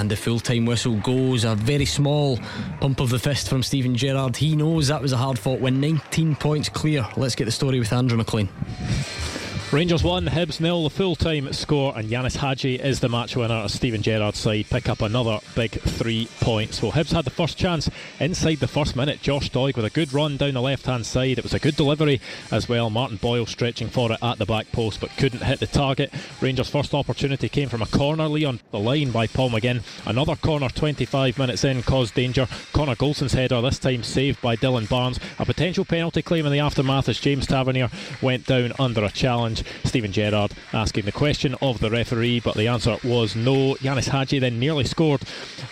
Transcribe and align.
and 0.00 0.10
the 0.10 0.16
full 0.16 0.40
time 0.40 0.64
whistle 0.64 0.96
goes. 0.96 1.44
A 1.44 1.54
very 1.54 1.84
small 1.84 2.38
pump 2.80 3.00
of 3.00 3.10
the 3.10 3.18
fist 3.18 3.50
from 3.50 3.62
Steven 3.62 3.94
Gerrard. 3.94 4.34
He 4.34 4.56
knows 4.56 4.88
that 4.88 5.02
was 5.02 5.12
a 5.12 5.16
hard 5.18 5.38
fought 5.38 5.60
win, 5.60 5.78
19 5.78 6.36
points 6.36 6.70
clear. 6.70 7.06
Let's 7.18 7.34
get 7.34 7.44
the 7.44 7.52
story 7.52 7.78
with 7.78 7.92
Andrew 7.92 8.16
McLean. 8.16 8.48
Rangers 9.72 10.02
1, 10.02 10.26
Hibs 10.26 10.60
nil, 10.60 10.82
the 10.82 10.90
full 10.90 11.14
time 11.14 11.52
score, 11.52 11.96
and 11.96 12.10
Ianis 12.10 12.38
Hagi 12.38 12.74
is 12.74 12.98
the 12.98 13.08
match 13.08 13.36
winner 13.36 13.54
as 13.54 13.72
Steven 13.72 14.02
Gerrard's 14.02 14.40
side 14.40 14.66
pick 14.68 14.88
up 14.88 15.00
another 15.00 15.38
big 15.54 15.70
three 15.70 16.26
points. 16.40 16.82
Well, 16.82 16.90
Hibs 16.90 17.12
had 17.12 17.24
the 17.24 17.30
first 17.30 17.56
chance 17.56 17.88
inside 18.18 18.56
the 18.56 18.66
first 18.66 18.96
minute. 18.96 19.22
Josh 19.22 19.48
Doig 19.48 19.76
with 19.76 19.84
a 19.84 19.90
good 19.90 20.12
run 20.12 20.36
down 20.36 20.54
the 20.54 20.60
left 20.60 20.86
hand 20.86 21.06
side. 21.06 21.38
It 21.38 21.44
was 21.44 21.54
a 21.54 21.60
good 21.60 21.76
delivery 21.76 22.20
as 22.50 22.68
well. 22.68 22.90
Martin 22.90 23.18
Boyle 23.18 23.46
stretching 23.46 23.86
for 23.86 24.10
it 24.10 24.18
at 24.20 24.38
the 24.38 24.44
back 24.44 24.72
post 24.72 25.00
but 25.00 25.16
couldn't 25.16 25.44
hit 25.44 25.60
the 25.60 25.68
target. 25.68 26.12
Rangers' 26.40 26.68
first 26.68 26.92
opportunity 26.92 27.48
came 27.48 27.68
from 27.68 27.82
a 27.82 27.86
corner. 27.86 28.26
Leon 28.26 28.54
on 28.54 28.60
the 28.72 28.78
line 28.80 29.12
by 29.12 29.28
Paul 29.28 29.50
McGinn. 29.50 29.84
Another 30.04 30.34
corner 30.34 30.68
25 30.68 31.38
minutes 31.38 31.62
in 31.62 31.84
caused 31.84 32.14
danger. 32.14 32.48
Connor 32.72 32.96
Goldson's 32.96 33.34
header, 33.34 33.62
this 33.62 33.78
time 33.78 34.02
saved 34.02 34.42
by 34.42 34.56
Dylan 34.56 34.88
Barnes. 34.88 35.20
A 35.38 35.46
potential 35.46 35.84
penalty 35.84 36.22
claim 36.22 36.44
in 36.44 36.50
the 36.50 36.58
aftermath 36.58 37.08
as 37.08 37.20
James 37.20 37.46
Tavernier 37.46 37.88
went 38.20 38.46
down 38.46 38.72
under 38.80 39.04
a 39.04 39.10
challenge. 39.10 39.59
Steven 39.84 40.12
Gerrard 40.12 40.52
asking 40.72 41.04
the 41.04 41.12
question 41.12 41.54
of 41.60 41.80
the 41.80 41.90
referee, 41.90 42.40
but 42.40 42.54
the 42.54 42.68
answer 42.68 42.96
was 43.04 43.34
no. 43.36 43.74
Ianis 43.76 44.08
Hagi 44.08 44.38
then 44.38 44.58
nearly 44.58 44.84
scored 44.84 45.22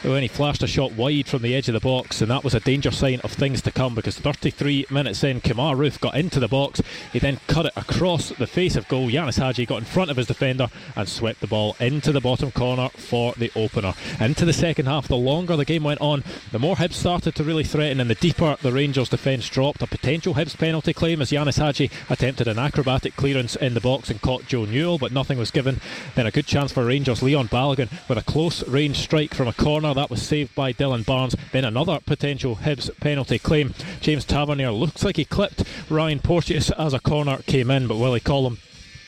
when 0.03 0.23
he 0.23 0.29
flashed 0.29 0.63
a 0.63 0.67
shot 0.67 0.93
wide 0.93 1.27
from 1.27 1.43
the 1.43 1.55
edge 1.55 1.69
of 1.69 1.75
the 1.75 1.81
box, 1.81 2.21
and 2.21 2.31
that 2.31 2.45
was 2.45 2.55
a 2.55 2.61
danger 2.61 2.91
sign 2.91 3.21
of 3.21 3.33
things 3.33 3.63
to 3.63 3.71
come 3.71 3.95
because 3.95 4.19
33 4.19 4.87
minutes 4.91 5.25
in, 5.25 5.41
Kemar 5.41 5.77
Roofe 5.77 6.01
got 6.01 6.17
into 6.17 6.41
the 6.41 6.49
box. 6.49 6.81
He 7.13 7.19
then 7.19 7.41
cut 7.47 7.67
it 7.67 7.73
across 7.77 8.31
the 8.31 8.47
face 8.47 8.77
of 8.77 8.89
goal. 8.89 9.09
Ianis 9.09 9.39
Hagi 9.39 9.67
got 9.67 9.79
in 9.79 9.85
front 9.85 10.11
of 10.11 10.17
his 10.17 10.27
defender 10.27 10.69
and 10.97 11.09
swept 11.09 11.41
the 11.41 11.47
ball 11.47 11.77
into 11.81 12.13
the 12.13 12.21
bottom 12.21 12.51
corner 12.51 12.89
for 12.91 13.35
the 13.37 13.51
opener. 13.55 13.95
Into 14.21 14.45
the 14.45 14.53
second 14.53 14.87
half, 14.87 15.09
the 15.09 15.17
longer 15.17 15.57
the 15.57 15.65
game 15.65 15.85
went 15.85 16.01
on, 16.01 16.25
the 16.53 16.59
more 16.59 16.77
Hibs 16.77 16.95
started 16.95 17.35
to 17.37 17.45
really 17.45 17.65
threaten, 17.65 18.01
and 18.01 18.11
the 18.11 18.15
deeper 18.15 18.57
the 18.63 18.73
Rangers' 18.73 19.09
defence 19.09 19.49
dropped. 19.49 19.83
A 19.83 19.87
potential 19.87 20.35
Hibs 20.35 20.57
penalty 20.57 20.93
claim 20.93 21.21
as 21.21 21.31
Ianis 21.31 21.59
Hagi 21.59 21.91
attempted 22.09 22.49
an 22.49 22.59
acrobatic 22.59 23.17
clearance 23.17 23.57
in 23.57 23.75
the 23.79 23.89
box 23.89 24.11
and 24.11 24.21
caught 24.21 24.47
Joe 24.47 24.65
Newell, 24.65 24.99
but 24.99 25.13
nothing 25.13 25.39
was 25.39 25.53
given. 25.53 25.81
Then 26.17 26.27
a 26.27 26.33
good 26.33 26.47
chance 26.47 26.73
for 26.73 26.85
Rangers. 26.85 27.23
Leon 27.23 27.49
Balogun 27.49 27.89
with 28.09 28.19
a 28.19 28.23
close 28.23 28.67
range 28.67 28.97
strike 28.97 29.35
from 29.35 29.47
a 29.47 29.53
corner 29.53 29.95
that 29.95 30.11
was 30.11 30.21
saved 30.21 30.55
by 30.55 30.73
Dylan 30.73 31.07
Barnes. 31.07 31.37
Then 31.53 31.65
another 31.65 32.01
potential 32.05 32.57
Hibs 32.57 32.91
penalty 33.01 33.39
claim. 33.39 33.75
James 34.01 34.25
Tavernier 34.25 34.73
looks 34.73 35.05
like 35.05 35.17
he 35.17 35.25
clipped 35.25 35.63
Ryan 35.89 36.19
Porteous 36.19 36.71
as 36.73 36.93
a 36.93 36.99
corner 36.99 37.39
came 37.47 37.71
in, 37.71 37.87
but 37.87 37.99
Willie 37.99 38.21
Collum 38.21 38.59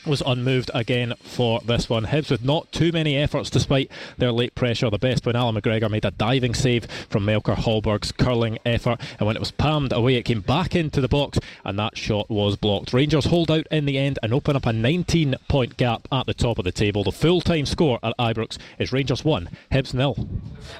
was 0.05 0.21
unmoved 0.25 0.71
again 0.73 1.13
for 1.21 1.59
this 1.61 1.89
one. 1.89 2.05
Hibs 2.05 2.31
with 2.31 2.43
not 2.43 2.71
too 2.71 2.91
many 2.91 3.17
efforts 3.17 3.49
despite 3.49 3.91
their 4.17 4.31
late 4.31 4.55
pressure. 4.55 4.89
The 4.89 4.97
best 4.97 5.25
when 5.25 5.35
Allan 5.35 5.55
McGregor 5.55 5.89
made 5.89 6.05
a 6.05 6.11
diving 6.11 6.53
save 6.53 6.85
from 7.09 7.25
Melker 7.25 7.55
Hallberg's 7.55 8.11
curling 8.11 8.59
effort, 8.65 8.99
and 9.19 9.27
when 9.27 9.35
it 9.35 9.39
was 9.39 9.51
palmed 9.51 9.93
away, 9.93 10.15
it 10.15 10.23
came 10.23 10.41
back 10.41 10.75
into 10.75 11.01
the 11.01 11.07
box, 11.07 11.39
and 11.63 11.77
that 11.79 11.97
shot 11.97 12.29
was 12.29 12.55
blocked. 12.55 12.93
Rangers 12.93 13.25
hold 13.25 13.51
out 13.51 13.67
in 13.71 13.85
the 13.85 13.97
end 13.97 14.19
and 14.23 14.33
open 14.33 14.55
up 14.55 14.65
a 14.65 14.73
19 14.73 15.35
point 15.47 15.77
gap 15.77 16.07
at 16.11 16.25
the 16.25 16.33
top 16.33 16.57
of 16.57 16.65
the 16.65 16.71
table. 16.71 17.03
The 17.03 17.11
full 17.11 17.41
time 17.41 17.65
score 17.65 17.99
at 18.03 18.17
Ibrox 18.17 18.57
is 18.79 18.91
Rangers 18.91 19.23
1, 19.23 19.49
Hibs 19.71 19.93
nil. 19.93 20.27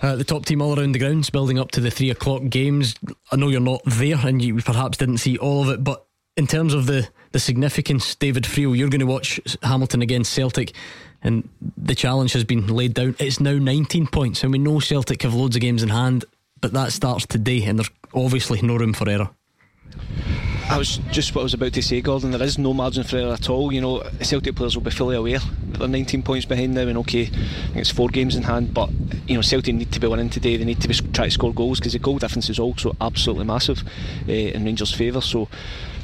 Uh, 0.02 0.16
the 0.16 0.24
top 0.24 0.46
team 0.46 0.62
all 0.62 0.78
around 0.78 0.94
the 0.94 1.00
grounds, 1.00 1.30
building 1.30 1.60
up 1.60 1.72
to 1.72 1.82
the 1.82 1.92
three 1.92 2.10
o'clock 2.10 2.44
games. 2.50 2.96
I 3.32 3.36
know 3.36 3.50
you're 3.50 3.60
not 3.60 3.82
there 3.86 4.18
and 4.18 4.42
you 4.42 4.56
perhaps 4.62 4.98
didn't 4.98 5.20
see 5.20 5.38
all 5.38 5.64
of 5.64 5.70
it, 5.70 5.84
but 5.84 6.06
in 6.38 6.48
terms 6.48 6.74
of 6.74 6.86
the, 6.86 7.10
the 7.32 7.40
significance, 7.40 8.16
David 8.16 8.44
Friel, 8.44 8.78
you're 8.78 8.90
going 8.90 9.00
to 9.00 9.06
watch 9.06 9.40
Hamilton 9.64 10.02
against 10.02 10.34
Celtic, 10.34 10.74
and 11.22 11.48
the 11.78 11.96
challenge 11.96 12.34
has 12.34 12.44
been 12.44 12.68
laid 12.68 12.94
down. 12.94 13.16
It's 13.20 13.40
now 13.40 13.58
19 13.58 14.08
points, 14.08 14.44
and 14.44 14.52
we 14.52 14.60
know 14.60 14.80
Celtic 14.80 15.22
have 15.24 15.34
loads 15.34 15.56
of 15.56 15.62
games 15.62 15.84
in 15.84 15.90
hand, 15.90 16.26
but 16.60 16.74
that 16.74 16.92
starts 16.92 17.26
today, 17.26 17.64
and 17.64 17.80
there's 17.80 17.90
obviously 18.14 18.62
no 18.62 18.76
room 18.76 18.94
for 18.94 19.10
error. 19.10 19.30
I 20.70 20.78
was 20.78 21.00
just 21.12 21.36
what 21.36 21.42
I 21.42 21.44
was 21.44 21.54
about 21.54 21.74
to 21.74 21.82
say, 21.82 22.00
Gordon. 22.00 22.32
There 22.32 22.42
is 22.42 22.58
no 22.58 22.74
margin 22.74 23.04
for 23.04 23.18
error 23.18 23.34
at 23.34 23.50
all. 23.50 23.74
You 23.74 23.82
know, 23.82 24.04
Celtic 24.22 24.56
players 24.56 24.74
will 24.76 24.84
be 24.84 24.92
fully 24.92 25.18
aware 25.18 25.40
that 25.40 25.80
they're 25.80 25.88
19 25.88 26.24
points 26.24 26.46
behind 26.46 26.74
now, 26.74 26.88
and 26.88 26.98
okay, 27.00 27.30
it's 27.76 27.92
four 27.92 28.08
games 28.08 28.38
in 28.38 28.44
hand. 28.44 28.74
But 28.74 28.90
you 29.28 29.36
know, 29.36 29.42
Celtic 29.42 29.76
need 29.76 29.92
to 29.92 30.00
be 30.00 30.08
winning 30.08 30.30
today. 30.30 30.56
They 30.56 30.64
need 30.64 30.82
to 30.82 30.88
be 30.88 30.94
try 30.94 31.26
to 31.26 31.32
score 31.32 31.54
goals 31.54 31.80
because 31.80 31.92
the 31.94 32.00
goal 32.00 32.20
difference 32.20 32.50
is 32.50 32.58
also 32.58 32.96
absolutely 33.02 33.46
massive 33.46 33.84
uh, 34.28 34.32
in 34.32 34.64
Rangers' 34.64 34.94
favour. 34.94 35.20
So 35.20 35.50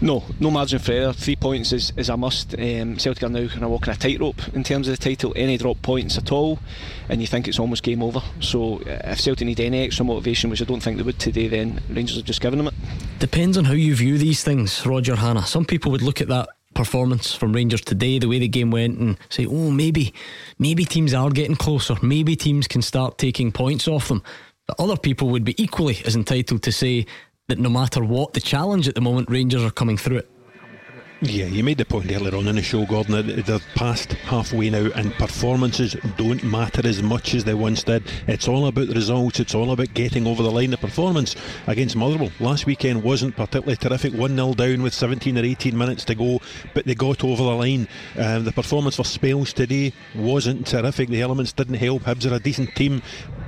no, 0.02 0.24
no 0.40 0.52
margin 0.52 0.80
for 0.80 0.92
error. 0.92 1.14
Three 1.14 1.36
points 1.36 1.74
is, 1.74 1.92
is 1.98 2.10
a 2.10 2.18
must. 2.18 2.54
Um, 2.54 2.98
Celtic 2.98 3.24
are 3.24 3.30
now 3.30 3.48
kind 3.48 3.64
of 3.64 3.70
walking 3.70 3.94
a 3.94 3.96
tightrope 3.96 4.48
in 4.54 4.64
terms 4.64 4.88
of 4.88 4.98
the 4.98 5.04
title. 5.04 5.34
Any 5.36 5.58
drop 5.58 5.82
points 5.82 6.18
at 6.18 6.32
all, 6.32 6.60
and 7.10 7.22
you 7.22 7.28
think 7.28 7.48
it's 7.48 7.60
almost 7.60 7.84
game 7.84 8.04
over. 8.04 8.22
So 8.40 8.80
uh, 8.80 9.02
if 9.06 9.22
Celtic 9.22 9.46
need 9.46 9.60
any 9.60 9.84
extra 9.84 10.06
motivation, 10.06 10.50
which 10.50 10.62
I 10.62 10.66
don't 10.66 10.82
think 10.82 10.98
they 10.98 11.04
would 11.04 11.20
today, 11.20 11.48
then 11.48 11.82
Rangers 11.90 12.18
have 12.18 12.26
just 12.26 12.42
given 12.42 12.58
them 12.58 12.68
it. 12.68 12.74
Depends 13.20 13.58
on 13.58 13.66
how 13.66 13.74
you 13.74 13.96
view 13.96 14.18
these 14.18 14.44
things, 14.44 14.86
Roger 14.86 15.16
Hannah. 15.16 15.46
Some 15.46 15.66
people 15.66 15.92
would 15.92 16.02
look 16.02 16.22
at 16.22 16.28
that 16.28 16.50
performance 16.74 17.34
from 17.34 17.54
Rangers 17.54 17.82
today, 17.82 18.20
the 18.20 18.28
way 18.28 18.40
the 18.40 18.48
game 18.48 18.70
went, 18.70 19.00
and 19.00 19.18
say, 19.30 19.46
oh, 19.48 19.72
maybe, 19.72 20.14
maybe 20.60 20.86
teams 20.86 21.14
are 21.14 21.32
getting 21.32 21.56
closer. 21.56 21.96
Maybe 22.04 22.36
teams 22.36 22.68
can 22.68 22.84
start 22.84 23.18
taking 23.18 23.52
points 23.52 23.88
off 23.88 24.10
them. 24.10 24.22
But 24.68 24.80
other 24.80 24.98
people 24.98 25.30
would 25.30 25.44
be 25.44 25.62
equally 25.62 25.98
as 26.06 26.16
entitled 26.16 26.62
to 26.64 26.72
say 26.72 27.08
that 27.48 27.58
no 27.58 27.70
matter 27.70 28.04
what 28.04 28.34
the 28.34 28.42
challenge 28.42 28.90
at 28.90 28.96
the 28.96 29.00
moment, 29.00 29.30
Rangers 29.30 29.64
are 29.64 29.72
coming 29.72 29.96
through 29.98 30.18
it. 30.18 30.30
Yeah, 31.22 31.46
you 31.46 31.64
made 31.64 31.80
the 31.80 31.86
point 31.86 32.12
earlier 32.12 32.36
on 32.36 32.48
in 32.48 32.58
the 32.58 32.62
show, 32.62 32.86
Gordon, 32.86 33.26
that 33.26 33.46
they're 33.48 33.60
past 33.74 34.12
halfway 34.14 34.70
now 34.70 34.92
and 34.94 35.12
performances 35.16 35.96
don't 36.16 36.44
matter 36.44 36.86
as 36.88 37.02
much 37.02 37.34
as 37.34 37.44
they 37.44 37.56
once 37.56 37.82
did. 37.84 38.04
It's 38.28 38.48
all 38.48 38.68
about 38.68 38.90
the 38.90 38.94
results, 38.94 39.40
it's 39.40 39.56
all 39.56 39.72
about 39.72 39.96
getting 39.96 40.28
over 40.28 40.44
the 40.44 40.52
line. 40.52 40.70
The 40.70 40.78
performance 40.78 41.36
against 41.66 41.96
Motherwell 41.96 42.30
last 42.40 42.68
weekend 42.68 43.02
wasn't 43.02 43.36
particularly 43.36 43.78
terrific. 43.78 44.14
1 44.14 44.36
0 44.36 44.54
down 44.54 44.84
with 44.84 44.94
17 44.94 45.40
or 45.40 45.44
18 45.44 45.76
minutes 45.76 46.06
to 46.06 46.14
go, 46.14 46.40
but 46.76 46.86
they 46.86 46.94
got 46.94 47.24
over 47.24 47.44
the 47.44 47.56
line. 47.56 47.88
Um, 48.16 48.44
the 48.44 48.52
performance 48.52 48.98
for 48.98 49.04
Spales 49.04 49.54
today 49.54 49.94
wasn't 50.14 50.68
terrific. 50.68 51.10
The 51.10 51.22
elements 51.22 51.52
didn't 51.52 51.76
help. 51.76 52.04
Hibs 52.04 52.30
are 52.30 52.36
a 52.36 52.40
decent 52.40 52.76
team, 52.76 53.02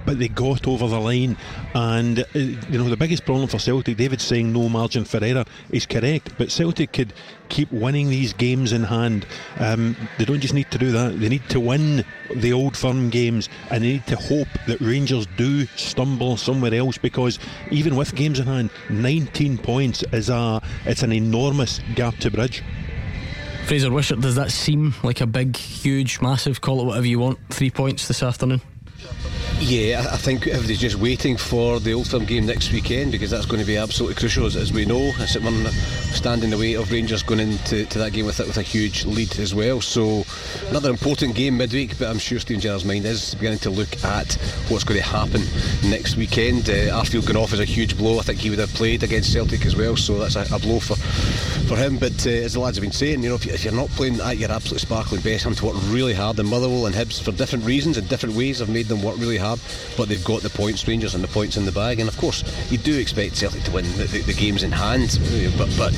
but 0.10 0.18
they 0.18 0.28
got 0.28 0.68
over 0.68 0.88
the 0.88 1.00
line. 1.00 1.38
And, 1.76 2.22
uh, 2.22 2.26
you 2.34 2.80
know, 2.80 2.90
the 2.90 2.98
biggest 2.98 3.26
problem 3.26 3.48
for 3.48 3.60
Celtic, 3.60 3.96
David 3.96 4.20
saying 4.20 4.52
no 4.52 4.68
margin 4.68 5.06
for 5.06 5.24
error 5.24 5.46
is 5.70 5.86
correct, 5.86 6.32
but 6.36 6.52
Celtic 6.52 6.94
could 6.94 7.14
keep 7.50 7.72
winning 7.72 8.10
these 8.10 8.34
games 8.34 8.74
in 8.74 8.86
hand. 8.86 9.28
Um, 9.60 9.96
they 10.18 10.26
don't 10.26 10.40
just 10.40 10.56
need 10.56 10.72
to 10.72 10.80
do 10.80 10.92
that, 10.94 11.20
they 11.20 11.30
need 11.30 11.48
to 11.50 11.60
win 11.60 12.04
the 12.34 12.54
old 12.54 12.76
firm 12.76 13.12
games 13.12 13.50
and 13.70 13.84
they 13.84 13.94
need 13.94 14.08
to 14.08 14.16
hope 14.16 14.48
that 14.66 14.82
Rangers 14.82 15.28
do 15.38 15.68
stumble 15.76 16.38
somewhere 16.38 16.74
else 16.74 16.98
because 16.98 17.38
even 17.70 17.96
with 17.96 18.16
games 18.16 18.40
in 18.40 18.48
hand, 18.48 18.72
19 18.90 19.60
points 19.60 20.04
is 20.12 20.30
a 20.30 20.60
it's 20.88 21.04
an 21.04 21.12
enormous 21.12 21.82
gap 21.94 22.16
to 22.18 22.32
bridge. 22.32 22.64
Fraser 23.68 23.92
Wishart, 23.92 24.22
does 24.22 24.34
that 24.34 24.50
seem 24.50 24.96
like 25.04 25.22
a 25.22 25.28
big, 25.28 25.56
huge, 25.56 26.20
massive, 26.20 26.62
call 26.62 26.82
it 26.82 26.86
whatever 26.86 27.06
you 27.06 27.20
want, 27.20 27.38
three 27.52 27.70
points 27.70 28.08
this 28.08 28.24
afternoon? 28.24 28.62
Yeah, 29.60 30.08
I 30.12 30.16
think 30.16 30.48
everybody's 30.48 30.80
just 30.80 30.96
waiting 30.96 31.36
for 31.36 31.82
the 31.82 31.94
Old 31.94 32.08
Firm 32.08 32.24
game 32.24 32.46
next 32.46 32.72
weekend 32.72 33.12
because 33.12 33.30
that's 33.30 33.46
going 33.46 33.60
to 33.60 33.68
be 33.68 33.76
absolutely 33.76 34.16
crucial, 34.16 34.46
as, 34.46 34.56
as 34.56 34.72
we 34.72 34.86
know. 34.86 35.12
Someone 35.26 35.66
standing 36.12 36.46
in 36.46 36.50
the 36.52 36.58
way 36.58 36.76
of 36.76 36.90
Rangers 36.92 37.24
going 37.24 37.42
into 37.42 37.86
to 37.86 38.00
that 38.00 38.14
game 38.14 38.26
with 38.26 38.40
with 38.40 38.58
a 38.58 38.62
huge 38.62 39.06
lead 39.06 39.38
as 39.38 39.54
well. 39.54 39.82
So 39.82 40.24
another 40.70 40.90
important 40.90 41.36
game 41.36 41.58
midweek, 41.58 42.00
but 42.00 42.10
I'm 42.10 42.20
sure 42.20 42.40
Steven 42.40 42.62
Gerrard's 42.62 42.86
mind 42.86 43.06
is 43.06 43.36
beginning 43.36 43.60
to 43.60 43.70
look 43.70 44.02
at 44.04 44.34
what's 44.70 44.86
going 44.86 45.00
to 45.00 45.06
happen 45.06 45.42
next 45.90 46.16
weekend. 46.16 46.70
Uh, 46.70 46.98
Arfield 46.98 47.28
going 47.28 47.38
off 47.38 47.54
is 47.54 47.60
a 47.60 47.66
huge 47.66 47.98
blow. 47.98 48.18
I 48.18 48.24
think 48.24 48.40
he 48.40 48.50
would 48.50 48.60
have 48.60 48.74
played 48.74 49.04
against 49.04 49.32
Celtic 49.32 49.66
as 49.66 49.76
well, 49.76 49.98
so 49.98 50.18
that's 50.20 50.36
a, 50.36 50.56
a 50.56 50.60
blow 50.60 50.80
for 50.80 50.96
for 51.68 51.76
him. 51.76 51.98
But 51.98 52.26
uh, 52.26 52.30
as 52.30 52.54
the 52.54 52.60
lads 52.60 52.78
have 52.78 52.82
been 52.82 52.92
saying, 52.92 53.24
you 53.24 53.30
know, 53.30 53.36
if, 53.36 53.46
you, 53.46 53.54
if 53.54 53.66
you're 53.66 53.74
not 53.74 53.90
playing 53.90 54.22
at 54.22 54.38
your 54.38 54.52
absolute 54.52 54.80
sparkling 54.80 55.22
best, 55.22 55.44
having 55.44 55.58
to 55.58 55.66
work 55.66 55.76
really 55.88 56.14
hard, 56.14 56.40
and 56.40 56.50
Motherwell 56.50 56.86
and 56.86 56.96
Hibs 56.96 57.22
for 57.22 57.32
different 57.32 57.66
reasons 57.66 57.98
and 57.98 58.08
different 58.08 58.36
ways 58.36 58.60
have 58.60 58.70
made 58.70 58.88
them 58.90 59.02
work 59.02 59.18
really 59.18 59.38
hard 59.38 59.60
but 60.00 60.08
they've 60.08 60.24
got 60.24 60.42
the 60.42 60.50
points, 60.50 60.88
Rangers, 60.88 61.14
and 61.14 61.24
the 61.24 61.28
points 61.28 61.58
in 61.58 61.66
the 61.66 61.72
bag. 61.72 62.00
And 62.00 62.08
of 62.08 62.18
course, 62.18 62.44
you 62.72 62.78
do 62.78 62.98
expect 62.98 63.36
Celtic 63.36 63.64
to 63.64 63.72
win 63.72 63.86
the, 63.98 64.06
the, 64.06 64.22
the 64.22 64.34
games 64.34 64.64
in 64.64 64.72
hand, 64.72 65.20
but 65.58 65.70
but 65.78 65.94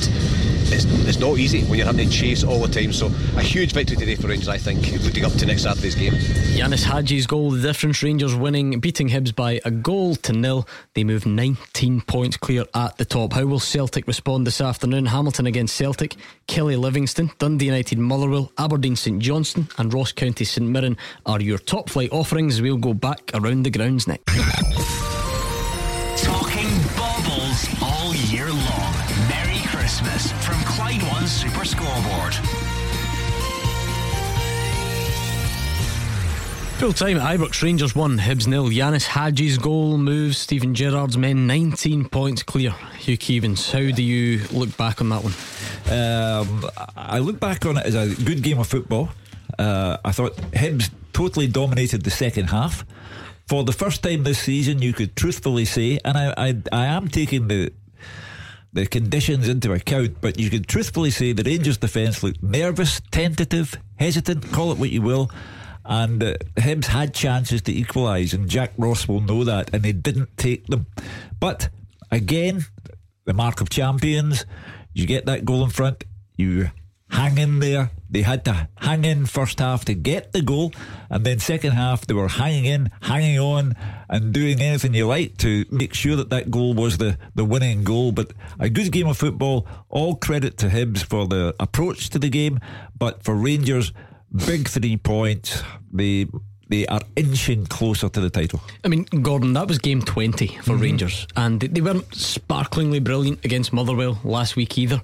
it's, 0.72 0.84
it's 1.06 1.18
not 1.18 1.38
easy 1.38 1.62
when 1.64 1.78
you're 1.78 1.86
having 1.86 2.08
to 2.08 2.12
chase 2.12 2.42
all 2.44 2.60
the 2.60 2.68
time. 2.68 2.92
So 2.92 3.06
a 3.36 3.42
huge 3.42 3.72
victory 3.72 3.96
today 3.96 4.16
for 4.16 4.28
Rangers, 4.28 4.48
I 4.48 4.58
think, 4.58 4.90
leading 5.04 5.24
up 5.24 5.32
to 5.32 5.46
next 5.46 5.62
Saturday's 5.62 5.94
game. 5.94 6.14
Ianis 6.14 6.84
Hagi's 6.84 7.26
goal, 7.26 7.50
the 7.50 7.60
difference. 7.60 8.02
Rangers 8.02 8.34
winning, 8.34 8.80
beating 8.80 9.08
Hibs 9.08 9.34
by 9.34 9.60
a 9.64 9.70
goal 9.70 10.16
to 10.16 10.32
nil. 10.32 10.66
They 10.94 11.04
move 11.04 11.26
19 11.26 12.00
points 12.02 12.36
clear 12.36 12.64
at 12.74 12.96
the 12.96 13.04
top. 13.04 13.34
How 13.34 13.44
will 13.44 13.60
Celtic 13.60 14.06
respond 14.06 14.46
this 14.46 14.60
afternoon? 14.60 15.06
Hamilton 15.06 15.46
against 15.46 15.76
Celtic, 15.76 16.16
Killie 16.48 16.78
Livingston, 16.78 17.30
Dundee 17.38 17.66
United 17.66 17.98
Motherwell, 17.98 18.50
Aberdeen 18.58 18.96
St 18.96 19.20
Johnstone, 19.20 19.68
and 19.78 19.92
Ross 19.92 20.12
County 20.12 20.44
St 20.44 20.66
Mirren 20.66 20.96
are 21.26 21.40
your 21.40 21.58
top 21.58 21.90
flight 21.90 22.10
offerings. 22.12 22.60
We'll 22.60 22.76
go 22.82 22.92
back 22.92 23.30
around 23.32 23.62
the 23.62 23.70
grounds 23.70 24.06
next. 24.08 24.26
Talking 26.22 26.68
baubles 26.96 27.68
all 27.80 28.14
year 28.14 28.48
long. 28.48 28.94
Merry 29.28 29.60
Christmas 29.68 30.32
from 30.44 30.56
Clyde 30.64 31.02
One 31.04 31.26
Super 31.26 31.64
Scoreboard. 31.64 32.34
Full 36.78 36.92
time 36.92 37.16
at 37.18 37.38
Ibrox, 37.38 37.62
Rangers 37.62 37.94
1, 37.94 38.18
Hibs 38.18 38.48
nil. 38.48 38.66
Ianis 38.68 39.06
Hagi's 39.06 39.56
goal 39.56 39.96
moves 39.98 40.36
Steven 40.38 40.74
Gerrard's 40.74 41.16
men 41.16 41.46
19 41.46 42.08
points 42.08 42.42
clear. 42.42 42.74
Hugh 42.98 43.16
Keevins, 43.16 43.70
how 43.70 43.94
do 43.94 44.02
you 44.02 44.40
look 44.50 44.76
back 44.76 45.00
on 45.00 45.08
that 45.10 45.22
one? 45.22 45.32
Um, 45.86 46.68
I 46.96 47.20
look 47.20 47.38
back 47.38 47.64
on 47.64 47.76
it 47.76 47.86
as 47.86 47.94
a 47.94 48.12
good 48.24 48.42
game 48.42 48.58
of 48.58 48.66
football. 48.66 49.10
Uh, 49.62 49.96
I 50.04 50.10
thought 50.10 50.36
Hibs 50.52 50.90
totally 51.12 51.46
dominated 51.46 52.02
the 52.02 52.10
second 52.10 52.50
half. 52.50 52.84
For 53.46 53.62
the 53.62 53.72
first 53.72 54.02
time 54.02 54.24
this 54.24 54.40
season, 54.40 54.82
you 54.82 54.92
could 54.92 55.14
truthfully 55.14 55.64
say, 55.64 56.00
and 56.04 56.16
I, 56.18 56.34
I, 56.36 56.62
I 56.72 56.86
am 56.86 57.08
taking 57.08 57.48
the 57.48 57.72
the 58.74 58.86
conditions 58.86 59.48
into 59.48 59.70
account, 59.72 60.16
but 60.22 60.40
you 60.40 60.48
could 60.48 60.66
truthfully 60.66 61.10
say 61.10 61.32
the 61.32 61.42
Rangers' 61.42 61.76
defence 61.76 62.22
looked 62.22 62.42
nervous, 62.42 63.02
tentative, 63.10 63.76
hesitant, 63.96 64.50
call 64.50 64.72
it 64.72 64.78
what 64.78 64.88
you 64.90 65.02
will. 65.02 65.30
And 65.84 66.22
uh, 66.22 66.36
Hibs 66.56 66.86
had 66.86 67.12
chances 67.12 67.60
to 67.62 67.72
equalise, 67.72 68.32
and 68.32 68.48
Jack 68.48 68.72
Ross 68.78 69.06
will 69.06 69.20
know 69.20 69.44
that, 69.44 69.74
and 69.74 69.82
they 69.82 69.92
didn't 69.92 70.36
take 70.38 70.68
them. 70.68 70.86
But 71.38 71.68
again, 72.10 72.64
the 73.26 73.34
mark 73.34 73.60
of 73.60 73.68
champions, 73.68 74.46
you 74.94 75.06
get 75.06 75.26
that 75.26 75.44
goal 75.44 75.62
in 75.64 75.70
front, 75.70 76.04
you 76.36 76.70
hang 77.12 77.38
in 77.38 77.60
there. 77.60 77.90
They 78.10 78.22
had 78.22 78.44
to 78.46 78.68
hang 78.76 79.04
in 79.04 79.26
first 79.26 79.58
half 79.58 79.84
to 79.86 79.94
get 79.94 80.32
the 80.32 80.42
goal, 80.42 80.72
and 81.08 81.24
then 81.24 81.38
second 81.38 81.72
half 81.72 82.06
they 82.06 82.14
were 82.14 82.28
hanging 82.28 82.64
in, 82.64 82.90
hanging 83.00 83.38
on, 83.38 83.76
and 84.08 84.32
doing 84.32 84.60
anything 84.60 84.94
you 84.94 85.06
like 85.06 85.36
to 85.38 85.64
make 85.70 85.94
sure 85.94 86.16
that 86.16 86.30
that 86.30 86.50
goal 86.50 86.74
was 86.74 86.98
the, 86.98 87.16
the 87.34 87.44
winning 87.44 87.84
goal. 87.84 88.12
But 88.12 88.32
a 88.58 88.68
good 88.68 88.92
game 88.92 89.06
of 89.06 89.16
football. 89.16 89.66
All 89.88 90.16
credit 90.16 90.58
to 90.58 90.68
Hibs 90.68 91.04
for 91.04 91.26
the 91.26 91.54
approach 91.60 92.10
to 92.10 92.18
the 92.18 92.28
game, 92.28 92.60
but 92.98 93.22
for 93.22 93.34
Rangers, 93.34 93.92
big 94.46 94.68
three 94.68 94.96
points. 94.96 95.62
They 95.92 96.26
they 96.68 96.86
are 96.86 97.02
inching 97.16 97.66
closer 97.66 98.08
to 98.08 98.20
the 98.20 98.30
title. 98.30 98.60
I 98.82 98.88
mean, 98.88 99.04
Gordon, 99.04 99.52
that 99.52 99.68
was 99.68 99.78
game 99.78 100.00
20 100.00 100.46
for 100.46 100.72
mm-hmm. 100.72 100.80
Rangers, 100.80 101.26
and 101.36 101.60
they 101.60 101.82
weren't 101.82 102.14
sparklingly 102.14 102.98
brilliant 102.98 103.44
against 103.44 103.74
Motherwell 103.74 104.18
last 104.24 104.56
week 104.56 104.78
either. 104.78 105.02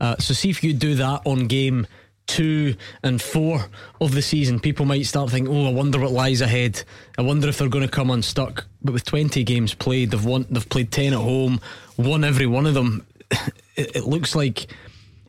Uh, 0.00 0.16
so, 0.18 0.34
see 0.34 0.50
if 0.50 0.62
you 0.62 0.72
do 0.72 0.94
that 0.94 1.22
on 1.24 1.46
game 1.46 1.86
two 2.28 2.76
and 3.02 3.20
four 3.20 3.64
of 4.00 4.12
the 4.12 4.22
season, 4.22 4.60
people 4.60 4.86
might 4.86 5.06
start 5.06 5.30
thinking, 5.30 5.52
"Oh, 5.52 5.66
I 5.66 5.72
wonder 5.72 5.98
what 5.98 6.12
lies 6.12 6.40
ahead. 6.40 6.84
I 7.16 7.22
wonder 7.22 7.48
if 7.48 7.58
they're 7.58 7.68
going 7.68 7.84
to 7.84 7.90
come 7.90 8.10
unstuck." 8.10 8.66
But 8.82 8.92
with 8.92 9.04
20 9.04 9.42
games 9.42 9.74
played, 9.74 10.12
they've 10.12 10.24
won. 10.24 10.46
They've 10.48 10.68
played 10.68 10.92
10 10.92 11.14
at 11.14 11.18
home, 11.18 11.60
won 11.96 12.22
every 12.22 12.46
one 12.46 12.66
of 12.66 12.74
them. 12.74 13.04
It, 13.76 13.94
it 13.94 14.04
looks 14.06 14.34
like. 14.34 14.66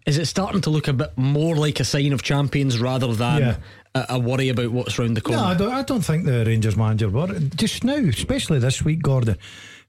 Is 0.07 0.17
it 0.17 0.25
starting 0.25 0.61
to 0.61 0.71
look 0.71 0.87
a 0.87 0.93
bit 0.93 1.15
more 1.15 1.55
like 1.55 1.79
a 1.79 1.83
sign 1.83 2.13
of 2.13 2.23
champions 2.23 2.79
rather 2.79 3.13
than 3.13 3.41
yeah. 3.41 3.55
a, 3.93 4.05
a, 4.15 4.19
worry 4.19 4.49
about 4.49 4.71
what's 4.71 4.97
round 4.97 5.15
the 5.15 5.21
corner? 5.21 5.39
No, 5.39 5.47
I 5.47 5.53
don't, 5.53 5.71
I 5.71 5.83
don't 5.83 6.01
think 6.01 6.25
the 6.25 6.43
Rangers 6.47 6.75
manager 6.75 7.09
were 7.09 7.37
just 7.55 7.83
now, 7.83 7.97
especially 7.97 8.57
this 8.57 8.81
week, 8.81 9.03
Gordon. 9.03 9.37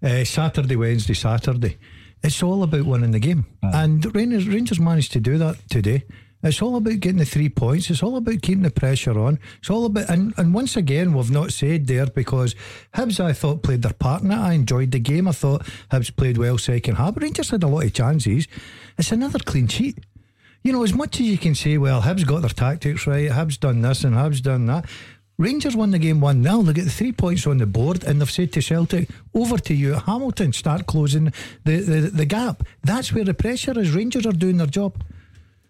Uh, 0.02 0.24
Saturday, 0.24 0.76
Wednesday, 0.76 1.14
Saturday. 1.14 1.78
It's 2.22 2.42
all 2.42 2.62
about 2.62 2.84
winning 2.84 3.12
the 3.12 3.18
game, 3.18 3.46
and 3.62 4.14
Rangers, 4.14 4.46
Rangers 4.46 4.78
managed 4.78 5.12
to 5.12 5.20
do 5.20 5.38
that 5.38 5.56
today. 5.70 6.04
It's 6.42 6.62
all 6.62 6.76
about 6.76 7.00
getting 7.00 7.18
the 7.18 7.26
three 7.26 7.50
points. 7.50 7.90
It's 7.90 8.02
all 8.02 8.16
about 8.16 8.40
keeping 8.40 8.62
the 8.62 8.70
pressure 8.70 9.18
on. 9.18 9.38
It's 9.58 9.68
all 9.68 9.84
about, 9.84 10.08
and, 10.08 10.32
and 10.38 10.54
once 10.54 10.74
again, 10.74 11.12
we've 11.12 11.30
not 11.30 11.52
said 11.52 11.86
there 11.86 12.06
because 12.06 12.54
Hibs, 12.94 13.20
I 13.20 13.34
thought, 13.34 13.62
played 13.62 13.82
their 13.82 13.92
part 13.92 14.22
in 14.22 14.30
it. 14.30 14.38
I 14.38 14.54
enjoyed 14.54 14.90
the 14.90 14.98
game. 15.00 15.28
I 15.28 15.32
thought 15.32 15.66
Hibs 15.90 16.14
played 16.16 16.38
well 16.38 16.56
second 16.56 16.94
half. 16.94 17.16
Rangers 17.18 17.50
had 17.50 17.62
a 17.62 17.68
lot 17.68 17.84
of 17.84 17.92
chances. 17.92 18.48
It's 18.96 19.12
another 19.12 19.38
clean 19.38 19.68
sheet. 19.68 19.98
You 20.62 20.72
know, 20.72 20.82
as 20.82 20.94
much 20.94 21.20
as 21.20 21.26
you 21.26 21.36
can 21.36 21.54
say, 21.54 21.76
well, 21.76 22.02
Hibs 22.02 22.26
got 22.26 22.40
their 22.40 22.50
tactics 22.50 23.06
right, 23.06 23.30
Hibs 23.30 23.60
done 23.60 23.82
this 23.82 24.04
and 24.04 24.14
Hibs 24.14 24.42
done 24.42 24.66
that. 24.66 24.86
Rangers 25.40 25.74
won 25.74 25.90
the 25.90 25.98
game 25.98 26.20
1 26.20 26.42
0. 26.42 26.62
They 26.64 26.74
get 26.74 26.88
three 26.88 27.12
points 27.12 27.46
on 27.46 27.56
the 27.56 27.66
board 27.66 28.04
and 28.04 28.20
they've 28.20 28.30
said 28.30 28.52
to 28.52 28.60
Celtic, 28.60 29.08
over 29.32 29.56
to 29.56 29.72
you 29.72 29.94
Hamilton, 29.94 30.52
start 30.52 30.86
closing 30.86 31.32
the, 31.64 31.80
the, 31.80 32.10
the 32.12 32.26
gap. 32.26 32.62
That's 32.82 33.10
where 33.10 33.24
the 33.24 33.32
pressure 33.32 33.78
is. 33.80 33.90
Rangers 33.92 34.26
are 34.26 34.32
doing 34.32 34.58
their 34.58 34.66
job. 34.66 35.02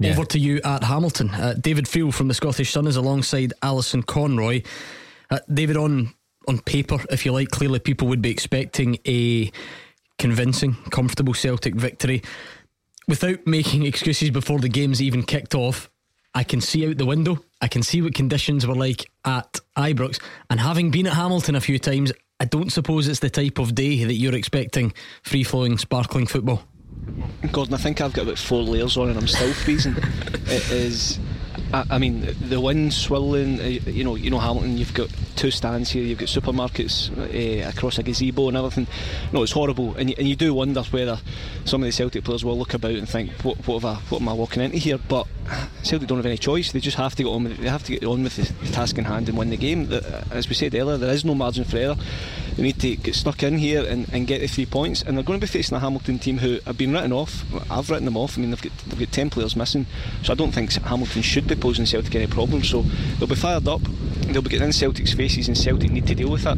Yeah. 0.01 0.11
Over 0.11 0.25
to 0.25 0.41
you 0.41 0.61
at 0.65 0.83
Hamilton. 0.83 1.31
Uh, 1.31 1.55
David 1.55 1.85
Friel 1.85 2.13
from 2.13 2.27
the 2.27 2.35
Scottish 2.35 2.73
Sun 2.73 2.89
is 2.89 2.97
alongside 2.97 3.53
Alison 3.63 4.03
Conroy. 4.03 4.63
Uh, 5.31 5.39
David, 5.53 5.77
on 5.77 6.15
on 6.49 6.59
paper, 6.59 6.99
if 7.11 7.25
you 7.25 7.31
like, 7.31 7.51
clearly 7.51 7.79
people 7.79 8.09
would 8.09 8.23
be 8.23 8.31
expecting 8.31 8.99
a 9.07 9.53
convincing, 10.19 10.75
comfortable 10.91 11.35
Celtic 11.35 11.77
victory. 11.77 12.23
Without 13.07 13.47
making 13.47 13.83
excuses 13.87 14.31
before 14.31 14.59
the 14.59 14.69
game's 14.69 15.01
even 15.01 15.23
kicked 15.23 15.55
off, 15.55 15.91
I 16.35 16.45
can 16.45 16.61
see 16.61 16.89
out 16.89 16.99
the 16.99 17.07
window. 17.07 17.39
I 17.61 17.69
can 17.69 17.83
see 17.83 18.01
what 18.03 18.15
conditions 18.15 18.67
were 18.67 18.75
like 18.75 19.11
at 19.25 19.61
Ibrox. 19.77 20.21
And 20.49 20.61
having 20.61 20.91
been 20.91 21.07
at 21.07 21.15
Hamilton 21.15 21.57
a 21.57 21.61
few 21.61 21.79
times, 21.79 22.13
I 22.39 22.45
don't 22.45 22.71
suppose 22.71 23.09
it's 23.09 23.21
the 23.21 23.31
type 23.31 23.59
of 23.59 23.75
day 23.75 24.05
that 24.05 24.15
you're 24.15 24.35
expecting 24.35 24.93
free 25.23 25.45
flowing, 25.45 25.77
sparkling 25.77 26.27
football. 26.27 26.63
Gordon, 27.53 27.75
I 27.75 27.79
think 27.79 28.01
I've 28.01 28.13
got 28.13 28.23
about 28.23 28.39
four 28.39 28.63
layers 28.63 28.97
on 28.97 29.09
and 29.09 29.19
I'm 29.19 29.27
still 29.27 29.53
freezing. 29.53 29.95
it 30.47 30.71
is 30.71 31.19
I, 31.73 31.85
I, 31.91 31.99
mean, 31.99 32.35
the 32.41 32.61
wind 32.61 32.93
swirling. 32.93 33.61
Uh, 33.61 33.65
you 33.65 34.05
know, 34.05 34.17
you 34.17 34.31
know 34.31 34.39
Hamilton. 34.39 34.79
You've 34.79 34.95
got 34.95 35.09
two 35.37 35.51
stands 35.51 35.91
here. 35.91 36.03
You've 36.03 36.19
got 36.19 36.29
supermarkets 36.29 37.11
uh, 37.17 37.69
across 37.69 37.99
a 37.99 38.03
gazebo 38.03 38.49
and 38.49 38.57
everything. 38.57 38.87
No, 39.33 39.43
it's 39.43 39.53
horrible, 39.53 39.95
and 39.97 40.11
you, 40.11 40.17
and 40.19 40.29
you 40.29 40.37
do 40.37 40.53
wonder 40.55 40.83
whether 40.83 41.19
some 41.65 41.83
of 41.83 41.87
the 41.87 41.93
Celtic 41.93 42.25
players 42.25 42.45
will 42.45 42.59
look 42.59 42.75
about 42.75 42.93
and 42.93 43.09
think, 43.09 43.31
"What, 43.43 43.67
what, 43.67 43.85
I, 43.85 43.95
what 44.09 44.21
am 44.21 44.29
I 44.29 44.33
walking 44.33 44.63
into 44.63 44.79
here?" 44.79 44.99
But 44.99 45.27
Celtic 45.83 46.09
don't 46.09 46.19
have 46.19 46.27
any 46.27 46.39
choice. 46.39 46.73
They 46.73 46.81
just 46.81 46.97
have 46.97 47.15
to 47.17 47.23
get 47.23 47.31
on 47.31 47.45
with 47.45 47.53
it. 47.53 47.61
They 47.61 47.69
have 47.69 47.85
to 47.85 47.93
get 47.93 48.05
on 48.05 48.23
with 48.23 48.37
the 48.37 48.73
task 48.73 48.99
in 48.99 49.05
hand 49.05 49.29
and 49.29 49.39
win 49.39 49.51
the 49.51 49.57
game. 49.57 49.93
As 50.31 50.49
we 50.49 50.55
said 50.55 50.75
earlier, 50.75 50.97
there 50.97 51.15
is 51.15 51.25
no 51.25 51.35
margin 51.35 51.65
for 51.65 51.77
error. 51.77 51.97
They 52.61 52.67
need 52.67 52.81
to 52.81 52.97
get 52.97 53.15
stuck 53.15 53.43
in 53.43 53.57
here 53.57 53.83
and, 53.83 54.07
and 54.13 54.27
get 54.27 54.43
the 54.43 54.47
three 54.47 54.67
points. 54.67 55.01
And 55.01 55.17
they're 55.17 55.25
going 55.25 55.41
to 55.41 55.47
be 55.47 55.51
facing 55.51 55.79
a 55.79 55.81
Hamilton 55.81 56.19
team 56.19 56.37
who 56.37 56.59
have 56.67 56.77
been 56.77 56.93
written 56.93 57.11
off. 57.11 57.43
I've 57.71 57.89
written 57.89 58.05
them 58.05 58.19
off. 58.19 58.37
I 58.37 58.43
mean, 58.43 58.51
they've 58.51 58.61
got, 58.61 58.77
they've 58.87 58.99
got 58.99 59.13
10 59.13 59.31
players 59.31 59.57
missing. 59.57 59.87
So 60.23 60.35
I 60.35 60.37
don't 60.37 60.53
think 60.53 60.71
Hamilton 60.75 61.23
should 61.23 61.49
be 61.49 61.55
posing 61.55 61.87
Celtic 61.87 62.15
any 62.15 62.27
problems. 62.27 62.69
So 62.69 62.83
they'll 63.19 63.29
be 63.29 63.35
fired 63.35 63.67
up. 63.67 63.81
They'll 64.33 64.43
be 64.43 64.51
getting 64.51 64.67
in 64.67 64.73
Celtic's 64.73 65.13
faces, 65.13 65.49
and 65.49 65.57
Celtic 65.59 65.91
need 65.91 66.07
to 66.07 66.15
deal 66.15 66.31
with 66.31 66.43
that. 66.43 66.57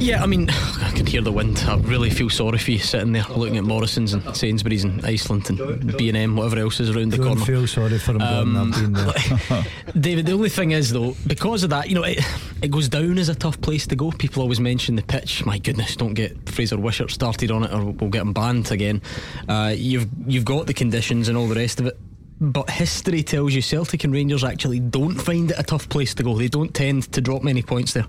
Yeah, 0.00 0.22
I 0.22 0.26
mean, 0.26 0.50
I 0.50 0.90
can 0.94 1.06
hear 1.06 1.22
the 1.22 1.32
wind. 1.32 1.58
I 1.66 1.76
really 1.76 2.10
feel 2.10 2.28
sorry 2.30 2.58
for 2.58 2.70
you 2.72 2.78
sitting 2.78 3.12
there 3.12 3.24
looking 3.34 3.56
at 3.56 3.64
Morrison's 3.64 4.12
and 4.12 4.36
Sainsbury's 4.36 4.84
and 4.84 5.04
Iceland 5.04 5.48
and 5.50 5.96
B 5.96 6.08
and 6.08 6.16
M, 6.16 6.36
whatever 6.36 6.58
else 6.58 6.80
is 6.80 6.90
around 6.90 7.12
the 7.12 7.18
don't 7.18 7.26
corner. 7.26 7.44
feel 7.44 7.66
sorry 7.66 7.98
for 7.98 8.12
him. 8.12 8.22
Um, 8.22 8.72
David, 10.00 10.26
the 10.26 10.32
only 10.32 10.48
thing 10.48 10.72
is 10.72 10.92
though, 10.92 11.14
because 11.26 11.62
of 11.62 11.70
that, 11.70 11.88
you 11.88 11.94
know, 11.94 12.02
it, 12.02 12.18
it 12.62 12.70
goes 12.70 12.88
down 12.88 13.18
as 13.18 13.28
a 13.28 13.34
tough 13.34 13.60
place 13.60 13.86
to 13.86 13.96
go. 13.96 14.10
People 14.10 14.42
always 14.42 14.60
mention 14.60 14.96
the 14.96 15.02
pitch. 15.02 15.44
My 15.44 15.58
goodness, 15.58 15.96
don't 15.96 16.14
get 16.14 16.48
Fraser 16.48 16.78
Wishart 16.78 17.10
started 17.10 17.50
on 17.50 17.64
it, 17.64 17.72
or 17.72 17.84
we'll 17.84 18.10
get 18.10 18.22
him 18.22 18.32
banned 18.32 18.70
again. 18.72 19.00
Uh, 19.48 19.72
you've 19.76 20.08
you've 20.26 20.44
got 20.44 20.66
the 20.66 20.74
conditions 20.74 21.28
and 21.28 21.36
all 21.38 21.46
the 21.46 21.54
rest 21.54 21.80
of 21.80 21.86
it. 21.86 21.98
But 22.40 22.68
history 22.68 23.22
tells 23.22 23.54
you 23.54 23.62
Celtic 23.62 24.04
and 24.04 24.12
Rangers 24.12 24.44
actually 24.44 24.80
don't 24.80 25.14
find 25.14 25.50
it 25.50 25.58
a 25.58 25.62
tough 25.62 25.88
place 25.88 26.14
to 26.14 26.22
go. 26.22 26.36
They 26.36 26.48
don't 26.48 26.74
tend 26.74 27.10
to 27.12 27.20
drop 27.20 27.42
many 27.42 27.62
points 27.62 27.94
there. 27.94 28.06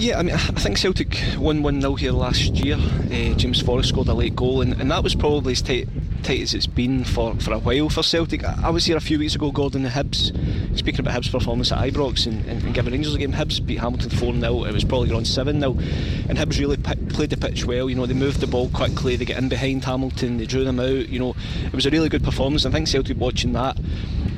Yeah, 0.00 0.20
I 0.20 0.22
mean, 0.22 0.36
I 0.36 0.38
think 0.38 0.78
Celtic 0.78 1.20
won 1.36 1.64
1 1.64 1.80
0 1.80 1.96
here 1.96 2.12
last 2.12 2.54
year. 2.54 2.76
Uh, 2.76 3.34
James 3.34 3.60
Forrest 3.60 3.88
scored 3.88 4.06
a 4.06 4.14
late 4.14 4.36
goal, 4.36 4.60
and, 4.60 4.80
and 4.80 4.88
that 4.92 5.02
was 5.02 5.16
probably 5.16 5.54
as 5.54 5.60
tight, 5.60 5.88
tight 6.22 6.40
as 6.40 6.54
it's 6.54 6.68
been 6.68 7.02
for, 7.02 7.34
for 7.40 7.52
a 7.52 7.58
while 7.58 7.88
for 7.88 8.04
Celtic. 8.04 8.44
I, 8.44 8.56
I 8.62 8.70
was 8.70 8.84
here 8.84 8.96
a 8.96 9.00
few 9.00 9.18
weeks 9.18 9.34
ago, 9.34 9.50
Gordon, 9.50 9.82
the 9.82 9.88
Hibs, 9.88 10.78
speaking 10.78 11.00
about 11.00 11.20
Hibs' 11.20 11.32
performance 11.32 11.72
at 11.72 11.80
Ibrox 11.80 12.28
and, 12.28 12.46
and, 12.46 12.62
and 12.62 12.74
giving 12.74 12.92
Rangers 12.92 13.16
a 13.16 13.18
game. 13.18 13.32
Hibs 13.32 13.64
beat 13.64 13.80
Hamilton 13.80 14.10
4 14.10 14.34
0, 14.34 14.64
it 14.66 14.72
was 14.72 14.84
probably 14.84 15.10
around 15.10 15.26
7 15.26 15.58
0. 15.58 15.72
And 15.72 16.38
Hibs 16.38 16.60
really 16.60 16.76
p- 16.76 16.94
played 17.08 17.30
the 17.30 17.36
pitch 17.36 17.64
well, 17.64 17.90
you 17.90 17.96
know, 17.96 18.06
they 18.06 18.14
moved 18.14 18.38
the 18.38 18.46
ball 18.46 18.68
quickly, 18.68 19.16
they 19.16 19.24
get 19.24 19.38
in 19.38 19.48
behind 19.48 19.84
Hamilton, 19.84 20.38
they 20.38 20.46
drew 20.46 20.62
them 20.62 20.78
out, 20.78 21.08
you 21.08 21.18
know, 21.18 21.34
it 21.66 21.74
was 21.74 21.86
a 21.86 21.90
really 21.90 22.08
good 22.08 22.22
performance. 22.22 22.64
And 22.64 22.72
I 22.72 22.78
think 22.78 22.86
Celtic 22.86 23.18
watching 23.18 23.52
that 23.54 23.76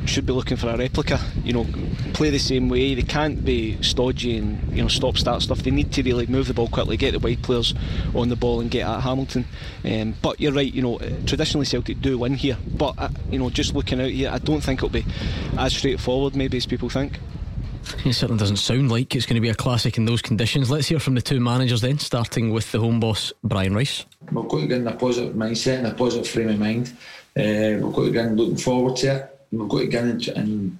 should 0.06 0.26
be 0.26 0.32
looking 0.32 0.56
for 0.56 0.68
a 0.68 0.76
replica. 0.76 1.20
You 1.44 1.52
know, 1.52 1.66
play 2.14 2.30
the 2.30 2.38
same 2.38 2.68
way. 2.68 2.94
They 2.94 3.02
can't 3.02 3.44
be 3.44 3.80
stodgy 3.82 4.36
and 4.36 4.76
you 4.76 4.82
know 4.82 4.88
stop 4.88 5.16
start 5.16 5.42
stuff. 5.54 5.64
They 5.64 5.70
need 5.70 5.92
to 5.92 6.02
really 6.02 6.26
move 6.26 6.48
the 6.48 6.54
ball 6.54 6.68
quickly, 6.68 6.96
get 6.96 7.12
the 7.12 7.18
wide 7.18 7.42
players 7.42 7.74
on 8.14 8.28
the 8.28 8.36
ball, 8.36 8.60
and 8.60 8.70
get 8.70 8.86
at 8.86 9.00
Hamilton. 9.00 9.44
Um, 9.84 10.14
but 10.22 10.40
you're 10.40 10.52
right. 10.52 10.72
You 10.72 10.82
know, 10.82 10.98
traditionally 11.26 11.66
Celtic 11.66 12.00
do 12.00 12.18
win 12.18 12.34
here, 12.34 12.56
but 12.76 12.94
uh, 12.98 13.08
you 13.30 13.38
know, 13.38 13.50
just 13.50 13.74
looking 13.74 14.00
out 14.00 14.10
here, 14.10 14.30
I 14.30 14.38
don't 14.38 14.60
think 14.60 14.78
it'll 14.78 14.88
be 14.88 15.04
as 15.58 15.76
straightforward 15.76 16.36
maybe 16.36 16.56
as 16.56 16.66
people 16.66 16.88
think. 16.88 17.18
It 18.04 18.12
certainly 18.12 18.38
doesn't 18.38 18.58
sound 18.58 18.90
like 18.90 19.16
it's 19.16 19.26
going 19.26 19.36
to 19.36 19.40
be 19.40 19.48
a 19.48 19.54
classic 19.54 19.96
in 19.96 20.04
those 20.04 20.22
conditions. 20.22 20.70
Let's 20.70 20.86
hear 20.86 21.00
from 21.00 21.14
the 21.14 21.22
two 21.22 21.40
managers 21.40 21.80
then, 21.80 21.98
starting 21.98 22.52
with 22.52 22.70
the 22.72 22.78
home 22.78 23.00
boss, 23.00 23.32
Brian 23.42 23.74
Rice. 23.74 24.04
We've 24.30 24.46
got 24.48 24.60
to 24.60 24.66
get 24.66 24.78
in 24.82 24.86
a 24.86 24.94
positive 24.94 25.34
mindset 25.34 25.78
and 25.78 25.86
a 25.88 25.94
positive 25.94 26.28
frame 26.28 26.50
of 26.50 26.58
mind. 26.58 26.92
Uh, 27.36 27.82
we've 27.82 27.92
got 27.92 28.04
to 28.04 28.10
get 28.12 28.32
looking 28.32 28.56
forward 28.56 28.96
to 28.96 29.16
it 29.16 29.36
we've 29.52 29.68
got 29.68 29.78
to 29.78 29.86
get 29.86 30.04
in 30.04 30.10
and 30.36 30.78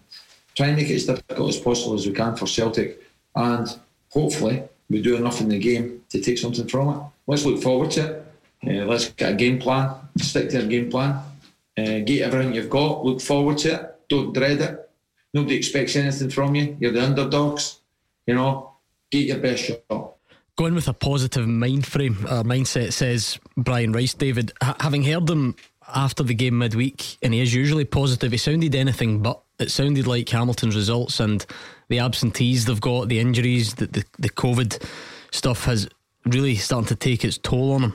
try 0.55 0.69
and 0.69 0.77
make 0.77 0.89
it 0.89 0.95
as 0.95 1.07
difficult 1.07 1.49
as 1.49 1.59
possible 1.59 1.95
as 1.95 2.07
we 2.07 2.12
can 2.12 2.37
for 2.37 2.47
Celtic. 2.47 3.00
And 3.35 3.69
hopefully, 4.11 4.62
we 4.88 5.00
do 5.00 5.17
enough 5.17 5.40
in 5.40 5.49
the 5.49 5.59
game 5.59 6.05
to 6.11 6.21
take 6.21 6.38
something 6.38 6.69
from 6.69 6.88
it. 6.88 7.02
Let's 7.26 7.45
look 7.45 7.62
forward 7.62 7.90
to 7.93 8.07
it. 8.07 8.26
Uh, 8.67 8.85
let's 8.85 9.09
get 9.09 9.33
a 9.33 9.37
game 9.37 9.59
plan, 9.59 9.95
stick 10.19 10.50
to 10.50 10.61
our 10.61 10.67
game 10.67 10.90
plan, 10.90 11.23
uh, 11.79 12.00
get 12.05 12.23
everything 12.23 12.52
you've 12.52 12.69
got, 12.69 13.05
look 13.05 13.21
forward 13.21 13.57
to 13.59 13.75
it, 13.75 13.95
don't 14.09 14.35
dread 14.35 14.61
it. 14.61 14.90
Nobody 15.33 15.57
expects 15.57 15.97
anything 15.97 16.29
from 16.29 16.55
you. 16.55 16.76
You're 16.81 16.93
the 16.93 17.05
underdogs. 17.05 17.79
You 18.26 18.35
know, 18.35 18.73
get 19.11 19.26
your 19.26 19.38
best 19.38 19.64
shot. 19.64 20.14
Going 20.59 20.75
with 20.75 20.88
a 20.88 20.93
positive 20.93 21.49
mind 21.49 21.87
frame, 21.87 22.19
uh, 22.29 22.43
mindset, 22.43 22.93
says 22.93 23.38
Brian 23.57 23.93
Rice. 23.93 24.12
David, 24.12 24.52
having 24.81 25.05
heard 25.05 25.31
him 25.31 25.55
after 25.94 26.23
the 26.23 26.35
game 26.35 26.59
midweek, 26.59 27.18
and 27.23 27.35
he 27.35 27.40
is 27.40 27.54
usually 27.54 27.85
positive, 27.85 28.32
he 28.32 28.38
sounded 28.38 28.75
anything 28.75 29.23
but. 29.23 29.42
It 29.59 29.70
sounded 29.70 30.06
like 30.06 30.26
Hamilton's 30.30 30.75
results 30.75 31.20
and 31.20 31.44
the 31.88 31.99
absentees 31.99 32.64
they've 32.64 32.80
got, 32.80 33.09
the 33.09 33.18
injuries, 33.18 33.75
the, 33.75 33.88
the, 33.88 34.04
the 34.18 34.30
COVID 34.30 34.82
stuff 35.32 35.66
has 35.66 35.87
really 36.25 36.54
starting 36.54 36.88
to 36.88 36.97
take 36.97 37.26
its 37.26 37.37
toll 37.37 37.73
on 37.73 37.82
him. 37.82 37.94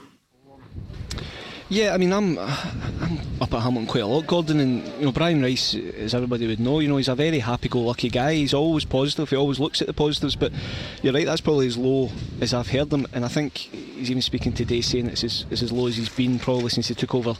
Yeah, 1.68 1.92
I 1.92 1.96
mean, 1.98 2.12
I'm 2.12 2.38
I'm 2.38 3.18
up 3.40 3.52
at 3.52 3.60
Hamilton 3.60 3.88
quite 3.88 4.04
a 4.04 4.06
lot, 4.06 4.24
Gordon, 4.28 4.60
and 4.60 4.86
you 5.00 5.06
know 5.06 5.10
Brian 5.10 5.42
Rice, 5.42 5.74
as 5.74 6.14
everybody 6.14 6.46
would 6.46 6.60
know, 6.60 6.78
you 6.78 6.86
know 6.88 6.96
he's 6.96 7.08
a 7.08 7.16
very 7.16 7.40
happy-go-lucky 7.40 8.08
guy. 8.08 8.34
He's 8.34 8.54
always 8.54 8.84
positive. 8.84 9.28
He 9.28 9.34
always 9.34 9.58
looks 9.58 9.80
at 9.80 9.88
the 9.88 9.92
positives. 9.92 10.36
But 10.36 10.52
you're 11.02 11.12
right, 11.12 11.26
that's 11.26 11.40
probably 11.40 11.66
as 11.66 11.76
low 11.76 12.12
as 12.40 12.54
I've 12.54 12.68
heard 12.68 12.92
him. 12.92 13.08
And 13.12 13.24
I 13.24 13.28
think 13.28 13.58
he's 13.58 14.12
even 14.12 14.22
speaking 14.22 14.52
today, 14.52 14.80
saying 14.80 15.08
it's 15.08 15.24
as, 15.24 15.44
it's 15.50 15.62
as 15.62 15.72
low 15.72 15.88
as 15.88 15.96
he's 15.96 16.08
been 16.08 16.38
probably 16.38 16.70
since 16.70 16.86
he 16.86 16.94
took 16.94 17.16
over 17.16 17.34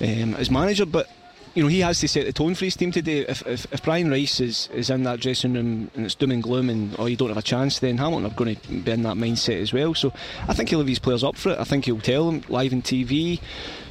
um, 0.00 0.34
as 0.34 0.50
manager. 0.50 0.86
But 0.86 1.08
you 1.54 1.62
know, 1.62 1.68
he 1.68 1.80
has 1.80 1.98
to 2.00 2.08
set 2.08 2.26
the 2.26 2.32
tone 2.32 2.54
for 2.54 2.64
his 2.64 2.76
team 2.76 2.92
today. 2.92 3.20
If, 3.26 3.44
if, 3.46 3.72
if 3.72 3.82
Brian 3.82 4.10
Rice 4.10 4.40
is, 4.40 4.68
is 4.72 4.88
in 4.88 5.02
that 5.02 5.20
dressing 5.20 5.54
room 5.54 5.90
and 5.94 6.06
it's 6.06 6.14
doom 6.14 6.30
and 6.30 6.42
gloom 6.42 6.70
and 6.70 6.94
oh 6.98 7.06
you 7.06 7.16
don't 7.16 7.28
have 7.28 7.36
a 7.36 7.42
chance, 7.42 7.80
then 7.80 7.98
Hamilton 7.98 8.30
are 8.30 8.34
going 8.34 8.56
to 8.56 8.68
be 8.68 8.90
in 8.90 9.02
that 9.02 9.16
mindset 9.16 9.60
as 9.60 9.72
well. 9.72 9.94
So 9.94 10.12
I 10.46 10.54
think 10.54 10.68
he'll 10.68 10.78
have 10.78 10.88
his 10.88 11.00
players 11.00 11.24
up 11.24 11.36
for 11.36 11.50
it. 11.50 11.58
I 11.58 11.64
think 11.64 11.86
he'll 11.86 12.00
tell 12.00 12.30
them 12.30 12.42
live 12.48 12.72
on 12.72 12.82
TV. 12.82 13.40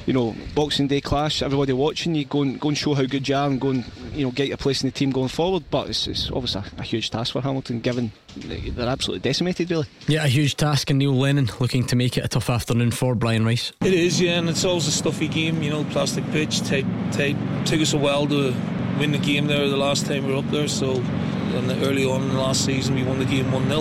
You 0.06 0.12
know, 0.12 0.34
Boxing 0.54 0.88
Day 0.88 1.00
clash, 1.00 1.42
everybody 1.42 1.72
watching 1.72 2.14
you, 2.14 2.24
go 2.24 2.42
and 2.42 2.58
go 2.58 2.68
and 2.68 2.78
show 2.78 2.94
how 2.94 3.04
good 3.04 3.28
you 3.28 3.36
are 3.36 3.46
and 3.46 3.60
go 3.60 3.70
and 3.70 3.84
you 4.12 4.24
know 4.24 4.32
get 4.32 4.48
your 4.48 4.56
place 4.56 4.82
in 4.82 4.88
the 4.88 4.92
team 4.92 5.10
going 5.10 5.28
forward. 5.28 5.64
But 5.70 5.90
it's, 5.90 6.06
it's 6.06 6.30
obviously 6.30 6.62
a, 6.78 6.80
a 6.80 6.82
huge 6.82 7.10
task 7.10 7.32
for 7.32 7.40
Hamilton, 7.42 7.80
given 7.80 8.12
they're 8.36 8.88
absolutely 8.88 9.20
decimated, 9.20 9.70
really. 9.70 9.86
Yeah, 10.06 10.24
a 10.24 10.28
huge 10.28 10.56
task, 10.56 10.90
and 10.90 10.98
Neil 10.98 11.14
Lennon 11.14 11.50
looking 11.58 11.84
to 11.86 11.96
make 11.96 12.16
it 12.16 12.24
a 12.24 12.28
tough 12.28 12.50
afternoon 12.50 12.90
for 12.90 13.14
Brian 13.14 13.44
Rice. 13.44 13.72
It 13.80 13.92
is, 13.94 14.20
yeah, 14.20 14.38
and 14.38 14.48
it's 14.48 14.64
always 14.64 14.86
a 14.86 14.92
stuffy 14.92 15.28
game, 15.28 15.62
you 15.62 15.70
know, 15.70 15.84
plastic 15.84 16.24
pitch. 16.30 16.60
Take, 16.62 16.86
take, 17.12 17.36
took 17.64 17.80
us 17.80 17.92
a 17.92 17.98
while 17.98 18.26
to 18.28 18.54
win 18.98 19.12
the 19.12 19.18
game 19.18 19.46
there 19.46 19.68
the 19.68 19.76
last 19.76 20.06
time 20.06 20.26
we 20.26 20.32
were 20.32 20.38
up 20.38 20.50
there. 20.50 20.68
So, 20.68 20.92
and 20.92 21.70
early 21.82 22.04
on 22.04 22.22
in 22.22 22.28
the 22.28 22.38
last 22.38 22.64
season, 22.64 22.94
we 22.94 23.02
won 23.02 23.18
the 23.18 23.24
game 23.24 23.50
1 23.50 23.68
0. 23.68 23.80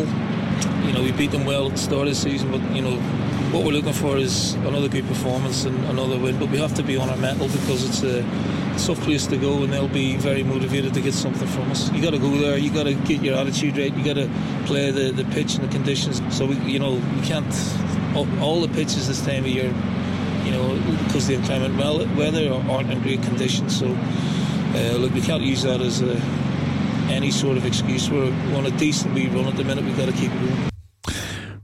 You 0.86 0.94
know, 0.94 1.04
we 1.04 1.12
beat 1.12 1.32
them 1.32 1.46
well 1.46 1.68
at 1.68 1.74
the 1.74 1.78
start 1.78 2.08
of 2.08 2.14
the 2.14 2.16
season, 2.16 2.52
but, 2.52 2.62
you 2.76 2.82
know, 2.82 2.98
what 3.52 3.66
we're 3.66 3.72
looking 3.72 3.94
for 3.94 4.18
is 4.18 4.54
another 4.56 4.88
good 4.88 5.08
performance 5.08 5.66
and 5.66 5.76
another 5.86 6.20
win. 6.20 6.38
But 6.38 6.50
we 6.50 6.60
have 6.60 6.76
to 6.76 6.84
be 6.84 6.98
on 6.98 7.10
our 7.10 7.18
mettle 7.18 7.48
because 7.48 7.84
it's 7.84 8.04
a 8.04 8.22
tough 8.86 9.02
place 9.02 9.26
to 9.28 9.38
go, 9.38 9.64
and 9.64 9.74
they'll 9.74 9.88
be 9.88 10.18
very 10.18 10.44
motivated 10.44 10.94
to 10.94 11.02
get 11.02 11.14
something 11.14 11.48
from 11.48 11.72
us. 11.72 11.92
You 11.92 12.02
got 12.02 12.12
to 12.12 12.20
go 12.20 12.30
there. 12.38 12.58
You 12.58 12.72
got 12.72 12.84
to 12.84 12.94
get 12.94 13.22
your 13.24 13.38
attitude 13.38 13.78
right. 13.78 13.94
You 13.94 14.06
got 14.06 14.22
to 14.22 14.30
play 14.66 14.92
the, 14.92 15.12
the 15.12 15.26
pitch 15.32 15.56
and 15.56 15.64
the 15.64 15.72
conditions. 15.72 16.22
So 16.36 16.46
we, 16.46 16.56
you 16.58 16.80
know, 16.80 16.94
we 16.94 17.22
can't 17.22 17.46
all, 18.16 18.62
the 18.62 18.68
pitches 18.68 19.08
this 19.08 19.26
time 19.26 19.46
of 19.46 19.50
year. 19.50 19.74
You 20.46 20.52
know, 20.52 20.98
because 21.06 21.28
the 21.28 21.36
inclement 21.36 21.76
weather 21.78 22.52
aren't 22.70 22.92
in 22.92 23.02
great 23.02 23.22
conditions. 23.24 23.78
So 23.78 23.88
uh, 23.88 24.98
look, 24.98 25.14
we 25.14 25.22
can't 25.22 25.44
use 25.44 25.64
that 25.64 25.82
as 25.82 26.02
a, 26.02 26.16
any 27.12 27.32
sort 27.32 27.58
of 27.58 27.66
excuse. 27.66 28.10
We're 28.10 28.32
on 28.56 28.66
a 28.66 28.72
decent 28.72 29.14
wee 29.14 29.28
run 29.28 29.46
at 29.46 29.58
the 29.58 29.64
minute. 29.64 29.84
We've 29.84 29.98
got 29.98 30.08
to 30.08 30.14
keep 30.14 30.32
it 30.32 30.40
going. 30.40 30.79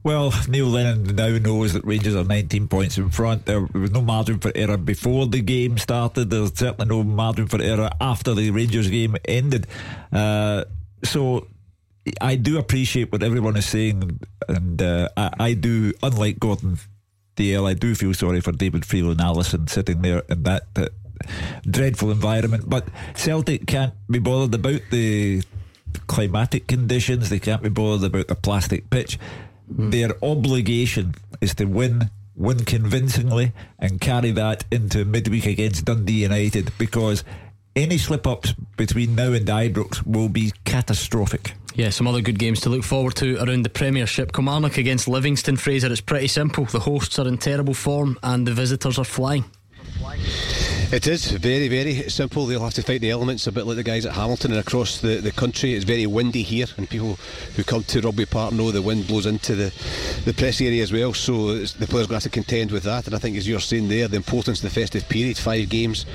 Well, 0.05 0.31
Neil 0.47 0.67
Lennon 0.67 1.15
now 1.15 1.35
knows 1.39 1.73
that 1.73 1.83
Rangers 1.83 2.15
are 2.15 2.23
19 2.23 2.67
points 2.67 2.99
in 2.99 3.09
front. 3.09 3.47
There 3.47 3.61
was 3.61 3.89
no 3.89 4.01
margin 4.01 4.37
for 4.37 4.51
error 4.53 4.77
before 4.77 5.25
the 5.25 5.41
game 5.41 5.79
started. 5.79 6.29
There's 6.29 6.53
certainly 6.53 6.85
no 6.85 7.03
margin 7.03 7.47
for 7.47 7.59
error 7.59 7.89
after 7.99 8.35
the 8.35 8.51
Rangers 8.51 8.87
game 8.87 9.15
ended. 9.25 9.65
Uh, 10.13 10.65
so 11.03 11.47
I 12.21 12.35
do 12.35 12.59
appreciate 12.59 13.11
what 13.11 13.23
everyone 13.23 13.57
is 13.57 13.65
saying, 13.65 14.19
and 14.47 14.79
uh, 14.79 15.09
I, 15.17 15.31
I, 15.39 15.53
do, 15.53 15.91
unlike 16.03 16.37
Gordon 16.37 16.77
Dalziel, 17.35 17.67
I 17.67 17.73
do 17.73 17.95
feel 17.95 18.13
sorry 18.13 18.41
for 18.41 18.51
David 18.51 18.83
Friel 18.83 19.09
and 19.09 19.19
Allison 19.19 19.65
sitting 19.65 20.03
there 20.03 20.21
in 20.29 20.43
that 20.43 20.67
uh, 20.75 20.85
dreadful 21.67 22.11
environment. 22.11 22.69
But 22.69 22.89
Celtic 23.15 23.65
can't 23.65 23.95
be 24.07 24.19
bothered 24.19 24.53
about 24.53 24.81
the 24.91 25.41
climatic 26.05 26.67
conditions, 26.67 27.29
they 27.29 27.39
can't 27.39 27.63
be 27.63 27.69
bothered 27.69 28.03
about 28.11 28.27
the 28.27 28.35
plastic 28.35 28.91
pitch. 28.91 29.17
Their 29.67 30.11
obligation 30.23 31.15
is 31.41 31.55
to 31.55 31.65
win, 31.65 32.09
win 32.35 32.65
convincingly, 32.65 33.53
and 33.79 33.99
carry 33.99 34.31
that 34.31 34.63
into 34.71 35.05
midweek 35.05 35.45
against 35.45 35.85
Dundee 35.85 36.23
United 36.23 36.71
because 36.77 37.23
any 37.75 37.97
slip 37.97 38.25
ups 38.25 38.53
between 38.77 39.15
now 39.15 39.33
and 39.33 39.45
Ibrox 39.47 40.05
will 40.05 40.29
be 40.29 40.53
catastrophic. 40.63 41.53
Yeah, 41.75 41.89
some 41.89 42.07
other 42.07 42.21
good 42.21 42.39
games 42.39 42.61
to 42.61 42.69
look 42.69 42.83
forward 42.83 43.15
to 43.17 43.37
around 43.43 43.63
the 43.63 43.69
Premiership. 43.69 44.31
Kilmarnock 44.31 44.77
against 44.77 45.09
Livingston 45.09 45.57
Fraser. 45.57 45.91
It's 45.91 45.99
pretty 45.99 46.27
simple. 46.27 46.63
The 46.65 46.79
hosts 46.79 47.19
are 47.19 47.27
in 47.27 47.37
terrible 47.37 47.73
form 47.73 48.17
and 48.23 48.47
the 48.47 48.53
visitors 48.53 48.97
are 48.97 49.03
flying. 49.03 49.43
It 50.91 51.07
is 51.07 51.31
very, 51.31 51.67
very 51.67 52.09
simple. 52.09 52.45
They'll 52.45 52.63
have 52.63 52.75
to 52.75 52.83
fight 52.83 53.01
the 53.01 53.09
elements 53.09 53.47
a 53.47 53.51
bit 53.51 53.65
like 53.65 53.75
the 53.75 53.83
guys 53.83 54.05
at 54.05 54.13
Hamilton 54.13 54.51
and 54.51 54.59
across 54.59 55.01
the, 55.01 55.17
the 55.17 55.31
country. 55.31 55.73
It's 55.73 55.83
very 55.83 56.05
windy 56.05 56.43
here, 56.43 56.67
and 56.77 56.87
people 56.87 57.17
who 57.55 57.63
come 57.63 57.83
to 57.85 58.01
Rugby 58.01 58.25
Park 58.25 58.53
know 58.53 58.69
the 58.69 58.83
wind 58.83 59.07
blows 59.07 59.25
into 59.25 59.55
the, 59.55 59.73
the 60.25 60.33
press 60.33 60.61
area 60.61 60.83
as 60.83 60.93
well. 60.93 61.11
So 61.13 61.55
the 61.57 61.87
players 61.87 62.07
going 62.07 62.07
to 62.07 62.13
have 62.13 62.23
to 62.23 62.29
contend 62.29 62.71
with 62.71 62.83
that. 62.83 63.07
And 63.07 63.15
I 63.15 63.19
think, 63.19 63.35
as 63.35 63.47
you're 63.47 63.59
saying 63.59 63.87
there, 63.89 64.07
the 64.07 64.17
importance 64.17 64.59
of 64.59 64.69
the 64.71 64.79
festive 64.79 65.09
period, 65.09 65.37
five 65.37 65.69
games 65.69 66.05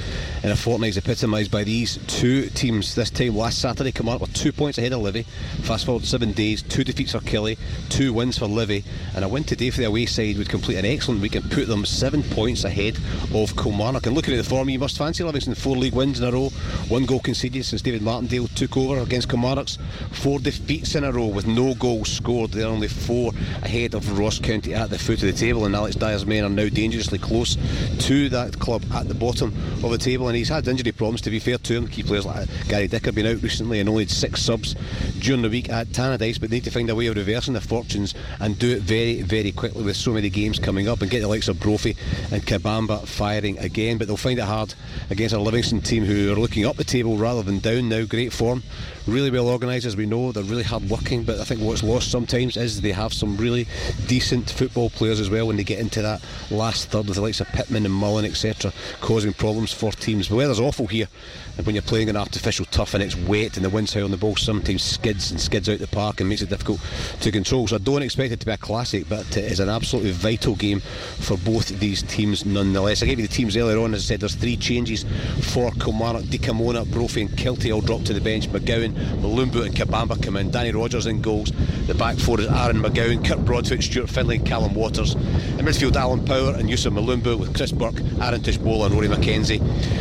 in 0.44 0.50
a 0.50 0.56
fortnight, 0.56 0.90
is 0.90 0.98
epitomised 0.98 1.50
by 1.50 1.64
these 1.64 1.98
two 2.06 2.46
teams. 2.50 2.94
This 2.94 3.10
time 3.10 3.36
last 3.36 3.58
Saturday, 3.58 3.92
come 3.92 4.08
up 4.08 4.20
with 4.20 4.32
two 4.34 4.52
points 4.52 4.78
ahead 4.78 4.92
of 4.92 5.00
Livy. 5.00 5.24
Fast 5.62 5.84
forward 5.84 6.04
seven 6.04 6.32
days, 6.32 6.62
two 6.62 6.84
defeats 6.84 7.12
for 7.12 7.18
Killie, 7.18 7.58
two 7.88 8.12
wins 8.12 8.38
for 8.38 8.46
Livy, 8.46 8.84
and 9.16 9.24
a 9.24 9.28
win 9.28 9.42
today 9.42 9.70
for 9.70 9.80
the 9.80 9.88
away 9.88 10.06
side 10.06 10.38
would 10.38 10.48
complete 10.48 10.76
an 10.76 10.86
excellent 10.86 11.20
week 11.20 11.34
and 11.34 11.50
put 11.50 11.66
them 11.66 11.84
seven 11.84 12.22
points 12.22 12.62
ahead 12.62 12.96
of 13.34 13.54
Kilmarnock. 13.56 14.06
And 14.06 14.14
looking 14.14 14.32
at 14.32 14.36
the 14.36 14.44
form, 14.44 14.59
you 14.68 14.78
must 14.78 14.98
fancy 14.98 15.24
Livingston 15.24 15.54
four 15.54 15.76
league 15.76 15.94
wins 15.94 16.20
in 16.20 16.26
a 16.26 16.30
row, 16.30 16.50
one 16.88 17.06
goal 17.06 17.20
conceded 17.20 17.64
since 17.64 17.82
David 17.82 18.02
Martindale 18.02 18.48
took 18.48 18.76
over 18.76 18.98
against 19.00 19.28
Kilmarnock's, 19.28 19.78
four 20.10 20.38
defeats 20.38 20.94
in 20.94 21.04
a 21.04 21.12
row 21.12 21.26
with 21.26 21.46
no 21.46 21.74
goals 21.74 22.10
scored. 22.10 22.50
They're 22.50 22.66
only 22.66 22.88
four 22.88 23.32
ahead 23.62 23.94
of 23.94 24.18
Ross 24.18 24.38
County 24.38 24.74
at 24.74 24.90
the 24.90 24.98
foot 24.98 25.22
of 25.22 25.28
the 25.28 25.32
table, 25.32 25.64
and 25.64 25.74
Alex 25.74 25.96
Dyer's 25.96 26.26
men 26.26 26.44
are 26.44 26.50
now 26.50 26.68
dangerously 26.68 27.18
close 27.18 27.56
to 28.00 28.28
that 28.30 28.58
club 28.58 28.84
at 28.92 29.08
the 29.08 29.14
bottom 29.14 29.54
of 29.84 29.90
the 29.90 29.98
table. 29.98 30.28
And 30.28 30.36
he's 30.36 30.48
had 30.48 30.66
injury 30.68 30.92
problems, 30.92 31.20
to 31.22 31.30
be 31.30 31.38
fair 31.38 31.58
to 31.58 31.74
him. 31.74 31.88
Key 31.88 32.02
players 32.02 32.26
like 32.26 32.48
Gary 32.68 32.88
Dicker 32.88 33.12
been 33.12 33.26
out 33.26 33.42
recently 33.42 33.80
and 33.80 33.88
only 33.88 34.04
had 34.04 34.10
six 34.10 34.42
subs 34.42 34.74
during 35.20 35.42
the 35.42 35.48
week 35.48 35.68
at 35.68 35.88
Tannadice, 35.88 36.40
but 36.40 36.50
they 36.50 36.56
need 36.56 36.64
to 36.64 36.70
find 36.70 36.90
a 36.90 36.94
way 36.94 37.06
of 37.06 37.16
reversing 37.16 37.54
their 37.54 37.60
fortunes 37.60 38.14
and 38.40 38.58
do 38.58 38.76
it 38.76 38.82
very, 38.82 39.22
very 39.22 39.52
quickly 39.52 39.82
with 39.82 39.96
so 39.96 40.12
many 40.12 40.30
games 40.30 40.58
coming 40.58 40.88
up 40.88 41.02
and 41.02 41.10
get 41.10 41.20
the 41.20 41.28
likes 41.28 41.48
of 41.48 41.60
Brophy 41.60 41.96
and 42.30 42.42
Kabamba 42.42 43.06
firing 43.06 43.58
again. 43.58 43.98
But 43.98 44.08
they'll 44.08 44.16
find 44.16 44.38
it 44.38 44.44
hard 44.50 44.74
against 45.10 45.34
a 45.34 45.38
Livingston 45.38 45.80
team 45.80 46.04
who 46.04 46.32
are 46.32 46.36
looking 46.36 46.66
up 46.66 46.76
the 46.76 46.84
table 46.84 47.16
rather 47.16 47.42
than 47.42 47.60
down 47.60 47.88
now. 47.88 48.04
Great 48.04 48.32
form, 48.32 48.62
really 49.06 49.30
well 49.30 49.48
organised 49.48 49.86
as 49.86 49.96
we 49.96 50.06
know. 50.06 50.32
They're 50.32 50.42
really 50.42 50.64
hard 50.64 50.90
working, 50.90 51.22
but 51.22 51.38
I 51.38 51.44
think 51.44 51.60
what's 51.60 51.84
lost 51.84 52.10
sometimes 52.10 52.56
is 52.56 52.80
they 52.80 52.92
have 52.92 53.12
some 53.12 53.36
really 53.36 53.68
decent 54.08 54.50
football 54.50 54.90
players 54.90 55.20
as 55.20 55.30
well 55.30 55.46
when 55.46 55.56
they 55.56 55.64
get 55.64 55.78
into 55.78 56.02
that 56.02 56.20
last 56.50 56.88
third 56.88 57.06
with 57.06 57.14
the 57.14 57.22
likes 57.22 57.40
of 57.40 57.46
Pittman 57.48 57.86
and 57.86 57.94
Mullin, 57.94 58.24
etc., 58.24 58.72
causing 59.00 59.32
problems 59.32 59.72
for 59.72 59.92
teams. 59.92 60.28
The 60.28 60.34
weather's 60.34 60.60
awful 60.60 60.88
here, 60.88 61.08
and 61.56 61.64
when 61.64 61.74
you're 61.74 61.82
playing 61.82 62.08
an 62.08 62.16
artificial 62.16 62.64
turf 62.66 62.94
and 62.94 63.02
it's 63.02 63.16
wet 63.16 63.56
and 63.56 63.64
the 63.64 63.70
wind's 63.70 63.94
high 63.94 64.02
on 64.02 64.10
the 64.10 64.16
ball, 64.16 64.36
sometimes 64.36 64.82
skids 64.82 65.30
and 65.30 65.40
skids 65.40 65.68
out 65.68 65.78
the 65.78 65.86
park 65.86 66.20
and 66.20 66.28
makes 66.28 66.42
it 66.42 66.48
difficult 66.48 66.80
to 67.20 67.30
control. 67.30 67.68
So 67.68 67.76
I 67.76 67.78
don't 67.78 68.02
expect 68.02 68.32
it 68.32 68.40
to 68.40 68.46
be 68.46 68.52
a 68.52 68.56
classic, 68.56 69.08
but 69.08 69.36
it 69.36 69.52
is 69.52 69.60
an 69.60 69.68
absolutely 69.68 70.12
vital 70.12 70.56
game 70.56 70.80
for 70.80 71.36
both 71.38 71.68
these 71.78 72.02
teams 72.02 72.44
nonetheless. 72.44 73.02
I 73.02 73.06
gave 73.06 73.20
you 73.20 73.26
the 73.26 73.32
teams 73.32 73.56
earlier 73.56 73.78
on, 73.78 73.94
as 73.94 74.04
I 74.04 74.08
said, 74.08 74.20
there's 74.20 74.36
three 74.40 74.56
changes 74.56 75.04
for 75.52 75.70
Kilmarnock, 75.72 76.24
Dikamona, 76.24 76.90
Brophy 76.90 77.22
and 77.22 77.30
Kiltie 77.30 77.72
all 77.72 77.80
dropped 77.82 78.06
to 78.06 78.14
the 78.14 78.20
bench. 78.20 78.48
McGowan, 78.48 78.92
Mulumbu 79.20 79.66
and 79.66 79.74
Kabamba 79.74 80.20
come 80.22 80.36
in. 80.36 80.50
Danny 80.50 80.72
Rogers 80.72 81.06
in 81.06 81.20
goals. 81.20 81.52
The 81.86 81.94
back 81.94 82.16
four 82.16 82.40
is 82.40 82.46
Aaron 82.46 82.82
McGowan, 82.82 83.24
Kirk 83.24 83.40
Broadfoot, 83.40 83.82
Stuart 83.82 84.08
Findlay 84.08 84.36
and 84.36 84.46
Callum 84.46 84.74
Waters. 84.74 85.14
In 85.14 85.66
midfield, 85.66 85.96
Alan 85.96 86.24
Power 86.24 86.54
and 86.54 86.70
Yusuf 86.70 86.92
Mulumbu 86.92 87.38
with 87.38 87.54
Chris 87.54 87.72
Burke, 87.72 88.00
Aaron 88.20 88.40
Tshibola 88.40 88.86
and 88.86 88.94
Rory 88.94 89.08
McKenzie. 89.08 89.60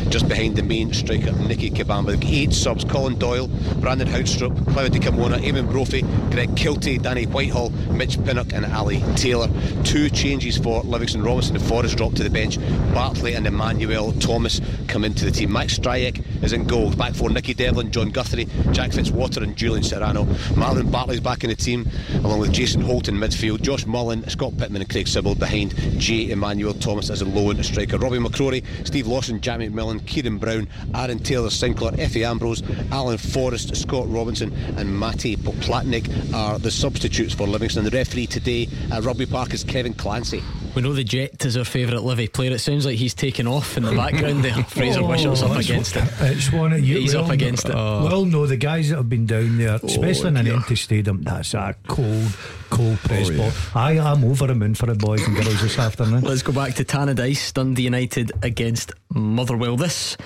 Just 0.09 0.27
behind 0.27 0.55
the 0.55 0.63
main 0.63 0.93
striker, 0.93 1.31
Nicky 1.33 1.69
Kabamba. 1.69 2.17
Eight 2.25 2.53
subs, 2.53 2.85
Colin 2.85 3.17
Doyle, 3.19 3.47
Brandon 3.79 4.07
Haunstrup, 4.07 4.55
Cloud 4.71 4.91
Dikamona, 4.91 5.37
Eamon 5.39 5.69
Brophy, 5.69 6.01
Greg 6.31 6.49
Kiltie, 6.55 7.01
Danny 7.01 7.25
Whitehall, 7.25 7.69
Mitch 7.91 8.23
Pinnock 8.23 8.53
and 8.53 8.65
Ali 8.65 9.01
Taylor. 9.15 9.49
Two 9.83 10.09
changes 10.09 10.57
for 10.57 10.81
Livingston 10.83 11.23
Robinson 11.23 11.55
and 11.55 11.65
Forrest 11.65 11.97
dropped 11.97 12.15
to 12.17 12.23
the 12.23 12.29
bench. 12.29 12.57
Bartley 12.93 13.33
and 13.33 13.45
Emmanuel 13.45 14.13
Thomas 14.29 14.61
come 14.87 15.03
into 15.03 15.25
the 15.25 15.31
team. 15.31 15.51
Max 15.51 15.79
Stryjek 15.79 16.43
is 16.43 16.53
in 16.53 16.65
goal. 16.65 16.91
Back 16.91 17.15
four, 17.15 17.31
Nicky 17.31 17.55
Devlin, 17.55 17.91
John 17.91 18.11
Guthrie, 18.11 18.45
Jack 18.71 18.91
Fitzwater 18.91 19.41
and 19.41 19.55
Julian 19.55 19.83
Serrano. 19.83 20.25
Marvin 20.55 20.91
Bartley's 20.91 21.19
back 21.19 21.43
in 21.43 21.49
the 21.49 21.55
team, 21.55 21.89
along 22.23 22.39
with 22.39 22.53
Jason 22.53 22.79
Holt 22.81 23.07
in 23.07 23.15
midfield. 23.15 23.61
Josh 23.61 23.87
Mullin, 23.87 24.23
Scott 24.29 24.55
Pittman 24.55 24.83
and 24.83 24.89
Craig 24.89 25.07
Sibbald 25.07 25.39
behind 25.39 25.75
J. 25.99 26.29
Emmanuel 26.29 26.75
Thomas 26.75 27.09
as 27.09 27.23
a 27.23 27.25
loan 27.25 27.63
striker. 27.63 27.97
Robby 27.97 28.19
McCrorie, 28.19 28.63
Steve 28.85 29.07
Lawson, 29.07 29.41
Jack 29.41 29.59
McMillan, 29.59 30.05
Kieran 30.05 30.37
Brown, 30.37 30.67
Aaron 30.93 31.17
Taylor 31.17 31.49
Sinclair, 31.49 31.93
Efe 31.93 32.23
Ambrose, 32.23 32.61
Alan 32.91 33.17
Forrest, 33.17 33.75
Scott 33.75 34.05
Robinson, 34.07 34.53
and 34.77 34.87
Matej 34.89 35.37
Poplatnik 35.37 36.33
are 36.35 36.59
the 36.59 36.69
substitutes 36.69 37.33
for 37.33 37.47
Livingston. 37.47 37.83
The 37.83 37.89
referee 37.89 38.27
today 38.27 38.69
at 38.91 39.03
Rugby 39.03 39.25
Park 39.25 39.55
is 39.55 39.63
Kevin 39.63 39.95
Clancy. 39.95 40.43
We 40.75 40.83
know 40.83 40.93
the 40.93 41.03
Jet 41.03 41.45
is 41.45 41.57
our 41.57 41.65
favourite 41.65 42.03
Livy 42.03 42.27
player. 42.27 42.51
It 42.51 42.59
sounds 42.59 42.85
like 42.85 42.97
he's 42.97 43.13
taken 43.13 43.47
off 43.47 43.75
in 43.75 43.83
the 43.83 43.91
background 43.91 44.43
there. 44.43 44.53
Fraser 44.65 45.01
oh, 45.01 45.07
Wishart's 45.07 45.41
up 45.41 45.57
against 45.57 45.95
it. 45.95 46.03
It's 46.19 46.51
one 46.51 46.73
of 46.73 46.85
you. 46.85 46.99
He's 46.99 47.15
up 47.15 47.29
against 47.29 47.65
it. 47.65 47.75
Uh, 47.75 48.01
well, 48.03 48.25
no, 48.25 48.45
the 48.45 48.55
guys 48.55 48.89
that 48.89 48.97
have 48.97 49.09
been 49.09 49.25
down 49.25 49.57
there, 49.57 49.79
especially 49.81 50.25
oh, 50.25 50.27
in 50.29 50.37
an 50.37 50.45
yeah. 50.45 50.53
empty 50.53 50.75
stadium, 50.75 51.23
that's 51.23 51.53
a 51.55 51.75
cold, 51.87 52.37
cold 52.69 52.97
press 52.99 53.29
oh, 53.29 53.31
yeah. 53.31 53.37
ball. 53.37 53.51
I 53.81 53.93
am 53.93 54.23
over 54.23 54.47
the 54.47 54.55
moon 54.55 54.75
for 54.75 54.85
the 54.85 54.95
boys 54.95 55.25
and 55.27 55.35
girls 55.35 55.61
this 55.61 55.79
afternoon. 55.79 56.21
Let's 56.21 56.43
go 56.43 56.53
back 56.53 56.75
to 56.75 56.85
Tannadice, 56.85 57.51
Dundee 57.51 57.83
United 57.83 58.31
against 58.43 58.91
Motherwell. 59.09 59.75
This 59.75 60.17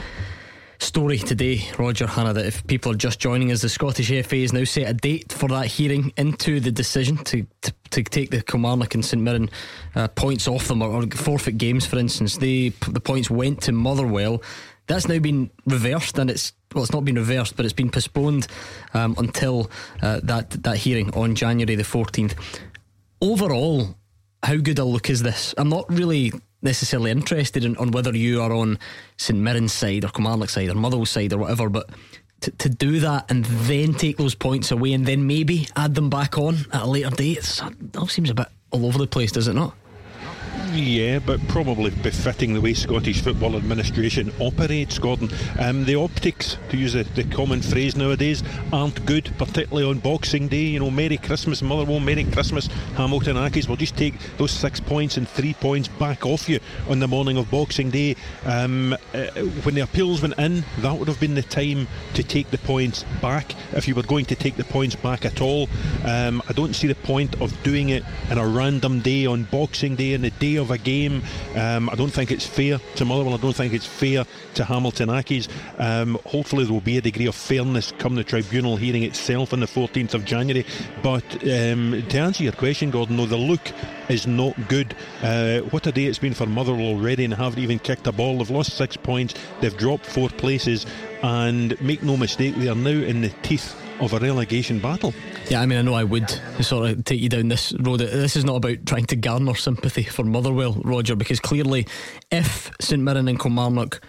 story 0.83 1.17
today, 1.17 1.65
Roger 1.79 2.05
Hannah, 2.05 2.33
that 2.33 2.45
if 2.45 2.65
people 2.67 2.91
are 2.91 2.95
just 2.95 3.19
joining 3.19 3.51
us, 3.51 3.61
the 3.61 3.69
Scottish 3.69 4.09
FA 4.25 4.35
has 4.37 4.53
now 4.53 4.63
set 4.65 4.89
a 4.89 4.93
date 4.93 5.31
for 5.31 5.47
that 5.49 5.67
hearing 5.67 6.11
into 6.17 6.59
the 6.59 6.71
decision 6.71 7.17
to, 7.23 7.47
to, 7.61 7.73
to 7.91 8.03
take 8.03 8.29
the 8.29 8.41
Kilmarnock 8.41 8.93
and 8.93 9.03
St 9.03 9.21
Mirren 9.21 9.49
uh, 9.95 10.09
points 10.09 10.47
off 10.47 10.67
them 10.67 10.81
or, 10.81 10.89
or, 10.89 11.07
forfeit 11.07 11.57
games, 11.57 11.85
for 11.85 11.97
instance. 11.97 12.37
They, 12.37 12.69
the 12.89 12.99
points 12.99 13.29
went 13.29 13.61
to 13.63 13.71
Motherwell. 13.71 14.43
That's 14.87 15.07
now 15.07 15.19
been 15.19 15.49
reversed, 15.65 16.19
and 16.19 16.29
it's 16.29 16.51
well, 16.73 16.83
it's 16.83 16.91
not 16.91 17.05
been 17.05 17.15
reversed, 17.15 17.55
but 17.55 17.65
it's 17.65 17.73
been 17.73 17.89
postponed 17.89 18.47
um, 18.93 19.15
until 19.17 19.71
uh, 20.01 20.19
that 20.23 20.51
that 20.63 20.77
hearing 20.77 21.13
on 21.15 21.35
January 21.35 21.75
the 21.75 21.85
fourteenth. 21.85 22.35
Overall, 23.21 23.95
how 24.43 24.57
good 24.57 24.79
a 24.79 24.83
look 24.83 25.09
is 25.09 25.23
this? 25.23 25.55
I'm 25.57 25.69
not 25.69 25.89
really 25.89 26.33
necessarily 26.63 27.11
interested 27.11 27.65
in 27.65 27.77
on 27.77 27.91
whether 27.91 28.15
you 28.15 28.41
are 28.41 28.53
on 28.53 28.79
St 29.17 29.37
Mirren's 29.37 29.73
side 29.73 30.05
or 30.05 30.09
Kilmarnock's 30.09 30.53
side 30.53 30.69
or 30.69 30.75
Motherwell's 30.75 31.09
side 31.09 31.33
or 31.33 31.39
whatever, 31.39 31.69
but 31.69 31.89
to, 32.41 32.51
to 32.51 32.69
do 32.69 32.99
that 32.99 33.29
and 33.29 33.45
then 33.45 33.93
take 33.93 34.17
those 34.17 34.35
points 34.35 34.71
away 34.71 34.93
and 34.93 35.05
then 35.05 35.27
maybe 35.27 35.67
add 35.75 35.95
them 35.95 36.09
back 36.09 36.37
on 36.37 36.57
at 36.73 36.81
a 36.81 36.85
later 36.85 37.09
date, 37.09 37.37
it 37.37 37.97
all 37.97 38.07
seems 38.07 38.29
a 38.29 38.33
bit 38.33 38.47
all 38.71 38.85
over 38.85 38.97
the 38.97 39.07
place, 39.07 39.31
does 39.31 39.47
it 39.47 39.53
not? 39.53 39.75
Yeah, 40.71 41.19
but 41.19 41.45
probably 41.47 41.91
befitting 41.91 42.53
the 42.53 42.61
way 42.61 42.73
Scottish 42.73 43.21
Football 43.21 43.55
Administration 43.55 44.31
operates, 44.39 44.97
Gordon. 44.97 45.29
Um, 45.59 45.85
the 45.85 45.95
optics, 45.95 46.57
to 46.69 46.77
use 46.77 46.93
the, 46.93 47.03
the, 47.03 47.25
common 47.25 47.61
phrase 47.61 47.95
nowadays, 47.95 48.43
aren't 48.71 49.05
good, 49.05 49.31
particularly 49.37 49.87
on 49.87 49.99
Boxing 49.99 50.47
Day. 50.47 50.63
You 50.63 50.79
know, 50.79 50.89
Merry 50.89 51.17
Christmas, 51.17 51.61
Motherwell, 51.61 51.99
Merry 51.99 52.23
Christmas, 52.23 52.67
Hamilton 52.95 53.35
Accies. 53.35 53.67
We'll 53.67 53.77
just 53.77 53.97
take 53.97 54.15
those 54.37 54.51
six 54.51 54.79
points 54.79 55.17
and 55.17 55.27
three 55.27 55.53
points 55.53 55.87
back 55.89 56.25
off 56.25 56.47
you 56.49 56.59
on 56.89 56.99
the 56.99 57.07
morning 57.07 57.37
of 57.37 57.51
Boxing 57.51 57.89
Day. 57.89 58.15
Um, 58.45 58.93
uh, 59.13 59.27
when 59.63 59.75
the 59.75 59.81
appeals 59.81 60.21
went 60.21 60.39
in, 60.39 60.63
that 60.79 60.97
would 60.97 61.07
have 61.07 61.19
been 61.19 61.35
the 61.35 61.43
time 61.43 61.87
to 62.15 62.23
take 62.23 62.49
the 62.49 62.57
points 62.59 63.03
back 63.21 63.53
if 63.73 63.87
you 63.87 63.95
were 63.95 64.03
going 64.03 64.25
to 64.25 64.35
take 64.35 64.55
the 64.55 64.63
points 64.63 64.95
back 64.95 65.25
at 65.25 65.41
all. 65.41 65.67
Um, 66.05 66.41
I 66.47 66.53
don't 66.53 66.73
see 66.73 66.87
the 66.87 66.95
point 66.95 67.39
of 67.41 67.61
doing 67.63 67.89
it 67.89 68.03
in 68.31 68.37
a 68.37 68.47
random 68.47 69.01
day 69.01 69.25
on 69.25 69.43
Boxing 69.43 69.95
Day 69.95 70.13
and 70.13 70.23
the 70.23 70.31
day 70.31 70.52
of 70.57 70.71
a 70.71 70.77
game. 70.77 71.21
Um, 71.55 71.89
I 71.89 71.95
don't 71.95 72.11
think 72.11 72.31
it's 72.31 72.45
fair 72.45 72.79
to 72.95 73.05
Motherwell. 73.05 73.33
I 73.33 73.37
don't 73.37 73.55
think 73.55 73.73
it's 73.73 73.85
fair 73.85 74.25
to 74.55 74.63
Hamilton 74.63 75.09
Accies. 75.09 75.49
Um, 75.79 76.17
hopefully, 76.25 76.65
there 76.65 76.73
will 76.73 76.81
be 76.81 76.97
a 76.97 77.01
degree 77.01 77.27
of 77.27 77.35
fairness 77.35 77.93
come 77.97 78.15
the 78.15 78.23
tribunal 78.23 78.75
hearing 78.75 79.03
itself 79.03 79.53
on 79.53 79.59
the 79.59 79.65
14th 79.65 80.13
of 80.13 80.25
January. 80.25 80.65
But 81.01 81.23
um, 81.43 82.03
to 82.09 82.17
answer 82.17 82.43
your 82.43 82.53
question, 82.53 82.91
Gordon, 82.91 83.17
no, 83.17 83.25
the 83.25 83.37
look 83.37 83.71
is 84.09 84.27
not 84.27 84.55
good. 84.67 84.95
Uh, 85.21 85.59
what 85.71 85.87
a 85.87 85.91
day 85.91 86.05
it's 86.05 86.19
been 86.19 86.33
for 86.33 86.45
Motherwell 86.45 86.85
already, 86.85 87.25
and 87.25 87.33
haven't 87.33 87.61
even 87.61 87.79
kicked 87.79 88.07
a 88.07 88.11
ball. 88.11 88.37
They've 88.37 88.49
lost 88.49 88.77
six 88.77 88.97
points. 88.97 89.33
They've 89.61 89.75
dropped 89.75 90.05
four 90.05 90.29
places, 90.29 90.85
and 91.21 91.79
make 91.81 92.03
no 92.03 92.17
mistake, 92.17 92.55
they 92.55 92.67
are 92.67 92.75
now 92.75 92.89
in 92.89 93.21
the 93.21 93.29
teeth 93.41 93.82
of 94.03 94.13
a 94.13 94.19
relegation 94.19 94.79
battle. 94.79 95.13
Yeah, 95.49 95.61
I 95.61 95.65
mean, 95.65 95.79
I 95.79 95.81
know 95.81 95.93
I 95.93 96.03
would 96.03 96.29
sort 96.61 96.89
of 96.89 97.05
take 97.05 97.21
you 97.21 97.29
down 97.29 97.47
this 97.47 97.73
road. 97.79 97.99
This 97.99 98.35
is 98.35 98.45
not 98.45 98.57
about 98.57 98.85
trying 98.85 99.05
to 99.07 99.15
garner 99.15 99.55
sympathy 99.55 100.03
for 100.03 100.23
Motherwell, 100.23 100.73
Roger, 100.83 101.15
because 101.15 101.39
clearly, 101.39 101.87
if 102.31 102.71
St 102.79 103.01
Mirren 103.01 103.27
and 103.27 103.39
Kilmarnock 103.39 104.01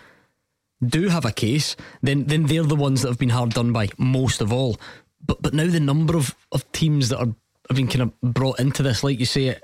do 0.84 1.08
have 1.08 1.24
a 1.24 1.32
case, 1.32 1.76
then 2.02 2.24
then 2.24 2.46
they're 2.46 2.62
the 2.62 2.76
ones 2.76 3.02
that 3.02 3.08
have 3.08 3.18
been 3.18 3.30
hard 3.30 3.50
done 3.50 3.72
by 3.72 3.88
most 3.98 4.40
of 4.40 4.52
all. 4.52 4.76
But 5.24 5.42
but 5.42 5.54
now 5.54 5.66
the 5.66 5.80
number 5.80 6.16
of, 6.16 6.34
of 6.52 6.70
teams 6.72 7.08
that 7.08 7.18
are 7.18 7.34
have 7.68 7.76
been 7.76 7.88
kind 7.88 8.02
of 8.02 8.20
brought 8.20 8.60
into 8.60 8.82
this, 8.82 9.02
like 9.02 9.18
you 9.18 9.26
say, 9.26 9.56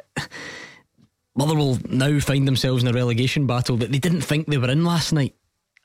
Motherwell 1.37 1.78
now 1.88 2.18
find 2.18 2.46
themselves 2.46 2.83
in 2.83 2.88
a 2.88 2.92
relegation 2.92 3.46
battle 3.46 3.76
that 3.78 3.92
they 3.92 3.98
didn't 3.98 4.22
think 4.22 4.46
they 4.46 4.59
were 4.59 4.70
in 4.70 4.85
last 4.85 5.12
night, 5.12 5.35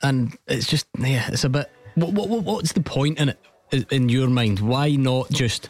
and 0.02 0.36
it's 0.46 0.66
just 0.66 0.86
yeah, 0.98 1.28
it's 1.30 1.44
a 1.44 1.48
bit. 1.48 1.70
What, 1.94 2.12
what 2.12 2.44
what's 2.44 2.72
the 2.72 2.82
point 2.82 3.18
in 3.18 3.30
it? 3.30 3.38
In 3.72 4.08
your 4.08 4.28
mind? 4.28 4.60
Why 4.60 4.90
not 4.90 5.30
just 5.30 5.68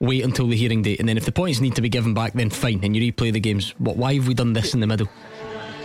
wait 0.00 0.24
until 0.24 0.46
the 0.46 0.56
hearing 0.56 0.82
date 0.82 1.00
and 1.00 1.08
then 1.08 1.16
if 1.16 1.24
the 1.24 1.32
points 1.32 1.60
need 1.60 1.74
to 1.76 1.82
be 1.82 1.88
given 1.88 2.14
back, 2.14 2.32
then 2.32 2.50
fine, 2.50 2.80
and 2.82 2.96
you 2.96 3.12
replay 3.12 3.32
the 3.32 3.40
games? 3.40 3.74
What? 3.78 3.96
Why 3.96 4.14
have 4.14 4.28
we 4.28 4.34
done 4.34 4.52
this 4.52 4.74
in 4.74 4.80
the 4.80 4.86
middle? 4.86 5.08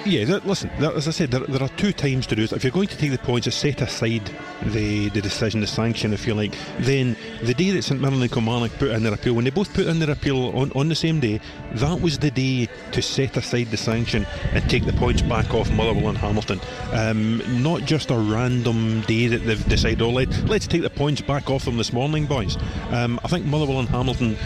Yeah, 0.05 0.39
listen, 0.45 0.69
as 0.79 1.07
I 1.07 1.11
said, 1.11 1.31
there, 1.31 1.41
there, 1.41 1.61
are 1.61 1.69
two 1.75 1.91
times 1.91 2.25
to 2.27 2.35
do 2.35 2.43
it. 2.43 2.53
If 2.53 2.63
you're 2.63 2.71
going 2.71 2.87
to 2.87 2.97
take 2.97 3.11
the 3.11 3.17
points, 3.17 3.45
to 3.45 3.51
set 3.51 3.81
aside 3.81 4.29
the, 4.63 5.09
the 5.09 5.21
decision, 5.21 5.59
the 5.59 5.67
sanction, 5.67 6.13
if 6.13 6.25
you 6.25 6.33
like, 6.33 6.55
then 6.79 7.17
the 7.43 7.53
day 7.53 7.71
that 7.71 7.83
St 7.83 7.99
Mirren 7.99 8.21
and 8.21 8.31
Kilmarnock 8.31 8.71
put 8.79 8.89
in 8.89 9.03
their 9.03 9.13
appeal, 9.13 9.33
when 9.33 9.43
they 9.43 9.51
both 9.51 9.73
put 9.73 9.87
in 9.87 9.99
their 9.99 10.11
appeal 10.11 10.57
on, 10.57 10.71
on 10.71 10.87
the 10.87 10.95
same 10.95 11.19
day, 11.19 11.41
that 11.73 11.99
was 12.01 12.17
the 12.17 12.31
day 12.31 12.69
to 12.91 13.01
set 13.01 13.35
aside 13.35 13.67
the 13.67 13.77
sanction 13.77 14.25
and 14.53 14.67
take 14.69 14.85
the 14.85 14.93
points 14.93 15.21
back 15.21 15.53
off 15.53 15.69
Motherwell 15.71 16.09
and 16.09 16.17
Hamilton. 16.17 16.61
Um, 16.93 17.61
not 17.61 17.81
just 17.81 18.09
a 18.09 18.17
random 18.17 19.01
day 19.01 19.27
that 19.27 19.39
they've 19.39 19.67
decided, 19.67 20.01
oh, 20.01 20.11
let, 20.11 20.29
let's 20.45 20.67
take 20.67 20.81
the 20.81 20.89
points 20.89 21.21
back 21.21 21.49
off 21.49 21.65
them 21.65 21.77
this 21.77 21.91
morning, 21.91 22.25
boys. 22.25 22.57
Um, 22.89 23.19
I 23.23 23.27
think 23.27 23.45
Motherwell 23.45 23.79
and 23.79 23.89
Hamilton 23.89 24.37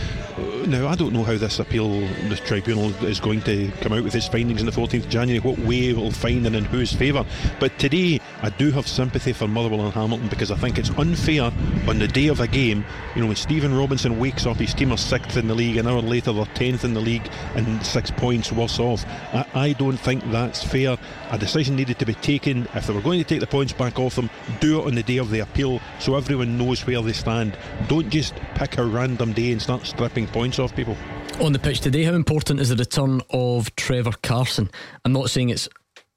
now, 0.68 0.88
I 0.88 0.96
don't 0.96 1.14
know 1.14 1.24
how 1.24 1.38
this 1.38 1.60
appeal, 1.60 2.00
this 2.30 2.40
tribunal 2.40 2.90
is 3.04 3.20
going 3.20 3.42
to 3.42 3.72
come 3.82 3.94
out 3.94 4.04
with 4.04 4.16
its 4.16 4.28
findings 4.28 4.62
on 4.62 4.66
the 4.66 4.72
14th 4.72 5.04
of 5.04 5.10
January, 5.10 5.40
what 5.44 5.60
way 5.60 5.90
it 5.90 5.98
will 5.98 6.12
find 6.12 6.46
and 6.46 6.56
in 6.56 6.66
whose 6.66 6.94
favour. 6.94 7.26
But 7.60 7.78
today, 7.78 8.20
I 8.42 8.50
do 8.50 8.72
have 8.72 8.88
sympathy 8.88 9.34
for 9.34 9.48
Motherwell 9.48 9.82
and 9.82 9.94
Hamilton 9.94 10.28
because 10.28 10.52
I 10.52 10.56
think 10.56 10.78
it's 10.78 10.90
unfair 10.92 11.52
on 11.88 12.00
the 12.00 12.08
day 12.08 12.28
of 12.28 12.40
a 12.40 12.48
game. 12.48 12.86
You 13.16 13.22
know, 13.22 13.28
when 13.28 13.36
Stephen 13.36 13.76
Robinson 13.76 14.20
wakes 14.20 14.46
up, 14.46 14.58
his 14.58 14.74
team 14.74 14.92
are 14.92 14.98
sixth 14.98 15.38
in 15.38 15.48
the 15.48 15.56
league, 15.56 15.78
an 15.78 15.88
hour 15.88 16.02
later 16.02 16.34
they're 16.34 16.46
tenth 16.46 16.84
in 16.84 16.94
the 16.94 17.00
league 17.00 17.30
and 17.56 17.86
six 17.86 18.12
points 18.12 18.52
worse 18.52 18.80
off. 18.80 19.06
I, 19.34 19.46
I 19.54 19.74
don't 19.74 19.98
think 19.98 20.24
that's 20.32 20.64
fair. 20.64 20.98
A 21.32 21.38
decision 21.38 21.76
needed 21.76 22.00
to 22.00 22.06
be 22.06 22.16
taken. 22.16 22.68
If 22.74 22.88
they 22.88 22.94
were 22.94 23.02
going 23.02 23.20
to 23.20 23.26
take 23.26 23.40
the 23.40 23.48
points 23.48 23.74
back 23.74 24.00
off 24.00 24.16
them, 24.16 24.30
do 24.60 24.82
it 24.82 24.88
on 24.88 24.96
the 24.96 25.04
day 25.04 25.18
of 25.18 25.30
the 25.30 25.40
appeal 25.40 25.80
so 26.00 26.16
everyone 26.16 26.58
knows 26.58 26.86
where 26.86 27.02
they 27.02 27.14
stand. 27.14 27.58
Don't 27.88 28.10
just 28.10 28.36
pick 28.56 28.78
a 28.78 28.86
random 28.86 29.34
day 29.34 29.52
and 29.52 29.62
start 29.62 29.86
stripping 29.86 30.28
points 30.28 30.60
off 30.60 30.76
people. 30.76 30.98
On 31.40 31.52
the 31.52 31.60
pitch 31.60 31.82
today, 31.82 32.04
how 32.04 32.14
important 32.14 32.60
is 32.60 32.70
the 32.70 32.76
return 32.76 33.22
of 33.32 33.76
Trevor 33.76 34.14
Carson? 34.22 34.70
I'm 35.04 35.12
not 35.12 35.30
saying 35.30 35.50
it's 35.50 35.68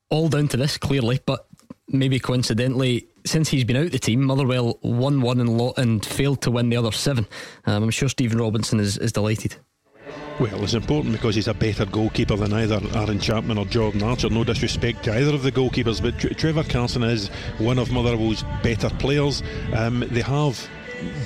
all 0.08 0.28
down 0.28 0.46
to 0.48 0.56
this, 0.56 0.78
clearly, 0.78 1.20
but 1.26 1.46
maybe 1.88 2.20
coincidentally, 2.20 3.08
since 3.24 3.48
he's 3.48 3.64
been 3.64 3.76
out 3.76 3.90
the 3.90 3.98
team, 3.98 4.22
Motherwell 4.22 4.78
won 4.82 5.20
one 5.22 5.40
and, 5.40 5.58
lo- 5.58 5.74
and 5.76 6.04
failed 6.04 6.42
to 6.42 6.50
win 6.50 6.68
the 6.68 6.76
other 6.76 6.92
seven. 6.92 7.26
Um, 7.64 7.82
I'm 7.82 7.90
sure 7.90 8.08
Stephen 8.08 8.38
Robinson 8.38 8.78
is, 8.78 8.98
is 8.98 9.10
delighted. 9.12 9.56
Well, 10.38 10.62
it's 10.62 10.74
important 10.74 11.12
because 11.12 11.34
he's 11.34 11.48
a 11.48 11.54
better 11.54 11.86
goalkeeper 11.86 12.36
than 12.36 12.52
either 12.52 12.78
Aaron 12.94 13.18
Chapman 13.18 13.58
or 13.58 13.64
Jordan 13.64 14.02
Archer. 14.02 14.28
No 14.28 14.44
disrespect 14.44 15.04
to 15.04 15.14
either 15.14 15.34
of 15.34 15.42
the 15.42 15.50
goalkeepers, 15.50 16.00
but 16.00 16.18
Trevor 16.38 16.62
Carson 16.62 17.02
is 17.02 17.28
one 17.58 17.78
of 17.78 17.90
Motherwell's 17.90 18.44
better 18.62 18.90
players. 18.90 19.42
Um, 19.74 20.04
they 20.10 20.20
have 20.20 20.68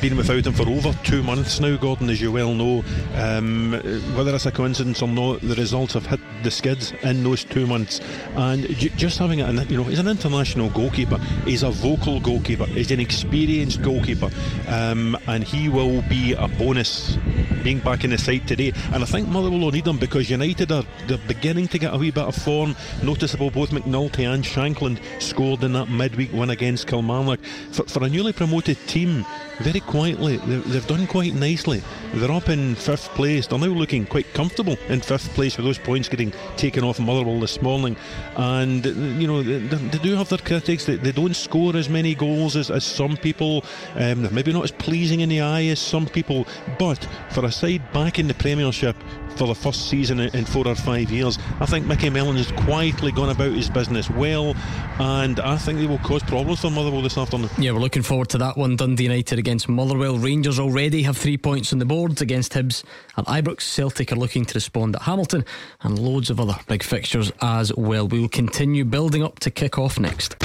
been 0.00 0.16
without 0.16 0.46
him 0.46 0.52
for 0.52 0.68
over 0.68 0.92
two 1.04 1.22
months 1.22 1.60
now, 1.60 1.76
Gordon, 1.76 2.10
as 2.10 2.20
you 2.20 2.32
well 2.32 2.54
know. 2.54 2.84
Um, 3.14 3.72
whether 4.16 4.34
it's 4.34 4.46
a 4.46 4.52
coincidence 4.52 5.02
or 5.02 5.08
not, 5.08 5.40
the 5.40 5.54
results 5.54 5.94
have 5.94 6.06
hit 6.06 6.20
the 6.42 6.50
skids 6.50 6.92
in 7.02 7.22
those 7.22 7.44
two 7.44 7.66
months. 7.66 8.00
And 8.34 8.66
just 8.76 9.18
having 9.18 9.40
it, 9.40 9.70
you 9.70 9.76
know, 9.76 9.84
he's 9.84 9.98
an 9.98 10.08
international 10.08 10.70
goalkeeper. 10.70 11.18
He's 11.44 11.62
a 11.62 11.70
vocal 11.70 12.20
goalkeeper. 12.20 12.66
He's 12.66 12.90
an 12.90 13.00
experienced 13.00 13.82
goalkeeper, 13.82 14.30
um, 14.68 15.16
and 15.26 15.44
he 15.44 15.68
will 15.68 16.02
be 16.02 16.32
a 16.34 16.48
bonus 16.48 17.16
being 17.62 17.78
back 17.80 18.04
in 18.04 18.10
the 18.10 18.18
side 18.18 18.46
today. 18.48 18.72
And 18.92 19.02
I 19.02 19.06
think 19.06 19.28
Motherwell 19.28 19.60
will 19.60 19.70
need 19.72 19.86
him 19.86 19.98
because 19.98 20.30
United 20.30 20.72
are 20.72 20.84
they're 21.06 21.18
beginning 21.28 21.68
to 21.68 21.78
get 21.78 21.94
a 21.94 21.98
wee 21.98 22.10
bit 22.10 22.24
of 22.24 22.34
form. 22.34 22.74
Noticeable 23.02 23.50
both 23.50 23.70
McNulty 23.70 24.32
and 24.32 24.44
Shankland 24.44 25.00
scored 25.20 25.62
in 25.62 25.72
that 25.74 25.88
midweek 25.88 26.32
win 26.32 26.50
against 26.50 26.86
Kilmarnock. 26.86 27.40
For, 27.72 27.84
for 27.84 28.04
a 28.04 28.08
newly 28.08 28.32
promoted 28.32 28.78
team, 28.86 29.24
very 29.70 29.80
quietly, 29.80 30.36
they've 30.36 30.86
done 30.88 31.06
quite 31.06 31.32
nicely. 31.32 31.80
They're 32.14 32.32
up 32.32 32.48
in 32.48 32.74
fifth 32.74 33.08
place. 33.10 33.46
They're 33.46 33.58
now 33.58 33.66
looking 33.66 34.04
quite 34.04 34.32
comfortable 34.34 34.76
in 34.88 35.00
fifth 35.00 35.32
place 35.34 35.56
with 35.56 35.64
those 35.64 35.78
points 35.78 36.08
getting 36.08 36.32
taken 36.56 36.82
off 36.82 36.98
Motherwell 36.98 37.38
this 37.38 37.62
morning. 37.62 37.96
And, 38.34 38.84
you 38.84 39.28
know, 39.28 39.44
they, 39.44 39.58
they 39.58 39.98
do 39.98 40.16
have 40.16 40.28
their 40.28 40.38
critics. 40.38 40.86
They, 40.86 40.96
they, 40.96 41.12
don't 41.12 41.36
score 41.36 41.76
as 41.76 41.88
many 41.88 42.16
goals 42.16 42.56
as, 42.56 42.68
as 42.68 42.84
some 42.84 43.16
people. 43.16 43.64
Um, 43.94 44.22
they're 44.22 44.32
maybe 44.32 44.52
not 44.52 44.64
as 44.64 44.72
pleasing 44.72 45.20
in 45.20 45.28
the 45.28 45.40
eye 45.40 45.66
as 45.66 45.78
some 45.78 46.06
people. 46.06 46.48
But 46.76 47.06
for 47.30 47.44
a 47.44 47.52
side 47.52 47.92
back 47.92 48.18
in 48.18 48.26
the 48.26 48.34
Premiership, 48.34 48.96
for 49.40 49.46
the 49.46 49.54
first 49.54 49.88
season 49.88 50.20
in 50.20 50.44
four 50.44 50.68
or 50.68 50.74
five 50.74 51.10
years. 51.10 51.38
I 51.60 51.64
think 51.64 51.86
Micky 51.86 52.10
Mellon 52.10 52.36
has 52.36 52.52
quietly 52.52 53.10
gone 53.10 53.30
about 53.30 53.52
his 53.52 53.70
business 53.70 54.10
well, 54.10 54.54
and 54.98 55.40
I 55.40 55.56
think 55.56 55.78
they 55.78 55.86
will 55.86 55.96
cause 56.00 56.22
problems 56.22 56.60
for 56.60 56.70
Motherwell 56.70 57.00
this 57.00 57.16
afternoon. 57.16 57.48
Yeah, 57.56 57.72
we're 57.72 57.78
looking 57.78 58.02
forward 58.02 58.28
to 58.30 58.38
that 58.38 58.58
one. 58.58 58.76
Dundee 58.76 59.04
United 59.04 59.38
against 59.38 59.66
Motherwell. 59.66 60.18
Rangers 60.18 60.58
already 60.58 61.04
have 61.04 61.16
three 61.16 61.38
points 61.38 61.72
on 61.72 61.78
the 61.78 61.86
board 61.86 62.20
against 62.20 62.52
Hibs 62.52 62.84
and 63.16 63.26
Ibrox. 63.26 63.62
Celtic 63.62 64.12
are 64.12 64.16
looking 64.16 64.44
to 64.44 64.52
respond 64.52 64.94
at 64.94 65.02
Hamilton, 65.02 65.46
and 65.80 65.98
loads 65.98 66.28
of 66.28 66.38
other 66.38 66.58
big 66.68 66.82
fixtures 66.82 67.32
as 67.40 67.74
well. 67.74 68.06
We 68.08 68.20
will 68.20 68.28
continue 68.28 68.84
building 68.84 69.22
up 69.22 69.38
to 69.38 69.50
kick 69.50 69.78
off 69.78 69.98
next. 69.98 70.36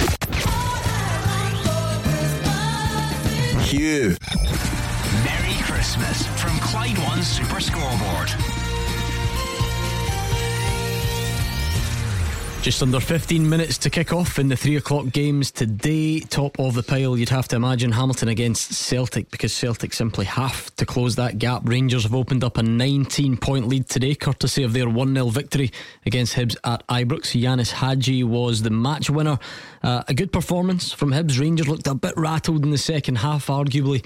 Hugh. 3.60 4.16
Merry 5.26 5.56
Christmas 5.64 6.26
from 6.42 6.58
Clyde 6.60 6.98
One 7.00 7.22
Super 7.22 7.60
Scoreboard. 7.60 8.55
Just 12.66 12.82
under 12.82 13.00
15 13.00 13.48
minutes 13.48 13.78
to 13.78 13.92
kick 13.92 14.12
off 14.12 14.40
in 14.40 14.48
the 14.48 14.58
3 14.58 14.78
o'clock 14.78 15.12
games 15.12 15.52
today. 15.52 16.20
Top 16.22 16.58
of 16.58 16.74
the 16.74 16.82
pile, 16.82 17.16
you'd 17.16 17.30
have 17.30 17.48
to 17.50 17.56
imagine 17.56 17.92
Hamilton 17.92 18.30
against 18.30 18.74
Celtic 18.74 19.30
because 19.30 19.54
Celtic 19.54 19.94
simply 19.94 20.26
have 20.26 20.76
to 20.78 20.86
close 20.88 21.16
that 21.18 21.38
gap. 21.38 21.62
Rangers 21.64 22.02
have 22.02 22.16
opened 22.16 22.44
up 22.44 22.58
a 22.58 22.64
19 22.64 23.38
point 23.38 23.68
lead 23.68 23.88
today, 23.88 24.16
courtesy 24.16 24.64
of 24.64 24.74
their 24.74 24.90
1 24.90 25.14
0 25.14 25.28
victory 25.28 25.72
against 26.08 26.34
Hibs 26.34 26.58
at 26.64 26.84
Ibrox. 26.88 27.40
Ianis 27.40 27.70
Hagi 27.70 28.24
was 28.24 28.64
the 28.64 28.72
match 28.72 29.12
winner. 29.12 29.38
Uh, 29.84 30.02
a 30.08 30.16
good 30.16 30.34
performance 30.34 30.92
from 30.92 31.12
Hibs. 31.12 31.40
Rangers 31.40 31.68
looked 31.68 31.86
a 31.86 31.94
bit 31.94 32.16
rattled 32.18 32.64
in 32.64 32.72
the 32.72 32.80
second 32.80 33.20
half, 33.20 33.46
arguably 33.46 34.04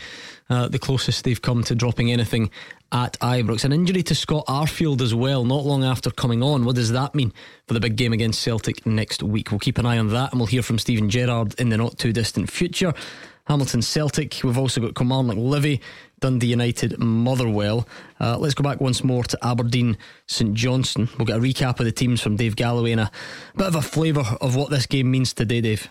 uh, 0.49 0.67
the 0.67 0.79
closest 0.79 1.23
they've 1.23 1.41
come 1.41 1.63
to 1.63 1.75
dropping 1.75 2.11
anything 2.11 2.49
at 2.91 3.19
Ibrox. 3.19 3.63
An 3.63 3.71
injury 3.71 4.03
to 4.03 4.15
Scott 4.15 4.45
Arfield 4.47 5.01
as 5.01 5.13
well, 5.13 5.45
not 5.45 5.65
long 5.65 5.83
after 5.83 6.09
coming 6.11 6.41
on. 6.41 6.65
What 6.65 6.75
does 6.75 6.91
that 6.91 7.15
mean 7.15 7.33
for 7.67 7.73
the 7.73 7.79
big 7.79 7.95
game 7.95 8.13
against 8.13 8.41
Celtic 8.41 8.85
next 8.85 9.23
week? 9.23 9.51
We'll 9.51 9.59
keep 9.59 9.77
an 9.77 9.85
eye 9.85 9.97
on 9.97 10.09
that 10.09 10.31
and 10.31 10.39
we'll 10.39 10.47
hear 10.47 10.63
from 10.63 10.79
Steven 10.79 11.09
Gerrard 11.09 11.59
in 11.59 11.69
the 11.69 11.77
not 11.77 11.97
too 11.97 12.13
distant 12.13 12.49
future. 12.51 12.93
Hamilton 13.47 13.81
Celtic, 13.81 14.41
we've 14.43 14.59
also 14.59 14.79
got 14.79 14.93
Kilmarnock 14.93 15.37
Livy, 15.37 15.81
Dundee 16.19 16.47
United 16.47 16.99
Motherwell. 16.99 17.87
Uh, 18.19 18.37
let's 18.37 18.53
go 18.53 18.63
back 18.63 18.79
once 18.79 19.03
more 19.03 19.23
to 19.23 19.37
Aberdeen 19.41 19.97
St 20.27 20.53
Johnstone. 20.53 21.09
We'll 21.17 21.25
get 21.25 21.37
a 21.37 21.41
recap 21.41 21.79
of 21.79 21.85
the 21.85 21.91
teams 21.91 22.21
from 22.21 22.35
Dave 22.35 22.55
Galloway 22.55 22.91
and 22.91 23.01
a 23.01 23.11
bit 23.55 23.67
of 23.67 23.75
a 23.75 23.81
flavour 23.81 24.23
of 24.39 24.55
what 24.55 24.69
this 24.69 24.85
game 24.85 25.09
means 25.09 25.33
today, 25.33 25.61
Dave. 25.61 25.89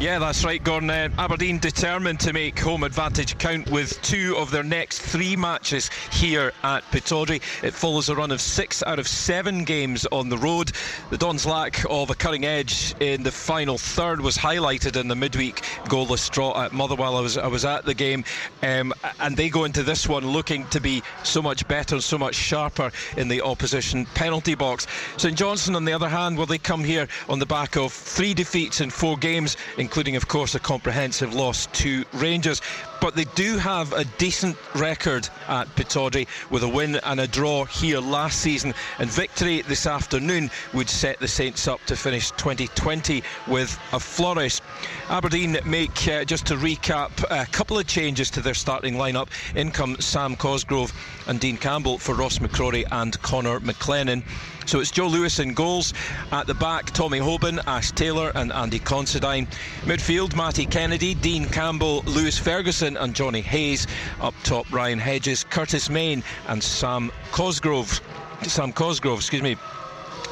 Yeah, 0.00 0.20
that's 0.20 0.44
right, 0.44 0.62
Gordon. 0.62 0.90
Uh, 0.90 1.08
Aberdeen 1.18 1.58
determined 1.58 2.20
to 2.20 2.32
make 2.32 2.56
home 2.58 2.84
advantage 2.84 3.36
count 3.38 3.68
with 3.68 4.00
two 4.00 4.36
of 4.36 4.52
their 4.52 4.62
next 4.62 5.00
three 5.00 5.34
matches 5.34 5.90
here 6.12 6.52
at 6.62 6.84
Pittodrie. 6.92 7.42
It 7.64 7.74
follows 7.74 8.08
a 8.08 8.14
run 8.14 8.30
of 8.30 8.40
six 8.40 8.82
out 8.84 9.00
of 9.00 9.08
seven 9.08 9.64
games 9.64 10.06
on 10.12 10.28
the 10.28 10.38
road. 10.38 10.70
The 11.10 11.18
Dons' 11.18 11.44
lack 11.44 11.84
of 11.90 12.10
a 12.10 12.14
cutting 12.14 12.44
edge 12.44 12.94
in 13.00 13.24
the 13.24 13.32
final 13.32 13.76
third 13.76 14.20
was 14.20 14.38
highlighted 14.38 14.98
in 14.98 15.08
the 15.08 15.16
midweek 15.16 15.62
goalless 15.86 16.30
draw 16.30 16.62
at 16.62 16.72
Motherwell. 16.72 17.16
I 17.16 17.20
was, 17.20 17.36
I 17.36 17.48
was 17.48 17.64
at 17.64 17.84
the 17.84 17.94
game, 17.94 18.24
um, 18.62 18.94
and 19.18 19.36
they 19.36 19.48
go 19.48 19.64
into 19.64 19.82
this 19.82 20.08
one 20.08 20.24
looking 20.24 20.64
to 20.68 20.80
be 20.80 21.02
so 21.24 21.42
much 21.42 21.66
better, 21.66 22.00
so 22.00 22.18
much 22.18 22.36
sharper 22.36 22.92
in 23.16 23.26
the 23.26 23.42
opposition 23.42 24.06
penalty 24.14 24.54
box. 24.54 24.86
St 25.16 25.36
Johnstone, 25.36 25.74
on 25.74 25.84
the 25.84 25.92
other 25.92 26.08
hand, 26.08 26.38
will 26.38 26.46
they 26.46 26.58
come 26.58 26.84
here 26.84 27.08
on 27.28 27.40
the 27.40 27.46
back 27.46 27.76
of 27.76 27.92
three 27.92 28.32
defeats 28.32 28.80
in 28.80 28.90
four 28.90 29.16
games? 29.16 29.56
Including, 29.76 30.16
of 30.16 30.28
course, 30.28 30.54
a 30.54 30.60
comprehensive 30.60 31.34
loss 31.34 31.66
to 31.66 32.04
Rangers. 32.14 32.60
But 33.00 33.14
they 33.14 33.24
do 33.34 33.58
have 33.58 33.92
a 33.92 34.04
decent 34.04 34.56
record 34.74 35.28
at 35.46 35.68
Pittodrie 35.76 36.26
with 36.50 36.62
a 36.62 36.68
win 36.68 36.96
and 36.96 37.20
a 37.20 37.28
draw 37.28 37.64
here 37.64 38.00
last 38.00 38.40
season. 38.40 38.74
And 38.98 39.08
victory 39.10 39.62
this 39.62 39.86
afternoon 39.86 40.50
would 40.74 40.90
set 40.90 41.18
the 41.20 41.28
Saints 41.28 41.68
up 41.68 41.84
to 41.86 41.96
finish 41.96 42.30
2020 42.32 43.22
with 43.46 43.78
a 43.92 44.00
flourish. 44.00 44.60
Aberdeen 45.08 45.58
make, 45.64 46.08
uh, 46.08 46.24
just 46.24 46.46
to 46.46 46.54
recap, 46.54 47.10
a 47.30 47.46
couple 47.46 47.78
of 47.78 47.86
changes 47.86 48.30
to 48.30 48.40
their 48.40 48.54
starting 48.54 48.94
lineup. 48.94 49.28
In 49.54 49.70
come 49.70 49.96
Sam 50.00 50.36
Cosgrove 50.36 50.92
and 51.26 51.38
Dean 51.38 51.56
Campbell 51.56 51.98
for 51.98 52.14
Ross 52.14 52.38
McCrorie 52.38 52.84
and 52.90 53.20
Connor 53.22 53.60
McLennan. 53.60 54.22
So 54.68 54.80
it's 54.80 54.90
Joe 54.90 55.06
Lewis 55.06 55.38
in 55.38 55.54
goals. 55.54 55.94
At 56.30 56.46
the 56.46 56.52
back, 56.52 56.90
Tommy 56.90 57.20
Hoban, 57.20 57.58
Ash 57.66 57.90
Taylor, 57.92 58.32
and 58.34 58.52
Andy 58.52 58.78
Considine. 58.78 59.46
Midfield, 59.84 60.36
Matty 60.36 60.66
Kennedy, 60.66 61.14
Dean 61.14 61.46
Campbell, 61.46 62.02
Lewis 62.02 62.38
Ferguson, 62.38 62.87
and 62.96 63.14
Johnny 63.14 63.40
Hayes. 63.40 63.86
Up 64.20 64.34
top, 64.44 64.72
Ryan 64.72 64.98
Hedges, 64.98 65.44
Curtis 65.44 65.90
Main, 65.90 66.22
and 66.48 66.62
Sam 66.62 67.12
Cosgrove. 67.32 68.00
Sam 68.42 68.72
Cosgrove, 68.72 69.18
excuse 69.18 69.42
me. 69.42 69.56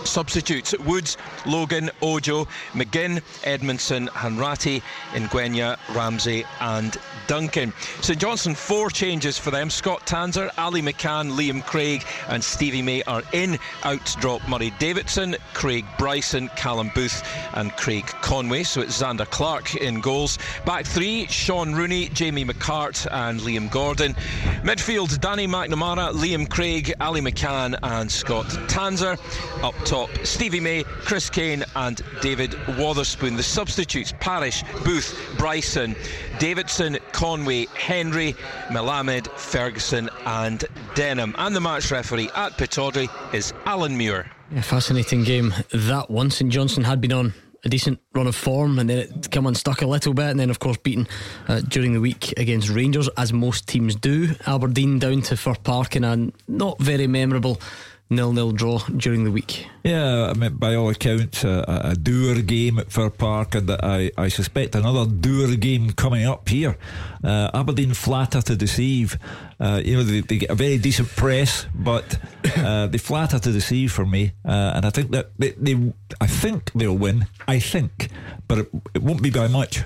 Substitutes 0.05 0.77
Woods, 0.79 1.17
Logan, 1.47 1.91
Ojo, 2.03 2.47
McGinn, 2.73 3.23
Edmondson, 3.45 4.09
Hanratty, 4.09 4.83
Ngwenya, 5.13 5.77
Ramsey, 5.95 6.45
and 6.61 6.97
Duncan. 7.27 7.73
St 8.01 8.19
Johnstone, 8.19 8.55
four 8.55 8.91
changes 8.91 9.39
for 9.39 9.51
them. 9.51 9.71
Scott 9.71 10.07
Tanser, 10.07 10.51
Ali 10.59 10.83
McCann, 10.83 11.33
Liam 11.33 11.65
Craig, 11.65 12.05
and 12.29 12.43
Stevie 12.43 12.83
May 12.83 13.03
are 13.05 13.23
in. 13.33 13.59
Out 13.85 14.17
drop 14.21 14.47
Murray 14.49 14.73
Davidson, 14.79 15.37
Craig 15.55 15.85
Bryson, 15.99 16.49
Callum 16.57 16.91
Booth, 16.95 17.23
and 17.55 17.73
Craig 17.77 18.07
Conway. 18.23 18.63
So 18.63 18.81
it's 18.81 19.01
Zander 19.01 19.29
Clark 19.31 19.77
in 19.77 20.01
goals. 20.01 20.39
Back 20.65 20.87
three, 20.87 21.27
Sean 21.27 21.75
Rooney, 21.75 22.09
Jamie 22.09 22.45
McCart, 22.45 23.07
and 23.11 23.41
Liam 23.41 23.71
Gordon. 23.71 24.15
Midfield, 24.63 25.21
Danny 25.21 25.47
McNamara, 25.47 26.13
Liam 26.13 26.49
Craig, 26.49 26.93
Ali 27.01 27.21
McCann, 27.21 27.79
and 27.83 28.11
Scott 28.11 28.47
Tanser. 28.69 29.19
Up 29.63 29.75
top, 29.85 30.11
Stevie 30.25 30.61
May, 30.61 30.85
Chris 30.85 31.31
Kane, 31.31 31.65
and 31.75 32.01
David 32.21 32.53
Wotherspoon. 32.79 33.37
The 33.37 33.43
substitutes, 33.43 34.13
Parish, 34.21 34.63
Booth, 34.85 35.19
Bryson, 35.39 35.95
Davidson, 36.39 36.99
Conway, 37.13 37.67
Henry, 37.75 38.35
Melamed, 38.69 39.29
Ferguson, 39.29 40.11
and 40.25 40.65
Denham. 40.95 41.35
And 41.39 41.55
the 41.55 41.61
match 41.61 41.91
referee 41.91 42.31
at 42.35 42.53
Pittodrie 42.53 43.09
is 43.35 43.53
Alan 43.65 43.97
Muir. 43.97 44.31
Yeah, 44.53 44.61
fascinating 44.63 45.25
game 45.25 45.53
that 45.73 46.11
one. 46.11 46.31
St 46.31 46.51
Johnstone 46.51 46.85
had 46.85 47.01
been 47.01 47.13
on 47.13 47.35
a 47.65 47.69
decent 47.69 48.01
run 48.15 48.29
of 48.29 48.37
form 48.37 48.79
and 48.79 48.89
then 48.89 48.99
it 48.99 49.31
come 49.33 49.47
unstuck 49.47 49.83
a 49.83 49.87
little 49.87 50.15
bit 50.15 50.27
and 50.27 50.39
then 50.39 50.51
of 50.51 50.61
course 50.61 50.77
beaten 50.77 51.09
uh, 51.49 51.61
during 51.63 51.93
the 51.93 52.01
week 52.01 52.33
against 52.39 52.69
Rangers 52.69 53.09
as 53.17 53.33
most 53.33 53.67
teams 53.67 53.97
do 53.97 54.35
Aberdeen 54.47 55.01
down 55.01 55.21
to 55.23 55.37
Fir 55.37 55.57
Park 55.57 55.97
in 55.97 56.05
a 56.05 56.31
not 56.47 56.79
very 56.79 57.09
memorable 57.09 57.61
nil-nil 58.09 58.53
draw 58.53 58.79
during 58.97 59.25
the 59.25 59.31
week. 59.31 59.67
Yeah, 59.83 60.31
I 60.31 60.35
mean, 60.35 60.55
by 60.55 60.75
all 60.75 60.91
accounts, 60.91 61.45
a, 61.45 61.65
a 61.67 61.95
doer 61.97 62.41
game 62.43 62.79
at 62.79 62.93
Fir 62.93 63.11
Park, 63.11 63.55
and 63.55 63.71
I, 63.71 64.11
I 64.17 64.29
suspect 64.29 64.75
another 64.75 65.07
doer 65.07 65.57
game 65.57 65.93
coming 65.93 66.25
up 66.25 66.49
here. 66.49 66.77
Uh, 67.23 67.51
Aberdeen 67.53 67.95
flatter 67.95 68.43
to 68.43 68.57
deceive. 68.57 69.19
Uh, 69.59 69.81
you 69.85 69.97
know, 69.97 70.03
they, 70.03 70.21
they, 70.21 70.39
get 70.39 70.51
a 70.51 70.55
very 70.55 70.79
decent 70.79 71.09
press, 71.09 71.67
but 71.75 72.19
uh, 72.57 72.87
they 72.89 72.99
flatter 72.99 73.39
to 73.39 73.53
deceive 73.53 73.93
for 73.93 74.07
me, 74.07 74.33
uh, 74.45 74.73
and 74.75 74.87
I 74.87 74.91
think 74.91 75.11
that 75.11 75.31
they, 75.39 75.51
they, 75.53 75.93
I 76.21 76.27
think 76.27 76.73
they'll 76.73 76.97
win. 76.97 77.27
I 77.49 77.59
think, 77.59 78.11
but 78.47 78.59
it, 78.59 78.71
it 78.95 79.03
won't 79.03 79.23
be 79.23 79.31
by 79.31 79.49
much. 79.49 79.83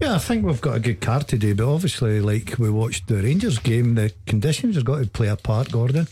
Yeah, 0.00 0.14
I 0.14 0.18
think 0.18 0.44
we've 0.44 0.60
got 0.60 0.76
a 0.76 0.80
good 0.80 1.00
card 1.00 1.26
today, 1.26 1.52
but 1.52 1.72
obviously, 1.72 2.20
like 2.20 2.56
we 2.58 2.70
watched 2.70 3.08
the 3.08 3.16
Rangers 3.16 3.58
game, 3.58 3.96
the 3.96 4.12
conditions 4.26 4.76
have 4.76 4.84
got 4.84 5.02
to 5.02 5.10
play 5.10 5.26
a 5.26 5.36
part, 5.36 5.72
Gordon. 5.72 6.06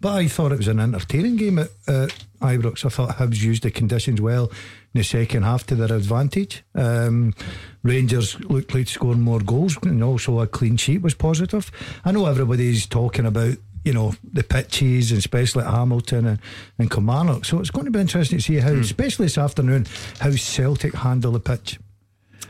But 0.00 0.14
I 0.14 0.28
thought 0.28 0.52
it 0.52 0.58
was 0.58 0.68
an 0.68 0.80
entertaining 0.80 1.36
game 1.36 1.58
at, 1.58 1.68
at 1.86 2.24
Ibrox. 2.40 2.86
I 2.86 2.88
thought 2.88 3.16
Hibs 3.16 3.42
used 3.42 3.64
the 3.64 3.70
conditions 3.70 4.20
well 4.20 4.46
in 4.46 5.00
the 5.00 5.04
second 5.04 5.42
half 5.42 5.66
to 5.66 5.74
their 5.74 5.94
advantage. 5.94 6.64
Um, 6.74 7.34
Rangers 7.82 8.40
looked 8.40 8.74
like 8.74 8.88
scoring 8.88 9.20
more 9.20 9.40
goals, 9.40 9.76
and 9.82 10.02
also 10.02 10.40
a 10.40 10.46
clean 10.46 10.78
sheet 10.78 11.02
was 11.02 11.14
positive. 11.14 11.70
I 12.04 12.12
know 12.12 12.26
everybody's 12.26 12.86
talking 12.86 13.26
about 13.26 13.56
you 13.84 13.92
know 13.92 14.14
the 14.24 14.42
pitches, 14.42 15.10
and 15.10 15.18
especially 15.18 15.64
at 15.64 15.70
Hamilton 15.70 16.26
and, 16.26 16.38
and 16.78 16.90
Kilmarnock. 16.90 17.44
So 17.44 17.60
it's 17.60 17.70
going 17.70 17.86
to 17.86 17.90
be 17.90 18.00
interesting 18.00 18.38
to 18.38 18.44
see 18.44 18.56
how, 18.56 18.70
mm. 18.70 18.80
especially 18.80 19.26
this 19.26 19.38
afternoon, 19.38 19.86
how 20.18 20.32
Celtic 20.32 20.94
handle 20.94 21.32
the 21.32 21.40
pitch. 21.40 21.78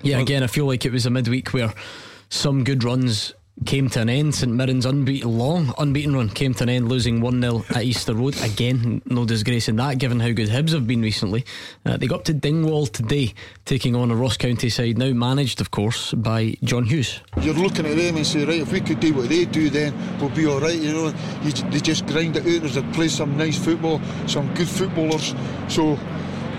Yeah, 0.03 0.19
again, 0.19 0.43
I 0.43 0.47
feel 0.47 0.67
like 0.67 0.87
it 0.87 0.93
was 0.93 1.05
a 1.05 1.11
midweek 1.11 1.51
where 1.51 1.75
some 2.31 2.65
good 2.65 2.85
runs 2.85 3.35
came 3.67 3.89
to 3.91 4.01
an 4.01 4.09
end. 4.09 4.35
St 4.35 4.53
Mirren's 4.53 4.87
unbeaten, 4.87 5.39
long 5.39 5.75
unbeaten 5.79 6.15
run 6.15 6.29
came 6.29 6.55
to 6.55 6.63
an 6.63 6.69
end, 6.69 6.89
losing 6.89 7.21
1 7.21 7.41
0 7.41 7.65
at 7.71 7.83
Easter 7.83 8.15
Road. 8.15 8.37
Again, 8.43 9.03
no 9.07 9.25
disgrace 9.25 9.69
in 9.69 9.77
that, 9.77 9.99
given 9.99 10.21
how 10.21 10.31
good 10.33 10.49
Hibs 10.49 10.73
have 10.73 10.87
been 10.87 11.03
recently. 11.03 11.45
Uh, 11.85 11.97
they 11.97 12.07
got 12.07 12.25
to 12.27 12.35
Dingwall 12.35 12.87
today, 12.87 13.35
taking 13.65 13.95
on 13.95 14.11
a 14.11 14.17
Ross 14.17 14.37
County 14.37 14.71
side, 14.71 14.99
now 14.99 15.13
managed, 15.13 15.61
of 15.61 15.71
course, 15.71 16.13
by 16.15 16.57
John 16.65 16.85
Hughes. 16.85 17.21
You're 17.41 17.55
looking 17.55 17.87
at 17.87 17.97
them 17.97 18.17
and 18.17 18.27
say, 18.27 18.45
right, 18.45 18.61
if 18.61 18.73
we 18.73 18.81
could 18.81 19.01
do 19.01 19.15
what 19.15 19.29
they 19.29 19.45
do, 19.45 19.71
then 19.71 19.95
we'll 20.19 20.31
be 20.31 20.47
all 20.47 20.61
right. 20.61 20.79
You 20.79 20.93
know, 20.93 21.15
you, 21.43 21.53
they 21.53 21.81
just 21.81 22.07
grind 22.07 22.37
it 22.37 22.65
out. 22.65 22.71
They 22.71 22.93
play 22.93 23.09
some 23.09 23.37
nice 23.37 23.63
football, 23.63 24.01
some 24.27 24.53
good 24.55 24.69
footballers. 24.69 25.35
So 25.69 25.99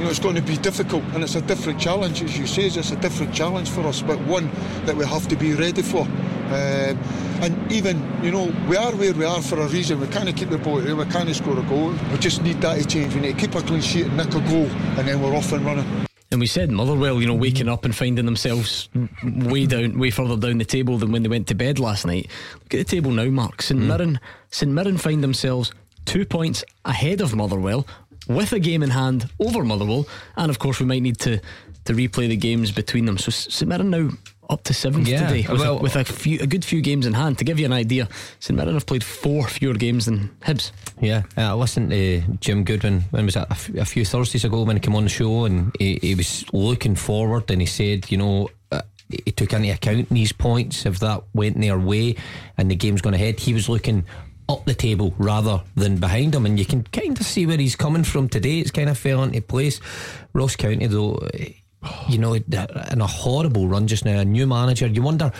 you 0.01 0.05
know, 0.05 0.09
it's 0.09 0.19
going 0.19 0.35
to 0.35 0.41
be 0.41 0.57
difficult 0.57 1.03
and 1.13 1.23
it's 1.23 1.35
a 1.35 1.41
different 1.41 1.79
challenge, 1.79 2.23
as 2.23 2.35
you 2.35 2.47
say, 2.47 2.63
it's 2.63 2.91
a 2.91 2.95
different 2.95 3.35
challenge 3.35 3.69
for 3.69 3.81
us, 3.81 4.01
but 4.01 4.19
one 4.21 4.49
that 4.85 4.95
we 4.95 5.05
have 5.05 5.27
to 5.27 5.35
be 5.35 5.53
ready 5.53 5.83
for 5.83 6.07
Um, 6.51 6.97
and 7.41 7.71
even, 7.71 7.97
you 8.23 8.31
know, 8.31 8.53
we 8.67 8.77
are 8.77 8.91
where 8.95 9.13
we 9.13 9.25
are 9.25 9.41
for 9.41 9.59
a 9.59 9.67
reason. 9.67 9.99
We 9.99 10.07
can't 10.07 10.35
keep 10.35 10.49
the 10.49 10.57
ball 10.57 10.77
there, 10.77 10.95
we 10.95 11.05
can't 11.05 11.33
score 11.35 11.57
a 11.57 11.63
goal. 11.63 11.93
We 12.11 12.17
just 12.17 12.43
need 12.43 12.61
that 12.61 12.77
to 12.77 12.85
change. 12.85 13.15
We 13.15 13.21
need 13.21 13.35
to 13.35 13.39
keep 13.39 13.55
a 13.55 13.61
clean 13.61 13.81
sheet 13.81 14.05
and 14.07 14.17
nick 14.17 14.29
a 14.29 14.41
goal, 14.41 14.67
and 14.97 15.07
then 15.07 15.21
we're 15.21 15.35
off 15.35 15.51
and 15.51 15.65
running. 15.65 16.05
And 16.31 16.39
we 16.39 16.47
said 16.47 16.71
Motherwell, 16.71 17.19
you 17.19 17.27
know, 17.27 17.33
waking 17.33 17.67
up 17.67 17.83
and 17.83 17.95
finding 17.95 18.25
themselves 18.25 18.89
way 19.23 19.65
down, 19.65 19.99
way 19.99 20.11
further 20.11 20.37
down 20.37 20.59
the 20.59 20.65
table 20.65 20.97
than 20.97 21.11
when 21.11 21.23
they 21.23 21.29
went 21.29 21.47
to 21.47 21.55
bed 21.55 21.77
last 21.77 22.05
night. 22.05 22.29
Look 22.53 22.73
at 22.73 22.77
the 22.77 22.83
table 22.85 23.11
now, 23.11 23.25
Mark. 23.25 23.61
St 23.61 23.79
Mirren, 23.79 24.19
St 24.49 24.71
Mirren 24.71 24.97
find 24.97 25.21
themselves 25.21 25.73
two 26.05 26.25
points 26.25 26.63
ahead 26.85 27.19
of 27.19 27.35
Motherwell 27.35 27.85
with 28.27 28.53
a 28.53 28.59
game 28.59 28.81
in 28.81 28.91
hand 28.91 29.29
over 29.39 29.63
Motherwell, 29.63 30.07
and 30.37 30.49
of 30.49 30.59
course 30.59 30.79
we 30.79 30.85
might 30.85 31.01
need 31.01 31.19
to 31.19 31.41
to 31.85 31.93
replay 31.93 32.27
the 32.29 32.37
games 32.37 32.71
between 32.71 33.05
them. 33.05 33.17
So 33.17 33.31
St 33.31 33.67
Mirren 33.67 33.89
now 33.89 34.09
up 34.51 34.63
to 34.65 34.73
seventh 34.73 35.07
Yeah, 35.07 35.27
today 35.27 35.45
with, 35.49 35.59
well- 35.61 35.77
a, 35.79 35.81
with 35.81 35.95
a 35.95 36.03
few 36.03 36.39
a 36.41 36.45
good 36.47 36.63
few 36.65 36.81
games 36.81 37.05
in 37.05 37.13
hand. 37.13 37.37
To 37.39 37.43
give 37.45 37.59
you 37.59 37.65
an 37.65 37.73
idea, 37.73 38.07
St 38.39 38.55
Mirren 38.57 38.73
have 38.75 38.85
played 38.85 39.03
four 39.03 39.47
fewer 39.47 39.73
games 39.73 40.05
than 40.05 40.29
Hibs. 40.41 40.71
Yeah, 40.99 41.23
uh, 41.37 41.41
I 41.41 41.53
listened 41.53 41.89
to 41.91 42.21
Jim 42.41 42.63
Goodwin 42.63 43.01
when 43.11 43.25
was 43.25 43.35
it 43.35 43.43
a, 43.49 43.51
f- 43.51 43.69
a 43.75 43.85
few 43.85 44.05
Thursdays 44.05 44.43
ago 44.45 44.63
when 44.63 44.75
he 44.75 44.79
came 44.81 44.95
on 44.95 45.03
the 45.03 45.09
show 45.09 45.45
and 45.45 45.73
he, 45.79 45.97
he 46.01 46.15
was 46.15 46.45
looking 46.53 46.95
forward 46.95 47.49
and 47.49 47.61
he 47.61 47.65
said, 47.67 48.11
you 48.11 48.17
know, 48.17 48.49
uh, 48.71 48.81
he 49.09 49.31
took 49.31 49.53
into 49.53 49.69
account 49.69 50.09
these 50.09 50.31
points 50.33 50.85
if 50.85 50.99
that 50.99 51.23
went 51.33 51.59
their 51.59 51.79
way 51.79 52.15
and 52.57 52.69
the 52.69 52.75
game's 52.75 53.01
gone 53.01 53.13
ahead. 53.13 53.39
He 53.39 53.53
was 53.53 53.67
looking 53.69 54.05
up 54.49 54.65
the 54.65 54.73
table 54.73 55.13
rather 55.17 55.61
than 55.75 55.95
behind 55.97 56.35
him, 56.35 56.45
and 56.45 56.59
you 56.59 56.65
can 56.65 56.83
kind 56.83 57.17
of 57.17 57.25
see 57.25 57.45
where 57.45 57.57
he's 57.57 57.75
coming 57.77 58.03
from 58.03 58.27
today. 58.27 58.59
It's 58.59 58.71
kind 58.71 58.89
of 58.89 58.97
fell 58.97 59.23
into 59.23 59.41
place. 59.41 59.79
Ross 60.33 60.57
County, 60.57 60.87
though, 60.87 61.19
you 62.07 62.17
know, 62.17 62.35
uh, 62.35 62.85
in 62.91 63.01
a 63.01 63.07
horrible 63.07 63.67
run 63.67 63.87
just 63.87 64.05
now. 64.05 64.19
A 64.19 64.25
new 64.25 64.47
manager. 64.47 64.87
You 64.87 65.01
wonder 65.01 65.31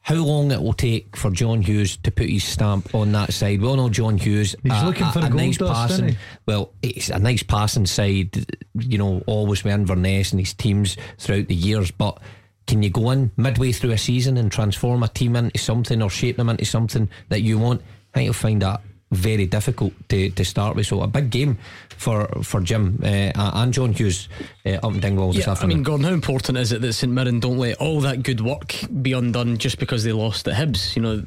how 0.00 0.14
long 0.16 0.52
it 0.52 0.62
will 0.62 0.72
take 0.72 1.16
for 1.16 1.30
John 1.30 1.62
Hughes 1.62 1.96
to 1.98 2.10
put 2.12 2.28
his 2.28 2.44
stamp 2.44 2.94
on 2.94 3.10
that 3.12 3.32
side. 3.32 3.60
We 3.60 3.66
all 3.66 3.76
know 3.76 3.88
John 3.88 4.18
Hughes. 4.18 4.54
He's 4.62 4.72
a, 4.72 4.86
looking 4.86 5.06
a- 5.06 5.12
for 5.12 5.18
a 5.18 5.22
gold 5.22 5.34
nice 5.34 5.56
dust, 5.56 5.72
passing. 5.72 6.08
he? 6.10 6.16
Well, 6.46 6.72
it's 6.82 7.08
a 7.08 7.18
nice 7.18 7.42
passing 7.42 7.86
side. 7.86 8.46
You 8.78 8.98
know, 8.98 9.22
always 9.26 9.64
with 9.64 9.74
Inverness 9.74 10.30
and 10.32 10.40
his 10.40 10.54
teams 10.54 10.96
throughout 11.18 11.48
the 11.48 11.54
years, 11.54 11.90
but. 11.90 12.20
Can 12.68 12.82
you 12.82 12.90
go 12.90 13.12
in 13.12 13.30
midway 13.36 13.70
through 13.70 13.92
a 13.92 13.96
season 13.96 14.36
and 14.36 14.50
transform 14.50 15.04
a 15.04 15.08
team 15.08 15.36
into 15.36 15.56
something 15.56 16.02
or 16.02 16.10
shape 16.10 16.36
them 16.36 16.48
into 16.48 16.64
something 16.64 17.08
that 17.28 17.42
you 17.42 17.60
want? 17.60 17.80
I 17.80 18.14
think 18.14 18.24
you'll 18.24 18.34
find 18.34 18.60
that 18.62 18.80
very 19.12 19.46
difficult 19.46 19.92
to, 20.08 20.30
to 20.30 20.44
start 20.44 20.74
with. 20.76 20.86
So 20.86 21.00
a 21.02 21.06
big 21.06 21.30
game 21.30 21.58
for 21.96 22.26
for 22.42 22.60
Jim 22.60 22.98
uh, 23.02 23.30
and 23.54 23.72
John 23.72 23.92
Hughes 23.92 24.28
uh, 24.64 24.70
up 24.82 24.94
in 24.94 25.00
Dingwall 25.00 25.32
this 25.32 25.44
Yeah, 25.44 25.50
I 25.50 25.52
afternoon. 25.52 25.76
mean, 25.78 25.82
Gordon, 25.84 26.06
how 26.06 26.12
important 26.12 26.58
is 26.58 26.72
it 26.72 26.80
that 26.82 26.92
St 26.92 27.12
Mirren 27.12 27.40
don't 27.40 27.58
let 27.58 27.76
all 27.78 28.00
that 28.00 28.22
good 28.22 28.40
work 28.40 28.74
be 29.02 29.12
undone 29.12 29.58
just 29.58 29.78
because 29.78 30.04
they 30.04 30.12
lost 30.12 30.48
at 30.48 30.54
Hibs? 30.54 30.96
You 30.96 31.02
know, 31.02 31.24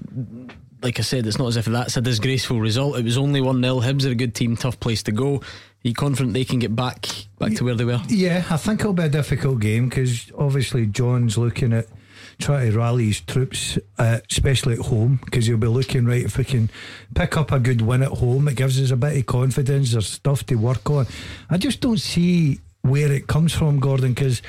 like 0.82 1.00
I 1.00 1.04
said, 1.04 1.26
it's 1.26 1.38
not 1.38 1.48
as 1.48 1.58
if 1.58 1.65
that's 1.65 1.98
a 1.98 2.02
disgraceful 2.02 2.60
result. 2.60 2.98
It 2.98 3.06
was 3.06 3.18
only 3.18 3.42
1 3.42 3.62
0. 3.62 3.80
Hibs 3.80 4.06
are 4.06 4.12
a 4.12 4.15
good 4.15 4.36
team, 4.36 4.56
tough 4.56 4.80
place 4.80 5.04
to 5.04 5.12
go. 5.12 5.36
Are 5.38 5.42
you 5.88 5.94
confident 5.94 6.34
they 6.34 6.44
can 6.46 6.60
get 6.60 6.76
back 6.76 7.08
back 7.38 7.54
to 7.56 7.63
where 7.63 7.76
they 7.76 7.86
were? 7.86 8.02
Yeah, 8.10 8.44
I 8.50 8.58
think 8.58 8.82
it'll 8.82 8.92
be 8.94 9.04
a 9.04 9.10
difficult 9.10 9.62
game 9.62 9.88
because 9.88 10.30
obviously 10.38 10.86
John's 10.86 11.38
looking 11.38 11.72
at 11.72 11.86
trying 12.39 12.71
to 12.71 12.78
rally 12.78 13.08
his 13.08 13.21
troops, 13.21 13.78
uh, 13.97 14.19
especially 14.30 14.73
at 14.73 14.80
home, 14.80 15.19
because 15.25 15.45
he'll 15.45 15.58
be 15.58 15.67
looking 15.67 16.06
right 16.06 16.23
if 16.23 16.38
we 16.38 16.43
can 16.43 16.69
pick 17.13 17.38
up 17.38 17.52
a 17.52 17.60
good 17.60 17.82
win 17.82 18.02
at 18.02 18.10
home. 18.10 18.47
It 18.47 18.56
gives 18.56 18.82
us 18.82 18.91
a 18.91 18.95
bit 18.95 19.17
of 19.17 19.25
confidence. 19.25 19.91
There's 19.91 20.08
stuff 20.08 20.45
to 20.47 20.56
work 20.56 20.89
on. 20.89 21.06
I 21.49 21.58
just 21.58 21.82
don't 21.82 21.99
see 21.99 22.60
where 22.82 23.12
it 23.12 23.28
comes 23.28 23.54
from, 23.54 23.80
Gordon, 23.80 24.13
because 24.13 24.42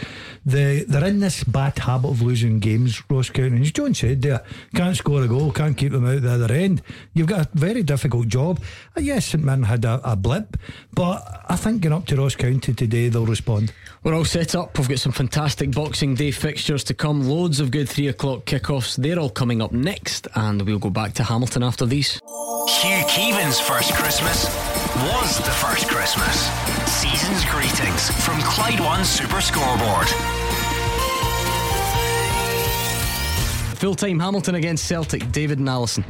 the, 0.47 0.85
they're 0.87 1.05
in 1.05 1.21
this 1.21 1.45
bad 1.45 1.79
habit 1.79 2.09
of 2.09 2.23
losing 2.23 2.61
games, 2.61 3.03
Ross 3.11 3.29
County. 3.29 3.57
And 3.57 3.64
as 3.64 3.73
John 3.73 3.93
said 3.93 4.23
there, 4.23 4.45
can't 4.75 4.97
score 4.97 5.23
a 5.23 5.29
goal, 5.29 5.53
can't 5.53 5.77
keep 5.77 5.93
them 5.93 6.07
out 6.07 6.23
the 6.23 6.33
other 6.33 6.53
end. 6.53 6.83
You've 7.12 7.27
got 7.27 7.47
a 7.47 7.59
very 7.59 7.83
difficult 7.83 8.29
job. 8.29 8.61
Uh, 8.97 9.01
yes, 9.01 9.27
St 9.27 9.43
Mirren 9.43 9.64
had 9.64 9.85
a, 9.85 10.01
a 10.05 10.16
blip, 10.16 10.57
but 10.95 11.45
I 11.49 11.57
think 11.57 11.83
going 11.83 11.93
up 11.93 12.07
to 12.07 12.16
Ross 12.16 12.37
County 12.37 12.73
today, 12.73 13.09
they'll 13.09 13.27
respond. 13.27 13.73
We're 14.03 14.14
all 14.14 14.25
set 14.25 14.55
up. 14.55 14.79
We've 14.79 14.88
got 14.88 14.99
some 14.99 15.12
fantastic 15.12 15.73
Boxing 15.73 16.14
Day 16.14 16.31
fixtures 16.31 16.85
to 16.85 16.95
come. 16.95 17.29
Loads 17.29 17.61
of 17.61 17.71
good 17.71 17.88
three 17.88 18.09
o'clock 18.09 18.45
kickoffs. 18.47 18.97
They're 18.97 19.19
all 19.19 19.31
coming 19.31 19.61
up 19.61 19.73
next, 19.73 20.29
and 20.35 20.62
we'll 20.62 20.79
go 20.79 20.90
back 20.90 21.12
to 21.14 21.25
Hamilton 21.25 21.62
after 21.62 21.85
these. 21.85 22.21
Hugh 22.69 23.05
Keevan's 23.09 23.61
first 23.61 23.93
Christmas 23.95 24.45
was 24.97 25.38
the 25.38 25.51
first 25.51 25.88
Christmas. 25.88 26.80
Season's 27.00 27.46
greetings 27.46 28.10
from 28.26 28.38
Clyde 28.42 28.78
One 28.78 29.06
Super 29.06 29.40
Scoreboard. 29.40 30.06
Full 33.78 33.94
time 33.94 34.20
Hamilton 34.20 34.56
against 34.56 34.86
Celtic. 34.86 35.32
David 35.32 35.60
and 35.60 35.68
Allison. 35.70 36.04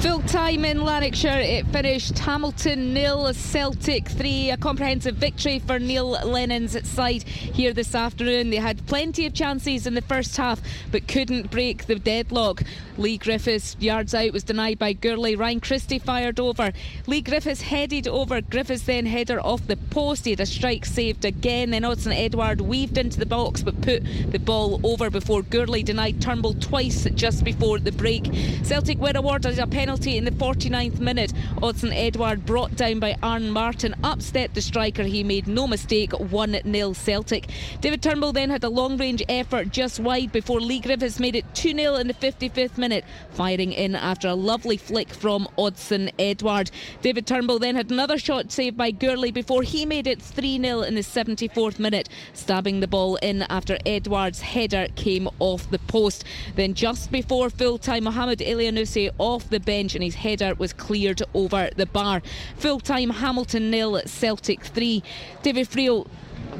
Full 0.00 0.20
time 0.22 0.66
in 0.66 0.84
Lanarkshire, 0.84 1.40
it 1.40 1.66
finished 1.68 2.18
Hamilton 2.18 2.92
nil, 2.92 3.32
Celtic 3.32 4.06
three. 4.06 4.50
A 4.50 4.56
comprehensive 4.58 5.16
victory 5.16 5.58
for 5.58 5.78
Neil 5.78 6.10
Lennon's 6.10 6.86
side 6.86 7.22
here 7.22 7.72
this 7.72 7.94
afternoon. 7.94 8.50
They 8.50 8.56
had 8.56 8.86
plenty 8.86 9.24
of 9.24 9.32
chances 9.32 9.86
in 9.86 9.94
the 9.94 10.02
first 10.02 10.36
half, 10.36 10.60
but 10.92 11.08
couldn't 11.08 11.50
break 11.50 11.86
the 11.86 11.94
deadlock. 11.94 12.62
Leigh 12.98 13.18
Griffiths 13.18 13.76
yards 13.80 14.14
out 14.14 14.32
was 14.32 14.44
denied 14.44 14.78
by 14.78 14.92
Gurley. 14.92 15.34
Ryan 15.34 15.60
Christie 15.60 15.98
fired 15.98 16.40
over. 16.40 16.72
Leigh 17.06 17.22
Griffiths 17.22 17.62
headed 17.62 18.06
over. 18.06 18.40
Griffiths 18.42 18.84
then 18.84 19.06
header 19.06 19.40
off 19.40 19.66
the 19.66 19.76
post. 19.76 20.24
He 20.24 20.30
had 20.30 20.40
a 20.40 20.46
strike 20.46 20.84
saved 20.84 21.24
again. 21.24 21.70
Then 21.70 21.82
Odsonne 21.82 22.16
Edouard 22.16 22.60
weaved 22.60 22.98
into 22.98 23.18
the 23.18 23.26
box, 23.26 23.62
but 23.62 23.80
put 23.80 24.02
the 24.30 24.38
ball 24.38 24.80
over 24.84 25.10
before 25.10 25.42
Gurley 25.42 25.82
denied 25.82 26.20
Turnbull 26.20 26.54
twice 26.54 27.06
just 27.14 27.44
before 27.44 27.78
the 27.78 27.92
break. 27.92 28.24
Celtic 28.62 28.98
were 28.98 29.12
awarded 29.14 29.58
a 29.58 29.66
penalty 29.66 29.85
in 29.88 30.24
the 30.24 30.32
49th 30.32 30.98
minute. 30.98 31.32
Odsonne 31.62 31.94
Edouard 31.94 32.44
brought 32.44 32.74
down 32.74 32.98
by 32.98 33.14
Arne 33.22 33.48
Martin. 33.48 33.94
Upstepped 34.02 34.54
the 34.54 34.60
striker. 34.60 35.04
He 35.04 35.22
made 35.22 35.46
no 35.46 35.68
mistake. 35.68 36.12
1 36.12 36.60
0 36.64 36.92
Celtic. 36.92 37.48
David 37.80 38.02
Turnbull 38.02 38.32
then 38.32 38.50
had 38.50 38.64
a 38.64 38.68
long 38.68 38.96
range 38.96 39.22
effort 39.28 39.70
just 39.70 40.00
wide 40.00 40.32
before 40.32 40.60
Leigh 40.60 40.80
Griffiths 40.80 41.20
made 41.20 41.36
it 41.36 41.44
2 41.54 41.74
0 41.76 41.94
in 41.94 42.08
the 42.08 42.14
55th 42.14 42.76
minute, 42.78 43.04
firing 43.30 43.72
in 43.72 43.94
after 43.94 44.26
a 44.26 44.34
lovely 44.34 44.76
flick 44.76 45.10
from 45.10 45.46
Odsonne 45.56 46.10
Edouard. 46.18 46.72
David 47.00 47.26
Turnbull 47.26 47.60
then 47.60 47.76
had 47.76 47.90
another 47.90 48.18
shot 48.18 48.50
saved 48.50 48.76
by 48.76 48.90
Gurley 48.90 49.30
before 49.30 49.62
he 49.62 49.86
made 49.86 50.08
it 50.08 50.20
3 50.20 50.60
0 50.60 50.80
in 50.80 50.96
the 50.96 51.02
74th 51.02 51.78
minute, 51.78 52.08
stabbing 52.32 52.80
the 52.80 52.88
ball 52.88 53.16
in 53.16 53.42
after 53.42 53.78
Edouard's 53.86 54.40
header 54.40 54.88
came 54.96 55.28
off 55.38 55.70
the 55.70 55.78
post. 55.78 56.24
Then 56.56 56.74
just 56.74 57.12
before 57.12 57.50
full 57.50 57.78
time, 57.78 58.04
Mohamed 58.04 58.40
Elyounoussi 58.40 59.10
off 59.18 59.48
the 59.48 59.60
bench 59.60 59.75
and 59.76 60.02
his 60.02 60.14
header 60.14 60.54
was 60.54 60.72
cleared 60.72 61.22
over 61.34 61.68
the 61.76 61.86
bar. 61.86 62.22
Full 62.56 62.80
time 62.80 63.10
Hamilton 63.10 63.70
nil, 63.70 64.00
Celtic 64.06 64.64
3. 64.64 65.02
David 65.42 65.68
Friel. 65.68 66.06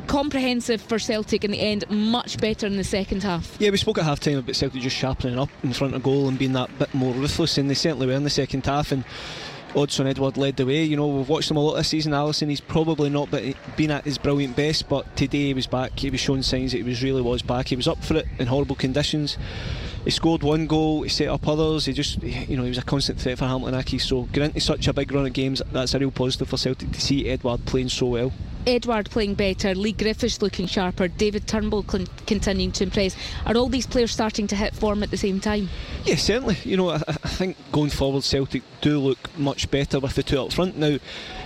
Comprehensive 0.08 0.82
for 0.82 0.98
Celtic 0.98 1.42
in 1.42 1.52
the 1.52 1.60
end, 1.60 1.88
much 1.88 2.38
better 2.38 2.66
in 2.66 2.76
the 2.76 2.84
second 2.84 3.22
half. 3.22 3.56
Yeah, 3.58 3.70
we 3.70 3.78
spoke 3.78 3.98
at 3.98 4.04
half 4.04 4.20
time 4.20 4.38
about 4.38 4.54
Celtic 4.54 4.82
just 4.82 4.96
sharpening 4.96 5.38
up 5.38 5.48
in 5.62 5.72
front 5.72 5.94
of 5.94 6.02
goal 6.02 6.28
and 6.28 6.38
being 6.38 6.52
that 6.52 6.76
bit 6.78 6.92
more 6.92 7.14
ruthless, 7.14 7.56
and 7.56 7.70
they 7.70 7.74
certainly 7.74 8.06
were 8.06 8.12
in 8.12 8.22
the 8.22 8.30
second 8.30 8.66
half. 8.66 8.92
And 8.92 9.04
Odsonne 9.74 10.06
Edouard 10.06 10.36
led 10.36 10.56
the 10.56 10.66
way. 10.66 10.84
You 10.84 10.96
know, 10.96 11.06
we've 11.06 11.28
watched 11.28 11.50
him 11.50 11.56
a 11.56 11.60
lot 11.60 11.76
this 11.76 11.88
season. 11.88 12.12
Allison, 12.12 12.48
he's 12.50 12.60
probably 12.60 13.08
not 13.08 13.30
been 13.30 13.90
at 13.90 14.04
his 14.04 14.18
brilliant 14.18 14.54
best, 14.54 14.88
but 14.88 15.16
today 15.16 15.46
he 15.46 15.54
was 15.54 15.66
back. 15.66 15.98
He 15.98 16.10
was 16.10 16.20
showing 16.20 16.42
signs 16.42 16.72
that 16.72 16.78
he 16.78 16.84
was 16.84 17.02
really 17.02 17.22
was 17.22 17.42
back. 17.42 17.68
He 17.68 17.76
was 17.76 17.88
up 17.88 18.02
for 18.04 18.16
it 18.16 18.26
in 18.38 18.48
horrible 18.48 18.76
conditions. 18.76 19.38
He 20.06 20.12
scored 20.12 20.44
one 20.44 20.68
goal. 20.68 21.02
He 21.02 21.08
set 21.08 21.26
up 21.26 21.48
others. 21.48 21.86
He 21.86 21.92
just, 21.92 22.22
you 22.22 22.56
know, 22.56 22.62
he 22.62 22.68
was 22.68 22.78
a 22.78 22.82
constant 22.82 23.18
threat 23.18 23.38
for 23.38 23.46
Hamilton 23.46 23.74
Accies. 23.74 24.02
So 24.02 24.22
getting 24.32 24.50
into 24.50 24.60
such 24.60 24.86
a 24.86 24.92
big 24.92 25.10
run 25.10 25.26
of 25.26 25.32
games, 25.32 25.60
that's 25.72 25.94
a 25.94 25.98
real 25.98 26.12
positive 26.12 26.48
for 26.48 26.56
Celtic 26.56 26.92
to 26.92 27.00
see 27.00 27.28
Edouard 27.28 27.66
playing 27.66 27.88
so 27.88 28.06
well. 28.06 28.32
Edouard 28.68 29.10
playing 29.10 29.34
better, 29.34 29.74
Leigh 29.74 29.92
Griffiths 29.92 30.42
looking 30.42 30.66
sharper, 30.66 31.08
David 31.08 31.48
Turnbull 31.48 31.82
con- 31.82 32.06
continuing 32.26 32.70
to 32.72 32.84
impress. 32.84 33.16
Are 33.46 33.56
all 33.56 33.68
these 33.68 33.86
players 33.86 34.12
starting 34.12 34.46
to 34.48 34.56
hit 34.56 34.74
form 34.74 35.02
at 35.02 35.10
the 35.10 35.16
same 35.16 35.40
time? 35.40 35.68
Yeah, 36.04 36.16
certainly. 36.16 36.56
You 36.62 36.76
know, 36.76 36.90
I, 36.90 37.02
I 37.08 37.28
think 37.28 37.56
going 37.72 37.90
forward, 37.90 38.22
Celtic 38.22 38.62
do 38.80 39.00
look 39.00 39.36
much 39.36 39.70
better 39.72 39.98
with 39.98 40.14
the 40.14 40.22
two 40.22 40.40
up 40.40 40.52
front. 40.52 40.76
Now, 40.76 40.98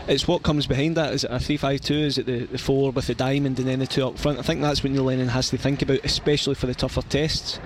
it's 0.06 0.26
what 0.26 0.42
comes 0.42 0.66
behind 0.66 0.96
that. 0.96 1.14
Is 1.14 1.24
it 1.24 1.30
a 1.30 1.38
3 1.38 1.56
5 1.56 1.80
2? 1.80 1.94
Is 1.94 2.18
it 2.18 2.26
the, 2.26 2.46
the 2.46 2.58
four 2.58 2.90
with 2.90 3.06
the 3.06 3.14
diamond 3.14 3.58
and 3.58 3.68
then 3.68 3.78
the 3.78 3.86
two 3.86 4.06
up 4.06 4.18
front? 4.18 4.38
I 4.38 4.42
think 4.42 4.60
that's 4.60 4.82
what 4.82 4.92
Neil 4.92 5.04
Lennon 5.04 5.28
has 5.28 5.50
to 5.50 5.58
think 5.58 5.82
about, 5.82 6.04
especially 6.04 6.54
for 6.54 6.66
the 6.66 6.74
tougher 6.74 7.02
tests. 7.02 7.60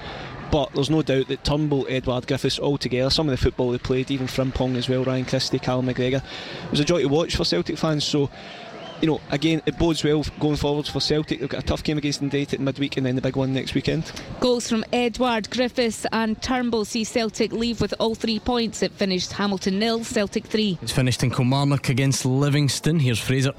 But 0.55 0.73
there's 0.73 0.89
no 0.89 1.03
doubt 1.03 1.27
that 1.27 1.43
Turnbull, 1.43 1.85
Edouard, 1.89 2.29
Griffiths 2.29 2.61
all 2.61 2.79
together, 2.79 3.11
some 3.11 3.29
of 3.29 3.33
the 3.33 3.43
football 3.43 3.73
they 3.73 3.79
played, 3.79 4.13
even 4.13 4.29
Frimpong 4.29 4.77
as 4.77 4.89
well, 4.89 5.03
Ryan 5.03 5.25
Christie, 5.25 5.59
Callum 5.59 5.87
McGregor, 5.87 6.23
it 6.23 6.71
was 6.71 6.79
a 6.79 6.85
joy 6.85 7.01
to 7.01 7.09
watch 7.09 7.35
for 7.35 7.45
Celtic 7.45 7.77
fans. 7.77 8.05
So, 8.05 8.31
you 9.01 9.09
know, 9.09 9.21
again, 9.33 9.63
it 9.67 9.77
bodes 9.77 10.05
well 10.05 10.25
going 10.39 10.55
forwards 10.55 10.89
for 10.89 11.01
Celtic. 11.01 11.41
They've 11.41 11.49
got 11.49 11.65
a 11.65 11.67
tough 11.67 11.83
game 11.83 11.99
against 11.99 12.21
Dundee 12.21 12.43
at 12.43 12.61
midweek 12.61 12.97
and 12.97 13.05
then 13.05 13.17
the 13.17 13.21
big 13.21 13.35
one 13.35 13.53
next 13.53 13.75
weekend. 13.75 14.13
Goals 14.39 14.69
from 14.69 14.85
Edouard, 14.93 15.51
Griffiths, 15.51 16.07
and 16.13 16.41
Turnbull 16.41 16.85
see 16.85 17.03
Celtic 17.03 17.51
leave 17.51 17.81
with 17.81 17.93
all 17.99 18.15
three 18.15 18.39
points. 18.39 18.81
It 18.81 18.93
finished 18.93 19.33
Hamilton 19.33 19.81
nil, 19.81 20.05
Celtic 20.05 20.47
three. 20.47 20.79
It's 20.83 20.93
finished 20.93 21.25
in 21.25 21.33
Kilmarnock 21.33 21.89
against 21.89 22.25
Livingston. 22.25 23.01
Here's 23.01 23.19
Fraser. 23.19 23.55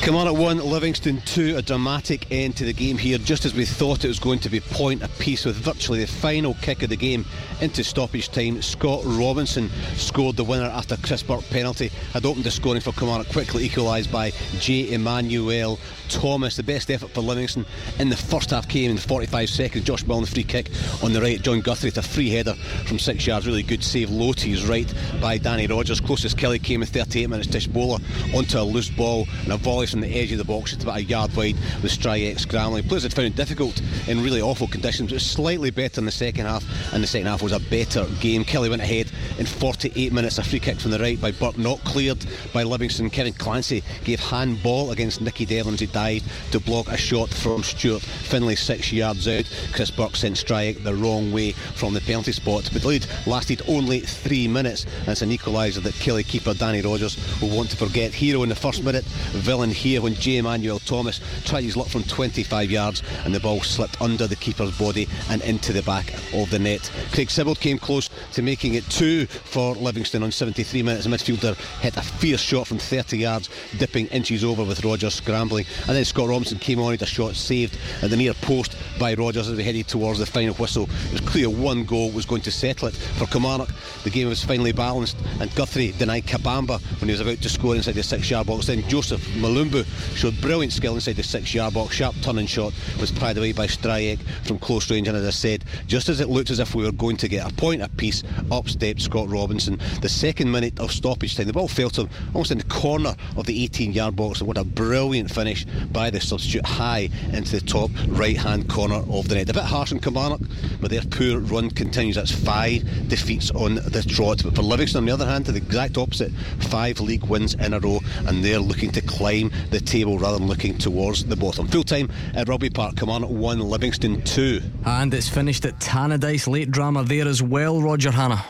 Kilmarnock 0.00 0.38
1, 0.38 0.58
Livingston 0.58 1.20
2, 1.26 1.56
a 1.56 1.62
dramatic 1.62 2.30
end 2.30 2.56
to 2.56 2.64
the 2.64 2.72
game 2.72 2.96
here, 2.96 3.18
just 3.18 3.44
as 3.44 3.52
we 3.52 3.64
thought 3.64 4.04
it 4.04 4.08
was 4.08 4.20
going 4.20 4.38
to 4.38 4.48
be 4.48 4.60
point 4.60 5.02
apiece 5.02 5.44
with 5.44 5.56
virtually 5.56 6.00
the 6.00 6.06
final 6.06 6.54
kick 6.62 6.82
of 6.82 6.88
the 6.88 6.96
game 6.96 7.26
into 7.60 7.82
stoppage 7.82 8.30
time. 8.30 8.62
Scott 8.62 9.02
Robinson 9.04 9.68
scored 9.96 10.36
the 10.36 10.44
winner 10.44 10.66
after 10.66 10.96
Chris 10.98 11.22
Burke 11.22 11.44
penalty, 11.50 11.88
had 12.12 12.24
opened 12.24 12.44
the 12.44 12.50
scoring 12.50 12.80
for 12.80 12.92
Kilmarnock, 12.92 13.28
quickly 13.28 13.64
equalised 13.64 14.10
by 14.10 14.30
J. 14.60 14.92
Emmanuel 14.92 15.78
Thomas. 16.08 16.56
The 16.56 16.62
best 16.62 16.90
effort 16.90 17.10
for 17.10 17.20
Livingston 17.20 17.66
in 17.98 18.08
the 18.08 18.16
first 18.16 18.50
half 18.50 18.68
came 18.68 18.90
in 18.90 18.98
45 18.98 19.48
seconds. 19.48 19.84
Josh 19.84 20.02
Bell 20.02 20.20
the 20.20 20.26
free 20.26 20.44
kick 20.44 20.70
on 21.02 21.12
the 21.12 21.20
right, 21.20 21.40
John 21.40 21.60
Guthrie 21.60 21.90
to 21.92 22.00
a 22.00 22.02
free 22.02 22.30
header 22.30 22.54
from 22.86 22.98
six 22.98 23.26
yards, 23.26 23.46
really 23.46 23.62
good 23.62 23.84
save 23.84 24.10
low 24.10 24.32
to 24.32 24.48
his 24.48 24.66
right 24.66 24.92
by 25.20 25.38
Danny 25.38 25.66
Rogers. 25.66 26.00
Closest 26.00 26.36
Killie 26.36 26.62
came 26.62 26.82
in 26.82 26.88
38 26.88 27.28
minutes, 27.28 27.48
Tshibola 27.48 28.00
onto 28.34 28.58
a 28.58 28.62
loose 28.62 28.90
ball 28.90 29.26
and 29.44 29.52
a 29.52 29.56
volley 29.56 29.86
from 29.86 30.00
the 30.00 30.08
edge 30.08 30.32
of 30.32 30.38
the 30.38 30.44
box. 30.44 30.72
It's 30.72 30.84
about 30.84 30.98
a 30.98 31.02
yard 31.02 31.34
wide 31.36 31.56
with 31.82 31.92
Stryjek 31.92 32.38
scrambling. 32.38 32.84
Players 32.84 33.04
had 33.04 33.12
found 33.12 33.28
it 33.28 33.36
difficult 33.36 33.80
in 34.08 34.22
really 34.22 34.40
awful 34.40 34.68
conditions. 34.68 35.10
It 35.12 35.16
was 35.16 35.26
slightly 35.26 35.70
better 35.70 36.00
in 36.00 36.04
the 36.04 36.12
second 36.12 36.46
half, 36.46 36.64
and 36.92 37.02
the 37.02 37.06
second 37.06 37.26
half 37.26 37.42
was 37.42 37.52
a 37.52 37.60
better 37.60 38.06
game. 38.20 38.44
Killie 38.44 38.70
went 38.70 38.82
ahead 38.82 39.10
in 39.38 39.46
48 39.46 40.12
minutes. 40.12 40.38
A 40.38 40.44
free 40.44 40.60
kick 40.60 40.78
from 40.80 40.90
the 40.90 40.98
right 40.98 41.20
by 41.20 41.32
Burke, 41.32 41.58
not 41.58 41.82
cleared 41.84 42.24
by 42.52 42.62
Livingston. 42.62 43.10
Kevin 43.10 43.32
Clancy 43.32 43.82
gave 44.04 44.20
handball 44.20 44.90
against 44.90 45.20
Nicky 45.20 45.44
Devlin, 45.44 45.76
dived 45.98 46.52
to 46.52 46.60
block 46.60 46.86
a 46.88 46.96
shot 46.96 47.28
from 47.28 47.64
Stuart 47.64 48.02
Finlay 48.02 48.54
six 48.54 48.92
yards 48.92 49.26
out. 49.26 49.44
Chris 49.72 49.90
Burke 49.90 50.14
sent 50.14 50.36
Stryjek 50.36 50.84
the 50.84 50.94
wrong 50.94 51.32
way 51.32 51.52
from 51.52 51.92
the 51.92 52.00
penalty 52.00 52.30
spot. 52.30 52.70
But 52.72 52.82
the 52.82 52.88
lead 52.88 53.06
lasted 53.26 53.62
only 53.66 54.00
three 54.00 54.46
minutes. 54.46 54.84
And 55.00 55.08
it's 55.08 55.22
an 55.22 55.30
equaliser 55.30 55.82
that 55.82 55.94
Killie 55.94 56.26
keeper 56.26 56.54
Danny 56.54 56.82
Rogers 56.82 57.16
will 57.40 57.56
want 57.56 57.70
to 57.70 57.76
forget. 57.76 58.14
Hero 58.14 58.44
in 58.44 58.48
the 58.48 58.54
first 58.54 58.84
minute, 58.84 59.04
villain 59.32 59.70
here 59.70 60.00
when 60.00 60.14
Jay 60.14 60.36
Emmanuel-Thomas 60.36 61.20
tried 61.44 61.64
his 61.64 61.76
luck 61.76 61.88
from 61.88 62.04
25 62.04 62.70
yards 62.70 63.02
and 63.24 63.34
the 63.34 63.40
ball 63.40 63.60
slipped 63.62 64.00
under 64.00 64.28
the 64.28 64.36
keeper's 64.36 64.76
body 64.78 65.08
and 65.30 65.42
into 65.42 65.72
the 65.72 65.82
back 65.82 66.14
of 66.32 66.48
the 66.50 66.60
net. 66.60 66.88
Craig 67.10 67.28
Sibbald 67.28 67.58
came 67.58 67.78
close 67.78 68.08
to 68.34 68.42
making 68.42 68.74
it 68.74 68.84
two 68.84 69.26
for 69.26 69.74
Livingston 69.74 70.22
on 70.22 70.30
73 70.30 70.82
minutes. 70.84 71.04
The 71.06 71.10
midfielder 71.10 71.56
hit 71.80 71.96
a 71.96 72.02
fierce 72.02 72.40
shot 72.40 72.68
from 72.68 72.78
30 72.78 73.18
yards, 73.18 73.50
dipping 73.78 74.06
inches 74.08 74.44
over 74.44 74.62
with 74.62 74.84
Rogers 74.84 75.14
scrambling. 75.14 75.66
And 75.88 75.96
then 75.96 76.04
Scott 76.04 76.28
Robinson 76.28 76.58
came 76.58 76.80
on, 76.80 76.90
had 76.90 77.00
a 77.00 77.06
shot 77.06 77.34
saved 77.34 77.78
at 78.02 78.10
the 78.10 78.16
near 78.16 78.34
post 78.34 78.76
by 78.98 79.14
Rogers 79.14 79.48
as 79.48 79.56
we 79.56 79.64
headed 79.64 79.88
towards 79.88 80.18
the 80.18 80.26
final 80.26 80.54
whistle. 80.54 80.88
It 81.06 81.12
was 81.12 81.20
clear 81.22 81.48
one 81.48 81.84
goal 81.84 82.10
was 82.10 82.26
going 82.26 82.42
to 82.42 82.50
settle 82.50 82.88
it 82.88 82.94
for 82.94 83.26
Kilmarnock. 83.26 83.70
The 84.04 84.10
game 84.10 84.28
was 84.28 84.44
finally 84.44 84.72
balanced 84.72 85.16
and 85.40 85.54
Guthrie 85.54 85.92
denied 85.92 86.26
Kabamba 86.26 86.80
when 87.00 87.08
he 87.08 87.12
was 87.12 87.20
about 87.20 87.40
to 87.40 87.48
score 87.48 87.74
inside 87.74 87.94
the 87.94 88.02
six 88.02 88.30
yard 88.30 88.46
box. 88.46 88.66
Then 88.66 88.82
Youssouf 88.82 89.20
Mulumbu 89.40 89.86
showed 90.14 90.38
brilliant 90.42 90.72
skill 90.74 90.94
inside 90.94 91.16
the 91.16 91.22
six 91.22 91.54
yard 91.54 91.72
box. 91.72 91.94
Sharp 91.94 92.14
turning 92.20 92.46
shot 92.46 92.74
was 93.00 93.10
pried 93.10 93.38
away 93.38 93.52
by 93.52 93.66
Stryjek 93.66 94.20
from 94.44 94.58
close 94.58 94.90
range. 94.90 95.08
And 95.08 95.16
as 95.16 95.26
I 95.26 95.30
said, 95.30 95.64
just 95.86 96.10
as 96.10 96.20
it 96.20 96.28
looked 96.28 96.50
as 96.50 96.58
if 96.58 96.74
we 96.74 96.84
were 96.84 96.92
going 96.92 97.16
to 97.16 97.28
get 97.28 97.50
a 97.50 97.54
point 97.54 97.80
apiece, 97.80 98.22
up 98.50 98.68
stepped 98.68 99.00
Scott 99.00 99.30
Robinson. 99.30 99.80
The 100.02 100.08
second 100.08 100.50
minute 100.50 100.78
of 100.78 100.92
stoppage 100.92 101.34
time, 101.34 101.46
the 101.46 101.54
ball 101.54 101.68
fell 101.68 101.90
to 101.90 102.02
him 102.02 102.10
almost 102.34 102.50
in 102.50 102.58
the 102.58 102.64
corner 102.64 103.14
of 103.36 103.46
the 103.46 103.64
18 103.64 103.92
yard 103.92 104.16
box. 104.16 104.40
And 104.40 104.48
what 104.48 104.58
a 104.58 104.64
brilliant 104.64 105.30
finish 105.30 105.66
by 105.92 106.10
the 106.10 106.20
substitute 106.20 106.66
high 106.66 107.08
into 107.32 107.60
the 107.60 107.66
top 107.66 107.90
right 108.08 108.36
hand 108.36 108.68
corner 108.68 109.02
of 109.10 109.28
the 109.28 109.34
net. 109.34 109.48
A 109.50 109.54
bit 109.54 109.64
harsh 109.64 109.92
on 109.92 110.00
Kilmarnock, 110.00 110.40
but 110.80 110.90
their 110.90 111.02
poor 111.02 111.40
run 111.40 111.70
continues. 111.70 112.16
That's 112.16 112.32
five 112.32 112.82
defeats 113.08 113.50
on 113.50 113.76
the 113.76 114.04
trot. 114.06 114.42
But 114.44 114.54
for 114.54 114.62
Livingston, 114.62 114.98
on 114.98 115.06
the 115.06 115.12
other 115.12 115.26
hand, 115.26 115.46
to 115.46 115.52
the 115.52 115.58
exact 115.58 115.98
opposite, 115.98 116.32
five 116.70 117.00
league 117.00 117.24
wins 117.24 117.54
in 117.54 117.74
a 117.74 117.80
row, 117.80 118.00
and 118.26 118.44
they're 118.44 118.58
looking 118.58 118.90
to 118.92 119.00
climb 119.00 119.50
the 119.70 119.80
table 119.80 120.18
rather 120.18 120.38
than 120.38 120.48
looking 120.48 120.76
towards 120.78 121.24
the 121.24 121.36
bottom. 121.36 121.68
Full 121.68 121.84
time 121.84 122.10
at 122.34 122.48
Rugby 122.48 122.70
Park, 122.70 122.96
Kilmarnock 122.96 123.30
1, 123.30 123.60
Livingston 123.60 124.22
2. 124.22 124.60
And 124.84 125.12
it's 125.14 125.28
finished 125.28 125.64
at 125.64 125.78
Tannadice. 125.78 126.48
Late 126.48 126.70
drama 126.70 127.04
there 127.04 127.26
as 127.26 127.42
well, 127.42 127.80
Roger 127.80 128.10
Hannah. 128.10 128.44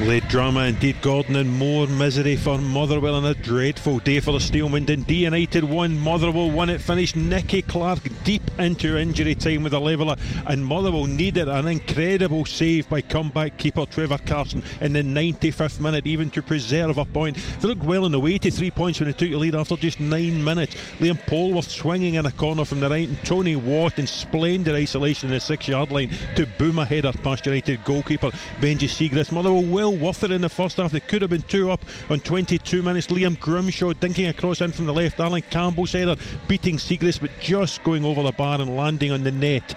Late 0.00 0.26
drama 0.28 0.64
indeed, 0.64 1.00
Gordon, 1.02 1.36
and 1.36 1.56
more 1.56 1.86
misery 1.86 2.34
for 2.34 2.58
Motherwell 2.58 3.16
and 3.16 3.26
a 3.26 3.34
dreadful 3.34 4.00
day 4.00 4.18
for 4.18 4.32
the 4.32 4.38
Steelmen. 4.40 4.86
Dundee 4.86 5.24
United 5.24 5.62
won, 5.62 5.96
Motherwell 5.98 6.50
won 6.50 6.68
it, 6.68 6.80
finished 6.80 7.14
Nicky 7.14 7.62
Clark 7.62 8.00
deep 8.24 8.42
into 8.58 8.98
injury 8.98 9.36
time 9.36 9.62
with 9.62 9.72
a 9.72 9.78
leveller, 9.78 10.16
and 10.46 10.66
Motherwell 10.66 11.06
needed 11.06 11.48
an 11.48 11.68
incredible 11.68 12.44
save 12.44 12.88
by 12.88 13.02
comeback 13.02 13.56
keeper 13.56 13.86
Trevor 13.86 14.18
Carson 14.18 14.64
in 14.80 14.94
the 14.94 15.02
95th 15.02 15.78
minute, 15.78 16.08
even 16.08 16.28
to 16.30 16.42
preserve 16.42 16.98
a 16.98 17.04
point. 17.04 17.36
They 17.60 17.68
looked 17.68 17.84
well 17.84 18.04
on 18.04 18.10
the 18.10 18.18
way 18.18 18.36
to 18.38 18.50
three 18.50 18.72
points 18.72 18.98
when 18.98 19.06
they 19.08 19.12
took 19.12 19.30
the 19.30 19.36
lead 19.36 19.54
after 19.54 19.76
just 19.76 20.00
nine 20.00 20.42
minutes. 20.42 20.74
Liam 20.98 21.20
Polworth 21.26 21.70
swinging 21.70 22.14
in 22.14 22.26
a 22.26 22.32
corner 22.32 22.64
from 22.64 22.80
the 22.80 22.90
right, 22.90 23.08
and 23.08 23.24
Tony 23.24 23.54
Watt 23.54 24.00
in 24.00 24.08
splendid 24.08 24.74
isolation 24.74 25.28
in 25.28 25.34
the 25.34 25.40
six 25.40 25.68
yard 25.68 25.92
line 25.92 26.10
to 26.34 26.46
boom 26.58 26.80
a 26.80 26.84
header 26.84 27.12
past 27.22 27.46
United 27.46 27.84
goalkeeper 27.84 28.32
Benji 28.60 28.88
Siegrist. 28.88 29.30
Motherwell 29.30 29.53
well 29.60 29.94
worth 29.94 30.24
it 30.24 30.30
in 30.30 30.40
the 30.40 30.48
first 30.48 30.76
half. 30.76 30.92
They 30.92 31.00
could 31.00 31.22
have 31.22 31.30
been 31.30 31.42
two 31.42 31.70
up 31.70 31.84
on 32.10 32.20
22 32.20 32.82
minutes. 32.82 33.08
Liam 33.08 33.38
Grimshaw 33.38 33.92
dinking 33.92 34.28
across 34.28 34.60
in 34.60 34.72
from 34.72 34.86
the 34.86 34.94
left. 34.94 35.20
Alan 35.20 35.42
Campbell's 35.42 35.92
header 35.92 36.16
beating 36.48 36.76
Siegrist, 36.76 37.20
but 37.20 37.30
just 37.40 37.82
going 37.84 38.04
over 38.04 38.22
the 38.22 38.32
bar 38.32 38.60
and 38.60 38.76
landing 38.76 39.12
on 39.12 39.24
the 39.24 39.32
net. 39.32 39.74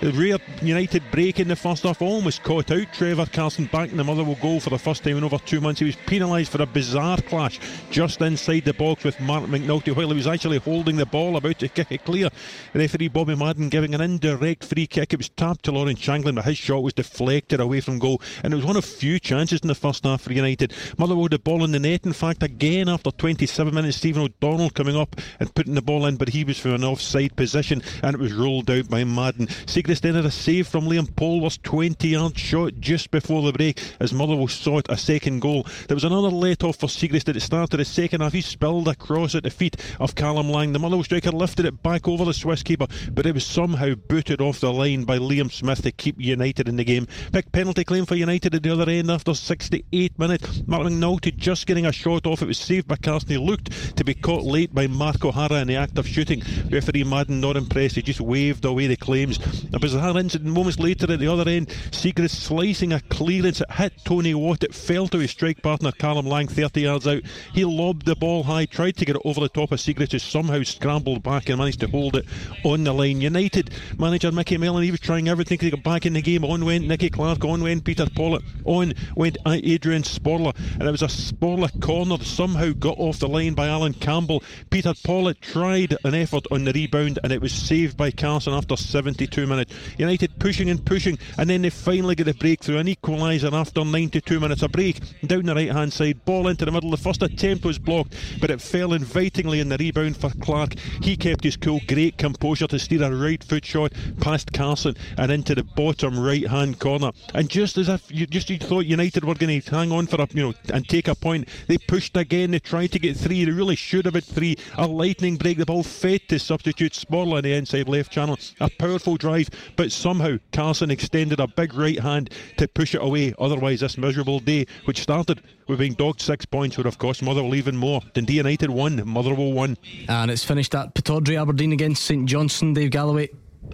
Rare 0.00 0.38
United 0.62 1.02
break 1.10 1.40
in 1.40 1.48
the 1.48 1.56
first 1.56 1.82
half 1.82 2.00
almost 2.00 2.44
caught 2.44 2.70
out 2.70 2.86
Trevor 2.92 3.26
Carson 3.26 3.64
back 3.66 3.90
in 3.90 3.96
the 3.96 4.04
Motherwell 4.04 4.38
goal 4.40 4.60
for 4.60 4.70
the 4.70 4.78
first 4.78 5.02
time 5.02 5.16
in 5.16 5.24
over 5.24 5.38
two 5.38 5.60
months. 5.60 5.80
He 5.80 5.86
was 5.86 5.96
penalised 6.06 6.52
for 6.52 6.62
a 6.62 6.66
bizarre 6.66 7.20
clash 7.22 7.58
just 7.90 8.20
inside 8.20 8.64
the 8.64 8.74
box 8.74 9.02
with 9.02 9.18
Marc 9.18 9.46
McNulty 9.46 9.94
while 9.96 10.08
he 10.08 10.14
was 10.14 10.28
actually 10.28 10.58
holding 10.58 10.96
the 10.96 11.06
ball 11.06 11.36
about 11.36 11.58
to 11.58 11.68
kick 11.68 11.90
it 11.90 12.04
clear. 12.04 12.28
Referee 12.74 13.08
Bobby 13.08 13.34
Madden 13.34 13.70
giving 13.70 13.92
an 13.92 14.00
indirect 14.00 14.64
free 14.64 14.86
kick. 14.86 15.12
It 15.12 15.18
was 15.18 15.30
tapped 15.30 15.64
to 15.64 15.72
Lawrence 15.72 15.98
Shankland, 15.98 16.36
but 16.36 16.44
his 16.44 16.58
shot 16.58 16.84
was 16.84 16.94
deflected 16.94 17.58
away 17.58 17.80
from 17.80 17.98
goal. 17.98 18.22
And 18.44 18.52
it 18.52 18.56
was 18.56 18.64
one 18.64 18.76
of 18.76 18.84
few 18.84 19.18
chances 19.18 19.60
in 19.62 19.68
the 19.68 19.74
first 19.74 20.04
half 20.04 20.22
for 20.22 20.32
United. 20.32 20.74
Motherwell 20.96 21.28
the 21.28 21.40
ball 21.40 21.64
in 21.64 21.72
the 21.72 21.80
net, 21.80 22.06
in 22.06 22.12
fact, 22.12 22.44
again 22.44 22.88
after 22.88 23.10
27 23.10 23.74
minutes. 23.74 23.96
Stephen 23.96 24.22
O'Donnell 24.22 24.70
coming 24.70 24.96
up 24.96 25.16
and 25.40 25.52
putting 25.56 25.74
the 25.74 25.82
ball 25.82 26.06
in, 26.06 26.14
but 26.14 26.28
he 26.28 26.44
was 26.44 26.56
from 26.56 26.74
an 26.74 26.84
offside 26.84 27.34
position 27.34 27.82
and 28.04 28.14
it 28.14 28.20
was 28.20 28.32
ruled 28.32 28.70
out 28.70 28.88
by 28.88 29.02
Madden. 29.02 29.48
Had 29.88 30.04
a 30.16 30.30
save 30.30 30.68
from 30.68 30.84
Liam 30.84 31.10
Polworth's 31.10 31.56
20 31.62 32.08
yard 32.08 32.38
shot 32.38 32.74
just 32.78 33.10
before 33.10 33.40
the 33.40 33.54
break 33.54 33.80
as 34.00 34.12
Motherwell 34.12 34.46
sought 34.46 34.86
a 34.90 34.98
second 34.98 35.40
goal. 35.40 35.66
There 35.86 35.94
was 35.94 36.04
another 36.04 36.28
let 36.28 36.62
off 36.62 36.76
for 36.76 36.88
Siegrist 36.88 37.26
at 37.30 37.34
the 37.34 37.40
start 37.40 37.72
of 37.72 37.78
the 37.78 37.86
second 37.86 38.20
half. 38.20 38.34
He 38.34 38.42
spilled 38.42 38.86
across 38.86 39.34
at 39.34 39.44
the 39.44 39.50
feet 39.50 39.76
of 39.98 40.14
Callum 40.14 40.50
Lang. 40.50 40.74
The 40.74 40.78
Motherwell 40.78 41.04
striker 41.04 41.30
lifted 41.30 41.64
it 41.64 41.82
back 41.82 42.06
over 42.06 42.26
the 42.26 42.34
Swiss 42.34 42.62
keeper, 42.62 42.86
but 43.12 43.24
it 43.24 43.32
was 43.32 43.46
somehow 43.46 43.94
booted 43.94 44.42
off 44.42 44.60
the 44.60 44.70
line 44.70 45.04
by 45.04 45.16
Liam 45.16 45.50
Smith 45.50 45.80
to 45.82 45.90
keep 45.90 46.20
United 46.20 46.68
in 46.68 46.76
the 46.76 46.84
game. 46.84 47.06
Big 47.32 47.50
penalty 47.50 47.82
claim 47.82 48.04
for 48.04 48.14
United 48.14 48.54
at 48.54 48.62
the 48.62 48.70
other 48.70 48.90
end 48.90 49.10
after 49.10 49.32
68 49.32 50.18
minutes. 50.18 50.62
Marc 50.66 50.82
McNulty 50.82 51.34
just 51.34 51.66
getting 51.66 51.86
a 51.86 51.92
shot 51.92 52.26
off. 52.26 52.42
It 52.42 52.46
was 52.46 52.58
saved 52.58 52.88
by 52.88 52.96
Carson. 52.96 53.30
He 53.30 53.38
looked 53.38 53.96
to 53.96 54.04
be 54.04 54.12
caught 54.12 54.44
late 54.44 54.74
by 54.74 54.86
Mark 54.86 55.24
O'Hara 55.24 55.62
in 55.62 55.68
the 55.68 55.76
act 55.76 55.96
of 55.96 56.06
shooting. 56.06 56.42
Referee 56.70 57.04
Madden 57.04 57.40
not 57.40 57.56
impressed. 57.56 57.96
He 57.96 58.02
just 58.02 58.20
waved 58.20 58.66
away 58.66 58.86
the 58.86 58.96
claims. 58.96 59.38
A 59.78 59.80
bizarre 59.80 60.18
incident 60.18 60.52
moments 60.52 60.80
later 60.80 61.12
at 61.12 61.20
the 61.20 61.28
other 61.28 61.48
end. 61.48 61.68
Siegrist 61.92 62.30
slicing 62.30 62.92
a 62.92 63.00
clearance. 63.00 63.60
It 63.60 63.70
hit 63.70 63.92
Tony 64.04 64.34
Watt. 64.34 64.64
It 64.64 64.74
fell 64.74 65.06
to 65.06 65.18
his 65.18 65.30
strike 65.30 65.62
partner 65.62 65.92
Callum 65.92 66.26
Lang 66.26 66.48
30 66.48 66.80
yards 66.80 67.06
out. 67.06 67.22
He 67.54 67.64
lobbed 67.64 68.04
the 68.04 68.16
ball 68.16 68.42
high, 68.42 68.66
tried 68.66 68.96
to 68.96 69.04
get 69.04 69.14
it 69.14 69.22
over 69.24 69.38
the 69.38 69.48
top 69.48 69.70
of 69.70 69.78
Siegrist, 69.78 70.10
who 70.10 70.18
somehow 70.18 70.64
scrambled 70.64 71.22
back 71.22 71.48
and 71.48 71.58
managed 71.58 71.78
to 71.78 71.86
hold 71.86 72.16
it 72.16 72.26
on 72.64 72.82
the 72.82 72.92
line. 72.92 73.20
United 73.20 73.70
manager 73.96 74.32
Micky 74.32 74.56
Mellon, 74.56 74.82
he 74.82 74.90
was 74.90 74.98
trying 74.98 75.28
everything 75.28 75.58
to 75.58 75.70
get 75.70 75.84
back 75.84 76.06
in 76.06 76.14
the 76.14 76.22
game. 76.22 76.44
On 76.44 76.64
went 76.64 76.88
Nicky 76.88 77.08
Clark, 77.08 77.44
on 77.44 77.62
went 77.62 77.84
Peter 77.84 78.06
Pawlett, 78.16 78.42
on 78.64 78.94
went 79.14 79.38
Adrian 79.46 80.02
Sporle. 80.02 80.56
and 80.72 80.88
it 80.88 80.90
was 80.90 81.02
a 81.02 81.06
Sporle 81.06 81.70
corner 81.80 82.16
that 82.16 82.26
somehow 82.26 82.72
got 82.72 82.98
off 82.98 83.20
the 83.20 83.28
line 83.28 83.54
by 83.54 83.68
Alan 83.68 83.94
Campbell. 83.94 84.42
Peter 84.70 84.92
Pawlett 85.04 85.40
tried 85.40 85.96
an 86.02 86.16
effort 86.16 86.46
on 86.50 86.64
the 86.64 86.72
rebound, 86.72 87.20
and 87.22 87.32
it 87.32 87.40
was 87.40 87.52
saved 87.52 87.96
by 87.96 88.10
Carson 88.10 88.52
after 88.52 88.76
72 88.76 89.46
minutes. 89.46 89.67
United 89.98 90.38
pushing 90.38 90.70
and 90.70 90.84
pushing, 90.84 91.18
and 91.36 91.48
then 91.48 91.62
they 91.62 91.70
finally 91.70 92.14
get 92.14 92.28
a 92.28 92.34
breakthrough, 92.34 92.78
an 92.78 92.86
equaliser 92.86 93.52
after 93.52 93.84
92 93.84 94.40
minutes. 94.40 94.62
A 94.62 94.68
break 94.68 95.00
down 95.26 95.44
the 95.44 95.54
right 95.54 95.70
hand 95.70 95.92
side, 95.92 96.24
ball 96.24 96.48
into 96.48 96.64
the 96.64 96.72
middle. 96.72 96.90
The 96.90 96.96
first 96.96 97.22
attempt 97.22 97.64
was 97.64 97.78
blocked, 97.78 98.14
but 98.40 98.50
it 98.50 98.60
fell 98.60 98.92
invitingly 98.92 99.60
in 99.60 99.68
the 99.68 99.76
rebound 99.78 100.16
for 100.16 100.30
Clark. 100.40 100.78
He 101.02 101.16
kept 101.16 101.44
his 101.44 101.56
cool, 101.56 101.80
great 101.86 102.18
composure 102.18 102.66
to 102.66 102.78
steer 102.78 103.02
a 103.02 103.14
right 103.14 103.42
foot 103.42 103.64
shot 103.64 103.92
past 104.20 104.52
Carson 104.52 104.96
and 105.16 105.30
into 105.30 105.54
the 105.54 105.64
bottom 105.64 106.18
right 106.18 106.46
hand 106.46 106.78
corner. 106.78 107.10
And 107.34 107.48
just 107.48 107.78
as 107.78 107.88
if 107.88 108.10
you 108.10 108.26
just 108.26 108.50
you 108.50 108.58
thought 108.58 108.86
United 108.86 109.24
were 109.24 109.34
going 109.34 109.60
to 109.60 109.70
hang 109.70 109.92
on 109.92 110.06
for 110.06 110.20
a 110.20 110.28
you 110.32 110.42
know 110.42 110.54
and 110.72 110.88
take 110.88 111.08
a 111.08 111.14
point, 111.14 111.48
they 111.66 111.78
pushed 111.78 112.16
again. 112.16 112.50
They 112.50 112.58
tried 112.58 112.92
to 112.92 112.98
get 112.98 113.16
three. 113.16 113.44
They 113.44 113.50
really 113.50 113.76
should 113.76 114.04
have 114.04 114.14
had 114.14 114.24
three. 114.24 114.56
A 114.76 114.86
lightning 114.86 115.36
break. 115.36 115.58
The 115.58 115.66
ball 115.66 115.82
fed 115.82 116.28
to 116.28 116.38
substitute 116.38 116.92
Sporle 116.92 117.38
in 117.38 117.44
the 117.44 117.54
inside 117.54 117.88
left 117.88 118.12
channel. 118.12 118.38
A 118.60 118.70
powerful 118.70 119.16
drive 119.16 119.48
but 119.76 119.92
somehow 119.92 120.36
Carson 120.52 120.90
extended 120.90 121.40
a 121.40 121.46
big 121.46 121.74
right 121.74 121.98
hand 121.98 122.30
to 122.56 122.68
push 122.68 122.94
it 122.94 123.02
away. 123.02 123.34
Otherwise, 123.38 123.80
this 123.80 123.98
miserable 123.98 124.40
day, 124.40 124.66
which 124.84 125.02
started 125.02 125.42
with 125.66 125.78
being 125.78 125.94
dogged 125.94 126.20
six 126.20 126.44
points, 126.44 126.76
would 126.76 126.86
have 126.86 126.98
cost 126.98 127.22
Motherwell 127.22 127.54
even 127.54 127.76
more. 127.76 128.00
Dundee 128.14 128.34
United 128.34 128.70
won, 128.70 129.06
Motherwell 129.06 129.52
won. 129.52 129.76
And 130.08 130.30
it's 130.30 130.44
finished 130.44 130.74
at 130.74 130.94
Pittodrie, 130.94 131.40
Aberdeen 131.40 131.72
against 131.72 132.04
St 132.04 132.26
Johnstone. 132.26 132.74
Dave 132.74 132.90
Galloway. 132.90 133.28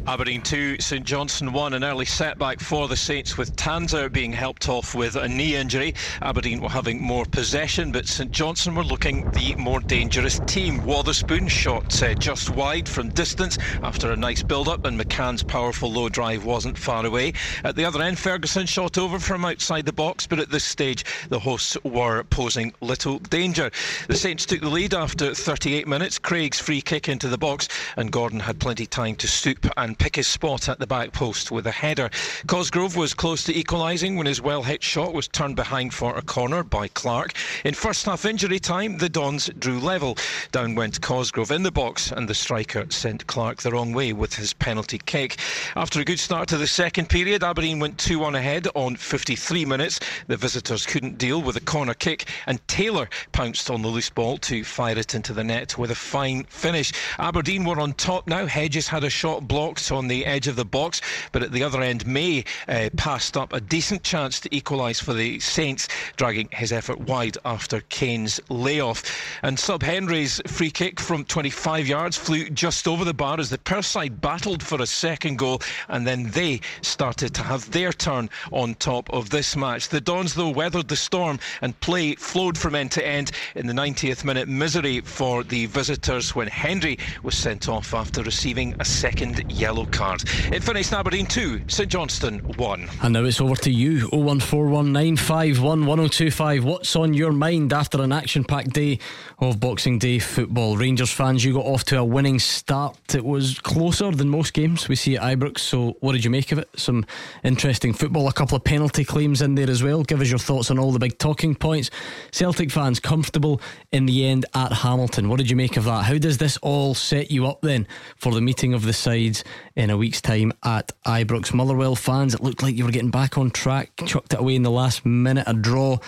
Aberdeen 0.07 0.42
2, 0.42 0.80
St 0.80 1.07
Johnstone 1.07 1.55
1. 1.55 1.72
An 1.72 1.82
early 1.82 2.05
setback 2.05 2.61
for 2.61 2.88
the 2.88 2.97
Saints 2.97 3.38
with 3.38 3.57
Tanser 3.57 4.11
being 4.12 4.34
helped 4.34 4.68
off 4.68 4.95
with 4.95 5.16
a 5.16 5.26
knee 5.26 5.57
injury. 5.57 5.95
Aberdeen 6.20 6.61
were 6.61 6.68
having 6.68 7.01
more 7.01 7.24
possession, 7.24 7.90
but 7.90 8.07
St 8.07 8.30
Johnstone 8.30 8.74
were 8.74 8.84
looking 8.84 9.24
the 9.32 9.55
more 9.57 9.80
dangerous 9.80 10.40
team. 10.40 10.84
Wotherspoon 10.84 11.49
shot 11.49 12.03
uh, 12.03 12.14
just 12.16 12.51
wide 12.51 12.86
from 12.86 13.09
distance 13.09 13.57
after 13.82 14.12
a 14.12 14.16
nice 14.16 14.42
build 14.42 14.68
up, 14.68 14.84
and 14.84 15.01
McCann's 15.01 15.42
powerful 15.42 15.90
low 15.90 16.11
drive 16.11 16.45
wasn't 16.45 16.76
far 16.76 17.07
away. 17.07 17.32
At 17.64 17.74
the 17.74 17.86
other 17.86 18.03
end, 18.03 18.18
Ferguson 18.18 18.66
shot 18.66 18.99
over 18.99 19.18
from 19.18 19.47
outside 19.47 19.86
the 19.86 19.92
box, 19.92 20.26
but 20.26 20.38
at 20.38 20.51
this 20.51 20.64
stage, 20.64 21.05
the 21.30 21.38
hosts 21.38 21.78
were 21.82 22.24
posing 22.24 22.74
little 22.82 23.20
danger. 23.20 23.70
The 24.09 24.16
Saints 24.16 24.45
took 24.45 24.61
the 24.61 24.68
lead 24.68 24.92
after 24.92 25.34
38 25.34 25.88
minutes. 25.88 26.18
Craig's 26.18 26.61
free 26.61 26.82
kick 26.82 27.09
into 27.09 27.28
the 27.28 27.38
box, 27.38 27.68
and 27.97 28.12
Gordon 28.12 28.40
had 28.40 28.61
plenty 28.61 28.84
time 28.84 29.16
to 29.16 29.26
stoop 29.26 29.62
and 29.85 29.99
pick 29.99 30.16
his 30.16 30.26
spot 30.26 30.68
at 30.70 30.78
the 30.78 30.87
back 30.87 31.12
post 31.12 31.51
with 31.51 31.66
a 31.66 31.70
header. 31.70 32.09
Cosgrove 32.47 32.97
was 32.97 33.12
close 33.12 33.45
to 33.45 33.57
equalising 33.57 34.16
when 34.16 34.26
his 34.26 34.41
well 34.41 34.62
hit 34.62 34.82
shot 34.82 35.12
was 35.12 35.28
turned 35.28 35.57
behind 35.57 35.93
for 35.93 36.16
a 36.16 36.22
corner 36.22 36.62
by 36.62 36.89
Clark. 36.89 37.35
In 37.64 37.74
first 37.74 38.07
half 38.07 38.24
injury 38.24 38.59
time, 38.59 38.97
the 38.97 39.11
Dons 39.11 39.51
drew 39.59 39.78
level. 39.78 40.16
Down 40.53 40.74
went 40.74 41.03
Cosgrove 41.03 41.51
in 41.51 41.62
the 41.62 41.70
box, 41.70 42.11
and 42.11 42.26
the 42.26 42.35
striker 42.35 42.87
sent 42.89 43.26
Clark 43.26 43.61
the 43.61 43.70
wrong 43.70 43.93
way 43.93 44.14
with 44.14 44.35
his 44.35 44.55
penalty 44.55 44.99
kick. 45.05 45.37
After 45.76 46.01
a 46.01 46.05
good 46.05 46.18
start 46.18 46.49
to 46.49 46.57
the 46.57 46.66
second 46.66 47.11
period, 47.11 47.45
Aberdeen 47.45 47.78
went 47.78 47.99
2 47.99 48.18
1 48.18 48.35
ahead 48.35 48.66
on 48.74 48.97
53 48.97 49.66
minutes. 49.66 50.01
The 50.28 50.39
visitors 50.39 50.87
couldn't 50.87 51.18
deal 51.18 51.43
with 51.43 51.57
a 51.57 51.61
corner 51.61 51.95
kick, 51.95 52.26
and 52.47 52.66
Taylor 52.68 53.11
pounced 53.32 53.70
on 53.70 53.82
the 53.82 53.89
loose 53.89 54.09
ball 54.09 54.39
to 54.39 54.64
fire 54.64 54.99
it 54.99 55.14
into 55.14 55.35
the 55.35 55.45
net 55.45 55.76
with 55.76 55.91
a 55.91 55.95
fine 55.95 56.45
finish. 56.45 56.91
Aberdeen 57.18 57.64
were 57.64 57.80
on 57.80 57.93
top 57.93 58.26
now. 58.26 58.47
Hedges 58.47 58.89
had 58.89 59.05
a 59.05 59.11
shot 59.11 59.47
blocked 59.47 59.73
on 59.90 60.08
the 60.08 60.26
edge 60.26 60.46
of 60.46 60.56
the 60.56 60.64
box, 60.64 61.00
but 61.32 61.42
at 61.42 61.52
the 61.52 61.62
other 61.62 61.82
end, 61.82 62.06
May 62.06 62.44
uh, 62.68 62.90
passed 62.96 63.36
up 63.36 63.52
a 63.52 63.60
decent 63.60 64.02
chance 64.02 64.40
to 64.40 64.54
equalise 64.54 65.00
for 65.00 65.14
the 65.14 65.40
Saints, 65.40 65.88
dragging 66.16 66.48
his 66.52 66.72
effort 66.72 67.00
wide 67.00 67.38
after 67.44 67.80
Kane's 67.88 68.40
layoff. 68.48 69.02
And 69.42 69.58
Sub 69.58 69.82
Henry's 69.82 70.40
free 70.46 70.70
kick 70.70 71.00
from 71.00 71.24
25 71.24 71.86
yards 71.86 72.16
flew 72.16 72.48
just 72.50 72.86
over 72.86 73.04
the 73.04 73.14
bar 73.14 73.40
as 73.40 73.50
the 73.50 73.58
Perth 73.58 73.86
side 73.86 74.20
battled 74.20 74.62
for 74.62 74.80
a 74.80 74.86
second 74.86 75.38
goal, 75.38 75.60
and 75.88 76.06
then 76.06 76.30
they 76.30 76.60
started 76.82 77.34
to 77.34 77.42
have 77.42 77.70
their 77.70 77.92
turn 77.92 78.30
on 78.52 78.74
top 78.76 79.10
of 79.12 79.30
this 79.30 79.56
match. 79.56 79.88
The 79.88 80.00
Dons, 80.00 80.34
though, 80.34 80.50
weathered 80.50 80.88
the 80.88 80.96
storm 80.96 81.38
and 81.60 81.78
play 81.80 82.14
flowed 82.14 82.56
from 82.56 82.74
end 82.74 82.92
to 82.92 83.06
end 83.06 83.32
in 83.54 83.66
the 83.66 83.72
90th 83.72 84.24
minute 84.24 84.48
misery 84.48 85.00
for 85.00 85.42
the 85.42 85.66
visitors 85.66 86.34
when 86.34 86.48
Henry 86.48 86.98
was 87.22 87.36
sent 87.36 87.68
off 87.68 87.94
after 87.94 88.22
receiving 88.22 88.74
a 88.78 88.84
second 88.84 89.50
yellow 89.50 89.63
yellow 89.64 89.86
card. 89.86 90.22
It 90.52 90.62
finished 90.62 90.92
Aberdeen 90.92 91.24
2, 91.24 91.62
St 91.68 91.90
Johnstone 91.90 92.40
1. 92.40 92.88
And 93.02 93.14
now 93.14 93.24
it's 93.24 93.40
over 93.40 93.56
to 93.56 93.70
you 93.70 94.08
01419511025. 94.08 96.64
What's 96.64 96.94
on 96.96 97.14
your 97.14 97.32
mind 97.32 97.72
after 97.72 98.02
an 98.02 98.12
action 98.12 98.44
packed 98.44 98.74
day 98.74 98.98
of 99.38 99.60
Boxing 99.60 99.98
Day 99.98 100.18
football? 100.18 100.76
Rangers 100.76 101.10
fans, 101.10 101.42
you 101.42 101.54
got 101.54 101.64
off 101.64 101.84
to 101.84 101.98
a 101.98 102.04
winning 102.04 102.38
start. 102.38 103.14
It 103.14 103.24
was 103.24 103.58
closer 103.58 104.10
than 104.10 104.28
most 104.28 104.52
games 104.52 104.86
we 104.86 104.96
see 104.96 105.16
at 105.16 105.22
Ibrox. 105.22 105.60
So, 105.60 105.96
what 106.00 106.12
did 106.12 106.26
you 106.26 106.30
make 106.30 106.52
of 106.52 106.58
it? 106.58 106.68
Some 106.76 107.06
interesting 107.42 107.94
football, 107.94 108.28
a 108.28 108.34
couple 108.34 108.56
of 108.56 108.64
penalty 108.64 109.02
claims 109.02 109.40
in 109.40 109.54
there 109.54 109.70
as 109.70 109.82
well. 109.82 110.02
Give 110.02 110.20
us 110.20 110.28
your 110.28 110.38
thoughts 110.38 110.70
on 110.70 110.78
all 110.78 110.92
the 110.92 110.98
big 110.98 111.16
talking 111.16 111.54
points. 111.54 111.90
Celtic 112.32 112.70
fans 112.70 113.00
comfortable 113.00 113.62
in 113.92 114.04
the 114.04 114.26
end 114.26 114.44
at 114.54 114.74
Hamilton. 114.74 115.30
What 115.30 115.38
did 115.38 115.48
you 115.48 115.56
make 115.56 115.78
of 115.78 115.84
that? 115.84 116.04
How 116.04 116.18
does 116.18 116.36
this 116.36 116.58
all 116.58 116.94
set 116.94 117.30
you 117.30 117.46
up 117.46 117.62
then 117.62 117.86
for 118.16 118.34
the 118.34 118.42
meeting 118.42 118.74
of 118.74 118.82
the 118.82 118.92
sides 118.92 119.42
in 119.76 119.90
a 119.90 119.96
week's 119.96 120.20
time 120.20 120.52
at 120.64 120.90
Ibrox. 121.07 121.55
Motherwell 121.55 121.94
fans, 121.96 122.34
it 122.34 122.42
looked 122.42 122.62
like 122.62 122.76
you 122.76 122.84
were 122.84 122.90
getting 122.90 123.11
back 123.11 123.38
on 123.38 123.50
track, 123.50 123.90
chucked 124.07 124.32
it 124.32 124.40
away 124.40 124.57
in 124.57 124.62
the 124.62 124.70
last 124.70 125.05
minute, 125.05 125.44
a 125.46 125.52
draw 125.55 125.98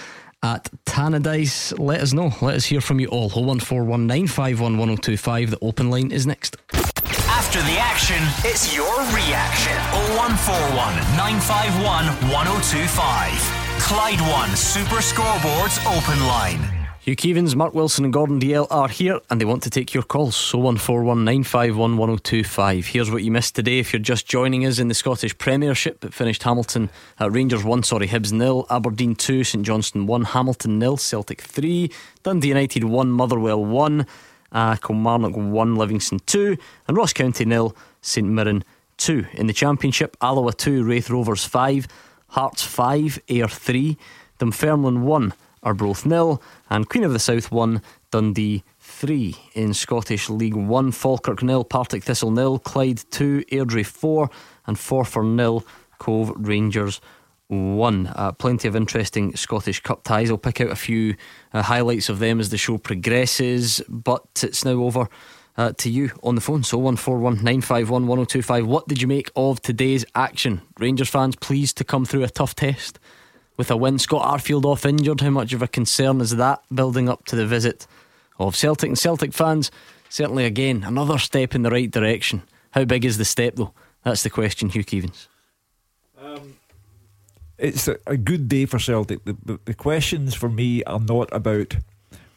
at 0.42 0.70
Tannadice. 0.84 1.78
Let 1.78 2.01
us 2.01 2.12
know. 2.12 2.32
Let 2.40 2.55
us 2.55 2.64
hear 2.64 2.80
from 2.80 2.99
you 3.01 3.09
all. 3.09 3.28
01419511025. 3.30 5.51
The 5.51 5.59
open 5.62 5.90
line 5.90 6.12
is 6.12 6.26
next. 6.26 6.57
After 7.28 7.61
the 7.62 7.78
action, 7.78 8.22
it's 8.44 8.74
your 8.74 8.97
reaction. 9.12 9.76
0141 10.16 10.97
951 11.16 12.07
1025. 12.30 13.32
Clyde 13.80 14.20
One 14.32 14.57
Super 14.57 14.97
Scoreboards 14.97 15.78
Open 15.86 16.18
Line. 16.26 16.76
Hugh 17.07 17.14
Keevins, 17.14 17.54
Mark 17.54 17.72
Wilson, 17.72 18.02
and 18.02 18.12
Gordon 18.12 18.40
Dalziel 18.40 18.66
are 18.68 18.88
here 18.88 19.20
and 19.30 19.40
they 19.40 19.44
want 19.44 19.62
to 19.62 19.70
take 19.70 19.94
your 19.94 20.02
calls. 20.02 20.34
So 20.34 20.59
01419511025. 20.59 22.86
Here's 22.86 23.12
what 23.12 23.22
you 23.22 23.30
missed 23.30 23.54
today 23.54 23.78
if 23.78 23.92
you're 23.92 24.02
just 24.02 24.26
joining 24.26 24.66
us 24.66 24.80
in 24.80 24.88
the 24.88 24.94
Scottish 24.94 25.38
Premiership. 25.38 26.04
It 26.04 26.12
finished 26.12 26.42
Hamilton, 26.42 26.90
uh, 27.20 27.30
Rangers 27.30 27.62
1, 27.62 27.84
sorry, 27.84 28.09
Hibs 28.09 28.32
nil, 28.32 28.66
Aberdeen 28.70 29.14
2, 29.14 29.44
St 29.44 29.64
Johnstone 29.64 30.09
1, 30.09 30.24
Hamilton 30.24 30.80
nil, 30.80 30.96
Celtic 30.96 31.42
3, 31.42 31.92
Dundee 32.24 32.48
United 32.48 32.82
1, 32.82 33.09
Motherwell 33.09 33.64
1, 33.64 34.04
uh, 34.50 34.74
Kilmarnock 34.74 35.36
1, 35.36 35.76
Livingston 35.76 36.18
2, 36.26 36.57
and 36.88 36.96
Ross 36.96 37.12
County 37.12 37.44
nil, 37.44 37.76
St 38.00 38.26
Mirren 38.26 38.64
2. 38.96 39.26
In 39.34 39.46
the 39.46 39.52
Championship, 39.52 40.16
Alloa 40.20 40.52
2, 40.52 40.82
Raith 40.82 41.09
Rovers 41.09 41.44
5, 41.44 41.86
Hearts 42.30 42.64
5, 42.64 43.20
Ayr 43.28 43.46
3, 43.46 43.96
Dunfermline 44.40 45.02
1, 45.02 45.32
Arbroath 45.62 46.04
nil 46.04 46.42
and 46.68 46.88
Queen 46.88 47.04
of 47.04 47.12
the 47.12 47.18
South 47.18 47.50
won 47.50 47.82
Dundee 48.10 48.64
3. 48.80 49.36
In 49.54 49.74
Scottish 49.74 50.28
League 50.28 50.54
1, 50.54 50.92
Falkirk 50.92 51.42
nil, 51.42 51.64
Partick 51.64 52.04
Thistle 52.04 52.30
nil, 52.30 52.58
Clyde 52.58 53.04
2, 53.10 53.44
Airdrie 53.52 53.86
4, 53.86 54.30
and 54.66 54.78
4 54.78 55.04
for 55.04 55.24
nil, 55.24 55.64
Cove 55.98 56.32
Rangers 56.36 57.00
1. 57.48 58.06
Uh, 58.08 58.32
plenty 58.32 58.66
of 58.68 58.74
interesting 58.74 59.34
Scottish 59.36 59.80
Cup 59.80 60.02
ties. 60.02 60.30
I'll 60.30 60.38
pick 60.38 60.60
out 60.60 60.70
a 60.70 60.76
few 60.76 61.14
uh, 61.52 61.62
highlights 61.62 62.08
of 62.08 62.18
them 62.18 62.40
as 62.40 62.50
the 62.50 62.58
show 62.58 62.78
progresses, 62.78 63.80
but 63.88 64.26
it's 64.42 64.64
now 64.64 64.82
over. 64.82 65.08
Uh, 65.58 65.72
to 65.72 65.88
you 65.88 66.10
on 66.22 66.34
the 66.34 66.40
phone. 66.42 66.62
So 66.62 66.76
141 66.76 67.36
951 67.36 68.06
1025. 68.06 68.66
What 68.66 68.88
did 68.88 69.00
you 69.00 69.08
make 69.08 69.30
of 69.34 69.62
today's 69.62 70.04
action? 70.14 70.60
Rangers 70.78 71.08
fans, 71.08 71.34
pleased 71.34 71.78
to 71.78 71.84
come 71.84 72.04
through 72.04 72.24
a 72.24 72.28
tough 72.28 72.54
test 72.54 72.98
with 73.57 73.70
a 73.70 73.76
win. 73.76 73.98
Scott 73.98 74.22
Arfield 74.22 74.64
off 74.64 74.86
injured. 74.86 75.20
How 75.20 75.30
much 75.30 75.52
of 75.52 75.62
a 75.62 75.68
concern 75.68 76.20
is 76.20 76.36
that 76.36 76.62
building 76.72 77.09
up 77.09 77.24
to 77.26 77.36
the 77.36 77.46
visit 77.46 77.86
of 78.38 78.57
Celtic 78.57 78.88
and 78.88 78.98
Celtic 78.98 79.32
fans? 79.32 79.70
Certainly, 80.09 80.44
again, 80.44 80.84
another 80.84 81.18
step 81.18 81.54
in 81.54 81.62
the 81.62 81.70
right 81.70 81.90
direction. 81.90 82.42
How 82.70 82.84
big 82.84 83.04
is 83.04 83.18
the 83.18 83.24
step, 83.24 83.57
though? 83.57 83.72
That's 84.04 84.22
the 84.22 84.30
question, 84.30 84.68
Hugh 84.68 84.84
Keevins. 84.84 85.28
Um, 86.18 86.57
it's 87.59 87.88
a, 87.88 87.98
a, 88.07 88.16
good 88.16 88.48
day 88.48 88.66
for 88.66 88.78
Celtic. 88.78 89.24
The, 89.24 89.36
the, 89.44 89.61
the, 89.64 89.74
questions 89.74 90.34
for 90.34 90.48
me 90.48 90.84
are 90.84 91.00
not 91.00 91.28
about 91.32 91.76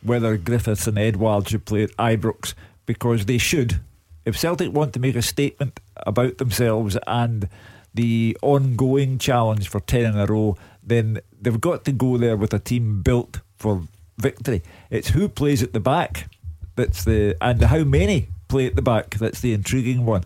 whether 0.01 0.37
Griffiths 0.37 0.87
and 0.87 0.97
Edouard 0.97 1.49
should 1.49 1.65
play 1.65 1.83
at 1.83 1.95
Ibrox, 1.97 2.53
because 2.85 3.25
they 3.25 3.37
should. 3.37 3.81
If 4.25 4.37
Celtic 4.37 4.71
want 4.71 4.93
to 4.93 4.99
make 4.99 5.15
a 5.15 5.21
statement 5.21 5.79
about 5.97 6.37
themselves 6.37 6.97
and 7.05 7.49
the 7.93 8.37
ongoing 8.41 9.17
challenge 9.17 9.67
for 9.67 9.79
10 9.79 10.05
in 10.05 10.17
a 10.17 10.25
row, 10.25 10.57
then 10.83 11.19
they've 11.39 11.61
got 11.61 11.85
to 11.85 11.91
go 11.91 12.17
there 12.17 12.37
with 12.37 12.53
a 12.53 12.59
team 12.59 13.01
built 13.01 13.39
for 13.57 13.83
victory. 14.17 14.61
It's 14.89 15.09
who 15.09 15.29
plays 15.29 15.63
at 15.63 15.73
the 15.73 15.79
back 15.79 16.29
that's 16.75 17.03
the 17.03 17.35
and 17.41 17.61
how 17.61 17.83
many 17.83 18.29
play 18.47 18.65
at 18.65 18.75
the 18.75 18.81
back 18.81 19.11
that's 19.15 19.41
the 19.41 19.53
intriguing 19.53 20.05
one. 20.05 20.23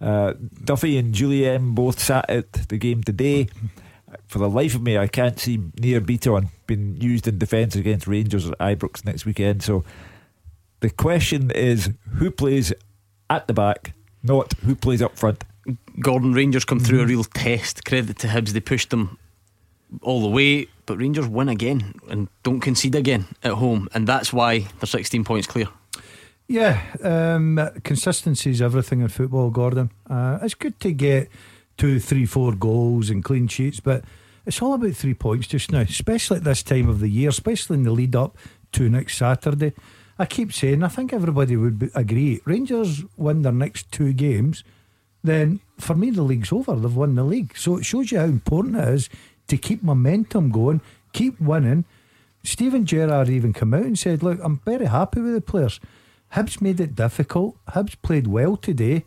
Uh, 0.00 0.34
Duffy 0.62 0.98
and 0.98 1.14
Jullien 1.14 1.74
both 1.74 1.98
sat 1.98 2.28
at 2.28 2.52
the 2.68 2.76
game 2.76 3.02
today. 3.02 3.48
For 4.26 4.38
the 4.38 4.48
life 4.48 4.74
of 4.74 4.82
me, 4.82 4.96
I 4.96 5.08
can't 5.08 5.38
see 5.40 5.56
Nir 5.56 6.00
Bitton 6.00 6.48
being 6.66 6.96
used 7.00 7.26
in 7.26 7.38
defence 7.38 7.74
against 7.74 8.06
Rangers 8.06 8.48
at 8.48 8.58
Ibrox 8.58 9.04
next 9.04 9.26
weekend. 9.26 9.62
So 9.62 9.84
the 10.80 10.90
question 10.90 11.50
is 11.50 11.90
who 12.16 12.30
plays 12.30 12.72
at 13.28 13.46
the 13.48 13.54
back, 13.54 13.92
not 14.22 14.52
who 14.64 14.76
plays 14.76 15.02
up 15.02 15.18
front. 15.18 15.44
Gordon 16.00 16.32
Rangers 16.32 16.64
come 16.64 16.78
through 16.78 17.02
a 17.02 17.06
real 17.06 17.24
test. 17.24 17.84
Credit 17.84 18.16
to 18.18 18.28
Hibs, 18.28 18.50
they 18.50 18.60
pushed 18.60 18.90
them 18.90 19.18
all 20.02 20.22
the 20.22 20.28
way, 20.28 20.68
but 20.86 20.98
Rangers 20.98 21.26
win 21.28 21.48
again 21.48 21.94
and 22.08 22.28
don't 22.42 22.60
concede 22.60 22.94
again 22.94 23.26
at 23.42 23.52
home, 23.52 23.88
and 23.94 24.06
that's 24.06 24.32
why 24.32 24.60
they're 24.80 24.86
16 24.86 25.24
points 25.24 25.46
clear. 25.46 25.68
Yeah, 26.46 26.82
um, 27.02 27.58
consistency 27.84 28.50
is 28.50 28.60
everything 28.60 29.00
in 29.00 29.08
football, 29.08 29.50
Gordon. 29.50 29.90
Uh, 30.08 30.38
it's 30.42 30.54
good 30.54 30.78
to 30.80 30.92
get 30.92 31.30
two, 31.78 31.98
three, 31.98 32.26
four 32.26 32.52
goals 32.52 33.08
and 33.08 33.24
clean 33.24 33.48
sheets, 33.48 33.80
but 33.80 34.04
it's 34.44 34.60
all 34.60 34.74
about 34.74 34.94
three 34.94 35.14
points 35.14 35.46
just 35.46 35.72
now, 35.72 35.80
especially 35.80 36.36
at 36.36 36.44
this 36.44 36.62
time 36.62 36.88
of 36.88 37.00
the 37.00 37.08
year, 37.08 37.30
especially 37.30 37.78
in 37.78 37.84
the 37.84 37.90
lead 37.90 38.14
up 38.14 38.36
to 38.72 38.88
next 38.90 39.16
Saturday. 39.16 39.72
I 40.18 40.26
keep 40.26 40.52
saying, 40.52 40.82
I 40.82 40.88
think 40.88 41.12
everybody 41.12 41.56
would 41.56 41.90
agree. 41.94 42.40
Rangers 42.44 43.02
win 43.16 43.42
their 43.42 43.52
next 43.52 43.90
two 43.90 44.12
games, 44.12 44.62
then 45.22 45.60
for 45.78 45.94
me 45.94 46.10
the 46.10 46.22
league's 46.22 46.52
over. 46.52 46.76
They've 46.76 46.94
won 46.94 47.14
the 47.14 47.24
league. 47.24 47.56
So 47.56 47.78
it 47.78 47.84
shows 47.84 48.12
you 48.12 48.18
how 48.18 48.26
important 48.26 48.76
it 48.76 48.88
is 48.88 49.08
to 49.48 49.56
keep 49.56 49.82
momentum 49.82 50.50
going, 50.50 50.80
keep 51.12 51.40
winning. 51.40 51.84
Steven 52.42 52.84
Gerrard 52.84 53.28
even 53.28 53.52
came 53.52 53.74
out 53.74 53.82
and 53.82 53.98
said, 53.98 54.22
Look, 54.22 54.38
I'm 54.42 54.58
very 54.64 54.86
happy 54.86 55.20
with 55.20 55.34
the 55.34 55.40
players. 55.40 55.80
Hibs 56.32 56.60
made 56.60 56.80
it 56.80 56.94
difficult. 56.94 57.56
Hibs 57.68 57.96
played 58.02 58.26
well 58.26 58.56
today. 58.56 59.04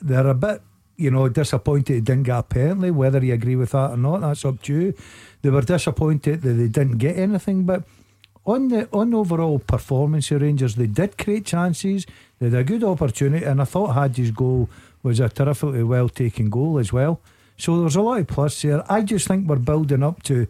They're 0.00 0.26
a 0.26 0.34
bit, 0.34 0.62
you 0.96 1.10
know, 1.10 1.28
disappointed 1.28 1.96
it 1.96 2.04
didn't 2.04 2.24
get 2.24 2.38
a 2.38 2.42
penalty. 2.42 2.90
Whether 2.90 3.24
you 3.24 3.34
agree 3.34 3.56
with 3.56 3.72
that 3.72 3.92
or 3.92 3.96
not, 3.96 4.20
that's 4.20 4.44
up 4.44 4.62
to 4.62 4.72
you. 4.72 4.94
They 5.42 5.50
were 5.50 5.62
disappointed 5.62 6.42
that 6.42 6.52
they 6.52 6.68
didn't 6.68 6.98
get 6.98 7.18
anything, 7.18 7.64
but 7.64 7.84
on 8.44 8.68
the 8.68 8.88
on 8.92 9.14
overall 9.14 9.58
performance 9.58 10.30
of 10.30 10.42
Rangers, 10.42 10.74
they 10.74 10.86
did 10.86 11.18
create 11.18 11.46
chances. 11.46 12.06
They 12.38 12.46
had 12.50 12.58
a 12.58 12.64
good 12.64 12.84
opportunity, 12.84 13.44
and 13.44 13.60
I 13.60 13.64
thought 13.64 13.94
Hagi's 13.94 14.30
goal 14.30 14.68
was 15.02 15.20
a 15.20 15.28
terrifically 15.28 15.82
well 15.82 16.08
taken 16.08 16.50
goal 16.50 16.78
as 16.78 16.92
well. 16.92 17.20
So 17.56 17.80
there's 17.80 17.96
a 17.96 18.02
lot 18.02 18.20
of 18.20 18.26
plus 18.26 18.62
here. 18.62 18.82
I 18.88 19.02
just 19.02 19.28
think 19.28 19.48
we're 19.48 19.56
building 19.56 20.02
up 20.02 20.22
to. 20.24 20.46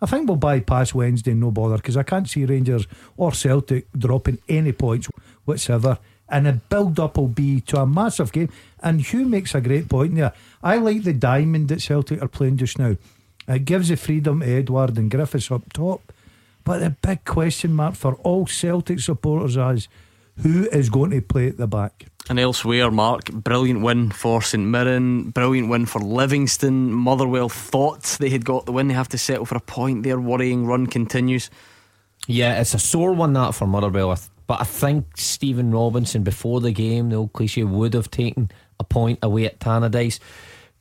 I 0.00 0.06
think 0.06 0.28
we'll 0.28 0.36
bypass 0.36 0.94
Wednesday, 0.94 1.32
no 1.32 1.50
bother, 1.50 1.76
because 1.76 1.96
I 1.96 2.02
can't 2.02 2.28
see 2.28 2.44
Rangers 2.44 2.86
or 3.16 3.32
Celtic 3.32 3.86
dropping 3.92 4.38
any 4.48 4.72
points 4.72 5.08
whatsoever. 5.44 5.98
And 6.28 6.46
the 6.46 6.52
build 6.54 6.98
up 6.98 7.16
will 7.16 7.28
be 7.28 7.60
to 7.62 7.80
a 7.80 7.86
massive 7.86 8.32
game. 8.32 8.50
And 8.80 9.00
Hugh 9.00 9.26
makes 9.26 9.54
a 9.54 9.60
great 9.60 9.88
point 9.88 10.16
there. 10.16 10.32
I 10.62 10.76
like 10.76 11.04
the 11.04 11.12
diamond 11.12 11.68
that 11.68 11.80
Celtic 11.80 12.20
are 12.20 12.28
playing 12.28 12.56
just 12.56 12.78
now. 12.78 12.96
It 13.48 13.64
gives 13.64 13.88
the 13.88 13.96
freedom 13.96 14.40
to 14.40 14.46
Edouard 14.46 14.98
and 14.98 15.10
Griffiths 15.10 15.50
up 15.50 15.72
top. 15.72 16.12
But 16.64 16.80
the 16.80 16.90
big 16.90 17.24
question 17.24 17.72
mark 17.72 17.94
for 17.94 18.14
all 18.16 18.46
Celtic 18.46 18.98
supporters 18.98 19.56
is 19.56 19.88
who 20.42 20.68
is 20.70 20.90
going 20.90 21.12
to 21.12 21.22
play 21.22 21.46
at 21.46 21.56
the 21.56 21.68
back? 21.68 22.06
And 22.28 22.40
elsewhere, 22.40 22.90
Mark, 22.90 23.30
brilliant 23.30 23.82
win 23.82 24.10
for 24.10 24.42
St 24.42 24.62
Mirren, 24.64 25.30
brilliant 25.30 25.68
win 25.68 25.86
for 25.86 26.00
Livingston. 26.00 26.92
Motherwell 26.92 27.48
thought 27.48 28.02
they 28.18 28.30
had 28.30 28.44
got 28.44 28.66
the 28.66 28.72
win, 28.72 28.88
they 28.88 28.94
have 28.94 29.08
to 29.10 29.18
settle 29.18 29.46
for 29.46 29.56
a 29.56 29.60
point. 29.60 30.02
Their 30.02 30.18
worrying 30.18 30.66
run 30.66 30.88
continues. 30.88 31.50
Yeah, 32.26 32.60
it's 32.60 32.74
a 32.74 32.80
sore 32.80 33.12
one 33.12 33.32
that 33.34 33.54
for 33.54 33.68
Motherwell. 33.68 34.18
But 34.48 34.60
I 34.60 34.64
think 34.64 35.16
Stephen 35.16 35.70
Robinson, 35.70 36.24
before 36.24 36.60
the 36.60 36.72
game, 36.72 37.10
the 37.10 37.16
old 37.16 37.32
cliche, 37.32 37.62
would 37.62 37.94
have 37.94 38.10
taken 38.10 38.50
a 38.80 38.84
point 38.84 39.20
away 39.22 39.46
at 39.46 39.60
Tannadice. 39.60 40.18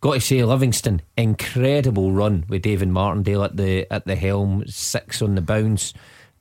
Got 0.01 0.15
to 0.15 0.21
say, 0.21 0.43
Livingston, 0.43 1.01
incredible 1.17 2.11
run 2.11 2.45
with 2.47 2.63
David 2.63 2.89
Martindale 2.89 3.43
at 3.43 3.57
the 3.57 3.91
at 3.91 4.05
the 4.05 4.15
helm, 4.15 4.63
six 4.67 5.21
on 5.21 5.35
the 5.35 5.41
bounce 5.41 5.93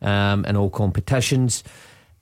um, 0.02 0.44
in 0.46 0.56
all 0.56 0.70
competitions. 0.70 1.62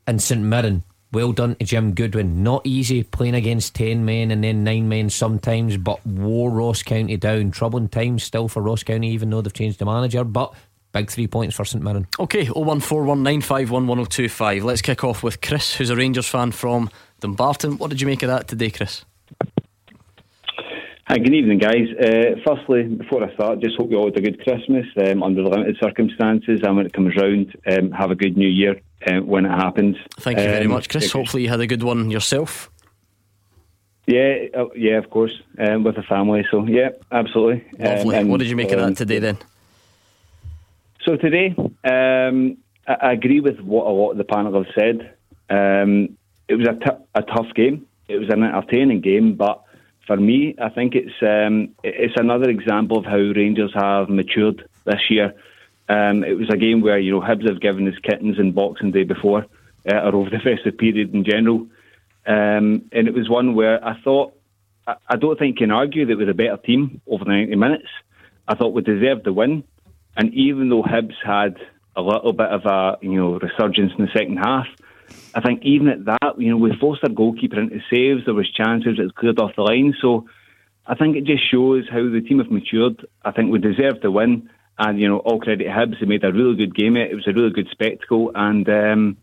And 0.07 0.21
St 0.21 0.41
Mirren, 0.41 0.83
well 1.13 1.33
done 1.33 1.55
to 1.57 1.65
Jim 1.65 1.95
Goodwin. 1.95 2.43
Not 2.43 2.63
easy 2.65 3.03
playing 3.03 3.35
against 3.35 3.75
10 3.75 4.05
men 4.05 4.31
and 4.31 4.43
then 4.43 4.65
9 4.65 4.89
men 4.89 5.11
sometimes, 5.11 5.77
but 5.77 6.05
wore 6.07 6.51
Ross 6.51 6.83
County 6.83 7.17
down. 7.17 7.51
Troubling 7.51 7.89
times 7.89 8.25
still 8.25 8.49
for 8.49 8.63
Ross 8.63 8.83
County, 8.83 9.11
even 9.11 9.31
though 9.31 9.41
they've 9.41 9.53
changed 9.53 9.79
the 9.79 9.85
manager. 9.85 10.25
But 10.25 10.55
Big 10.93 11.11
three 11.11 11.27
points 11.27 11.57
for 11.57 11.65
St 11.65 11.83
Mirren. 11.83 12.07
Okay, 12.21 12.45
01419511025. 12.47 14.63
Let's 14.63 14.83
kick 14.83 15.03
off 15.03 15.23
with 15.23 15.41
Chris, 15.41 15.75
who's 15.75 15.89
a 15.89 15.97
Rangers 15.97 16.29
fan 16.29 16.53
from 16.53 16.91
Dumbarton. 17.21 17.79
What 17.79 17.89
did 17.89 18.03
you 18.03 18.07
make 18.07 18.23
of 18.23 18.29
that 18.29 18.47
today, 18.47 18.69
Chris? 18.71 19.07
Hi, 21.09 21.19
good 21.19 21.35
evening, 21.35 21.59
guys. 21.59 21.89
Uh, 22.01 22.37
firstly, 22.47 22.85
before 22.85 23.25
I 23.25 23.35
start, 23.35 23.61
just 23.61 23.77
hope 23.77 23.91
you 23.91 23.97
all 23.99 24.07
had 24.07 24.17
a 24.17 24.21
good 24.21 24.43
Christmas 24.43 24.87
um, 24.97 25.23
under 25.23 25.43
the 25.43 25.49
limited 25.49 25.77
circumstances, 25.83 26.61
and 26.63 26.77
when 26.77 26.87
it 26.87 26.93
comes 26.93 27.17
round, 27.17 27.55
um, 27.67 27.91
have 27.91 28.11
a 28.11 28.15
good 28.15 28.37
New 28.37 28.49
Year 28.49 28.81
uh, 29.07 29.19
when 29.21 29.45
it 29.45 29.51
happens. 29.51 29.97
Thank 30.21 30.39
you 30.39 30.45
very 30.45 30.65
Um, 30.65 30.71
much, 30.71 30.89
Chris. 30.89 31.11
Hopefully, 31.11 31.43
you 31.43 31.49
had 31.49 31.61
a 31.61 31.67
good 31.67 31.83
one 31.83 32.11
yourself. 32.11 32.71
Yeah, 34.07 34.47
uh, 34.57 34.67
yeah, 34.77 34.99
of 34.99 35.11
course, 35.11 35.33
um, 35.59 35.83
with 35.85 35.97
the 35.97 36.03
family. 36.03 36.45
So 36.51 36.67
yeah, 36.67 36.91
absolutely. 37.11 37.65
Lovely. 37.79 38.17
Um, 38.17 38.29
what 38.29 38.39
did 38.39 38.49
you 38.49 38.57
make 38.57 38.71
of 38.73 38.79
that 38.81 38.97
today 38.97 39.19
then? 39.19 39.39
So 41.05 41.17
today, 41.17 41.55
um, 41.85 42.57
I, 42.87 42.95
I 43.09 43.13
agree 43.13 43.41
with 43.41 43.61
what 43.61 43.87
a 43.87 43.91
lot 43.91 44.13
of 44.13 44.19
the 44.19 44.25
panel 44.25 44.55
have 44.55 44.73
said. 44.75 45.15
Um, 45.51 46.17
it 46.49 46.55
was 46.55 46.69
a, 46.69 46.75
t- 46.75 47.05
a 47.15 47.23
tough 47.23 47.53
game. 47.55 47.87
It 48.09 48.19
was 48.19 48.29
an 48.31 48.43
entertaining 48.45 49.01
game, 49.01 49.35
but 49.35 49.62
for 50.07 50.17
me, 50.17 50.55
I 50.61 50.69
think 50.69 50.95
it's 50.95 51.15
um, 51.23 51.75
it's 51.83 52.15
another 52.17 52.51
example 52.51 52.99
of 52.99 53.05
how 53.05 53.17
Rangers 53.17 53.73
have 53.75 54.09
matured 54.09 54.69
this 54.85 55.11
year. 55.11 55.35
Um, 55.89 56.25
it 56.25 56.37
was 56.37 56.49
a 56.51 56.57
game 56.57 56.81
where 56.81 56.99
you 56.99 57.13
know 57.13 57.21
Hibs 57.21 57.49
have 57.49 57.61
given 57.61 57.89
us 57.89 57.99
kittens 58.03 58.39
in 58.39 58.53
Boxing 58.53 58.91
Day 58.91 59.05
before, 59.05 59.47
uh, 59.91 59.97
or 59.97 60.17
over 60.17 60.31
the 60.31 60.39
festive 60.45 60.79
period 60.79 61.15
in 61.15 61.25
general, 61.25 61.67
um, 62.27 62.89
and 62.93 63.09
it 63.09 63.15
was 63.15 63.29
one 63.29 63.55
where 63.55 63.85
I 63.85 64.01
thought 64.03 64.35
I, 64.87 64.97
I 65.09 65.17
don't 65.17 65.39
think 65.39 65.61
you 65.61 65.67
can 65.67 65.71
argue 65.71 66.07
that 66.07 66.17
we're 66.17 66.31
a 66.31 66.35
better 66.35 66.57
team 66.57 67.01
over 67.07 67.25
the 67.25 67.31
ninety 67.31 67.57
minutes. 67.57 67.89
I 68.49 68.55
thought 68.55 68.73
we 68.73 68.83
deserved 68.83 69.25
the 69.25 69.33
win. 69.33 69.65
And 70.17 70.35
even 70.35 70.69
though 70.69 70.83
Hibs 70.83 71.15
had 71.25 71.57
a 71.97 72.03
little 72.03 72.33
bit 72.33 72.49
of 72.49 72.67
a 72.67 72.99
you 73.01 73.15
know 73.15 73.39
resurgence 73.39 73.93
in 73.97 74.05
the 74.05 74.11
second 74.13 74.39
half, 74.39 74.67
I 75.35 75.41
think 75.41 75.65
even 75.65 75.89
at 75.89 76.05
that, 76.05 76.35
you 76.39 76.51
know, 76.51 76.57
we 76.57 76.77
forced 76.77 77.03
our 77.05 77.11
goalkeeper 77.11 77.59
into 77.59 77.81
saves. 77.91 78.25
There 78.25 78.35
was 78.35 78.51
chances 78.51 78.99
it 78.99 79.03
was 79.03 79.13
cleared 79.13 79.39
off 79.39 79.57
the 79.57 79.63
line. 79.63 79.95
So 80.01 80.27
I 80.87 80.95
think 80.95 81.17
it 81.17 81.25
just 81.25 81.49
shows 81.51 81.85
how 81.91 82.09
the 82.09 82.21
team 82.21 82.39
have 82.39 82.51
matured. 82.51 83.07
I 83.25 83.31
think 83.31 83.51
we 83.51 83.59
deserved 83.59 84.03
the 84.03 84.11
win, 84.11 84.51
and 84.79 85.01
you 85.01 85.09
know, 85.09 85.19
all 85.19 85.41
credit 85.41 85.65
to 85.65 85.71
Hibs. 85.71 86.01
They 86.01 86.07
made 86.07 86.25
a 86.25 86.33
really 86.33 86.57
good 86.57 86.75
game. 86.75 86.97
It 86.97 87.15
was 87.15 87.27
a 87.27 87.33
really 87.33 87.51
good 87.51 87.69
spectacle, 87.71 88.33
and 88.35 88.69
um, 88.69 89.17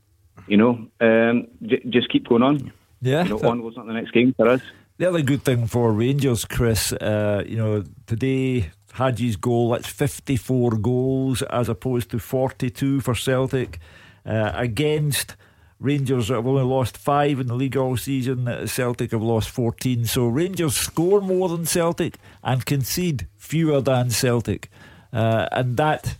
you 0.47 0.57
know, 0.57 0.87
um, 1.01 1.47
j- 1.63 1.83
just 1.89 2.09
keep 2.09 2.27
going 2.27 2.43
on. 2.43 2.71
Yeah, 3.01 3.23
you 3.23 3.29
know, 3.29 3.49
onwards 3.49 3.77
on 3.77 3.87
the 3.87 3.93
next 3.93 4.11
game 4.11 4.33
for 4.35 4.47
us. 4.47 4.61
The 4.97 5.07
other 5.07 5.21
good 5.21 5.43
thing 5.43 5.67
for 5.67 5.93
Rangers, 5.93 6.43
Chris, 6.43 6.91
uh, 6.91 7.43
you 7.47 7.55
know, 7.55 7.83
today 8.05 8.71
Hagi's 8.95 9.37
goal, 9.37 9.69
that's 9.69 9.87
54 9.87 10.71
goals 10.71 11.41
as 11.43 11.69
opposed 11.69 12.11
to 12.11 12.19
42 12.19 12.99
for 12.99 13.15
Celtic. 13.15 13.79
Uh, 14.25 14.51
against 14.53 15.37
Rangers 15.79 16.27
have 16.27 16.45
only 16.45 16.63
lost 16.63 16.97
five 16.97 17.39
in 17.39 17.47
the 17.47 17.55
league 17.55 17.77
all 17.77 17.95
season, 17.95 18.67
Celtic 18.67 19.11
have 19.11 19.21
lost 19.21 19.49
14. 19.49 20.05
So 20.05 20.27
Rangers 20.27 20.75
score 20.75 21.21
more 21.21 21.47
than 21.47 21.65
Celtic 21.65 22.17
and 22.43 22.65
concede 22.65 23.27
fewer 23.37 23.79
than 23.79 24.09
Celtic. 24.09 24.69
Uh, 25.13 25.47
and 25.53 25.77
that 25.77 26.17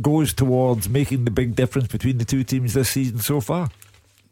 goes 0.00 0.34
towards 0.34 0.90
making 0.90 1.24
the 1.24 1.30
big 1.30 1.56
difference 1.56 1.88
between 1.88 2.18
the 2.18 2.24
two 2.24 2.44
teams 2.44 2.74
this 2.74 2.90
season 2.90 3.18
so 3.18 3.40
far. 3.40 3.70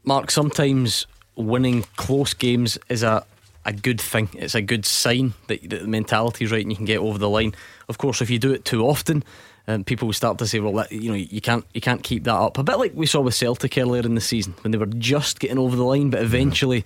Mark, 0.05 0.31
sometimes 0.31 1.07
winning 1.35 1.85
close 1.97 2.35
games 2.35 2.79
is 2.91 3.03
a, 3.03 3.25
a 3.65 3.73
good 3.73 4.01
thing. 4.01 4.29
It's 4.35 4.55
a 4.55 4.61
good 4.61 4.85
sign 4.85 5.33
that, 5.49 5.69
that 5.71 5.81
the 5.81 5.89
mentality 5.89 6.45
is 6.45 6.53
right 6.53 6.61
and 6.61 6.71
you 6.71 6.77
can 6.77 6.85
get 6.85 6.99
over 6.99 7.17
the 7.17 7.31
line. 7.31 7.55
Of 7.89 7.97
course, 7.97 8.21
if 8.21 8.29
you 8.29 8.39
do 8.39 8.53
it 8.53 8.67
too 8.67 8.87
often, 8.87 9.25
um, 9.67 9.85
people 9.85 10.07
will 10.07 10.13
start 10.13 10.39
to 10.39 10.47
say, 10.47 10.61
"Well, 10.61 10.73
that, 10.75 10.93
you 10.93 11.11
know, 11.11 11.17
you 11.17 11.41
can't 11.41 11.65
you 11.73 11.81
can't 11.81 12.03
keep 12.03 12.25
that 12.25 12.35
up." 12.35 12.59
A 12.59 12.63
bit 12.63 12.79
like 12.79 12.93
we 12.95 13.07
saw 13.07 13.21
with 13.21 13.35
Celtic 13.35 13.79
earlier 13.79 14.03
in 14.03 14.15
the 14.15 14.21
season 14.21 14.55
when 14.61 14.73
they 14.73 14.79
were 14.79 14.87
just 14.87 15.41
getting 15.41 15.59
over 15.59 15.75
the 15.77 15.85
line, 15.85 16.11
but 16.11 16.23
eventually 16.23 16.85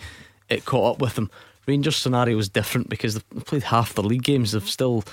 it 0.48 0.64
caught 0.64 0.94
up 0.94 1.00
with 1.00 1.14
them. 1.14 1.30
Rangers' 1.66 1.96
scenario 1.96 2.38
is 2.38 2.48
different 2.48 2.88
because 2.88 3.14
they've 3.14 3.44
played 3.44 3.64
half 3.64 3.94
the 3.94 4.02
league 4.02 4.22
games. 4.22 4.52
They've 4.52 4.66
still, 4.66 5.04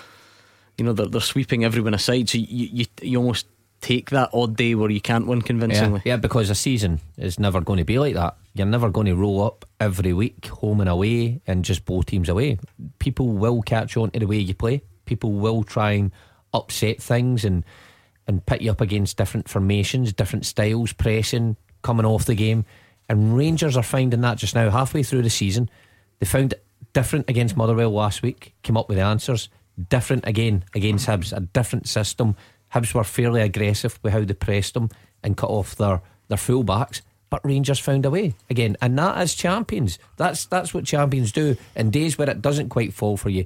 you 0.77 0.85
know, 0.85 0.93
they're, 0.93 1.07
they're 1.07 1.21
sweeping 1.21 1.65
everyone 1.65 1.93
aside. 1.93 2.29
So 2.29 2.37
you, 2.37 2.69
you 2.71 2.85
you 3.01 3.17
almost 3.17 3.47
take 3.81 4.09
that 4.11 4.29
odd 4.33 4.55
day 4.55 4.73
where 4.75 4.89
you 4.89 5.01
can't 5.01 5.27
win 5.27 5.41
convincingly. 5.41 6.01
Yeah, 6.05 6.13
yeah, 6.13 6.17
because 6.17 6.49
a 6.49 6.55
season 6.55 7.01
is 7.17 7.39
never 7.39 7.61
going 7.61 7.77
to 7.77 7.83
be 7.83 7.99
like 7.99 8.13
that. 8.13 8.35
You're 8.53 8.67
never 8.67 8.89
going 8.89 9.07
to 9.07 9.15
roll 9.15 9.43
up 9.43 9.65
every 9.79 10.13
week, 10.13 10.47
home 10.47 10.81
and 10.81 10.89
away, 10.89 11.41
and 11.45 11.65
just 11.65 11.85
both 11.85 12.05
teams 12.05 12.29
away. 12.29 12.57
People 12.99 13.29
will 13.29 13.61
catch 13.61 13.97
on 13.97 14.11
to 14.11 14.19
the 14.19 14.27
way 14.27 14.37
you 14.37 14.53
play. 14.53 14.81
People 15.05 15.33
will 15.33 15.63
try 15.63 15.91
and 15.91 16.11
upset 16.55 17.01
things 17.01 17.45
and 17.45 17.63
and 18.27 18.45
pit 18.45 18.61
you 18.61 18.71
up 18.71 18.81
against 18.81 19.17
different 19.17 19.47
formations, 19.47 20.11
different 20.11 20.45
styles, 20.45 20.93
pressing, 20.93 21.55
coming 21.83 22.05
off 22.05 22.25
the 22.25 22.33
game. 22.33 22.65
And 23.07 23.37
Rangers 23.37 23.77
are 23.77 23.83
finding 23.83 24.21
that 24.21 24.39
just 24.39 24.55
now, 24.55 24.69
halfway 24.71 25.03
through 25.03 25.21
the 25.21 25.29
season. 25.29 25.69
They 26.19 26.25
found 26.25 26.53
it 26.53 26.65
different 26.93 27.29
against 27.29 27.55
Motherwell 27.55 27.91
last 27.91 28.23
week, 28.23 28.55
came 28.63 28.77
up 28.77 28.89
with 28.89 28.97
the 28.97 29.03
answers. 29.03 29.49
Different 29.89 30.25
again 30.25 30.63
against 30.73 31.07
Hibs, 31.07 31.35
a 31.35 31.41
different 31.41 31.87
system. 31.87 32.35
Hibs 32.73 32.93
were 32.93 33.03
fairly 33.03 33.41
aggressive 33.41 33.99
with 34.01 34.13
how 34.13 34.23
they 34.23 34.33
pressed 34.33 34.73
them 34.73 34.89
and 35.21 35.37
cut 35.37 35.49
off 35.49 35.75
their, 35.75 36.01
their 36.29 36.37
full 36.37 36.63
backs. 36.63 37.01
But 37.29 37.45
Rangers 37.45 37.79
found 37.79 38.05
a 38.05 38.09
way 38.09 38.35
again, 38.49 38.77
and 38.81 38.97
that 38.97 39.21
is 39.21 39.35
champions. 39.35 39.99
That's 40.15 40.45
that's 40.45 40.73
what 40.73 40.85
champions 40.85 41.31
do. 41.31 41.57
In 41.75 41.91
days 41.91 42.17
where 42.17 42.29
it 42.29 42.41
doesn't 42.41 42.69
quite 42.69 42.93
fall 42.93 43.17
for 43.17 43.29
you, 43.29 43.45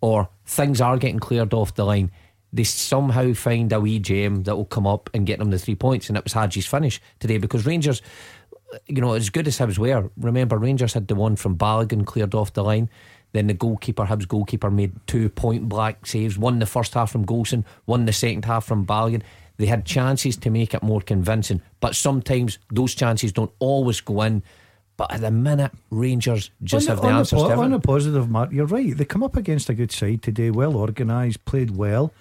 or 0.00 0.28
things 0.44 0.80
are 0.80 0.98
getting 0.98 1.20
cleared 1.20 1.54
off 1.54 1.74
the 1.74 1.86
line, 1.86 2.10
they 2.52 2.64
somehow 2.64 3.32
find 3.32 3.72
a 3.72 3.80
wee 3.80 3.98
gem 3.98 4.42
that 4.44 4.56
will 4.56 4.64
come 4.64 4.86
up 4.86 5.08
and 5.14 5.26
get 5.26 5.38
them 5.38 5.50
the 5.50 5.58
three 5.58 5.74
points. 5.74 6.08
And 6.08 6.18
it 6.18 6.24
was 6.24 6.32
Hagi's 6.32 6.66
finish 6.66 7.00
today 7.18 7.38
because 7.38 7.66
Rangers, 7.66 8.02
you 8.86 9.00
know, 9.00 9.14
as 9.14 9.30
good 9.30 9.46
as 9.46 9.58
Hibs 9.58 9.78
were, 9.78 10.10
remember 10.16 10.58
Rangers 10.58 10.94
had 10.94 11.08
the 11.08 11.14
one 11.14 11.36
from 11.36 11.56
Balogun 11.56 12.04
cleared 12.04 12.34
off 12.34 12.52
the 12.52 12.64
line. 12.64 12.88
Then 13.32 13.46
the 13.46 13.54
goalkeeper, 13.54 14.06
Hibs 14.06 14.26
goalkeeper, 14.26 14.70
made 14.70 14.92
two 15.06 15.28
point 15.28 15.68
blank 15.68 16.06
saves. 16.06 16.36
One 16.36 16.58
the 16.58 16.66
first 16.66 16.94
half 16.94 17.12
from 17.12 17.24
Goldson, 17.24 17.64
one 17.84 18.04
the 18.04 18.12
second 18.12 18.44
half 18.44 18.64
from 18.64 18.84
Balogun. 18.84 19.22
They 19.56 19.66
had 19.66 19.84
chances 19.84 20.36
to 20.38 20.50
make 20.50 20.74
it 20.74 20.82
more 20.82 21.02
convincing, 21.02 21.60
but 21.80 21.94
sometimes 21.94 22.58
those 22.72 22.94
chances 22.94 23.32
don't 23.32 23.52
always 23.58 24.00
go 24.00 24.22
in. 24.22 24.42
But 24.96 25.12
at 25.12 25.20
the 25.20 25.30
minute, 25.30 25.72
Rangers 25.90 26.50
just 26.62 26.88
on 26.88 26.96
have 26.96 27.02
the, 27.02 27.08
the 27.08 27.14
answers 27.14 27.42
po- 27.42 27.60
On 27.60 27.72
a 27.72 27.78
positive, 27.78 28.28
Mark, 28.28 28.52
you're 28.52 28.66
right. 28.66 28.96
They 28.96 29.04
come 29.04 29.22
up 29.22 29.36
against 29.36 29.68
a 29.68 29.74
good 29.74 29.92
side 29.92 30.22
today, 30.22 30.50
well 30.50 30.76
organised, 30.76 31.44
played 31.44 31.76
well, 31.76 32.12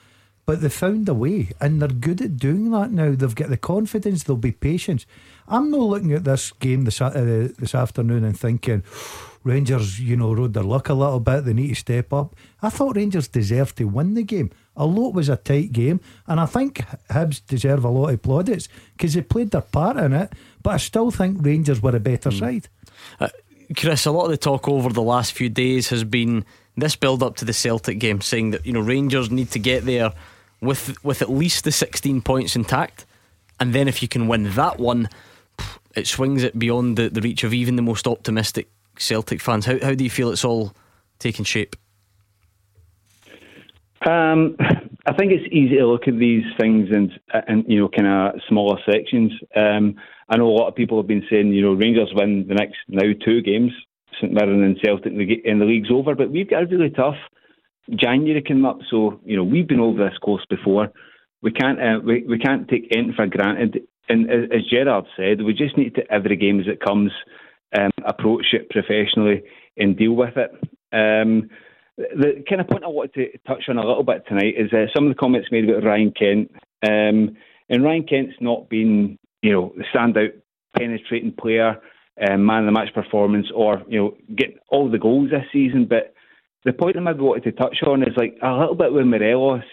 but 0.49 0.61
they 0.61 0.69
found 0.69 1.07
a 1.07 1.13
way, 1.13 1.51
and 1.61 1.79
they're 1.79 1.87
good 1.87 2.19
at 2.23 2.37
doing 2.37 2.71
that 2.71 2.89
now. 2.89 3.13
They've 3.13 3.35
got 3.35 3.49
the 3.49 3.55
confidence, 3.55 4.23
they'll 4.23 4.35
be 4.35 4.51
patient. 4.51 5.05
I'm 5.47 5.69
not 5.69 5.81
looking 5.81 6.11
at 6.13 6.23
this 6.23 6.51
game 6.53 6.85
this, 6.85 6.99
uh, 6.99 7.49
this 7.59 7.75
afternoon 7.75 8.23
and 8.23 8.35
thinking, 8.35 8.81
Rangers, 9.43 9.99
you 9.99 10.17
know, 10.17 10.33
rode 10.33 10.55
their 10.55 10.63
luck 10.63 10.89
a 10.89 10.95
little 10.95 11.19
bit, 11.19 11.45
they 11.45 11.53
need 11.53 11.67
to 11.67 11.75
step 11.75 12.11
up. 12.11 12.35
I 12.63 12.71
thought 12.71 12.95
Rangers 12.95 13.27
deserved 13.27 13.77
to 13.77 13.83
win 13.83 14.15
the 14.15 14.23
game. 14.23 14.49
Although 14.75 15.09
it 15.09 15.13
was 15.13 15.29
a 15.29 15.37
tight 15.37 15.71
game, 15.71 16.01
and 16.25 16.39
I 16.39 16.47
think 16.47 16.83
Hibs 17.11 17.45
deserve 17.45 17.85
a 17.85 17.89
lot 17.89 18.11
of 18.11 18.19
plaudits 18.23 18.69
because 18.97 19.13
they 19.13 19.21
played 19.21 19.51
their 19.51 19.61
part 19.61 19.97
in 19.97 20.13
it, 20.13 20.33
but 20.63 20.71
I 20.71 20.77
still 20.77 21.11
think 21.11 21.45
Rangers 21.45 21.79
were 21.79 21.95
a 21.95 21.99
better 21.99 22.31
mm. 22.31 22.39
side. 22.39 22.69
Uh, 23.19 23.29
Chris, 23.77 24.07
a 24.07 24.11
lot 24.11 24.25
of 24.25 24.31
the 24.31 24.37
talk 24.37 24.67
over 24.67 24.89
the 24.89 25.03
last 25.03 25.33
few 25.33 25.49
days 25.49 25.89
has 25.89 26.03
been 26.03 26.43
this 26.75 26.95
build 26.95 27.21
up 27.21 27.35
to 27.35 27.45
the 27.45 27.53
Celtic 27.53 27.99
game, 27.99 28.19
saying 28.21 28.49
that 28.49 28.65
you 28.65 28.73
know 28.73 28.79
Rangers 28.79 29.29
need 29.29 29.51
to 29.51 29.59
get 29.59 29.85
there 29.85 30.11
with 30.61 31.03
with 31.03 31.21
at 31.21 31.29
least 31.29 31.63
the 31.63 31.71
16 31.71 32.21
points 32.21 32.55
intact, 32.55 33.05
and 33.59 33.73
then 33.73 33.87
if 33.87 34.01
you 34.01 34.07
can 34.07 34.27
win 34.27 34.51
that 34.53 34.79
one, 34.79 35.09
it 35.95 36.07
swings 36.07 36.43
it 36.43 36.57
beyond 36.57 36.97
the, 36.97 37.09
the 37.09 37.21
reach 37.21 37.43
of 37.43 37.53
even 37.53 37.75
the 37.75 37.81
most 37.81 38.07
optimistic 38.07 38.69
Celtic 38.97 39.41
fans. 39.41 39.65
How 39.65 39.79
how 39.81 39.93
do 39.93 40.03
you 40.03 40.09
feel 40.09 40.31
it's 40.31 40.45
all 40.45 40.73
taking 41.19 41.45
shape? 41.45 41.75
Um, 44.05 44.55
I 45.05 45.13
think 45.13 45.31
it's 45.31 45.51
easy 45.51 45.77
to 45.77 45.87
look 45.87 46.07
at 46.07 46.17
these 46.17 46.43
things 46.59 46.89
in, 46.91 47.11
in 47.47 47.65
you 47.67 47.79
know, 47.79 47.89
kind 47.89 48.07
of 48.07 48.41
smaller 48.47 48.79
sections. 48.89 49.33
Um, 49.55 49.95
I 50.29 50.37
know 50.37 50.47
a 50.47 50.55
lot 50.55 50.67
of 50.67 50.75
people 50.75 50.97
have 50.97 51.07
been 51.07 51.25
saying, 51.29 51.53
you 51.53 51.61
know, 51.61 51.73
Rangers 51.73 52.11
win 52.13 52.47
the 52.47 52.53
next 52.53 52.77
now 52.87 53.11
two 53.25 53.41
games, 53.41 53.71
St 54.21 54.31
Mirren 54.31 54.63
and 54.63 54.79
Celtic, 54.83 55.13
and 55.13 55.61
the 55.61 55.65
league's 55.65 55.91
over. 55.91 56.15
But 56.15 56.31
we've 56.31 56.49
got 56.49 56.63
a 56.63 56.67
really 56.67 56.91
tough 56.91 57.17
January 57.95 58.43
coming 58.45 58.65
up, 58.65 58.79
so 58.89 59.19
you 59.25 59.37
know 59.37 59.43
we've 59.43 59.67
been 59.67 59.79
over 59.79 60.09
this 60.09 60.17
course 60.17 60.45
before. 60.49 60.91
We 61.41 61.51
can't 61.51 61.79
uh, 61.79 61.99
we, 62.03 62.23
we 62.27 62.39
can't 62.39 62.67
take 62.67 62.87
anything 62.91 63.13
for 63.15 63.27
granted. 63.27 63.83
And 64.07 64.29
as 64.31 64.65
Gerrard 64.69 65.05
said, 65.15 65.43
we 65.43 65.53
just 65.53 65.77
need 65.77 65.95
to 65.95 66.11
every 66.11 66.35
game 66.35 66.59
as 66.59 66.67
it 66.67 66.81
comes, 66.81 67.11
um, 67.77 67.91
approach 68.03 68.47
it 68.53 68.69
professionally 68.69 69.43
and 69.77 69.95
deal 69.95 70.13
with 70.13 70.35
it. 70.35 70.51
Um, 70.91 71.49
the 71.97 72.43
kind 72.47 72.61
of 72.61 72.67
point 72.67 72.83
I 72.83 72.87
wanted 72.87 73.13
to 73.13 73.37
touch 73.47 73.65
on 73.69 73.77
a 73.77 73.85
little 73.85 74.03
bit 74.03 74.23
tonight 74.27 74.55
is 74.57 74.73
uh, 74.73 74.85
some 74.95 75.05
of 75.05 75.09
the 75.09 75.19
comments 75.19 75.49
made 75.51 75.69
about 75.69 75.83
Ryan 75.83 76.11
Kent. 76.11 76.51
Um, 76.87 77.35
and 77.69 77.83
Ryan 77.83 78.07
Kent's 78.07 78.35
not 78.39 78.69
been, 78.69 79.19
you 79.41 79.51
know, 79.51 79.73
the 79.77 79.83
standout 79.93 80.33
penetrating 80.77 81.33
player, 81.39 81.79
um, 82.27 82.45
man 82.45 82.61
of 82.61 82.65
the 82.65 82.71
match 82.71 82.93
performance, 82.93 83.47
or 83.53 83.83
you 83.87 83.99
know, 83.99 84.17
get 84.35 84.59
all 84.69 84.89
the 84.89 84.97
goals 84.97 85.29
this 85.29 85.45
season. 85.51 85.85
But 85.85 86.13
the 86.65 86.73
point 86.73 86.97
I 86.97 86.99
maybe 86.99 87.19
wanted 87.19 87.43
to 87.43 87.51
touch 87.51 87.77
on 87.85 88.03
is 88.03 88.15
like 88.17 88.37
a 88.41 88.51
little 88.51 88.75
bit 88.75 88.93
with 88.93 89.05
Morelos. 89.05 89.63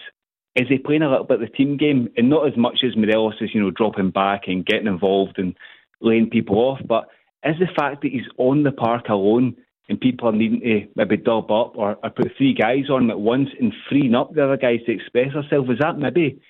Is 0.55 0.67
he 0.69 0.79
playing 0.79 1.03
a 1.03 1.09
little 1.09 1.25
bit 1.25 1.41
of 1.41 1.49
the 1.49 1.55
team 1.55 1.77
game, 1.77 2.09
and 2.17 2.29
not 2.29 2.47
as 2.47 2.57
much 2.57 2.79
as 2.83 2.95
Morelos 2.95 3.35
is, 3.41 3.51
you 3.53 3.61
know, 3.61 3.71
dropping 3.71 4.09
back 4.09 4.43
and 4.47 4.65
getting 4.65 4.87
involved 4.87 5.37
and 5.37 5.55
laying 6.01 6.29
people 6.29 6.57
off, 6.57 6.79
but 6.87 7.09
is 7.43 7.59
the 7.59 7.67
fact 7.77 8.01
that 8.01 8.11
he's 8.11 8.27
on 8.37 8.63
the 8.63 8.71
park 8.71 9.09
alone 9.09 9.55
and 9.89 9.99
people 9.99 10.27
are 10.27 10.33
needing 10.33 10.59
to 10.61 10.87
maybe 10.95 11.17
dub 11.17 11.51
up 11.51 11.77
or, 11.77 11.97
or 12.03 12.09
put 12.09 12.31
three 12.37 12.53
guys 12.53 12.89
on 12.89 13.03
him 13.03 13.11
at 13.11 13.19
once 13.19 13.49
and 13.59 13.73
freeing 13.87 14.15
up 14.15 14.33
the 14.33 14.43
other 14.43 14.57
guys 14.57 14.79
to 14.85 14.91
express 14.91 15.33
themselves. 15.33 15.69
Is 15.69 15.79
that 15.79 15.97
maybe 15.97 16.41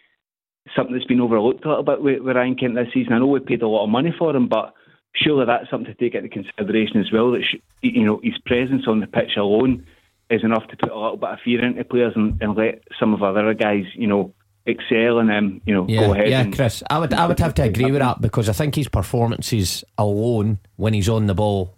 something 0.75 0.93
that's 0.93 1.05
been 1.05 1.21
overlooked 1.21 1.65
a 1.65 1.69
little 1.69 1.83
bit 1.83 2.01
with, 2.01 2.21
with 2.21 2.35
Ryan 2.35 2.55
Kent 2.55 2.75
this 2.75 2.87
season? 2.93 3.13
I 3.13 3.19
know 3.19 3.27
we 3.27 3.39
paid 3.39 3.61
a 3.61 3.67
lot 3.67 3.83
of 3.83 3.89
money 3.89 4.13
for 4.17 4.35
him, 4.35 4.47
but 4.47 4.73
surely 5.15 5.45
that's 5.45 5.69
something 5.69 5.93
to 5.93 5.99
take 5.99 6.15
into 6.15 6.29
consideration 6.29 6.99
as 6.99 7.11
well. 7.11 7.31
That 7.31 7.43
you 7.81 8.05
know 8.05 8.19
his 8.23 8.37
presence 8.45 8.87
on 8.87 8.99
the 8.99 9.07
pitch 9.07 9.37
alone 9.37 9.85
is 10.29 10.43
enough 10.43 10.67
to 10.67 10.77
put 10.77 10.91
a 10.91 10.99
little 10.99 11.17
bit 11.17 11.29
of 11.29 11.39
fear 11.43 11.63
into 11.63 11.83
players 11.83 12.13
and, 12.15 12.41
and 12.41 12.55
let 12.55 12.83
some 12.99 13.13
of 13.13 13.23
our 13.23 13.37
other 13.37 13.53
guys, 13.53 13.85
you 13.93 14.07
know, 14.07 14.33
excel 14.65 15.19
and 15.19 15.31
um, 15.31 15.61
you 15.65 15.73
know, 15.73 15.85
yeah, 15.87 15.99
go 16.01 16.13
ahead. 16.13 16.29
Yeah, 16.29 16.49
Chris, 16.51 16.83
I 16.89 16.99
would 16.99 17.13
I 17.13 17.25
would 17.25 17.39
have 17.39 17.53
to 17.55 17.63
agree 17.63 17.91
with 17.91 18.01
that 18.01 18.21
because 18.21 18.49
I 18.49 18.53
think 18.53 18.75
his 18.75 18.89
performances 18.89 19.83
alone 19.97 20.59
when 20.75 20.93
he's 20.93 21.09
on 21.09 21.27
the 21.27 21.35
ball 21.35 21.75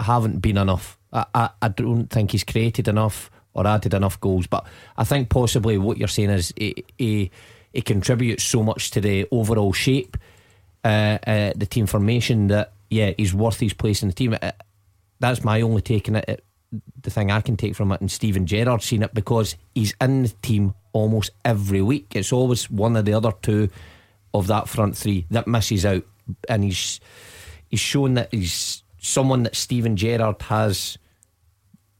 haven't 0.00 0.40
been 0.40 0.58
enough. 0.58 0.98
I, 1.12 1.26
I, 1.34 1.50
I 1.62 1.68
don't 1.68 2.08
think 2.08 2.32
he's 2.32 2.44
created 2.44 2.88
enough 2.88 3.30
or 3.54 3.66
added 3.66 3.94
enough 3.94 4.20
goals. 4.20 4.46
But 4.46 4.66
I 4.96 5.04
think 5.04 5.28
possibly 5.28 5.78
what 5.78 5.96
you're 5.96 6.08
saying 6.08 6.30
is 6.30 6.52
he, 6.56 6.84
he, 6.98 7.30
he 7.72 7.82
contributes 7.82 8.44
so 8.44 8.62
much 8.62 8.90
to 8.92 9.00
the 9.00 9.26
overall 9.30 9.72
shape, 9.72 10.16
uh, 10.84 11.18
uh, 11.26 11.52
the 11.56 11.66
team 11.66 11.86
formation 11.86 12.48
that 12.48 12.72
yeah 12.90 13.12
he's 13.16 13.32
worth 13.32 13.60
his 13.60 13.72
place 13.72 14.02
in 14.02 14.08
the 14.08 14.14
team. 14.14 14.36
Uh, 14.40 14.52
that's 15.20 15.44
my 15.44 15.60
only 15.62 15.82
take 15.82 16.08
on 16.08 16.16
it. 16.16 16.44
The 17.02 17.10
thing 17.10 17.30
I 17.30 17.40
can 17.40 17.56
take 17.56 17.74
from 17.74 17.92
it, 17.92 18.00
and 18.00 18.10
Steven 18.10 18.46
Gerrard's 18.46 18.84
seen 18.84 19.02
it 19.02 19.14
because 19.14 19.56
he's 19.74 19.94
in 20.00 20.22
the 20.24 20.28
team 20.42 20.74
almost 20.92 21.30
every 21.44 21.82
week. 21.82 22.14
It's 22.14 22.32
always 22.32 22.70
one 22.70 22.96
of 22.96 23.04
the 23.04 23.14
other 23.14 23.32
two 23.42 23.68
of 24.32 24.46
that 24.48 24.68
front 24.68 24.96
three 24.96 25.26
that 25.30 25.46
misses 25.46 25.86
out, 25.86 26.04
and 26.48 26.64
he's 26.64 27.00
he's 27.68 27.80
shown 27.80 28.14
that 28.14 28.32
he's 28.32 28.82
someone 28.98 29.42
that 29.44 29.54
Steven 29.54 29.96
Gerrard 29.96 30.40
has 30.42 30.98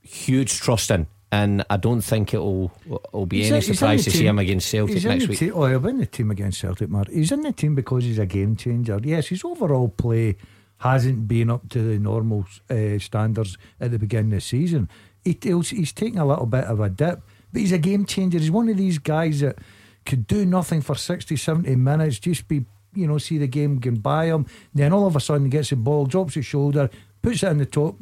huge 0.02 0.60
trust 0.60 0.90
in. 0.90 1.06
And 1.32 1.64
I 1.68 1.78
don't 1.78 2.00
think 2.00 2.32
it'll 2.32 2.70
will 3.12 3.26
be 3.26 3.38
he's 3.38 3.50
any 3.50 3.58
a, 3.58 3.62
surprise 3.62 4.04
to 4.04 4.12
see 4.12 4.24
him 4.24 4.38
against 4.38 4.68
Celtic 4.68 5.02
next 5.02 5.26
week. 5.26 5.38
Te- 5.38 5.50
oh, 5.50 5.66
he'll 5.66 5.80
be 5.80 5.88
in 5.88 5.98
the 5.98 6.06
team 6.06 6.30
against 6.30 6.60
Celtic, 6.60 6.88
Mark. 6.88 7.08
He's 7.08 7.32
in 7.32 7.40
the 7.40 7.50
team 7.50 7.74
because 7.74 8.04
he's 8.04 8.20
a 8.20 8.26
game 8.26 8.54
changer. 8.54 9.00
Yes, 9.02 9.26
his 9.26 9.44
overall 9.44 9.88
play 9.88 10.36
hasn't 10.84 11.26
been 11.26 11.50
up 11.50 11.66
to 11.70 11.82
the 11.82 11.98
normal 11.98 12.44
uh, 12.68 12.98
standards 12.98 13.56
at 13.80 13.90
the 13.90 13.98
beginning 13.98 14.32
of 14.32 14.36
the 14.36 14.40
season. 14.42 14.88
He, 15.24 15.38
he's 15.42 15.92
taking 15.92 16.18
a 16.18 16.26
little 16.26 16.44
bit 16.44 16.64
of 16.64 16.78
a 16.78 16.90
dip, 16.90 17.22
but 17.52 17.60
he's 17.62 17.72
a 17.72 17.78
game 17.78 18.04
changer. 18.04 18.38
He's 18.38 18.50
one 18.50 18.68
of 18.68 18.76
these 18.76 18.98
guys 18.98 19.40
that 19.40 19.56
could 20.04 20.26
do 20.26 20.44
nothing 20.44 20.82
for 20.82 20.94
60, 20.94 21.36
70 21.36 21.74
minutes, 21.76 22.18
just 22.18 22.46
be 22.46 22.66
you 22.94 23.06
know, 23.06 23.18
see 23.18 23.38
the 23.38 23.46
game 23.46 23.78
going 23.78 23.96
by 23.96 24.26
him. 24.26 24.46
Then 24.72 24.92
all 24.92 25.06
of 25.06 25.16
a 25.16 25.20
sudden, 25.20 25.46
he 25.46 25.50
gets 25.50 25.70
the 25.70 25.76
ball, 25.76 26.06
drops 26.06 26.34
his 26.34 26.46
shoulder, 26.46 26.90
puts 27.22 27.42
it 27.42 27.48
in 27.48 27.58
the 27.58 27.66
top 27.66 27.96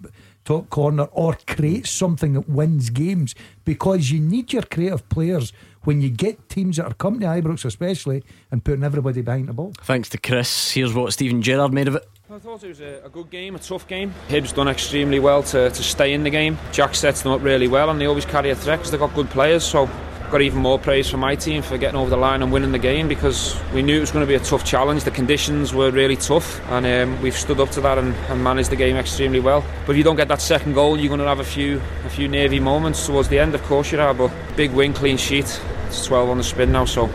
top 0.44 0.68
corner, 0.70 1.04
or 1.12 1.38
creates 1.46 1.90
something 1.90 2.32
that 2.32 2.48
wins 2.48 2.90
games. 2.90 3.34
Because 3.64 4.10
you 4.10 4.20
need 4.20 4.52
your 4.52 4.62
creative 4.62 5.08
players 5.08 5.52
when 5.84 6.00
you 6.00 6.10
get 6.10 6.48
teams 6.48 6.76
that 6.76 6.86
are 6.86 6.94
coming 6.94 7.20
to 7.20 7.26
Ibrox, 7.26 7.64
especially, 7.64 8.24
and 8.50 8.64
putting 8.64 8.84
everybody 8.84 9.22
behind 9.22 9.48
the 9.48 9.52
ball. 9.52 9.72
Thanks 9.82 10.08
to 10.10 10.18
Chris. 10.18 10.72
Here's 10.72 10.92
what 10.92 11.12
Steven 11.12 11.42
Gerrard 11.42 11.72
made 11.72 11.88
of 11.88 11.96
it. 11.96 12.08
I 12.32 12.38
thought 12.38 12.64
it 12.64 12.68
was 12.68 12.80
a, 12.80 13.02
a, 13.04 13.10
good 13.10 13.28
game, 13.28 13.56
a 13.56 13.58
tough 13.58 13.86
game. 13.86 14.14
Hibs 14.28 14.54
done 14.54 14.66
extremely 14.66 15.20
well 15.20 15.42
to, 15.42 15.68
to 15.68 15.82
stay 15.82 16.14
in 16.14 16.22
the 16.22 16.30
game. 16.30 16.56
Jack 16.72 16.94
sets 16.94 17.20
them 17.20 17.30
up 17.30 17.42
really 17.42 17.68
well, 17.68 17.90
and 17.90 18.00
they 18.00 18.06
always 18.06 18.24
carry 18.24 18.48
a 18.48 18.56
threat 18.56 18.78
because 18.78 18.90
they've 18.90 18.98
got 18.98 19.14
good 19.14 19.28
players. 19.28 19.62
So 19.62 19.86
got 20.30 20.40
even 20.40 20.60
more 20.60 20.78
praise 20.78 21.10
for 21.10 21.18
my 21.18 21.34
team 21.34 21.60
for 21.60 21.76
getting 21.76 22.00
over 22.00 22.08
the 22.08 22.16
line 22.16 22.42
and 22.42 22.50
winning 22.50 22.72
the 22.72 22.78
game 22.78 23.06
because 23.06 23.60
we 23.74 23.82
knew 23.82 23.98
it 23.98 24.00
was 24.00 24.12
going 24.12 24.22
to 24.22 24.26
be 24.26 24.34
a 24.34 24.40
tough 24.40 24.64
challenge. 24.64 25.04
The 25.04 25.10
conditions 25.10 25.74
were 25.74 25.90
really 25.90 26.16
tough, 26.16 26.58
and 26.70 26.86
um, 26.86 27.20
we've 27.20 27.36
stood 27.36 27.60
up 27.60 27.68
to 27.72 27.82
that 27.82 27.98
and, 27.98 28.14
and, 28.14 28.42
managed 28.42 28.70
the 28.70 28.76
game 28.76 28.96
extremely 28.96 29.40
well. 29.40 29.62
But 29.84 29.92
if 29.92 29.98
you 29.98 30.04
don't 30.04 30.16
get 30.16 30.28
that 30.28 30.40
second 30.40 30.72
goal, 30.72 30.98
you're 30.98 31.08
going 31.08 31.20
to 31.20 31.26
have 31.26 31.40
a 31.40 31.44
few 31.44 31.82
a 32.06 32.08
few 32.08 32.28
nervy 32.28 32.60
moments 32.60 33.04
towards 33.04 33.28
the 33.28 33.38
end. 33.40 33.54
Of 33.54 33.62
course 33.64 33.92
you 33.92 34.00
are, 34.00 34.14
but 34.14 34.32
big 34.56 34.72
win, 34.72 34.94
clean 34.94 35.18
sheet. 35.18 35.60
It's 35.88 36.06
12 36.06 36.30
on 36.30 36.38
the 36.38 36.44
spin 36.44 36.72
now, 36.72 36.86
so 36.86 37.10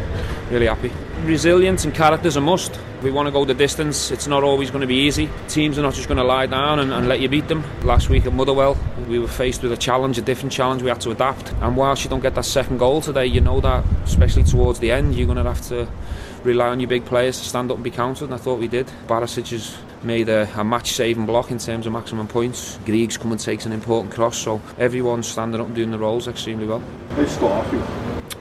really 0.52 0.68
happy. 0.68 0.92
Resilience 1.24 1.86
and 1.86 1.96
character's 1.96 2.36
a 2.36 2.42
must. 2.42 2.80
We 3.04 3.12
want 3.12 3.28
to 3.28 3.32
go 3.32 3.46
the 3.46 3.54
distance. 3.54 4.10
It's 4.10 4.26
not 4.26 4.44
always 4.44 4.72
going 4.72 4.82
to 4.82 4.88
be 4.88 4.96
easy. 4.96 5.30
Teams 5.48 5.78
are 5.78 5.84
not 5.84 5.94
just 5.94 6.08
going 6.08 6.18
to 6.18 6.24
lie 6.24 6.48
down 6.48 6.80
and, 6.80 6.92
and, 6.92 7.08
let 7.08 7.20
you 7.20 7.30
beat 7.30 7.48
them. 7.48 7.64
Last 7.84 8.10
week 8.10 8.26
at 8.26 8.34
Motherwell, 8.34 8.76
we 9.08 9.20
were 9.20 9.28
faced 9.28 9.62
with 9.62 9.72
a 9.72 9.78
challenge, 9.78 10.18
a 10.18 10.22
different 10.22 10.52
challenge. 10.52 10.82
We 10.82 10.90
had 10.90 11.00
to 11.02 11.12
adapt. 11.12 11.54
And 11.62 11.78
whilst 11.78 12.04
you 12.04 12.10
don't 12.10 12.22
get 12.22 12.34
that 12.36 12.46
second 12.46 12.80
goal 12.80 13.02
today, 13.02 13.28
you 13.28 13.40
know 13.40 13.62
that, 13.62 13.86
especially 14.04 14.44
towards 14.44 14.80
the 14.80 14.92
end, 14.92 15.14
you're 15.14 15.28
going 15.28 15.38
to 15.38 15.44
have 15.44 15.62
to 15.68 15.88
rely 16.44 16.70
on 16.70 16.80
your 16.80 16.90
big 16.90 17.06
players 17.06 17.40
to 17.40 17.46
stand 17.46 17.70
up 17.70 17.78
and 17.78 17.84
be 17.84 17.92
counted. 17.92 18.26
And 18.26 18.34
I 18.34 18.38
thought 18.38 18.60
we 18.60 18.68
did. 18.68 18.88
Barisic 19.06 19.52
has 19.52 19.78
made 20.04 20.30
a, 20.30 20.50
a 20.60 20.64
match-saving 20.64 21.26
block 21.26 21.52
in 21.52 21.60
terms 21.60 21.86
of 21.86 21.94
maximum 21.94 22.28
points. 22.28 22.80
Griggs 22.86 23.18
come 23.18 23.32
and 23.32 23.40
takes 23.40 23.66
an 23.66 23.72
important 23.72 24.14
cross. 24.14 24.38
So 24.38 24.62
everyone's 24.78 25.28
standing 25.28 25.60
up 25.62 25.68
and 25.68 25.76
doing 25.76 25.92
the 25.92 26.00
roles 26.00 26.28
extremely 26.28 26.66
well. 26.66 26.84
How's 27.12 27.36
Scott 27.36 27.66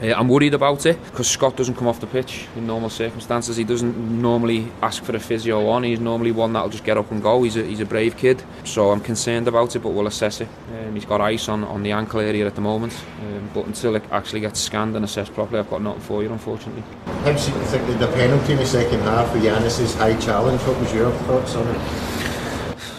uh, 0.03 0.13
I'm 0.13 0.29
worried 0.29 0.53
about 0.53 0.85
it 0.85 1.03
because 1.05 1.29
Scott 1.29 1.57
doesn't 1.57 1.77
come 1.77 1.89
off 1.89 2.01
the 2.01 2.07
pitch 2.07 2.47
in 2.55 2.67
normal 2.67 2.91
circumstances. 2.91 3.57
He 3.57 3.65
doesn't 3.65 3.97
normally 3.97 4.71
ask 4.83 5.03
for 5.03 5.17
a 5.17 5.21
physio 5.21 5.69
on. 5.69 5.85
He's 5.85 6.01
normally 6.01 6.33
one 6.33 6.53
that'll 6.53 6.69
just 6.69 6.85
get 6.85 6.99
up 6.99 7.11
and 7.11 7.23
go. 7.23 7.43
He's 7.43 7.57
a, 7.57 7.63
he's 7.63 7.81
a 7.81 7.87
brave 7.87 8.15
kid, 8.17 8.43
so 8.65 8.91
I'm 8.91 9.01
concerned 9.01 9.49
about 9.49 9.75
it, 9.75 9.79
but 9.79 9.91
we'll 9.91 10.07
assess 10.07 10.43
it. 10.43 10.49
Um, 10.79 10.95
he's 10.95 11.07
got 11.07 11.23
ice 11.23 11.49
on, 11.49 11.65
on 11.65 11.83
the 11.83 11.93
ankle 11.93 12.21
area 12.21 12.47
at 12.47 12.55
the 12.55 12.61
moment, 12.61 12.93
um, 13.23 13.51
but 13.55 13.65
until 13.65 13.97
it 13.97 14.05
actually 14.11 14.41
gets 14.41 14.61
scanned 14.61 14.95
and 14.97 15.05
assessed 15.05 15.33
properly, 15.33 15.61
I've 15.61 15.71
got 15.71 15.81
nothing 15.81 16.03
for 16.03 16.23
you, 16.23 16.31
unfortunately. 16.31 16.83
Him 17.25 17.39
seemed 17.39 17.59
to 17.59 17.67
think 17.67 17.99
the 17.99 18.09
penalty 18.09 18.53
in 18.53 18.59
the 18.59 18.67
second 18.67 19.01
half 19.01 19.31
for 19.31 19.39
Ianis's 19.39 19.95
high 19.95 20.19
challenge. 20.21 20.61
What 20.63 20.79
was 20.79 20.93
your 20.93 21.11
thoughts 21.11 21.46
on 21.55 21.69
it? 21.69 22.07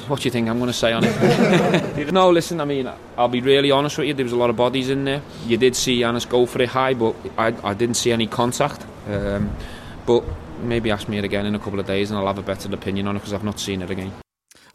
what 0.08 0.22
do 0.22 0.26
you 0.26 0.32
think 0.32 0.48
I'm 0.48 0.58
going 0.58 0.72
to 0.72 0.74
say 0.74 0.93
on 0.93 1.04
it? 1.04 2.12
no, 2.14 2.30
listen, 2.30 2.62
I 2.62 2.66
mean, 2.66 2.89
I'll 3.18 3.28
be 3.28 3.41
really 3.41 3.72
honest 3.72 3.98
with 3.98 4.08
you. 4.08 4.14
There 4.14 4.24
was 4.24 4.34
a 4.34 4.38
lot 4.38 4.50
of 4.50 4.56
bodies 4.56 4.89
in 4.89 5.04
there. 5.04 5.22
You 5.45 5.58
did 5.58 5.76
see 5.76 6.00
Ianis 6.00 6.28
go 6.28 6.45
for 6.45 6.62
it 6.62 6.70
high, 6.70 6.93
but 6.93 7.16
I, 7.38 7.54
I 7.64 7.74
didn't 7.74 7.95
see 7.95 8.12
any 8.12 8.28
contact. 8.28 8.86
Um, 9.08 9.52
but 10.06 10.24
maybe 10.62 10.91
ask 10.91 11.08
me 11.10 11.18
it 11.18 11.26
again 11.26 11.45
in 11.45 11.56
a 11.56 11.60
couple 11.60 11.80
of 11.80 11.86
days 11.86 12.10
and 12.10 12.18
I'll 12.18 12.28
have 12.28 12.38
a 12.38 12.43
better 12.43 12.74
opinion 12.74 13.08
on 13.08 13.16
it 13.16 13.20
because 13.20 13.34
I've 13.34 13.43
not 13.43 13.60
seen 13.60 13.82
it 13.82 13.89
again. 13.89 14.12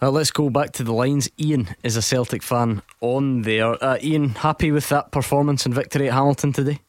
Well, 0.00 0.12
let's 0.12 0.30
go 0.30 0.50
back 0.50 0.72
to 0.72 0.84
the 0.84 0.92
lines. 0.92 1.30
Ian 1.38 1.68
is 1.82 1.96
a 1.96 2.02
Celtic 2.02 2.42
fan 2.42 2.82
on 3.00 3.42
there. 3.42 3.82
Uh, 3.82 3.98
Ian, 4.02 4.30
happy 4.30 4.72
with 4.72 4.88
that 4.88 5.12
performance 5.12 5.64
and 5.64 5.74
victory 5.74 6.08
at 6.08 6.14
Hamilton 6.14 6.52
today? 6.52 6.80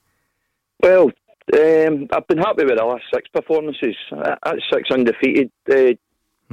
Well, 0.81 1.11
um, 1.53 2.07
I've 2.11 2.27
been 2.27 2.39
happy 2.39 2.65
with 2.65 2.77
the 2.77 2.83
last 2.83 3.03
six 3.13 3.29
performances. 3.29 3.95
Uh, 4.11 4.35
That's 4.43 4.61
six 4.71 4.89
undefeated. 4.91 5.51
Uh, 5.71 5.93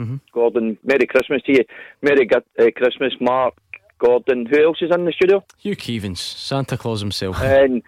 mm-hmm. 0.01 0.17
Gordon, 0.33 0.79
Merry 0.85 1.07
Christmas 1.07 1.43
to 1.47 1.53
you. 1.53 1.65
Merry 2.03 2.29
uh, 2.35 2.41
Christmas, 2.77 3.13
Mark, 3.21 3.55
Gordon. 3.99 4.47
Who 4.47 4.65
else 4.65 4.79
is 4.81 4.91
in 4.95 5.05
the 5.05 5.13
studio? 5.13 5.45
Hugh 5.59 5.77
Keevins, 5.77 6.19
Santa 6.19 6.77
Claus 6.77 7.01
himself. 7.01 7.37
And 7.43 7.83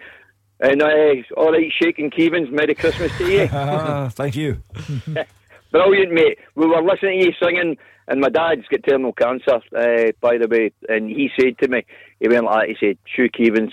and 0.59 0.81
uh, 0.81 0.87
all 1.35 1.51
right, 1.51 1.71
shaking 1.81 2.09
Keevins. 2.11 2.49
Merry 2.51 2.75
Christmas 2.75 3.11
to 3.17 3.25
you. 3.29 3.47
Thank 4.11 4.35
you. 4.35 4.61
Brilliant, 5.71 6.13
mate. 6.13 6.37
We 6.55 6.67
were 6.67 6.81
listening 6.83 7.19
to 7.21 7.25
you 7.25 7.33
singing, 7.41 7.77
and 8.07 8.21
my 8.21 8.29
dad's 8.29 8.67
got 8.69 8.81
terminal 8.87 9.11
cancer, 9.13 9.55
uh, 9.75 10.11
by 10.21 10.37
the 10.37 10.47
way. 10.47 10.71
And 10.87 11.09
he 11.09 11.29
said 11.37 11.57
to 11.59 11.67
me, 11.67 11.83
he 12.19 12.27
went 12.29 12.45
like 12.45 12.67
that, 12.67 12.75
he 12.79 12.87
said, 12.87 12.97
Hugh 13.15 13.29
Keevins, 13.29 13.71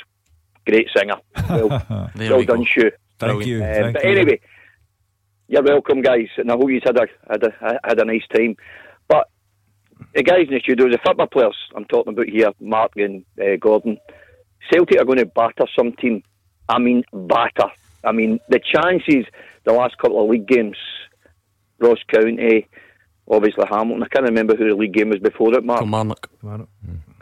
great 0.67 0.89
singer. 0.97 1.17
Well, 1.49 1.69
There 2.15 2.31
well 2.31 2.39
we 2.39 2.47
go. 2.47 2.55
done, 2.57 2.67
Hugh. 2.75 2.91
Thank 3.19 3.47
you, 3.47 3.63
Uh, 3.63 3.75
thank 3.75 3.93
but 3.95 4.05
you. 4.05 4.11
anyway, 4.11 4.41
you're 5.51 5.65
welcome, 5.65 6.01
guys, 6.01 6.29
and 6.37 6.51
I 6.51 6.55
hope 6.55 6.71
you 6.71 6.81
had 6.85 6.97
a, 6.97 7.07
had 7.29 7.43
a 7.43 7.81
had 7.83 7.99
a 7.99 8.05
nice 8.05 8.23
time. 8.33 8.57
But 9.09 9.29
the 10.15 10.23
guys 10.23 10.47
in 10.47 10.55
the 10.55 10.61
studio, 10.61 10.89
the 10.89 10.99
football 11.05 11.27
players 11.27 11.57
I'm 11.75 11.87
talking 11.87 12.13
about 12.13 12.29
here, 12.29 12.53
Mark 12.61 12.93
and 12.97 13.25
uh, 13.37 13.57
Gordon, 13.61 13.99
Celtic 14.71 15.01
are 15.01 15.05
going 15.05 15.19
to 15.19 15.27
batter 15.27 15.67
some 15.77 15.93
team. 15.95 16.23
I 16.69 16.79
mean, 16.79 17.03
batter. 17.13 17.69
I 18.05 18.13
mean, 18.13 18.39
the 18.49 18.61
chances 18.61 19.27
the 19.65 19.73
last 19.73 19.99
couple 19.99 20.23
of 20.23 20.31
league 20.31 20.47
games, 20.47 20.77
Ross 21.81 21.99
County, 22.07 22.69
obviously 23.29 23.65
Hamilton. 23.69 24.05
I 24.05 24.09
can't 24.09 24.27
remember 24.27 24.55
who 24.55 24.69
the 24.69 24.77
league 24.77 24.95
game 24.95 25.11
was 25.11 25.19
before 25.19 25.53
it, 25.55 25.65
Mark. 25.65 25.81
Kilmarnock. 25.81 26.31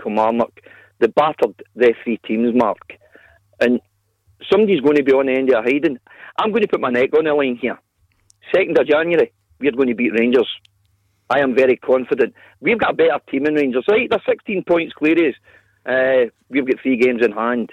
Kilmarnock. 0.03 0.61
They 0.99 1.07
battered 1.07 1.63
their 1.75 1.97
three 2.05 2.19
teams, 2.19 2.55
Mark. 2.55 2.93
And 3.59 3.81
somebody's 4.53 4.83
going 4.83 4.97
to 4.97 5.03
be 5.03 5.13
on 5.13 5.27
the 5.27 5.33
end 5.33 5.49
of 5.49 5.65
a 5.65 5.69
hiding. 5.69 5.99
I'm 6.39 6.51
going 6.51 6.63
to 6.63 6.69
put 6.69 6.81
my 6.81 6.91
neck 6.91 7.15
on 7.17 7.25
the 7.25 7.33
line 7.33 7.57
here. 7.57 7.79
2nd 8.55 8.79
of 8.81 8.87
January, 8.87 9.33
we're 9.61 9.73
going 9.73 9.89
to 9.89 9.95
beat 9.95 10.13
Rangers. 10.19 10.49
I 11.31 11.41
am 11.41 11.55
very 11.55 11.77
confident. 11.77 12.35
We've 12.61 12.79
got 12.79 12.93
a 12.93 12.95
better 12.95 13.19
team 13.31 13.47
in 13.47 13.55
Rangers, 13.55 13.85
right? 13.91 14.09
They're 14.09 14.23
16 14.27 14.65
points 14.65 14.95
clear. 14.95 15.33
Uh, 15.85 16.31
we've 16.49 16.67
got 16.67 16.81
three 16.83 16.97
games 16.97 17.25
in 17.25 17.33
hand. 17.33 17.71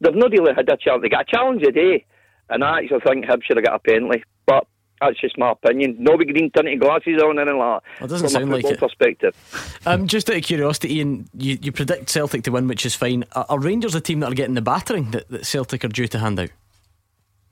They've 0.00 0.14
not 0.14 0.30
really 0.30 0.54
had 0.54 0.68
a 0.68 0.76
challenge. 0.76 1.02
They 1.02 1.08
got 1.08 1.28
a 1.28 1.30
challenge 1.30 1.62
today, 1.62 2.04
and 2.48 2.64
I 2.64 2.78
actually 2.78 3.00
think 3.00 3.26
Hibs 3.26 3.42
should 3.44 3.56
have 3.56 3.66
got 3.66 3.74
a 3.74 3.78
penalty. 3.78 4.22
But 4.46 4.66
that's 5.00 5.20
just 5.20 5.36
my 5.38 5.50
opinion. 5.52 5.96
No 5.98 6.16
big 6.16 6.28
green 6.32 6.50
tinted 6.50 6.80
glasses 6.80 7.20
on 7.22 7.38
and 7.38 7.50
all 7.50 7.80
that. 7.98 8.04
It 8.04 8.08
doesn't 8.08 8.18
From 8.18 8.36
a 8.36 8.40
sound 8.40 8.50
like 8.50 8.62
football 8.62 8.72
it. 8.72 8.80
perspective. 8.80 9.80
Um, 9.86 10.06
just 10.06 10.30
out 10.30 10.36
of 10.36 10.42
curiosity, 10.42 10.96
Ian, 10.96 11.28
you, 11.34 11.58
you 11.60 11.72
predict 11.72 12.08
Celtic 12.08 12.42
to 12.44 12.50
win, 12.50 12.68
which 12.68 12.86
is 12.86 12.94
fine. 12.94 13.24
Are, 13.32 13.46
are 13.48 13.58
Rangers 13.58 13.94
a 13.94 14.00
team 14.00 14.20
that 14.20 14.32
are 14.32 14.34
getting 14.34 14.54
the 14.54 14.62
battering 14.62 15.10
that, 15.10 15.28
that 15.28 15.46
Celtic 15.46 15.84
are 15.84 15.88
due 15.88 16.08
to 16.08 16.18
hand 16.18 16.40
out? 16.40 16.50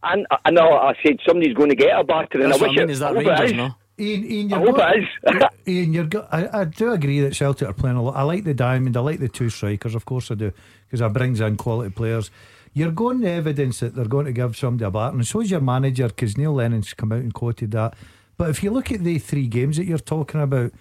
And 0.02 0.26
I 0.44 0.50
know 0.50 0.72
I 0.74 0.94
said 1.04 1.18
somebody's 1.26 1.54
going 1.54 1.70
to 1.70 1.76
get 1.76 1.98
a 1.98 2.04
batter, 2.04 2.40
and 2.40 2.52
That's 2.52 2.58
I 2.62 2.66
what 2.66 2.70
wish 2.70 2.78
I 2.78 2.80
mean, 2.82 2.90
it, 2.90 2.92
is 2.92 2.98
that 3.00 3.16
I 3.16 3.22
hope 3.22 3.26
Rangers, 3.26 3.40
it 3.40 3.44
is. 3.46 3.56
no? 3.56 3.74
Ian, 3.98 4.24
Ian, 4.24 4.52
I 4.52 4.56
you're 4.60 4.66
hope 4.66 4.76
go- 4.76 4.86
it 4.88 5.02
is. 5.36 5.42
Ian, 5.66 5.92
you're 5.94 6.04
go- 6.04 6.28
I, 6.30 6.60
I 6.60 6.64
do 6.64 6.92
agree 6.92 7.20
that 7.20 7.34
Celtic 7.34 7.68
are 7.68 7.72
playing 7.72 7.96
a 7.96 8.02
lot. 8.02 8.14
I 8.16 8.22
like 8.22 8.44
the 8.44 8.54
diamond. 8.54 8.96
I 8.96 9.00
like 9.00 9.18
the 9.20 9.28
two 9.28 9.48
strikers, 9.50 9.94
of 9.94 10.04
course 10.04 10.30
I 10.30 10.34
do, 10.34 10.52
because 10.86 11.00
that 11.00 11.12
brings 11.12 11.40
in 11.40 11.56
quality 11.56 11.90
players. 11.90 12.30
You're 12.74 12.90
going 12.92 13.20
the 13.20 13.30
evidence 13.30 13.80
that 13.80 13.94
they're 13.94 14.04
going 14.04 14.26
to 14.26 14.32
give 14.32 14.56
somebody 14.56 14.84
a 14.86 14.90
batter, 14.90 15.16
and 15.16 15.26
so 15.26 15.40
is 15.40 15.50
your 15.50 15.60
manager, 15.62 16.08
because 16.08 16.36
Neil 16.36 16.52
Lennon's 16.52 16.92
come 16.92 17.10
out 17.10 17.20
and 17.20 17.32
quoted 17.32 17.70
that. 17.72 17.94
But 18.36 18.50
if 18.50 18.62
you 18.62 18.70
look 18.70 18.92
at 18.92 19.02
the 19.02 19.18
three 19.18 19.46
games 19.46 19.78
that 19.78 19.86
you're 19.86 19.96
talking 19.98 20.42
about, 20.42 20.72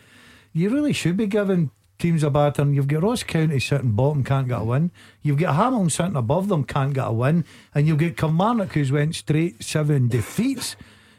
you 0.51 0.69
really 0.69 0.91
should 0.91 1.15
be 1.15 1.25
giving 1.27 1.71
teams 1.99 2.23
are 2.23 2.29
batter. 2.29 2.61
And 2.61 2.75
you've 2.75 2.87
got 2.87 3.03
Ross 3.03 3.23
County 3.23 3.59
sitting 3.59 3.91
bottom, 3.91 4.23
can't 4.23 4.47
get 4.47 4.61
a 4.61 4.63
win. 4.63 4.91
You've 5.21 5.39
got 5.39 5.55
Hamilton 5.55 5.89
sitting 5.89 6.15
above 6.15 6.47
them, 6.47 6.63
can't 6.63 6.93
get 6.93 7.07
a 7.07 7.11
win. 7.11 7.45
And 7.73 7.87
you've 7.87 7.97
got 7.97 8.17
Kilmarnock, 8.17 8.73
who's 8.73 8.91
went 8.91 9.15
straight 9.15 9.63
seven 9.63 10.07
defeats. 10.09 10.75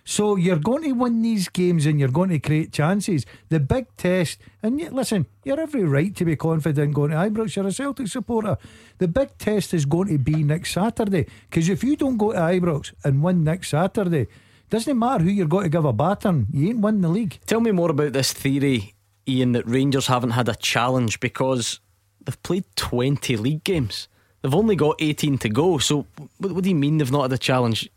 So 0.08 0.36
you're 0.36 0.60
going 0.60 0.84
to 0.84 0.92
win 0.92 1.20
these 1.20 1.48
games 1.48 1.84
and 1.84 1.98
you're 1.98 2.08
going 2.08 2.28
to 2.30 2.38
create 2.38 2.72
chances. 2.72 3.26
The 3.48 3.58
big 3.58 3.86
test, 3.96 4.38
and 4.62 4.80
listen, 4.92 5.26
you're 5.42 5.58
every 5.58 5.82
right 5.82 6.14
to 6.14 6.24
be 6.24 6.36
confident 6.36 6.94
going 6.94 7.10
to 7.10 7.16
Ibrox. 7.16 7.56
You're 7.56 7.66
a 7.66 7.72
Celtic 7.72 8.06
supporter. 8.06 8.56
The 8.98 9.08
big 9.08 9.36
test 9.36 9.74
is 9.74 9.84
going 9.84 10.08
to 10.08 10.18
be 10.18 10.44
next 10.44 10.72
Saturday. 10.72 11.26
Because 11.50 11.68
if 11.68 11.82
you 11.82 11.96
don't 11.96 12.18
go 12.18 12.32
to 12.32 12.38
Ibrox 12.38 12.94
and 13.02 13.20
win 13.20 13.42
next 13.42 13.70
Saturday, 13.70 14.28
doesn't 14.70 14.90
it 14.90 14.94
matter 14.94 15.24
who 15.24 15.30
you're 15.30 15.46
going 15.46 15.64
to 15.64 15.70
give 15.70 15.84
a 15.84 15.92
baton, 15.92 16.46
you 16.52 16.68
ain't 16.68 16.80
win 16.80 17.00
the 17.00 17.08
league. 17.08 17.40
Tell 17.46 17.60
me 17.60 17.72
more 17.72 17.90
about 17.90 18.12
this 18.12 18.32
theory, 18.32 18.94
Ian, 19.28 19.52
that 19.52 19.66
Rangers 19.66 20.06
haven't 20.06 20.30
had 20.30 20.48
a 20.48 20.54
challenge 20.54 21.20
because 21.20 21.80
they've 22.24 22.42
played 22.42 22.64
20 22.76 23.36
league 23.36 23.64
games. 23.64 24.08
They've 24.42 24.54
only 24.54 24.76
got 24.76 24.96
18 25.00 25.38
to 25.38 25.48
go. 25.48 25.78
So, 25.78 26.06
what, 26.38 26.52
what 26.52 26.64
do 26.64 26.70
you 26.70 26.76
mean 26.76 26.98
they've 26.98 27.10
not 27.10 27.22
had 27.22 27.32
a 27.32 27.38
challenge? 27.38 27.90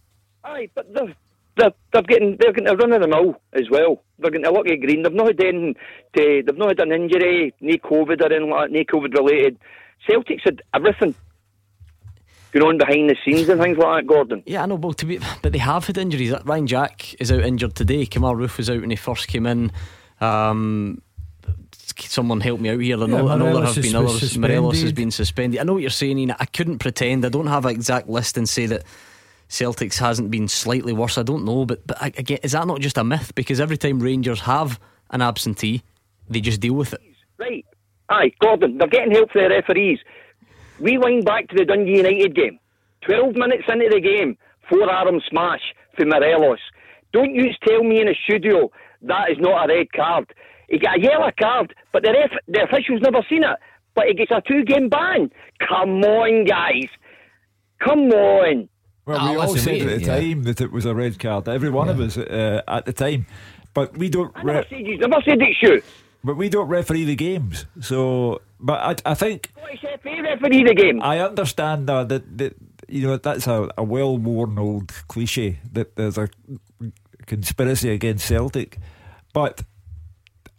Aye, 0.44 0.70
but 0.74 0.92
they're, 0.94 1.14
they're, 1.58 1.74
they're 1.94 2.02
getting 2.02 2.38
they're 2.40 2.54
getting 2.54 2.70
a 2.70 2.76
run 2.76 2.94
of 2.94 3.02
the 3.02 3.08
mill 3.08 3.40
as 3.54 3.70
well. 3.70 4.02
They're 4.18 4.32
getting 4.32 4.48
a 4.48 4.52
lucky 4.52 4.78
green. 4.78 5.04
They've 5.04 5.14
not 5.14 5.28
had 5.28 5.42
anything 5.42 5.76
to, 6.16 6.44
they've 6.46 6.58
not 6.58 6.70
had 6.70 6.80
an 6.80 6.92
injury, 6.92 7.54
no 7.60 7.74
COVID 7.76 8.22
or 8.22 8.34
anything 8.34 8.50
like 8.50 8.72
that, 8.72 8.78
no 8.78 8.84
COVID 8.84 9.14
related. 9.14 9.60
Celtic's 10.08 10.44
had 10.44 10.62
everything 10.74 11.14
going 12.52 12.66
on 12.66 12.78
behind 12.78 13.10
the 13.10 13.16
scenes 13.24 13.48
and 13.50 13.62
things 13.62 13.78
like 13.78 14.02
that, 14.02 14.08
Gordon. 14.08 14.44
Yeah, 14.46 14.64
I 14.64 14.66
know, 14.66 14.78
to 14.78 15.06
be, 15.06 15.20
but 15.42 15.52
they 15.52 15.60
have 15.60 15.86
had 15.86 15.98
injuries. 15.98 16.34
Ryan 16.46 16.68
Jack 16.68 17.16
is 17.22 17.32
out 17.32 17.42
injured 17.42 17.76
today. 17.76 18.06
Kemar 18.06 18.36
Roofe 18.36 18.58
was 18.58 18.70
out 18.70 18.82
when 18.82 18.90
he 18.90 18.96
first 18.96 19.28
came 19.28 19.46
in. 19.46 19.72
Um, 20.20 21.02
someone 21.98 22.40
help 22.42 22.60
me 22.60 22.70
out 22.70 22.80
here. 22.80 23.02
I 23.02 23.06
know, 23.06 23.26
Yeah, 23.26 23.34
I 23.34 23.38
know 23.38 23.46
there 23.46 23.54
Morelos 23.54 23.76
have 23.76 23.84
been 23.84 24.04
was 24.04 24.16
others. 24.18 24.38
Morelos 24.38 24.82
has 24.82 24.92
been 24.94 25.12
suspended. 25.12 25.60
I 25.60 25.64
know 25.64 25.74
what 25.74 25.82
you're 25.82 25.90
saying, 25.90 26.18
Ian. 26.18 26.32
I 26.40 26.46
couldn't 26.46 26.80
pretend. 26.80 27.26
I 27.26 27.30
don't 27.30 27.48
have 27.48 27.66
an 27.66 27.72
exact 27.72 28.10
list 28.10 28.38
and 28.38 28.48
say 28.48 28.66
that 28.68 28.84
Celtics 29.50 29.98
hasn't 29.98 30.30
been 30.32 30.48
slightly 30.48 30.94
worse. 30.94 31.18
I 31.18 31.24
don't 31.24 31.44
know, 31.46 31.66
but 31.66 31.86
but 31.88 32.02
I- 32.02 32.14
again, 32.18 32.40
is 32.44 32.52
that 32.52 32.68
not 32.68 32.80
just 32.82 32.98
a 32.98 33.04
myth? 33.04 33.34
Because 33.36 33.60
every 33.60 33.78
time 33.78 34.00
Rangers 34.00 34.42
have 34.42 34.80
an 35.12 35.22
absentee, 35.22 35.82
they 36.30 36.40
just 36.42 36.60
deal 36.62 36.74
with 36.74 36.94
it. 36.94 37.02
Right. 37.38 37.66
Aye, 38.10 38.32
Gordon, 38.40 38.78
they're 38.78 38.88
getting 38.88 39.12
help 39.12 39.32
from 39.32 39.44
the 39.44 39.50
referees. 39.50 40.00
Rewind 40.80 41.26
back 41.26 41.48
to 41.50 41.56
the 41.56 41.66
Dundee 41.66 41.98
United 41.98 42.36
game. 42.36 42.60
12 43.02 43.36
minutes 43.36 43.64
into 43.68 43.90
the 43.92 44.00
game, 44.00 44.38
four 44.70 44.90
arm 44.90 45.20
smash 45.30 45.62
for 45.96 46.06
Morelos. 46.06 46.60
Don't 47.12 47.34
you 47.34 47.50
tell 47.68 47.84
me 47.84 48.02
in 48.02 48.08
a 48.08 48.14
studio 48.24 48.72
that 49.02 49.32
is 49.32 49.38
not 49.40 49.70
a 49.70 49.74
red 49.74 49.92
card. 49.94 50.34
He 50.70 50.78
got 50.78 50.98
a 50.98 51.02
yellow 51.02 51.32
card, 51.40 51.74
but 51.92 52.04
the 52.04 52.12
ref, 52.12 52.32
the 52.48 52.64
official's 52.64 53.02
never 53.02 53.26
seen 53.30 53.44
it. 53.44 53.58
But 53.96 54.06
he 54.08 54.14
gets 54.14 54.32
a 54.32 54.42
two 54.48 54.64
game 54.64 54.90
ban. 54.90 55.32
Come 55.68 56.02
on, 56.04 56.46
guys. 56.46 56.88
Come 57.80 58.12
on. 58.12 58.70
Well, 59.06 59.32
we 59.32 59.38
all 59.38 59.58
said 59.58 59.82
at 59.82 60.00
the 60.00 60.06
time 60.06 60.44
that 60.44 60.62
it 60.62 60.72
was 60.72 60.86
a 60.86 60.94
red 60.94 61.18
card. 61.18 61.50
Every 61.50 61.72
one 61.72 61.90
of 61.90 62.00
us 62.00 62.18
uh, 62.18 62.62
at 62.68 62.86
the 62.86 62.94
time, 62.94 63.26
but 63.74 63.98
we 63.98 64.10
don't. 64.10 64.32
I 64.36 64.44
never 64.44 64.66
said 64.70 64.80
you 64.82 64.98
never 65.00 65.22
said 65.26 65.42
it 65.42 65.56
should. 65.60 65.84
But 66.24 66.36
we 66.36 66.50
don't 66.50 66.68
referee 66.68 67.06
the 67.06 67.16
games, 67.16 67.66
so. 67.82 68.42
But 68.60 69.04
I, 69.08 69.12
I 69.12 69.14
think 69.16 69.52
Scottish 69.58 70.02
FA 70.04 70.22
referee 70.22 70.64
the 70.64 70.76
game. 70.76 71.02
I 71.02 71.20
understand 71.20 71.90
uh, 71.90 72.04
that 72.04 72.38
that 72.38 72.56
you 72.88 73.08
know 73.08 73.18
that's 73.18 73.48
a, 73.48 73.70
a 73.78 73.84
well-worn 73.84 74.60
old 74.60 74.90
cliche 75.08 75.60
that 75.72 75.96
there's 75.96 76.18
a 76.18 76.30
conspiracy 77.26 77.90
against 77.90 78.28
Celtic, 78.28 78.78
but 79.34 79.64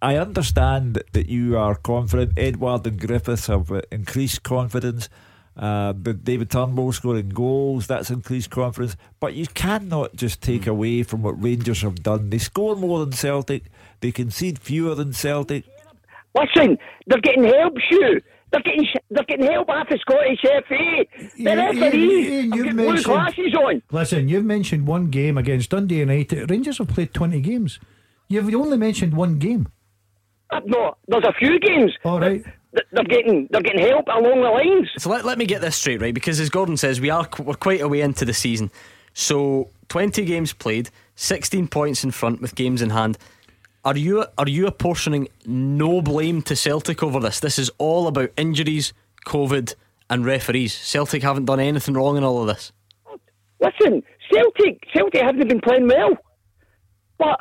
I 0.03 0.17
understand 0.17 1.03
that 1.13 1.27
you 1.29 1.57
are 1.59 1.75
confident. 1.75 2.33
Edouard 2.39 2.87
and 2.87 2.99
Griffiths 2.99 3.47
have 3.49 3.71
uh, 3.71 3.83
increased 3.91 4.43
confidence. 4.43 5.09
Uh, 5.57 5.93
but 5.93 6.25
David 6.25 6.49
Turnbull 6.51 6.93
scoring 6.93 7.29
goals, 7.29 7.87
that's 7.87 8.09
increased 8.11 8.51
confidence. 8.51 8.97
But 9.19 9.35
you 9.35 9.47
cannot 9.49 10.15
just 10.17 10.41
take 10.41 10.67
away 10.67 11.03
from 11.03 11.23
what 11.23 11.43
Rangers 11.43 11.83
have 11.83 12.03
done. 12.03 12.31
They 12.31 12.39
score 12.39 12.77
more 12.77 13.01
than 13.01 13.13
Celtic, 13.13 13.65
they 14.01 14.11
concede 14.13 14.59
fewer 14.59 14.95
than 14.95 15.13
Celtic. 15.13 15.65
Listen, 16.35 16.79
they're 17.07 17.21
getting 17.21 17.45
help, 17.45 17.75
Hugh. 17.91 18.21
They're 18.53 18.63
getting 18.63 18.85
sh- 18.85 18.97
they're 19.11 19.25
getting 19.25 19.47
help 19.47 19.69
off 19.69 19.89
the 19.91 19.99
Scottish 19.99 20.41
FA. 20.41 21.05
The 21.37 21.51
Ian, 21.51 21.59
referees 21.59 22.27
Ian, 22.29 22.51
have 22.51 22.59
you've 22.59 22.77
blue 22.77 22.87
mentioned- 22.87 23.05
glasses 23.05 23.55
on. 23.55 23.83
Listen, 23.91 24.29
you've 24.29 24.45
mentioned 24.45 24.87
one 24.87 25.07
game 25.11 25.37
against 25.37 25.71
Dundee 25.71 25.99
United. 25.99 26.51
Rangers 26.51 26.79
have 26.79 26.89
played 26.89 27.13
20 27.13 27.41
games. 27.43 27.79
You've 28.29 28.53
only 28.55 28.77
mentioned 28.79 29.15
one 29.15 29.39
game. 29.39 29.69
No, 30.67 30.97
there's 31.09 31.25
a 31.25 31.33
few 31.39 31.59
games. 31.61 31.93
All 32.05 32.21
right. 32.21 32.43
Th- 32.75 32.87
They're 32.93 33.05
getting 33.05 33.49
they're 33.51 33.63
getting 33.63 33.87
help 33.87 34.07
along 34.09 34.43
the 34.43 34.51
lines. 34.51 34.89
So 34.99 35.11
let, 35.11 35.25
let 35.25 35.39
me 35.39 35.47
get 35.47 35.61
this 35.61 35.77
straight, 35.77 36.01
right? 36.01 36.15
Because 36.15 36.39
as 36.41 36.51
Gordon 36.51 36.77
says, 36.77 37.01
we 37.01 37.11
are 37.11 37.29
we're 37.39 37.55
quite 37.55 37.81
a 37.81 37.89
way 37.89 38.01
into 38.01 38.25
the 38.25 38.35
season. 38.35 38.71
So 39.13 39.71
20 39.89 40.25
games 40.25 40.53
played, 40.53 40.91
16 41.17 41.67
points 41.69 42.05
in 42.05 42.11
front 42.13 42.41
with 42.41 42.55
games 42.55 42.81
in 42.81 42.91
hand. 42.91 43.19
Are 43.85 43.97
you 43.97 44.25
are 44.39 44.49
you 44.49 44.67
apportioning 44.67 45.29
no 45.47 46.01
blame 46.03 46.43
to 46.43 46.55
Celtic 46.55 47.03
over 47.03 47.19
this? 47.19 47.41
This 47.41 47.59
is 47.59 47.71
all 47.79 48.07
about 48.07 48.31
injuries, 48.37 48.93
COVID, 49.27 49.75
and 50.11 50.25
referees. 50.27 50.75
Celtic 50.75 51.23
haven't 51.23 51.47
done 51.47 51.61
anything 51.61 51.95
wrong 51.95 52.17
in 52.17 52.23
all 52.25 52.41
of 52.43 52.47
this. 52.47 52.73
Listen, 53.61 54.03
Celtic 54.31 54.85
Celtic 54.95 55.23
haven't 55.23 55.49
been 55.49 55.61
playing 55.61 55.89
well, 55.89 56.17
but 57.19 57.41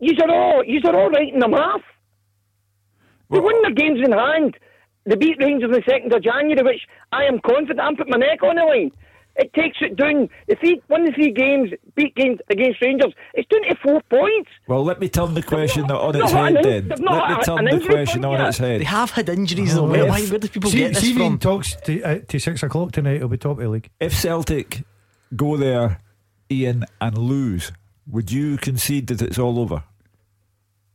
you 0.00 0.14
are 0.22 0.30
all 0.30 0.64
you 0.64 0.80
are 0.84 0.94
all 0.96 1.10
right 1.10 1.32
in 1.32 1.38
the 1.40 1.48
math. 1.48 1.80
They 3.30 3.40
won 3.40 3.60
their 3.62 3.72
games 3.72 4.00
in 4.04 4.12
hand. 4.12 4.56
They 5.06 5.16
beat 5.16 5.38
Rangers 5.40 5.70
on 5.70 5.72
the 5.72 5.82
2nd 5.82 6.14
of 6.14 6.22
January, 6.22 6.62
which 6.62 6.82
I 7.12 7.24
am 7.24 7.38
confident 7.40 7.80
I'm 7.80 7.96
putting 7.96 8.12
my 8.12 8.18
neck 8.18 8.42
on 8.42 8.56
the 8.56 8.62
line. 8.64 8.90
It 9.36 9.52
takes 9.54 9.78
it 9.80 9.94
down. 9.94 10.28
The 10.48 10.56
three, 10.56 10.82
won 10.88 11.04
the 11.04 11.12
three 11.12 11.30
games, 11.30 11.70
beat 11.94 12.14
games 12.16 12.40
against 12.50 12.82
Rangers. 12.82 13.12
It's 13.34 13.46
24 13.48 14.02
points. 14.10 14.50
Well, 14.66 14.84
let 14.84 14.98
me 14.98 15.08
turn 15.08 15.34
the 15.34 15.42
question 15.44 15.88
on 15.92 16.16
its 16.16 16.32
head 16.32 16.56
an- 16.56 16.62
then. 16.62 16.88
they've 16.88 16.98
Let 16.98 17.00
me 17.00 17.34
had 17.34 17.42
turn 17.44 17.58
an 17.60 17.64
the 17.66 17.70
injury 17.70 17.88
question 17.94 18.22
point 18.22 18.34
on 18.34 18.40
yet. 18.40 18.48
its 18.48 18.58
head. 18.58 18.80
They 18.80 18.84
have 18.84 19.10
had 19.12 19.28
injuries 19.28 19.74
though. 19.76 19.84
Where, 19.88 20.06
why, 20.06 20.22
where 20.22 20.38
do 20.40 20.48
people 20.48 20.70
see, 20.70 20.78
get 20.78 20.94
this 20.94 21.02
see 21.04 21.12
if 21.12 21.18
Ian 21.18 21.32
from? 21.32 21.38
talks 21.38 21.76
to, 21.84 22.02
uh, 22.02 22.18
to 22.26 22.38
six 22.40 22.62
o'clock 22.64 22.90
tonight, 22.90 23.16
it'll 23.16 23.28
be 23.28 23.36
top 23.38 23.52
of 23.58 23.62
the 23.62 23.68
league. 23.68 23.88
If 24.00 24.12
Celtic 24.12 24.82
go 25.36 25.56
there, 25.56 26.00
Ian, 26.50 26.84
and 27.00 27.16
lose, 27.16 27.70
would 28.10 28.32
you 28.32 28.56
concede 28.56 29.06
that 29.06 29.22
it's 29.22 29.38
all 29.38 29.60
over? 29.60 29.84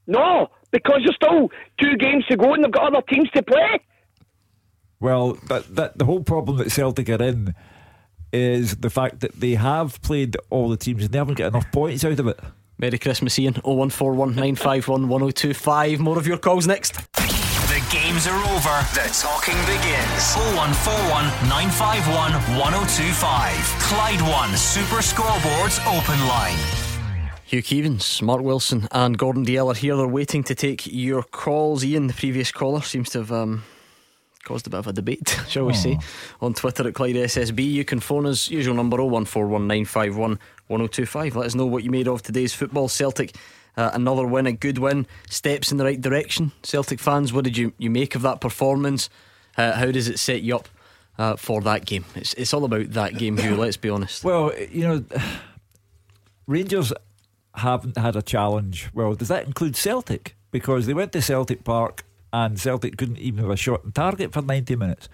No, 0.05 0.49
because 0.73 0.99
there's 1.05 1.15
still 1.15 1.49
two 1.79 1.95
games 1.95 2.25
to 2.25 2.35
go 2.35 2.53
and 2.53 2.63
they've 2.65 2.71
got 2.71 2.93
other 2.93 3.05
teams 3.07 3.29
to 3.31 3.41
play. 3.43 3.79
Well, 4.99 5.33
that, 5.47 5.73
that 5.75 5.97
the 5.97 6.05
whole 6.05 6.23
problem 6.23 6.57
that 6.57 6.71
Celtic 6.71 7.09
are 7.09 7.21
in 7.21 7.53
is 8.33 8.77
the 8.77 8.89
fact 8.89 9.21
that 9.21 9.39
they 9.39 9.51
have 9.51 10.01
played 10.01 10.35
all 10.49 10.67
the 10.67 10.77
teams 10.77 11.03
and 11.03 11.11
they 11.13 11.17
haven't 11.17 11.37
got 11.37 11.47
enough 11.47 11.71
points 11.71 12.03
out 12.03 12.19
of 12.19 12.27
it. 12.27 12.39
Merry 12.77 12.97
Christmas, 12.97 13.37
Ian. 13.37 13.53
0141 13.63 14.29
951 14.29 15.07
1025. 15.07 15.99
More 15.99 16.17
of 16.17 16.27
your 16.27 16.37
calls 16.37 16.67
next. 16.67 16.93
The 17.13 17.79
games 17.91 18.27
are 18.27 18.35
over. 18.35 18.75
The 18.93 19.07
talking 19.13 19.57
begins. 19.65 20.35
0141 20.57 21.25
951 21.47 22.33
1025. 22.59 23.55
Clyde 23.79 24.21
One 24.21 24.57
Super 24.57 25.01
Scoreboards 25.01 25.79
Open 25.85 26.19
Line. 26.27 26.82
Hugh 27.53 27.61
Keevins, 27.61 28.19
Mark 28.23 28.41
Wilson, 28.41 28.87
and 28.91 29.15
Gordon 29.15 29.45
Dalziel 29.45 29.71
are 29.71 29.75
here. 29.75 29.95
They're 29.95 30.07
waiting 30.07 30.43
to 30.45 30.55
take 30.55 30.87
your 30.87 31.21
calls. 31.21 31.85
Ian, 31.85 32.07
the 32.07 32.13
previous 32.13 32.51
caller, 32.51 32.81
seems 32.81 33.11
to 33.11 33.19
have 33.19 33.31
um, 33.31 33.63
caused 34.43 34.65
a 34.65 34.71
bit 34.71 34.79
of 34.79 34.87
a 34.87 34.93
debate, 34.93 35.39
shall 35.47 35.65
we 35.65 35.75
say, 35.75 35.99
on 36.41 36.55
Twitter 36.55 36.87
at 36.87 36.95
Clyde 36.95 37.13
SSB. 37.13 37.63
You 37.63 37.85
can 37.85 37.99
phone 37.99 38.25
us, 38.25 38.49
usual 38.49 38.73
number 38.73 38.97
0141951 38.97 40.39
1025. 40.65 41.35
Let 41.35 41.45
us 41.45 41.53
know 41.53 41.67
what 41.67 41.83
you 41.83 41.91
made 41.91 42.07
of 42.07 42.23
today's 42.23 42.55
football. 42.55 42.87
Celtic, 42.87 43.35
uh, 43.77 43.91
another 43.93 44.25
win, 44.25 44.47
a 44.47 44.51
good 44.51 44.79
win, 44.79 45.05
steps 45.29 45.71
in 45.71 45.77
the 45.77 45.85
right 45.85 46.01
direction. 46.01 46.53
Celtic 46.63 46.99
fans, 46.99 47.33
what 47.33 47.43
did 47.43 47.55
you, 47.55 47.71
you 47.77 47.91
make 47.91 48.15
of 48.15 48.23
that 48.23 48.41
performance? 48.41 49.11
Uh, 49.59 49.73
how 49.73 49.91
does 49.91 50.07
it 50.07 50.17
set 50.17 50.41
you 50.41 50.55
up 50.55 50.69
uh, 51.19 51.35
for 51.35 51.61
that 51.61 51.85
game? 51.85 52.05
It's, 52.15 52.33
it's 52.33 52.51
all 52.51 52.65
about 52.65 52.93
that 52.93 53.15
game, 53.19 53.37
Hugh, 53.37 53.55
let's 53.57 53.77
be 53.77 53.89
honest. 53.89 54.23
Well, 54.23 54.51
you 54.71 54.87
know, 54.87 55.05
Rangers 56.47 56.91
haven't 57.55 57.97
had 57.97 58.15
a 58.15 58.21
challenge. 58.21 58.89
Well, 58.93 59.13
does 59.15 59.27
that 59.27 59.45
include 59.45 59.75
Celtic? 59.75 60.35
Because 60.51 60.85
they 60.85 60.93
went 60.93 61.11
to 61.13 61.21
Celtic 61.21 61.63
Park 61.63 62.03
and 62.31 62.59
Celtic 62.59 62.97
couldn't 62.97 63.19
even 63.19 63.41
have 63.43 63.51
a 63.51 63.55
shot 63.57 63.81
on 63.85 63.91
target 63.91 64.33
for 64.33 64.41
90 64.41 64.75
minutes. 64.75 65.07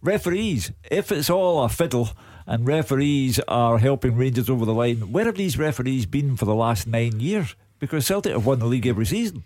Referees, 0.00 0.72
if 0.90 1.12
it's 1.12 1.30
all 1.30 1.62
a 1.64 1.68
fiddle 1.68 2.10
and 2.46 2.66
referees 2.66 3.38
are 3.46 3.78
helping 3.78 4.16
Rangers 4.16 4.50
over 4.50 4.64
the 4.64 4.74
line, 4.74 5.12
where 5.12 5.26
have 5.26 5.36
these 5.36 5.58
referees 5.58 6.06
been 6.06 6.36
for 6.36 6.44
the 6.44 6.54
last 6.54 6.86
nine 6.86 7.20
years? 7.20 7.54
Because 7.78 8.06
Celtic 8.06 8.32
have 8.32 8.46
won 8.46 8.58
the 8.58 8.66
league 8.66 8.86
every 8.86 9.06
season. 9.06 9.44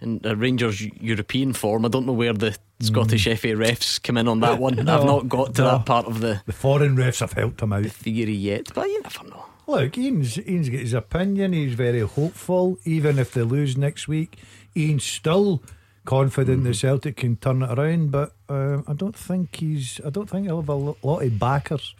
in 0.00 0.20
uh, 0.24 0.34
Rangers 0.36 0.80
European 0.80 1.52
form. 1.52 1.84
I 1.84 1.88
don't 1.88 2.06
know 2.06 2.12
where 2.12 2.32
the 2.32 2.56
Scottish 2.80 3.24
FA 3.24 3.48
refs 3.48 4.00
come 4.02 4.16
in 4.16 4.28
on 4.28 4.40
that 4.40 4.58
one. 4.58 4.76
No, 4.84 4.98
I've 4.98 5.04
not 5.04 5.28
got 5.28 5.54
to 5.56 5.62
no. 5.62 5.70
that 5.72 5.86
part 5.86 6.06
of 6.06 6.20
the 6.20 6.40
The 6.46 6.52
foreign 6.52 6.96
refs 6.96 7.20
have 7.20 7.32
helped 7.32 7.58
them 7.58 7.72
out. 7.72 7.84
theory 7.86 8.32
yet, 8.32 8.68
but 8.74 8.86
you 8.88 9.02
never 9.02 9.24
know. 9.28 9.44
Look, 9.68 9.96
Ian's, 9.98 10.38
Ian's 10.38 10.70
got 10.70 10.80
his 10.80 10.94
opinion. 10.94 11.52
He's 11.52 11.74
very 11.74 12.00
hopeful. 12.00 12.78
Even 12.86 13.18
if 13.18 13.32
they 13.32 13.42
lose 13.42 13.76
next 13.76 14.08
week, 14.08 14.38
Ian's 14.74 15.04
still 15.04 15.62
confident 16.06 16.64
the 16.64 16.72
Celtic 16.72 17.18
can 17.18 17.36
turn 17.36 17.62
it 17.62 17.78
around. 17.78 18.10
But 18.10 18.32
uh, 18.48 18.80
I 18.88 18.94
don't 18.94 19.14
think 19.14 19.56
he's. 19.56 20.00
I 20.04 20.08
don't 20.08 20.26
think 20.28 20.46
he'll 20.46 20.62
have 20.62 20.70
a 20.70 20.74
lot 20.74 21.22
of 21.22 21.38
backers. 21.38 21.94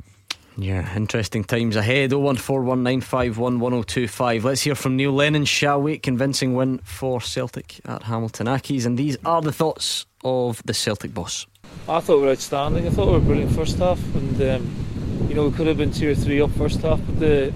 Yeah, 0.56 0.96
interesting 0.96 1.44
times 1.44 1.76
ahead. 1.76 2.12
01419511025. 2.12 4.44
Let's 4.44 4.62
hear 4.62 4.74
from 4.74 4.96
Neil 4.96 5.12
Lennon, 5.12 5.44
shall 5.44 5.82
we? 5.82 5.98
Convincing 5.98 6.54
win 6.54 6.78
for 6.78 7.20
Celtic 7.20 7.80
at 7.84 8.04
Hamilton 8.04 8.46
Accies. 8.46 8.86
And 8.86 8.96
these 8.96 9.18
are 9.26 9.42
the 9.42 9.52
thoughts 9.52 10.06
of 10.24 10.62
the 10.64 10.72
Celtic 10.72 11.12
boss. 11.12 11.46
I 11.86 12.00
thought 12.00 12.16
we 12.16 12.22
were 12.22 12.32
outstanding. 12.32 12.86
I 12.86 12.90
thought 12.90 13.08
we 13.08 13.12
were 13.12 13.20
brilliant 13.20 13.52
first 13.52 13.76
half, 13.76 14.02
and 14.14 14.40
um, 14.42 14.87
you 15.28 15.34
know 15.34 15.48
we 15.48 15.56
could 15.56 15.66
have 15.66 15.78
been 15.78 15.92
two 15.92 16.10
or 16.10 16.14
three 16.14 16.40
up 16.40 16.50
first 16.52 16.80
half. 16.82 17.00
But 17.06 17.20
the 17.20 17.52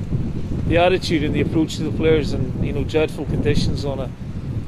the 0.66 0.78
attitude 0.78 1.22
and 1.22 1.34
the 1.34 1.40
approach 1.40 1.76
to 1.76 1.84
the 1.84 1.96
players, 1.96 2.32
and 2.32 2.64
you 2.64 2.72
know 2.72 2.84
dreadful 2.84 3.26
conditions 3.26 3.84
on 3.84 3.98
a 3.98 4.10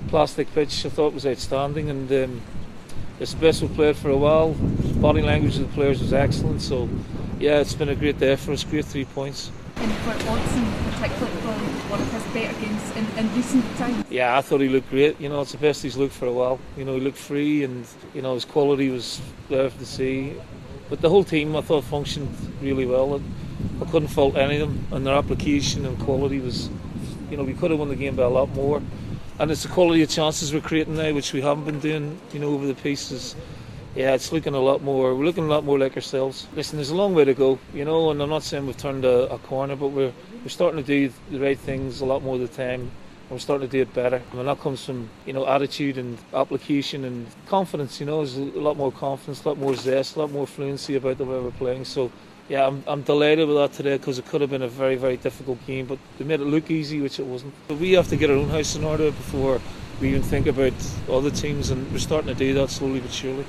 plastic 0.09 0.53
pitch, 0.55 0.84
I 0.86 0.88
thought 0.88 1.14
was 1.14 1.26
outstanding. 1.26 1.90
And 1.90 2.12
um, 2.12 2.40
it's 3.20 3.34
the 3.34 3.40
best 3.40 3.62
we've 3.62 3.74
played 3.74 3.97
for 3.97 4.11
a 4.11 4.16
while. 4.16 4.55
Body 5.01 5.22
language 5.22 5.57
of 5.59 5.68
the 5.68 5.74
players 5.74 6.01
was 6.01 6.12
excellent. 6.12 6.62
So 6.62 6.88
yeah, 7.38 7.61
it's 7.61 7.74
been 7.74 7.88
a 7.88 7.97
great 7.97 8.18
day 8.18 8.36
for 8.36 8.53
us. 8.53 8.64
Great 8.64 8.84
three 8.84 9.05
points. 9.05 9.51
And 9.76 9.92
for 9.92 10.30
Watson, 10.30 10.64
particularly 10.92 11.36
for 11.40 11.53
one 11.90 12.01
of 12.01 12.12
his 12.12 12.22
better 12.32 12.61
games 12.61 12.97
in, 12.97 13.18
in 13.18 13.34
recent 13.34 13.76
times. 13.76 14.05
Yeah, 14.09 14.38
I 14.38 14.40
thought 14.40 14.61
he 14.61 14.68
looked 14.68 14.88
great. 14.90 15.20
You 15.20 15.28
know, 15.28 15.40
it's 15.40 15.53
the 15.53 15.59
best 15.59 15.82
he's 15.82 15.97
looked 15.97 16.14
for 16.14 16.26
a 16.26 16.32
while. 16.32 16.59
You 16.76 16.84
know, 16.84 16.95
he 16.95 17.01
looked 17.01 17.18
free 17.18 17.64
and, 17.64 17.86
you 18.14 18.22
know, 18.22 18.34
his 18.34 18.45
quality 18.45 18.90
was 18.90 19.20
there 19.49 19.68
to 19.68 19.86
see. 19.86 20.34
But 20.95 21.01
the 21.01 21.11
whole 21.11 21.24
team, 21.24 21.57
I 21.57 21.61
thought, 21.61 21.82
functioned 21.82 22.28
really 22.62 22.86
well. 22.86 23.16
And 23.16 23.34
I 23.82 23.84
couldn't 23.90 24.11
fault 24.11 24.36
any 24.36 24.61
of 24.61 24.68
them. 24.68 24.86
And 24.92 25.05
their 25.05 25.16
application 25.16 25.84
and 25.84 25.99
quality 25.99 26.38
was, 26.38 26.70
you 27.28 27.36
know, 27.36 27.42
we 27.42 27.53
could 27.53 27.72
have 27.72 27.80
won 27.80 27.88
the 27.88 27.97
game 27.97 28.14
by 28.14 28.22
a 28.22 28.28
lot 28.28 28.49
more. 28.51 28.80
And 29.40 29.51
it's 29.51 29.64
the 29.64 29.70
quality 29.70 30.05
of 30.05 30.09
chances 30.09 30.55
we're 30.55 30.61
creating 30.61 30.95
now, 30.95 31.12
which 31.12 31.32
we 31.32 31.40
haven't 31.40 31.64
been 31.64 31.80
doing, 31.80 32.20
you 32.32 32.38
know, 32.38 32.51
over 32.51 32.64
the 32.64 32.76
pieces. 32.76 33.34
Yeah, 33.97 34.14
it's 34.14 34.30
looking 34.30 34.55
a 34.55 34.61
lot 34.61 34.82
more. 34.82 35.16
We're 35.16 35.24
looking 35.24 35.42
a 35.42 35.49
lot 35.49 35.64
more 35.64 35.80
like 35.80 35.97
ourselves. 35.97 36.47
Listen, 36.55 36.76
there's 36.76 36.90
a 36.90 36.95
long 36.95 37.12
way 37.12 37.24
to 37.24 37.34
go, 37.34 37.59
you 37.72 37.84
know, 37.84 38.12
and 38.12 38.22
I'm 38.22 38.30
not 38.30 38.45
saying 38.45 38.64
we've 38.64 38.76
turned 38.76 39.05
a, 39.05 39.32
a 39.32 39.38
corner, 39.38 39.74
but 39.74 39.88
we're 39.88 40.12
we're 40.45 40.49
starting 40.49 40.80
to 40.80 40.86
do 40.86 41.12
the 41.32 41.40
right 41.40 41.59
things 41.59 42.03
a 42.03 42.05
lot 42.05 42.22
more 42.22 42.36
of 42.36 42.40
the 42.40 42.47
time. 42.47 42.92
We're 43.35 43.41
starting 43.41 43.68
to 43.68 43.72
do 43.72 43.82
it 43.82 43.93
better. 43.93 44.22
I 44.32 44.37
And 44.39 44.47
that 44.47 44.61
comes 44.61 44.85
from, 44.85 45.11
you 45.26 45.32
know, 45.32 45.45
attitude 45.45 45.99
and 45.99 46.16
application 46.32 47.05
and 47.05 47.26
confidence, 47.47 47.99
you 47.99 48.07
know, 48.07 48.18
there's 48.18 48.37
a 48.37 48.61
lot 48.61 48.76
more 48.76 48.93
confidence, 48.93 49.45
a 49.45 49.49
lot 49.49 49.59
more 49.59 49.74
zest, 49.74 50.14
a 50.14 50.20
lot 50.20 50.30
more 50.30 50.47
fluency 50.47 50.95
about 50.95 51.18
the 51.18 51.24
way 51.24 51.41
we're 51.41 51.51
playing. 51.51 51.85
So, 51.85 52.12
yeah, 52.49 52.64
I'm, 52.64 52.85
I'm 52.87 53.03
delighted 53.03 53.49
with 53.49 53.57
that 53.57 53.72
today 53.72 53.97
because 53.97 54.20
it 54.20 54.26
could 54.26 54.41
have 54.41 54.51
been 54.51 54.62
a 54.62 54.68
very, 54.68 54.95
very 54.95 55.16
difficult 55.16 55.59
game, 55.66 55.87
but 55.87 55.99
they 56.16 56.24
made 56.24 56.43
it 56.43 56.45
look 56.45 56.70
easy, 56.70 57.01
which 57.01 57.18
it 57.18 57.26
wasn't. 57.26 57.55
But 57.66 57.78
we 57.78 57.91
have 57.95 58.07
to 58.11 58.16
get 58.16 58.30
our 58.30 58.37
own 58.37 58.51
house 58.51 58.76
in 58.76 58.85
order 58.85 59.11
before 59.11 59.61
we 60.01 60.11
even 60.11 60.22
think 60.22 60.47
about 60.47 60.72
other 61.11 61.32
teams, 61.32 61.70
and 61.70 61.91
we're 61.91 61.99
starting 61.99 62.28
to 62.28 62.37
do 62.37 62.55
that 62.55 62.70
slowly 62.70 63.01
but 63.01 63.11
surely. 63.11 63.45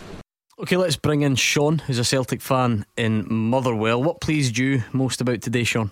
Okay, 0.57 0.77
let's 0.77 0.97
bring 0.97 1.21
in 1.21 1.35
Sean, 1.35 1.77
who's 1.77 1.99
a 1.99 2.03
Celtic 2.03 2.41
fan 2.41 2.87
in 2.97 3.31
Motherwell. 3.31 4.01
What 4.01 4.19
pleased 4.19 4.57
you 4.57 4.81
most 4.93 5.21
about 5.21 5.43
today, 5.43 5.63
Sean? 5.63 5.91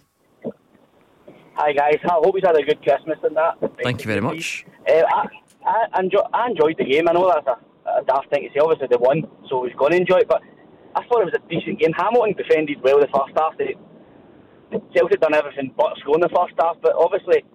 Hi 1.55 1.71
guys, 1.71 1.99
I 2.03 2.13
hope 2.13 2.33
you've 2.33 2.43
had 2.43 2.57
a 2.57 2.63
good 2.63 2.81
Christmas 2.81 3.19
and 3.21 3.37
that. 3.37 3.57
Thank 3.83 4.01
you 4.01 4.07
very 4.07 4.21
much. 4.21 4.65
Uh, 4.89 5.03
I, 5.05 5.27
I, 5.93 5.99
enjoy, 5.99 6.21
I 6.33 6.47
enjoyed 6.49 6.77
the 6.79 6.83
game. 6.83 7.07
I 7.07 7.13
know 7.13 7.31
that's 7.31 7.45
a, 7.45 8.01
a 8.01 8.03
daft 8.05 8.31
thing 8.31 8.43
to 8.43 8.49
say. 8.49 8.59
Obviously 8.59 8.87
they 8.89 8.97
won, 8.97 9.21
so 9.47 9.61
we're 9.61 9.73
going 9.77 9.91
to 9.91 9.97
enjoy 9.97 10.17
it. 10.17 10.27
But 10.27 10.41
I 10.95 11.05
thought 11.05 11.21
it 11.21 11.29
was 11.29 11.37
a 11.37 11.49
decent 11.49 11.79
game. 11.79 11.93
Hamilton 11.95 12.33
defended 12.33 12.81
well 12.81 12.99
the 12.99 13.07
first 13.13 13.37
half. 13.37 13.55
They, 13.59 13.75
Celtic 14.95 15.21
done 15.21 15.35
everything 15.35 15.71
but 15.77 15.95
score 15.99 16.15
in 16.15 16.21
the 16.21 16.29
first 16.29 16.55
half. 16.59 16.77
But 16.81 16.95
obviously, 16.97 17.45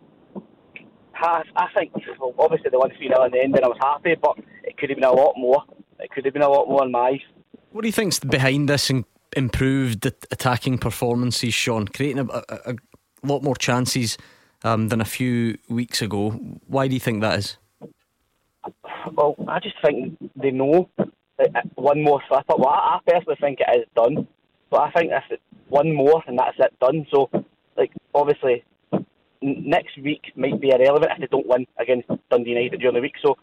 half, 1.11 1.47
I 1.57 1.67
think 1.77 1.91
well, 2.21 2.35
obviously 2.39 2.71
they 2.71 2.77
won 2.77 2.91
three 2.97 3.09
0 3.09 3.25
in 3.25 3.33
the 3.33 3.43
end, 3.43 3.57
and 3.57 3.65
I 3.65 3.69
was 3.69 3.79
happy. 3.83 4.15
But 4.15 4.39
it 4.63 4.79
could 4.79 4.91
have 4.91 4.97
been 4.97 5.11
a 5.11 5.13
lot 5.13 5.35
more. 5.37 5.65
It 5.99 6.11
could 6.13 6.25
have 6.25 6.35
been 6.35 6.43
a 6.43 6.49
lot 6.49 6.69
more 6.69 6.85
in 6.85 6.93
my 6.93 7.19
eyes. 7.19 7.21
What 7.73 7.83
do 7.83 7.89
you 7.89 7.93
think's 7.93 8.21
behind 8.21 8.69
this 8.69 8.91
in- 8.91 9.07
improved 9.37 10.07
attacking 10.07 10.79
performances, 10.79 11.53
Sean? 11.53 11.89
Creating 11.89 12.31
a, 12.31 12.45
a, 12.49 12.77
a 13.23 13.27
lot 13.27 13.43
more 13.43 13.57
chances 13.57 14.19
um, 14.65 14.89
than 14.89 15.01
a 15.01 15.05
few 15.05 15.59
weeks 15.69 16.03
ago. 16.03 16.31
Why 16.67 16.89
do 16.89 16.95
you 16.95 17.01
think 17.01 17.21
that 17.21 17.39
is? 17.39 17.57
Well, 19.13 19.37
I 19.47 19.61
just 19.61 19.77
think 19.83 20.19
they 20.37 20.51
know 20.51 20.89
uh, 20.99 21.45
one 21.75 22.03
more 22.03 22.21
slip 22.29 22.45
up. 22.49 22.59
Well, 22.59 22.69
I, 22.69 22.99
personally 23.07 23.37
think 23.41 23.61
it 23.61 23.79
is 23.79 23.87
done, 23.97 24.27
but 24.71 24.81
I 24.81 24.91
think 24.93 25.13
if 25.13 25.41
one 25.69 25.95
more 25.95 26.23
and 26.27 26.39
that's 26.39 26.57
it 26.59 26.75
done. 26.81 27.07
So, 27.11 27.31
like 27.77 27.93
obviously, 28.15 28.65
next 29.41 29.99
week 30.03 30.33
might 30.37 30.61
be 30.61 30.71
irrelevant 30.71 31.13
if 31.13 31.21
they 31.21 31.27
don't 31.27 31.47
win 31.47 31.67
against 31.79 32.09
Dundee 32.31 32.51
United 32.51 32.81
during 32.81 32.95
the 32.95 33.01
week. 33.01 33.15
So, 33.23 33.37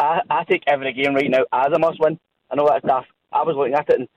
I, 0.00 0.20
I 0.28 0.44
take 0.44 0.62
every 0.66 0.92
game 0.92 1.14
right 1.14 1.30
now 1.30 1.44
as 1.52 1.72
a 1.72 1.78
must 1.78 2.00
win. 2.00 2.18
I 2.50 2.56
know 2.56 2.68
that's 2.68 2.84
daft. 2.84 3.08
I 3.32 3.42
was 3.42 3.56
looking 3.56 3.74
at 3.74 3.88
it 3.90 4.00
and. 4.00 4.08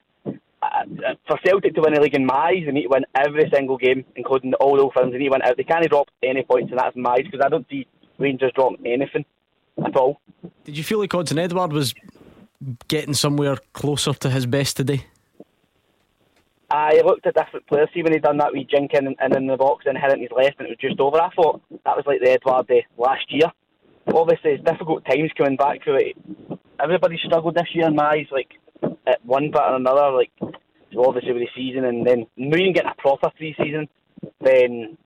Uh, 0.62 1.14
for 1.26 1.40
Celtic 1.46 1.74
to 1.76 1.82
win 1.82 1.94
the 1.94 2.02
league 2.02 2.16
in 2.16 2.26
my 2.26 2.50
eyes, 2.50 2.64
they 2.66 2.72
need 2.72 2.84
to 2.84 2.90
win 2.90 3.06
every 3.16 3.50
single 3.54 3.78
game, 3.78 4.04
including 4.16 4.54
all 4.56 4.76
the 4.76 4.82
old 4.84 4.94
firms. 4.94 5.14
They 5.14 5.18
need 5.18 5.26
to 5.26 5.32
win 5.32 5.42
out. 5.42 5.56
They 5.56 5.64
can't 5.64 5.88
drop 5.90 6.10
any 6.22 6.44
points, 6.44 6.72
and 6.72 6.80
that's 6.80 6.96
my 6.96 7.12
eyes 7.12 7.24
because 7.24 7.42
I 7.44 7.50
don't 7.50 7.66
see 7.70 7.88
Rangers 8.18 8.52
dropping 8.54 8.86
anything 8.86 9.26
at 9.86 9.96
all. 9.96 10.20
Did 10.66 10.78
you 10.78 10.84
feel 10.84 11.00
like 11.00 11.12
Odsonne 11.12 11.40
Edouard 11.40 11.72
was 11.72 11.94
getting 12.90 13.14
somewhere 13.14 13.58
closer 13.72 14.14
to 14.14 14.30
his 14.30 14.46
best 14.46 14.76
today? 14.76 15.06
I 16.70 17.02
looked 17.06 17.26
at 17.26 17.36
different 17.36 17.66
players. 17.68 17.90
See 17.94 18.04
when 18.04 18.14
he 18.14 18.20
done 18.20 18.38
that 18.38 18.52
wee 18.52 18.68
jink 18.70 18.94
in, 18.94 19.16
and 19.18 19.36
in 19.36 19.48
the 19.48 19.58
box 19.58 19.86
and 19.88 19.98
hit 19.98 20.12
it 20.12 20.16
in 20.16 20.22
his 20.22 20.32
left, 20.36 20.60
and 20.60 20.68
it 20.68 20.72
was 20.72 20.78
just 20.80 21.00
over. 21.00 21.22
I 21.22 21.30
thought 21.30 21.62
that 21.72 21.96
was 21.96 22.04
like 22.06 22.20
the 22.22 22.32
Edouard 22.32 22.68
day 22.68 22.86
last 22.98 23.26
year. 23.30 23.52
Obviously, 24.14 24.52
it's 24.52 24.64
difficult 24.64 25.06
times 25.06 25.32
coming 25.38 25.56
back 25.56 25.84
through 25.84 25.98
it 25.98 26.60
everybody 26.82 27.20
struggled 27.24 27.56
this 27.56 27.68
year 27.74 27.88
in 27.88 27.96
my 27.96 28.12
eyes, 28.12 28.28
like 28.32 28.50
at 29.10 29.26
one 29.26 29.52
bit 29.52 29.62
or 29.62 29.76
another. 29.76 30.12
Like 30.12 30.32
so 30.94 31.06
obviously 31.06 31.34
with 31.34 31.44
the 31.44 31.50
season, 31.56 31.86
and 31.86 32.06
then 32.06 32.26
moving 32.38 32.74
getting 32.74 32.92
a 32.92 33.02
proper 33.02 33.30
pre-season, 33.38 33.88
then 34.42 34.98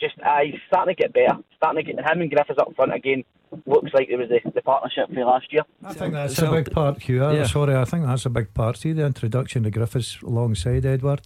just 0.00 0.14
I 0.24 0.52
starting 0.68 0.94
to 0.94 1.02
get 1.02 1.12
better. 1.12 1.38
Starting 1.56 1.84
to 1.84 1.92
get 1.92 2.00
him 2.10 2.20
and 2.22 2.30
Griffiths 2.30 2.58
up 2.58 2.74
front 2.74 2.94
again. 2.94 3.24
Looks 3.66 3.90
like 3.92 4.08
it 4.08 4.16
was 4.16 4.28
the, 4.28 4.48
the 4.52 4.62
partnership 4.62 5.12
for 5.12 5.24
last 5.24 5.52
year. 5.52 5.62
I 5.84 5.92
think 5.92 6.14
that's 6.14 6.38
a 6.38 6.50
big 6.50 6.70
part, 6.70 7.02
Hugh. 7.02 7.24
Uh, 7.24 7.32
Yeah. 7.32 7.46
Sorry, 7.46 7.74
I 7.74 7.84
think 7.84 8.06
that's 8.06 8.24
a 8.24 8.30
big 8.30 8.54
part. 8.54 8.76
See 8.76 8.92
the 8.92 9.04
introduction 9.04 9.66
of 9.66 9.72
Griffiths 9.72 10.22
alongside 10.22 10.86
Edouard. 10.86 11.22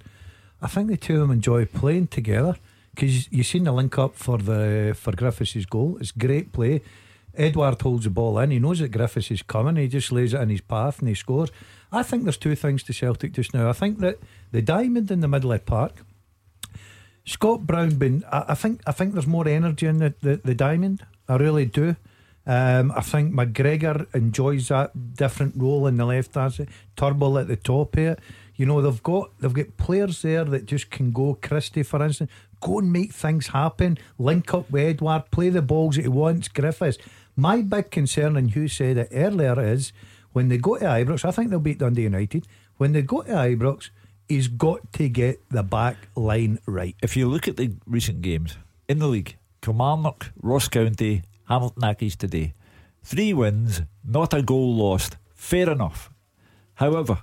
I 0.63 0.69
think 0.69 0.89
the 0.89 0.97
two 0.97 1.15
of 1.15 1.21
them 1.21 1.31
enjoy 1.33 1.67
playing 1.67 2.07
together 2.07 2.57
because 2.95 3.31
you've 3.31 3.47
seen 3.47 3.65
the 3.65 3.73
link 3.73 3.99
up 3.99 4.15
for 4.17 4.39
the 4.39 4.97
for 4.99 5.13
Griffiths' 5.13 5.67
goal. 5.67 5.99
It's 6.01 6.13
great 6.13 6.53
play. 6.53 6.81
Edouard 7.37 7.83
holds 7.83 8.05
the 8.05 8.11
ball 8.11 8.39
in. 8.39 8.53
He 8.53 8.59
knows 8.59 8.79
that 8.79 8.89
Griffiths 8.93 9.31
is 9.31 9.43
coming. 9.43 9.77
He 9.77 9.89
just 9.89 10.11
lays 10.11 10.33
it 10.33 10.41
in 10.41 10.49
his 10.49 10.61
path 10.63 11.01
and 11.01 11.09
he 11.09 11.15
scores. 11.15 11.51
I 11.95 12.03
think 12.03 12.25
there's 12.25 12.37
two 12.37 12.57
things 12.57 12.83
to 12.85 12.93
Celtic 12.93 13.33
just 13.33 13.55
now. 13.55 13.69
I 13.69 13.73
think 13.73 13.99
that 14.01 14.19
the 14.51 14.63
diamond 14.63 15.11
in 15.11 15.21
the 15.21 15.29
middle 15.29 15.53
of 15.53 15.65
park. 15.65 16.05
Scott 17.25 17.67
Brown 17.67 17.95
been 17.95 18.25
I, 18.31 18.45
I 18.49 18.55
think 18.55 18.83
I 18.87 18.93
think 18.93 19.15
there's 19.15 19.27
more 19.27 19.49
energy 19.49 19.87
in 19.87 19.99
the, 19.99 20.15
the, 20.21 20.41
the 20.45 20.55
diamond. 20.55 21.07
I 21.29 21.37
really 21.37 21.67
do. 21.67 21.97
Um, 22.47 22.93
I 22.95 23.01
think 23.01 23.33
McGregor 23.33 24.13
enjoys 24.15 24.69
that 24.69 25.15
different 25.15 25.55
role 25.57 25.87
in 25.87 25.97
the 25.97 26.05
left 26.05 26.35
hand. 26.35 26.69
Turnbull 26.97 27.39
at 27.39 27.49
the 27.49 27.57
top 27.57 27.97
here. 27.97 28.19
You 28.57 28.67
know, 28.67 28.83
they've 28.83 29.03
got 29.03 29.31
they've 29.41 29.53
got 29.53 29.77
players 29.77 30.23
there 30.23 30.45
that 30.45 30.67
just 30.67 30.91
can 30.91 31.13
go. 31.13 31.39
Christie, 31.41 31.83
for 31.83 32.05
instance, 32.05 32.31
go 32.61 32.79
and 32.79 32.93
make 32.93 33.13
things 33.13 33.49
happen. 33.49 33.99
Link 34.19 34.53
up 34.53 34.71
with 34.71 34.83
Edouard, 34.83 35.31
play 35.31 35.49
the 35.49 35.63
balls 35.63 35.97
that 35.97 36.03
he 36.03 36.09
wants. 36.09 36.49
Griffiths. 36.49 36.99
My 37.37 37.63
big 37.63 37.91
concern, 37.91 38.37
and 38.37 38.55
you 38.55 38.69
said 38.69 38.97
it 38.97 39.09
earlier, 39.11 39.59
is 39.61 39.93
when 40.35 40.49
they 40.49 40.59
go 40.59 40.77
to 40.77 40.85
Ibrox. 40.85 41.25
I 41.25 41.31
think 41.31 41.49
they'll 41.49 41.61
beat 41.61 41.79
Dundee 41.79 42.03
United. 42.03 42.47
When 42.77 42.93
they 42.93 43.03
go 43.03 43.23
to 43.23 43.31
Ibrox, 43.31 43.91
he's 44.29 44.49
got 44.49 44.93
to 44.95 45.09
get 45.09 45.41
the 45.49 45.63
back 45.63 45.97
line 46.15 46.59
right. 46.67 46.97
If 47.03 47.17
you 47.17 47.29
look 47.29 47.49
at 47.49 47.57
the 47.57 47.73
recent 47.87 48.21
games 48.21 48.59
in 48.89 48.99
the 48.99 49.07
league, 49.07 49.37
Kilmarnock, 49.63 50.33
Ross 50.43 50.69
County, 50.69 51.23
Hamilton 51.49 51.83
Accies 51.83 52.17
today, 52.17 52.53
three 53.03 53.33
wins, 53.33 53.83
not 54.05 54.35
a 54.35 54.43
goal 54.43 54.75
lost. 54.75 55.17
Fair 55.35 55.71
enough. 55.71 56.11
However, 56.75 57.23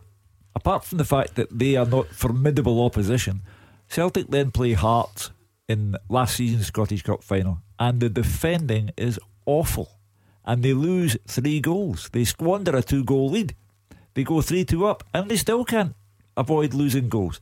apart 0.56 0.86
from 0.86 0.98
the 0.98 1.06
fact 1.06 1.36
that 1.36 1.60
they 1.60 1.76
are 1.76 1.86
not 1.86 2.08
formidable 2.08 2.84
opposition, 2.84 3.42
Celtic 3.90 4.28
then 4.30 4.52
play 4.52 4.72
Hearts 4.72 5.32
in 5.68 5.98
last 6.08 6.38
season's 6.38 6.68
Scottish 6.68 7.02
Cup 7.02 7.24
final, 7.24 7.60
and 7.78 8.00
the 8.00 8.10
defending 8.10 8.92
is 8.96 9.20
awful. 9.46 9.90
And 10.46 10.64
they 10.64 10.74
lose 10.74 11.18
three 11.28 11.60
goals. 11.60 12.10
They 12.12 12.24
squander 12.24 12.76
a 12.76 12.82
two 12.82 13.04
goal 13.04 13.30
lead. 13.30 13.56
They 14.14 14.24
go 14.24 14.42
3 14.42 14.66
2 14.66 14.86
up, 14.86 15.04
and 15.14 15.30
they 15.30 15.38
still 15.38 15.64
can't 15.64 15.96
avoid 16.36 16.74
losing 16.74 17.10
goals. 17.10 17.40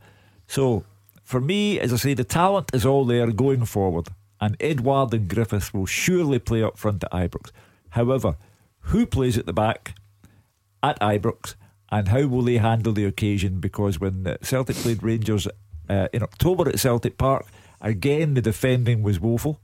So, 0.48 0.84
for 1.24 1.42
me, 1.42 1.80
as 1.80 1.94
I 1.94 1.98
say, 1.98 2.14
the 2.14 2.24
talent 2.24 2.72
is 2.74 2.86
all 2.86 3.06
there 3.06 3.32
going 3.32 3.66
forward, 3.66 4.10
and 4.40 4.56
Edouard 4.60 5.14
and 5.14 5.28
Griffiths 5.28 5.74
will 5.74 5.86
surely 5.86 6.40
play 6.40 6.64
up 6.64 6.78
front 6.78 7.04
at 7.04 7.12
Ibrox. 7.12 7.52
However, 7.92 8.38
who 8.82 9.06
plays 9.06 9.38
at 9.38 9.46
the 9.46 9.54
back 9.54 9.96
at 10.84 11.00
Ibrox, 11.00 11.56
and 11.92 12.08
how 12.10 12.28
will 12.28 12.44
they 12.44 12.58
handle 12.58 12.94
the 12.94 13.06
occasion? 13.06 13.60
Because 13.60 14.00
when 14.00 14.38
Celtic 14.42 14.76
played 14.78 15.02
Rangers 15.02 15.48
uh, 15.90 16.08
in 16.14 16.22
October 16.22 16.70
at 16.70 16.80
Celtic 16.80 17.18
Park, 17.18 17.48
again 17.82 18.36
the 18.36 18.42
defending 18.42 19.02
was 19.02 19.20
woeful, 19.20 19.60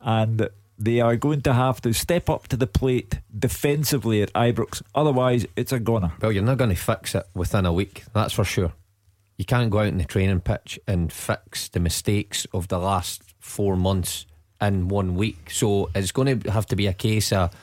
and 0.00 0.48
they 0.80 1.00
are 1.00 1.14
going 1.16 1.42
to 1.42 1.52
have 1.52 1.82
to 1.82 1.92
step 1.92 2.30
up 2.30 2.48
to 2.48 2.56
the 2.56 2.66
plate 2.66 3.20
defensively 3.38 4.22
at 4.22 4.32
Ibrox. 4.32 4.82
Otherwise, 4.94 5.46
it's 5.54 5.72
a 5.72 5.78
goner. 5.78 6.12
Well, 6.20 6.32
you're 6.32 6.42
not 6.42 6.56
going 6.56 6.70
to 6.70 6.76
fix 6.76 7.14
it 7.14 7.26
within 7.34 7.66
a 7.66 7.72
week, 7.72 8.04
that's 8.14 8.32
for 8.32 8.44
sure. 8.44 8.72
You 9.36 9.44
can't 9.44 9.70
go 9.70 9.80
out 9.80 9.88
in 9.88 9.98
the 9.98 10.04
training 10.04 10.40
pitch 10.40 10.80
and 10.86 11.12
fix 11.12 11.68
the 11.68 11.80
mistakes 11.80 12.46
of 12.54 12.68
the 12.68 12.78
last 12.78 13.22
four 13.40 13.76
months 13.76 14.24
in 14.60 14.88
one 14.88 15.16
week. 15.16 15.50
So 15.50 15.90
it's 15.94 16.12
going 16.12 16.40
to 16.40 16.50
have 16.50 16.66
to 16.66 16.76
be 16.76 16.86
a 16.86 16.94
case 16.94 17.30
of 17.30 17.54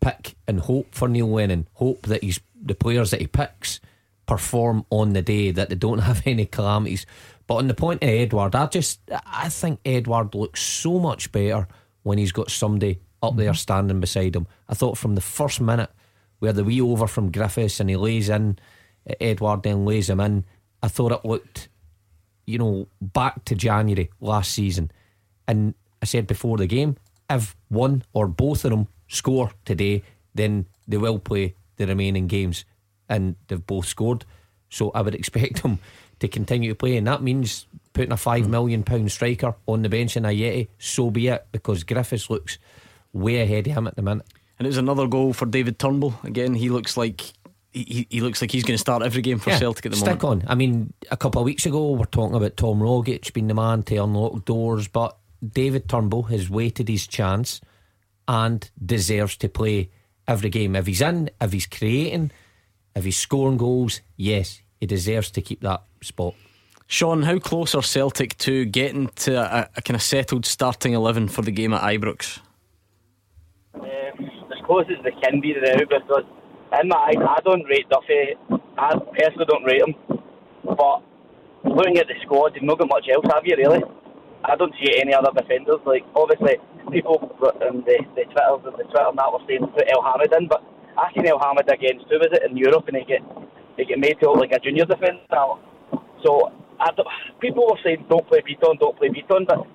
pick 0.00 0.34
and 0.48 0.58
hope 0.60 0.94
for 0.94 1.08
Neil 1.08 1.28
Lennon. 1.28 1.68
Hope 1.74 2.02
that 2.06 2.24
he's 2.24 2.40
the 2.60 2.74
players 2.74 3.12
that 3.12 3.20
he 3.20 3.28
picks 3.28 3.80
perform 4.26 4.84
on 4.90 5.12
the 5.12 5.22
day, 5.22 5.52
that 5.52 5.68
they 5.68 5.74
don't 5.76 5.98
have 6.10 6.22
any 6.26 6.46
calamities. 6.46 7.06
But 7.46 7.56
on 7.56 7.68
the 7.68 7.74
point 7.74 8.02
of 8.02 8.08
Edouard, 8.08 8.56
I 8.56 8.66
just 8.66 9.00
I 9.26 9.48
think 9.48 9.80
Edouard 9.84 10.34
looks 10.34 10.60
so 10.60 10.98
much 10.98 11.30
better 11.32 11.68
when 12.02 12.18
he's 12.18 12.32
got 12.32 12.50
somebody 12.50 13.00
up 13.22 13.36
there 13.36 13.50
mm-hmm. 13.50 13.56
standing 13.56 14.00
beside 14.00 14.36
him. 14.36 14.46
I 14.68 14.74
thought 14.74 14.98
from 14.98 15.14
the 15.14 15.20
first 15.20 15.60
minute 15.60 15.90
where 16.38 16.52
the 16.52 16.64
wee 16.64 16.80
over 16.80 17.06
from 17.06 17.32
Griffiths 17.32 17.80
and 17.80 17.90
he 17.90 17.96
lays 17.96 18.28
in 18.28 18.58
Edouard 19.20 19.62
then 19.62 19.84
lays 19.84 20.10
him 20.10 20.20
in, 20.20 20.44
I 20.82 20.88
thought 20.88 21.12
it 21.12 21.24
looked, 21.24 21.68
you 22.46 22.58
know, 22.58 22.88
back 23.00 23.44
to 23.46 23.54
January 23.54 24.10
last 24.20 24.52
season. 24.52 24.90
And 25.46 25.74
I 26.02 26.06
said 26.06 26.26
before 26.26 26.56
the 26.58 26.66
game, 26.66 26.96
if 27.30 27.56
one 27.68 28.04
or 28.12 28.26
both 28.28 28.64
of 28.64 28.70
them 28.70 28.88
score 29.08 29.52
today, 29.64 30.02
then 30.34 30.66
they 30.86 30.96
will 30.96 31.18
play 31.18 31.54
the 31.76 31.86
remaining 31.86 32.26
games. 32.26 32.64
And 33.08 33.36
they've 33.48 33.66
both 33.66 33.86
scored. 33.86 34.24
So 34.68 34.90
I 34.90 35.00
would 35.00 35.14
expect 35.14 35.62
them 35.62 35.78
to 36.20 36.28
continue 36.28 36.70
to 36.70 36.76
play. 36.76 36.96
And 36.96 37.06
that 37.06 37.22
means 37.22 37.66
putting 37.92 38.12
a 38.12 38.16
five 38.16 38.44
hmm. 38.44 38.50
million 38.50 38.82
pound 38.82 39.10
striker 39.10 39.54
on 39.66 39.82
the 39.82 39.88
bench 39.88 40.16
in 40.16 40.24
Ajeti, 40.24 40.68
so 40.78 41.10
be 41.10 41.28
it, 41.28 41.46
because 41.52 41.84
Griffiths 41.84 42.30
looks 42.30 42.58
way 43.12 43.40
ahead 43.40 43.66
of 43.66 43.74
him 43.74 43.86
at 43.86 43.96
the 43.96 44.02
minute. 44.02 44.26
And 44.58 44.66
it 44.66 44.70
was 44.70 44.76
another 44.76 45.06
goal 45.06 45.32
for 45.32 45.46
David 45.46 45.78
Turnbull. 45.78 46.14
Again, 46.24 46.54
he 46.54 46.68
looks 46.68 46.96
like 46.96 47.32
he, 47.72 48.06
he 48.10 48.20
looks 48.20 48.40
like 48.40 48.50
he's 48.50 48.64
going 48.64 48.74
to 48.74 48.80
start 48.80 49.02
every 49.02 49.22
game 49.22 49.38
for 49.38 49.50
Yeah, 49.50 49.58
Celtic 49.58 49.86
at 49.86 49.92
the 49.92 49.98
stick 49.98 50.22
moment. 50.22 50.44
on. 50.44 50.50
I 50.50 50.54
mean, 50.54 50.92
a 51.10 51.16
couple 51.16 51.40
of 51.40 51.44
weeks 51.44 51.66
ago, 51.66 51.92
we're 51.92 52.06
talking 52.06 52.34
about 52.34 52.56
Tom 52.56 52.80
Rogic 52.80 53.32
being 53.32 53.46
the 53.46 53.54
man 53.54 53.82
to 53.84 53.96
unlock 53.96 54.44
doors, 54.44 54.88
but 54.88 55.16
David 55.46 55.88
Turnbull 55.88 56.24
has 56.24 56.50
waited 56.50 56.88
his 56.88 57.06
chance 57.06 57.60
and 58.26 58.68
deserves 58.84 59.36
to 59.38 59.48
play 59.48 59.90
every 60.26 60.50
game. 60.50 60.76
If 60.76 60.86
he's 60.86 61.00
in, 61.00 61.30
if 61.40 61.52
he's 61.52 61.66
creating, 61.66 62.32
if 62.94 63.04
he's 63.04 63.16
scoring 63.16 63.58
goals, 63.58 64.00
yes, 64.16 64.60
he 64.80 64.86
deserves 64.86 65.30
to 65.32 65.40
keep 65.40 65.60
that 65.60 65.82
spot. 66.02 66.34
Sean, 66.90 67.22
how 67.24 67.38
close 67.38 67.74
are 67.74 67.82
Celtic 67.82 68.38
to 68.38 68.64
getting 68.64 69.08
to 69.16 69.34
a, 69.36 69.68
a 69.76 69.82
kind 69.82 69.94
of 69.94 70.00
settled 70.00 70.46
starting 70.46 70.94
eleven 70.94 71.28
for 71.28 71.42
the 71.42 71.50
game 71.50 71.74
at 71.74 71.82
Ibrox? 71.82 72.40
Um, 73.74 73.84
as 73.84 74.64
close 74.64 74.86
as 74.88 75.04
they 75.04 75.12
can 75.22 75.38
be 75.38 75.52
now 75.52 75.76
because 75.84 76.24
in 76.80 76.88
my 76.88 77.12
eyes 77.12 77.20
I 77.20 77.40
don't 77.44 77.62
rate 77.64 77.86
Duffy. 77.90 78.34
I 78.78 78.96
personally 79.12 79.44
don't 79.46 79.64
rate 79.64 79.82
him. 79.82 79.94
But 80.64 81.04
looking 81.62 81.98
at 81.98 82.08
the 82.08 82.14
squad, 82.24 82.54
you've 82.54 82.64
not 82.64 82.78
got 82.78 82.88
much 82.88 83.04
else, 83.12 83.26
have 83.34 83.44
you 83.44 83.56
really? 83.58 83.84
I 84.44 84.56
don't 84.56 84.72
see 84.80 84.98
any 84.98 85.12
other 85.12 85.30
defenders. 85.36 85.84
Like 85.84 86.04
obviously 86.16 86.56
people 86.90 87.20
in 87.68 87.84
the, 87.84 88.00
the 88.16 88.24
Twitter 88.32 88.64
the 88.64 88.70
Twitter 88.88 89.04
and 89.12 89.18
that 89.18 89.28
were 89.30 89.44
saying 89.46 89.60
put 89.76 89.84
Elhamed 89.92 90.32
in, 90.40 90.48
but 90.48 90.64
I 90.96 91.12
seen 91.12 91.26
Elhamed 91.26 91.68
against 91.68 92.08
who 92.08 92.16
was 92.16 92.32
it 92.32 92.50
in 92.50 92.56
Europe 92.56 92.88
and 92.88 92.96
he 92.96 93.04
get 93.04 93.20
he 93.76 93.84
get 93.84 93.98
made 93.98 94.16
to 94.20 94.32
look 94.32 94.40
like 94.40 94.52
a 94.52 94.58
junior 94.58 94.86
defender. 94.86 95.20
So 96.24 96.50
people 97.40 97.66
were 97.66 97.78
saying 97.84 98.04
don't 98.08 98.26
play 98.28 98.40
Bitton, 98.40 98.78
don't 98.78 98.96
play 98.96 99.08
Bitton, 99.08 99.46
but 99.46 99.66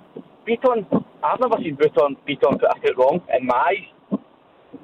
Bitton 0.47 1.05
I've 1.23 1.39
never 1.39 1.61
seen 1.63 1.77
Bitton 1.77 2.15
Bitton 2.27 2.59
put 2.59 2.69
a 2.69 2.79
foot 2.81 2.97
wrong 2.97 3.21
in 3.37 3.45
my 3.45 3.55
eyes. 3.55 4.19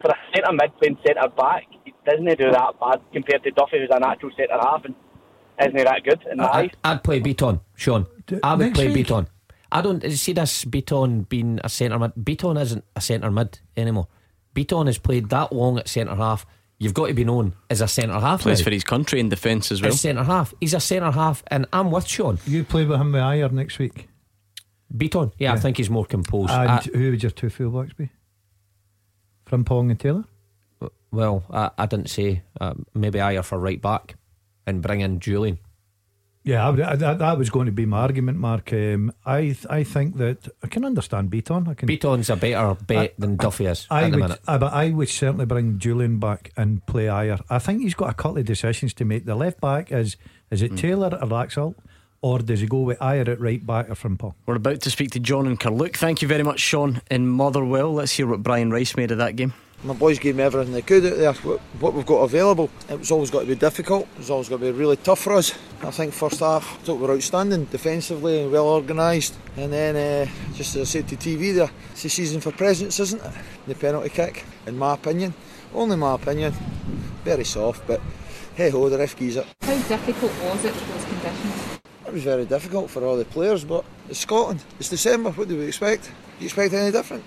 For 0.02 0.12
a 0.12 0.16
centre 0.34 0.54
mid 0.54 0.72
playing 0.80 0.98
centre 1.06 1.30
back, 1.36 1.64
he 1.84 1.94
doesn't 2.06 2.28
he 2.28 2.36
do 2.36 2.52
that 2.52 2.80
bad 2.80 3.02
compared 3.12 3.44
to 3.44 3.52
Duffy 3.52 3.80
who's 3.80 3.90
a 3.92 4.00
natural 4.00 4.32
centre 4.38 4.58
half 4.60 4.86
and 4.86 4.96
isn't 5.62 5.78
he 5.78 5.84
that 5.84 6.04
good 6.04 6.24
in 6.32 6.38
my 6.38 6.46
eyes? 6.46 6.70
I, 6.84 6.92
I'd 6.92 7.04
play 7.04 7.20
Bitton, 7.20 7.62
Sean. 7.76 8.06
I 8.44 8.56
would 8.56 8.66
next 8.66 8.76
play 8.76 8.88
week? 8.88 9.08
Bitton. 9.08 9.28
I 9.72 9.82
don't 9.82 10.02
see 10.12 10.34
this 10.34 10.66
Bitton 10.66 11.28
being 11.28 11.60
a 11.64 11.70
centre 11.70 12.00
mid. 12.00 12.14
Bitton 12.16 12.60
isn't 12.62 12.86
a 12.96 13.02
centre 13.02 13.32
mid 13.32 13.60
anymore. 13.76 14.08
Bitton 14.56 14.88
has 14.88 14.98
played 14.98 15.30
that 15.30 15.52
long 15.52 15.78
at 15.78 15.88
centre 15.88 16.16
half. 16.16 16.46
You've 16.82 16.94
got 16.94 17.08
to 17.08 17.14
be 17.14 17.26
known 17.26 17.54
as 17.70 17.82
a 17.82 17.88
centre 17.88 18.20
half. 18.20 18.42
Plays 18.42 18.60
now. 18.60 18.64
for 18.64 18.72
his 18.72 18.84
country 18.86 19.20
in 19.20 19.28
defence 19.30 19.70
as 19.72 19.82
well. 19.82 19.92
As 19.92 20.00
centre 20.00 20.24
half. 20.24 20.54
He's 20.62 20.74
a 20.74 20.80
centre 20.80 21.12
half, 21.12 21.44
and 21.48 21.66
I'm 21.74 21.92
with 21.92 22.08
Sean. 22.08 22.40
You 22.48 22.64
play 22.64 22.86
with 22.86 23.00
him 23.00 23.12
with 23.12 23.22
Ajer 23.22 23.52
next 23.52 23.80
week. 23.80 24.08
Bitton, 24.96 25.34
yeah, 25.38 25.54
I 25.54 25.58
think 25.58 25.78
he's 25.78 25.90
more 25.90 26.06
composed. 26.06 26.52
And 26.52 26.70
I- 26.72 26.80
who 26.82 27.12
would 27.12 27.22
your 27.22 27.32
two 27.32 27.48
fullbacks 27.48 27.96
be? 27.98 28.10
Frimpong 29.46 29.92
and 29.92 30.00
Taylor? 30.00 30.24
well, 31.12 31.44
I, 31.52 31.72
I 31.78 31.86
didn't 31.86 32.10
say 32.10 32.44
uh, 32.62 32.76
maybe 32.94 33.20
Ajer 33.20 33.44
for 33.44 33.60
right 33.60 33.82
back 33.82 34.16
and 34.66 34.82
bring 34.82 35.02
in 35.02 35.20
Jullien. 35.20 35.58
Yeah, 36.44 36.68
I 36.68 36.92
I, 36.92 36.96
that, 36.96 37.20
that 37.20 37.38
was 37.38 37.50
going 37.50 37.66
to 37.66 37.72
be 37.72 37.86
my 37.86 38.00
argument, 38.00 38.38
Mark. 38.38 38.72
Um, 38.72 39.12
I 39.26 39.42
th- 39.42 39.66
I 39.70 39.84
think 39.84 40.18
that 40.18 40.48
I 40.64 40.68
can 40.68 40.86
understand 40.86 41.30
Bitton. 41.30 41.68
I 41.68 41.74
can. 41.74 41.88
Bitton's 41.88 42.30
a 42.30 42.36
better 42.36 42.76
bet 42.88 43.14
than 43.20 43.36
Duffy 43.36 43.66
is 43.66 43.86
I 43.90 44.04
at 44.04 44.12
the 44.12 44.18
would, 44.18 44.24
minute. 44.24 44.40
I, 44.48 44.58
but 44.58 44.74
I 44.74 44.90
would 44.90 45.10
certainly 45.10 45.46
bring 45.46 45.80
Jullien 45.80 46.20
back 46.20 46.52
and 46.56 46.86
play 46.86 47.06
Ajer. 47.06 47.42
I 47.50 47.60
think 47.60 47.82
he's 47.82 47.94
got 47.94 48.10
a 48.10 48.14
couple 48.14 48.38
of 48.38 48.46
decisions 48.46 48.94
to 48.96 49.06
make. 49.06 49.26
The 49.26 49.36
left 49.36 49.60
back 49.60 49.92
is 49.92 50.16
is 50.50 50.62
it 50.62 50.78
Taylor 50.78 51.08
or 51.22 51.28
Laxalt, 51.28 51.76
or 52.22 52.40
does 52.40 52.62
he 52.62 52.68
go 52.68 52.80
with 52.80 53.00
Ajer 53.00 53.28
at 53.28 53.40
right 53.42 53.66
back 53.66 53.90
or 53.90 53.96
Frimpong? 53.96 54.34
We're 54.46 54.56
about 54.56 54.82
to 54.82 54.90
speak 54.90 55.12
to 55.12 55.20
John 55.20 55.46
and 55.46 55.60
Carluke. 55.60 55.98
Thank 55.98 56.22
you 56.22 56.28
very 56.28 56.44
much, 56.44 56.62
Sean 56.62 57.02
in 57.12 57.28
Motherwell. 57.28 57.94
Let's 57.94 58.14
hear 58.14 58.28
what 58.28 58.44
Brian 58.44 58.72
Rice 58.72 58.96
made 58.96 59.12
of 59.12 59.18
that 59.18 59.36
game. 59.36 59.54
My 59.82 59.94
boys 59.94 60.20
gave 60.20 60.36
me 60.36 60.44
everything 60.44 60.74
they 60.74 60.82
could 60.82 61.06
out 61.06 61.18
there, 61.18 61.34
what 61.80 61.94
we've 61.94 62.06
got 62.06 62.24
available. 62.24 62.70
It 62.90 63.00
was 63.00 63.12
always 63.12 63.32
got 63.32 63.42
to 63.42 63.46
be 63.46 63.56
difficult, 63.56 64.10
it 64.12 64.18
was 64.18 64.30
always 64.30 64.50
got 64.50 64.58
to 64.58 64.66
be 64.66 64.72
really 64.72 64.98
tough 64.98 65.20
for 65.20 65.32
us. 65.34 65.54
I 65.82 65.92
think 65.92 66.14
first 66.14 66.42
half, 66.42 66.70
I 66.70 66.84
thought 66.84 66.96
we 66.96 67.08
were 67.08 67.14
outstanding 67.14 67.64
defensively 67.64 68.42
and 68.42 68.52
well 68.52 68.68
organised. 68.68 69.36
And 69.56 69.72
then, 69.72 69.96
uh, 69.96 70.30
just 70.54 70.76
as 70.76 70.82
I 70.82 70.84
said 70.84 71.08
to 71.08 71.16
TV 71.16 71.56
there, 71.56 71.72
it's 71.92 72.04
the 72.04 72.10
season 72.10 72.42
for 72.42 72.52
presents, 72.52 73.00
isn't 73.00 73.22
it? 73.24 73.32
The 73.68 73.76
penalty 73.76 74.10
kick, 74.10 74.44
in 74.66 74.78
my 74.78 74.96
opinion. 74.96 75.34
Only 75.74 75.96
my 75.96 76.16
opinion. 76.16 76.52
Very 77.24 77.46
soft, 77.46 77.88
but 77.88 78.02
hey 78.56 78.72
ho, 78.72 78.90
the 78.90 78.98
ref 78.98 79.16
keys 79.16 79.38
it. 79.38 79.48
How 79.62 79.78
difficult 79.88 80.34
was 80.44 80.66
it 80.66 80.74
with 80.74 80.88
those 80.90 81.06
conditions? 81.06 81.80
It 82.06 82.14
was 82.14 82.24
very 82.24 82.46
difficult 82.46 82.90
for 82.90 83.06
all 83.06 83.16
the 83.16 83.24
players, 83.24 83.64
but 83.64 83.86
it's 84.10 84.20
Scotland. 84.20 84.62
It's 84.78 84.90
December. 84.90 85.32
What 85.32 85.48
do 85.48 85.58
we 85.58 85.68
expect? 85.68 86.04
Do 86.04 86.12
you 86.40 86.46
expect 86.48 86.74
any 86.74 86.92
different? 86.92 87.24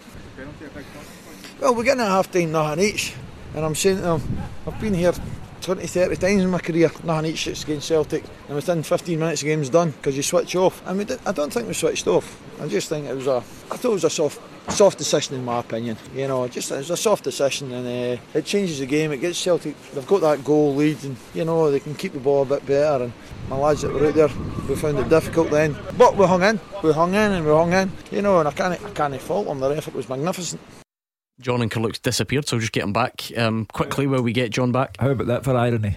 Well, 1.63 1.77
we're 1.77 1.85
getting 1.85 2.01
a 2.01 2.07
half 2.07 2.29
time, 2.29 2.51
nothing 2.51 2.85
each. 2.85 3.15
And 3.55 3.65
I'm 3.65 3.77
saying 3.77 3.99
to 3.99 4.03
them, 4.03 4.39
I've 4.67 4.81
been 4.81 4.95
here 4.95 5.13
20, 5.61 5.87
30 5.87 6.17
times 6.17 6.43
in 6.43 6.51
my 6.51 6.59
career, 6.59 6.91
nothing 7.05 7.31
each 7.31 7.47
against 7.47 7.87
Celtic. 7.87 8.25
And 8.49 8.57
within 8.57 8.83
15 8.83 9.17
minutes, 9.17 9.43
the 9.43 9.47
game's 9.47 9.69
done 9.69 9.93
because 9.93 10.17
you 10.17 10.25
switch 10.25 10.57
off. 10.57 10.83
I 10.85 10.93
mean, 10.93 11.07
I 11.25 11.31
don't 11.31 11.53
think 11.53 11.69
we 11.69 11.75
switched 11.75 12.09
off. 12.09 12.43
I 12.61 12.67
just 12.67 12.89
think 12.89 13.07
it 13.07 13.15
was 13.15 13.29
a, 13.29 13.37
I 13.71 13.77
thought 13.77 13.91
it 13.91 13.93
was 13.93 14.03
a 14.03 14.11
soft, 14.11 14.41
soft 14.73 14.99
decision 14.99 15.37
in 15.37 15.45
my 15.45 15.61
opinion. 15.61 15.97
You 16.17 16.27
know, 16.27 16.49
just 16.49 16.73
it 16.73 16.79
was 16.79 16.91
a 16.91 16.97
soft 16.97 17.23
decision 17.23 17.71
and 17.71 17.87
uh, 17.87 18.21
it 18.35 18.45
changes 18.45 18.81
the 18.81 18.87
game. 18.87 19.13
It 19.13 19.19
gets 19.19 19.39
Celtic. 19.39 19.81
They've 19.93 20.05
got 20.05 20.23
that 20.23 20.43
goal 20.43 20.75
lead 20.75 21.05
and 21.05 21.17
you 21.33 21.45
know 21.45 21.71
they 21.71 21.79
can 21.79 21.95
keep 21.95 22.13
the 22.13 22.19
ball 22.19 22.43
a 22.43 22.47
bit 22.47 22.67
better. 22.67 23.05
And 23.05 23.13
my 23.49 23.57
lads 23.57 23.83
that 23.83 23.93
were 23.93 24.09
out 24.09 24.15
there, 24.15 24.31
we 24.69 24.75
found 24.75 24.99
it 24.99 25.09
difficult 25.09 25.51
then, 25.51 25.77
but 25.97 26.17
we 26.17 26.27
hung 26.27 26.43
in. 26.43 26.59
We 26.83 26.93
hung 26.93 27.11
in 27.11 27.31
and 27.31 27.47
we 27.47 27.53
hung 27.53 27.73
in. 27.73 27.93
You 28.11 28.23
know, 28.23 28.41
and 28.41 28.49
I 28.49 28.51
can't, 28.51 28.85
I 28.85 28.91
can't 28.91 29.21
fault 29.21 29.47
them. 29.47 29.61
The 29.61 29.69
effort 29.69 29.95
was 29.95 30.09
magnificent. 30.09 30.61
John 31.41 31.63
and 31.63 31.71
Carluke's 31.71 31.99
disappeared, 31.99 32.47
so 32.47 32.59
just 32.59 32.73
get 32.73 32.85
him 32.85 32.93
back 32.93 33.31
um, 33.37 33.67
quickly 33.67 34.07
while 34.07 34.23
we 34.23 34.33
get 34.33 34.51
John 34.51 34.73
back. 34.73 34.97
How 34.99 35.11
about 35.11 35.27
that 35.27 35.45
for 35.45 35.57
irony? 35.57 35.97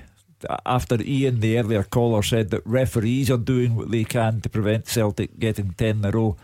After 0.65 1.01
Ian, 1.01 1.39
the 1.39 1.57
earlier 1.57 1.83
caller, 1.83 2.21
said 2.21 2.51
that 2.51 2.61
referees 2.65 3.31
are 3.31 3.37
doing 3.37 3.75
what 3.75 3.91
they 3.91 4.03
can 4.03 4.41
to 4.41 4.49
prevent 4.49 4.87
Celtic 4.87 5.39
getting 5.39 5.71
10 5.71 5.97
in 5.97 6.05
a 6.05 6.11
row, 6.11 6.35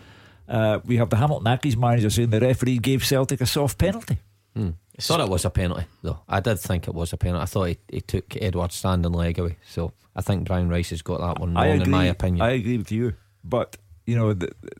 uh, 0.47 0.79
we 0.85 0.97
have 0.97 1.09
the 1.09 1.15
Hamilton 1.15 1.47
Accies 1.47 1.77
manager 1.77 2.09
saying 2.09 2.29
the 2.29 2.39
referee 2.39 2.77
gave 2.77 3.05
Celtic 3.05 3.41
a 3.41 3.45
soft 3.45 3.77
penalty. 3.77 4.17
Hmm. 4.55 4.71
I 4.97 5.01
thought 5.01 5.19
it 5.21 5.29
was 5.29 5.45
a 5.45 5.49
penalty, 5.49 5.85
though. 6.01 6.19
I 6.27 6.41
did 6.41 6.59
think 6.59 6.87
it 6.87 6.93
was 6.93 7.13
a 7.13 7.17
penalty. 7.17 7.41
I 7.41 7.45
thought 7.45 7.63
he, 7.65 7.77
he 7.89 8.01
took 8.01 8.35
Edouard's 8.35 8.75
standing 8.75 9.13
leg 9.13 9.39
away. 9.39 9.57
So 9.67 9.93
I 10.15 10.21
think 10.21 10.45
Brian 10.45 10.69
Rice 10.69 10.89
has 10.89 11.01
got 11.01 11.21
that 11.21 11.39
one 11.39 11.53
wrong, 11.53 11.65
agree, 11.65 11.83
in 11.83 11.89
my 11.89 12.05
opinion. 12.05 12.41
I 12.41 12.51
agree 12.51 12.77
with 12.77 12.91
you. 12.91 13.13
But, 13.43 13.77
you 14.05 14.15
know, 14.15 14.33
the, 14.33 14.51
the 14.61 14.71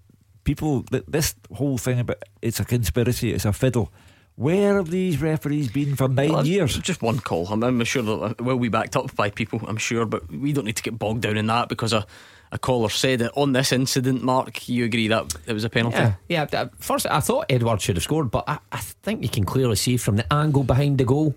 people, 0.51 0.83
the, 0.91 1.03
this 1.07 1.33
whole 1.53 1.77
thing 1.77 1.99
about 1.99 2.17
it's 2.41 2.59
a 2.59 2.65
conspiracy, 2.65 3.31
it's 3.33 3.45
a 3.45 3.53
fiddle. 3.53 3.91
Where 4.35 4.75
have 4.77 4.89
these 4.89 5.21
referees 5.21 5.69
been 5.71 5.95
for 5.95 6.07
nine 6.09 6.31
Well, 6.31 6.47
years? 6.47 6.77
Just 6.79 7.01
one 7.01 7.19
call. 7.19 7.47
I'm, 7.47 7.63
I'm 7.63 7.83
sure 7.83 8.01
that 8.03 8.35
it 8.39 8.41
will 8.41 8.59
be 8.59 8.69
backed 8.69 8.95
up 8.95 9.15
by 9.15 9.29
people, 9.29 9.61
I'm 9.67 9.77
sure, 9.77 10.05
but 10.05 10.29
we 10.29 10.51
don't 10.53 10.65
need 10.65 10.77
to 10.77 10.83
get 10.83 10.97
bogged 10.97 11.21
down 11.21 11.37
in 11.37 11.47
that 11.47 11.69
because 11.69 11.93
a, 11.93 12.05
a 12.51 12.57
caller 12.57 12.89
said 12.89 13.21
it. 13.21 13.31
On 13.35 13.53
this 13.53 13.71
incident, 13.71 14.23
Mark, 14.23 14.67
you 14.67 14.83
agree 14.85 15.07
that 15.09 15.33
it 15.45 15.53
was 15.53 15.63
a 15.63 15.69
penalty? 15.69 15.97
Yeah, 15.97 16.13
yeah. 16.27 16.47
uh, 16.59 16.67
First, 16.79 17.05
I 17.07 17.19
thought 17.19 17.45
Edouard 17.49 17.81
should 17.81 17.97
have 17.97 18.03
scored, 18.03 18.31
but 18.31 18.43
I, 18.47 18.57
I 18.71 18.79
think 18.79 19.21
you 19.23 19.29
can 19.29 19.45
clearly 19.45 19.75
see 19.75 19.97
from 19.97 20.15
the 20.17 20.33
angle 20.33 20.63
behind 20.63 20.97
the 20.97 21.05
goal 21.05 21.35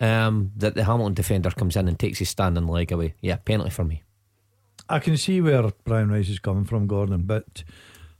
um, 0.00 0.50
that 0.56 0.74
the 0.74 0.84
Hamilton 0.84 1.14
defender 1.14 1.50
comes 1.50 1.76
in 1.76 1.88
and 1.88 1.98
takes 1.98 2.18
his 2.18 2.28
standing 2.28 2.66
leg 2.66 2.92
away. 2.92 3.14
Yeah, 3.20 3.36
penalty 3.36 3.70
for 3.70 3.84
me. 3.84 4.02
I 4.88 4.98
can 4.98 5.16
see 5.16 5.40
where 5.40 5.70
Brian 5.84 6.10
Rice 6.10 6.28
is 6.28 6.38
coming 6.40 6.64
from, 6.64 6.86
Gordon, 6.86 7.22
but 7.22 7.64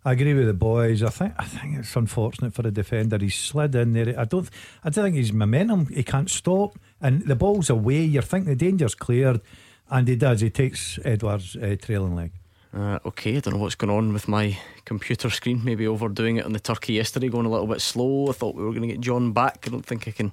I 0.06 0.12
agree 0.12 0.34
with 0.34 0.46
the 0.46 0.54
boys. 0.54 1.02
I 1.02 1.08
think 1.08 1.34
I 1.38 1.44
think 1.44 1.78
it's 1.78 1.96
unfortunate 1.96 2.52
for 2.52 2.62
the 2.62 2.70
defender. 2.70 3.16
He's 3.18 3.34
slid 3.34 3.74
in 3.74 3.94
there. 3.94 4.18
I 4.18 4.24
don't 4.24 4.50
I 4.82 4.90
don't 4.90 5.04
think 5.04 5.16
his 5.16 5.32
momentum. 5.32 5.86
He 5.86 6.02
can't 6.02 6.30
stop, 6.30 6.78
and 7.00 7.22
the 7.22 7.34
ball's 7.34 7.70
away. 7.70 8.02
You're 8.02 8.22
thinking 8.22 8.50
the 8.50 8.56
danger's 8.56 8.94
cleared, 8.94 9.40
and 9.88 10.06
he 10.06 10.16
does. 10.16 10.42
He 10.42 10.50
takes 10.50 10.98
Edouard's 11.04 11.56
uh, 11.56 11.76
trailing 11.80 12.14
leg. 12.14 12.32
Uh, 12.76 12.98
okay, 13.06 13.36
I 13.36 13.40
don't 13.40 13.54
know 13.54 13.60
what's 13.60 13.76
going 13.76 13.96
on 13.96 14.12
with 14.12 14.28
my 14.28 14.58
computer 14.84 15.30
screen. 15.30 15.62
Maybe 15.64 15.86
overdoing 15.86 16.36
it 16.36 16.44
on 16.44 16.52
the 16.52 16.60
turkey 16.60 16.94
yesterday, 16.94 17.28
going 17.28 17.46
a 17.46 17.50
little 17.50 17.68
bit 17.68 17.80
slow. 17.80 18.28
I 18.28 18.32
thought 18.32 18.56
we 18.56 18.64
were 18.64 18.72
going 18.72 18.82
to 18.82 18.88
get 18.88 19.00
John 19.00 19.32
back. 19.32 19.64
I 19.66 19.70
don't 19.70 19.86
think 19.86 20.06
I 20.08 20.10
can 20.10 20.32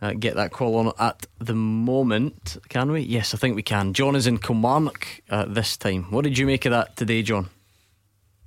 uh, 0.00 0.12
get 0.12 0.36
that 0.36 0.52
call 0.52 0.76
on 0.76 0.92
at 0.98 1.26
the 1.38 1.54
moment. 1.54 2.56
Can 2.70 2.92
we? 2.92 3.00
Yes, 3.00 3.34
I 3.34 3.36
think 3.36 3.56
we 3.56 3.62
can. 3.62 3.92
John 3.92 4.16
is 4.16 4.26
in 4.26 4.38
Kilmarnock 4.38 5.06
uh, 5.28 5.44
this 5.46 5.76
time. 5.76 6.04
What 6.04 6.24
did 6.24 6.38
you 6.38 6.46
make 6.46 6.64
of 6.64 6.70
that 6.70 6.96
today, 6.96 7.22
John? 7.22 7.50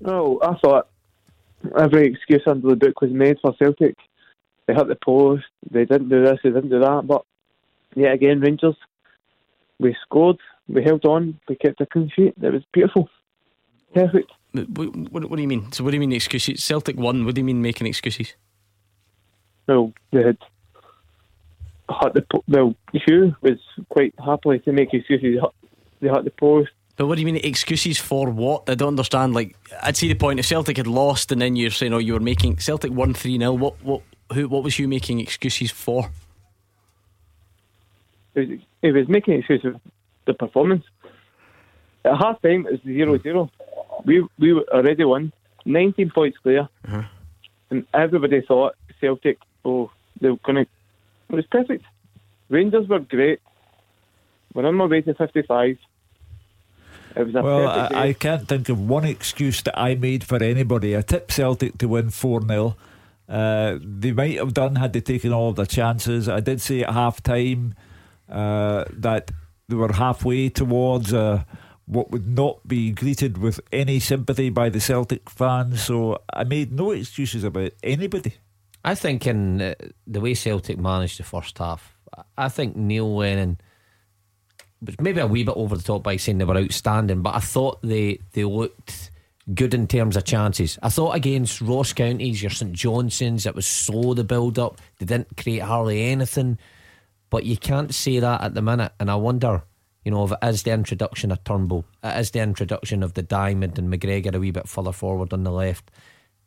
No, 0.06 0.39
I 0.41 0.56
thought 0.56 0.88
every 1.78 2.08
excuse 2.08 2.43
under 2.45 2.70
the 2.70 2.76
book 2.76 3.01
was 3.01 3.12
made 3.12 3.38
for 3.41 3.56
Celtic. 3.58 3.95
They 4.68 4.74
hit 4.74 4.88
the 4.88 4.95
post, 4.95 5.45
they 5.70 5.86
didn't 5.86 6.10
do 6.10 6.24
this, 6.24 6.39
they 6.43 6.49
didn't 6.49 6.70
do 6.70 6.80
that, 6.80 7.03
but 7.06 7.24
yet 7.95 8.14
again, 8.14 8.39
Rangers, 8.39 8.76
we 9.80 9.95
scored, 10.03 10.38
we 10.68 10.84
held 10.84 11.06
on, 11.06 11.39
we 11.47 11.56
kept 11.56 11.82
a 11.82 11.86
clean 11.86 12.12
sheet. 12.16 12.34
It 12.41 12.53
was 12.53 12.64
beautiful. 12.72 13.10
Perfect. 13.93 14.32
What, 14.53 14.95
what, 14.95 15.30
what 15.30 15.36
do 15.36 15.41
you 15.41 15.47
mean? 15.47 15.72
So, 15.72 15.84
what 15.84 15.91
do 15.91 15.95
you 15.95 15.99
mean 15.99 16.14
excuses? 16.14 16.64
Celtic 16.64 16.97
won. 16.97 17.26
What 17.26 17.36
do 17.36 17.41
you 17.41 17.45
mean 17.45 17.62
making 17.62 17.88
excuses? 17.88 18.36
Well, 19.68 19.93
they 20.12 20.24
had 20.24 20.38
hit 22.01 22.14
the 22.14 22.41
well. 22.47 22.76
Hugh 22.93 23.36
was 23.41 23.60
quite 23.89 24.14
happily 24.24 24.60
to 24.60 24.72
make 24.72 24.93
excuses. 24.93 25.41
They 25.99 26.08
hit 26.08 26.24
the 26.24 26.32
post. 26.32 26.72
But 26.96 27.08
what 27.08 27.16
do 27.16 27.22
you 27.22 27.26
mean 27.26 27.38
excuses 27.38 27.98
for 27.98 28.30
what? 28.30 28.70
I 28.70 28.76
don't 28.76 28.89
understand. 28.89 29.34
Like, 29.34 29.56
I'd 29.82 29.98
see 29.98 30.08
the 30.08 30.16
point. 30.16 30.39
If 30.39 30.46
Celtic 30.46 30.78
had 30.78 30.88
lost, 30.88 31.32
and 31.32 31.41
then 31.41 31.56
you're 31.56 31.72
saying, 31.72 31.93
"Oh, 31.93 31.98
you 31.98 32.14
were 32.14 32.20
making 32.20 32.60
Celtic 32.60 32.91
won 32.91 33.14
three 33.14 33.38
0 33.38 33.54
What, 33.54 33.84
what, 33.84 34.02
who, 34.34 34.48
what 34.48 34.64
was 34.64 34.80
you 34.80 34.88
making 34.88 35.20
excuses 35.20 35.72
for? 35.72 36.10
He 38.34 38.60
was, 38.82 38.93
was 38.93 39.10
making 39.10 39.36
excuses 39.36 39.74
for 39.74 39.82
the 40.26 40.34
performance. 40.34 40.86
At 42.06 42.18
half 42.18 42.41
time, 42.41 42.66
it 42.68 42.72
was 42.72 42.82
0 42.84 43.18
0. 43.20 43.52
We, 44.06 44.26
we 44.39 44.54
already 44.54 45.04
won, 45.04 45.34
19 45.66 46.12
points 46.12 46.38
clear. 46.38 46.70
Uh-huh. 46.88 47.04
And 47.72 47.86
everybody 47.93 48.41
thought 48.41 48.76
Celtic, 49.02 49.39
oh, 49.66 49.91
they 50.22 50.30
were 50.30 50.38
going 50.38 50.56
to. 50.56 50.62
It 50.62 51.36
was 51.36 51.46
perfect. 51.48 51.84
Rangers 52.50 52.88
were 52.88 53.00
great. 53.00 53.39
We're 54.54 54.66
on 54.68 54.76
my 54.76 54.86
way 54.86 55.02
to 55.02 55.14
55. 55.14 55.78
It 57.16 57.26
was 57.26 57.36
a 57.36 57.41
Well, 57.41 57.68
I, 57.68 58.07
I 58.09 58.13
can't 58.13 58.47
think 58.47 58.70
of 58.70 58.80
one 58.80 59.05
excuse 59.05 59.61
that 59.63 59.78
I 59.80 59.95
made 59.95 60.24
for 60.24 60.41
anybody. 60.41 60.97
I 60.97 61.01
tipped 61.01 61.32
Celtic 61.32 61.78
to 61.80 61.88
win 61.88 62.09
4 62.09 62.41
0. 62.47 62.76
Uh, 63.28 63.78
they 63.82 64.11
might 64.11 64.38
have 64.38 64.53
done 64.53 64.76
had 64.76 64.93
they 64.93 65.01
taken 65.01 65.32
all 65.34 65.49
of 65.49 65.55
their 65.55 65.66
chances. 65.66 66.28
I 66.30 66.39
did 66.41 66.61
say 66.61 66.84
at 66.84 66.91
half 66.93 67.24
time 67.24 67.74
uh, 68.30 68.86
that 68.91 69.32
they 69.68 69.76
were 69.76 69.93
halfway 69.93 70.49
towards 70.49 71.13
uh, 71.13 71.43
what 71.88 72.11
would 72.11 72.28
not 72.28 72.68
be 72.68 72.91
greeted 72.91 73.38
with 73.38 73.59
any 73.72 73.99
sympathy 73.99 74.49
by 74.49 74.70
the 74.70 74.80
Celtic 74.80 75.30
fans. 75.30 75.84
So 75.84 76.22
I 76.32 76.43
made 76.43 76.72
no 76.72 76.91
excuses 76.91 77.43
about 77.43 77.72
anybody. 77.82 78.36
I 78.84 78.93
think 78.93 79.26
in 79.26 79.61
uh, 79.61 79.74
the 80.05 80.20
way 80.22 80.34
Celtic 80.36 80.78
managed 80.78 81.18
the 81.20 81.24
first 81.24 81.57
half, 81.57 81.95
I- 82.16 82.45
I 82.45 82.49
think 82.49 82.76
Neil 82.76 83.16
Lennon 83.16 83.57
was 83.57 83.66
maybe 85.00 85.20
a 85.20 85.28
wee 85.28 85.44
bit 85.44 85.56
over 85.56 85.76
the 85.76 85.84
top 85.84 86.04
by 86.04 86.18
saying 86.18 86.38
they 86.38 86.46
were 86.46 86.58
outstanding, 86.58 87.22
but 87.22 87.36
I 87.36 87.40
thought 87.40 87.82
they 87.82 88.20
they 88.34 88.44
looked 88.44 89.12
good 89.54 89.74
in 89.74 89.88
terms 89.88 90.18
of 90.18 90.24
chances. 90.24 90.80
I 90.82 90.90
thought 90.90 91.16
against 91.16 91.62
Ross 91.62 91.94
Counties, 91.94 92.42
your 92.42 92.50
St 92.50 92.74
Johnstones, 92.74 93.46
it 93.46 93.54
was 93.56 93.68
slow 93.68 94.14
the 94.14 94.24
build 94.24 94.58
up. 94.58 94.82
They 94.98 95.06
didn't 95.06 95.38
create 95.38 95.62
hardly 95.62 96.04
anything, 96.04 96.58
but 97.30 97.46
you 97.46 97.56
can't 97.56 97.94
say 97.94 98.20
that 98.20 98.41
at 98.41 98.56
the 98.56 98.62
minute. 98.62 98.94
And 98.99 99.12
I 99.12 99.16
wonder, 99.16 99.64
you 100.03 100.12
know, 100.12 100.26
if 100.26 100.32
it 100.32 100.40
is 100.41 100.64
the 100.64 100.72
introduction 100.72 101.32
of 101.32 101.44
Turnbull, 101.44 101.86
it 102.03 102.20
is 102.20 102.32
the 102.32 102.40
introduction 102.40 103.03
of 103.03 103.14
the 103.14 103.22
Diamond 103.22 103.78
and 103.78 103.91
McGregor 103.91 104.34
a 104.34 104.40
wee 104.40 104.52
bit 104.52 104.68
further 104.68 104.91
forward 104.91 105.32
on 105.32 105.44
the 105.44 105.52
left. 105.52 105.91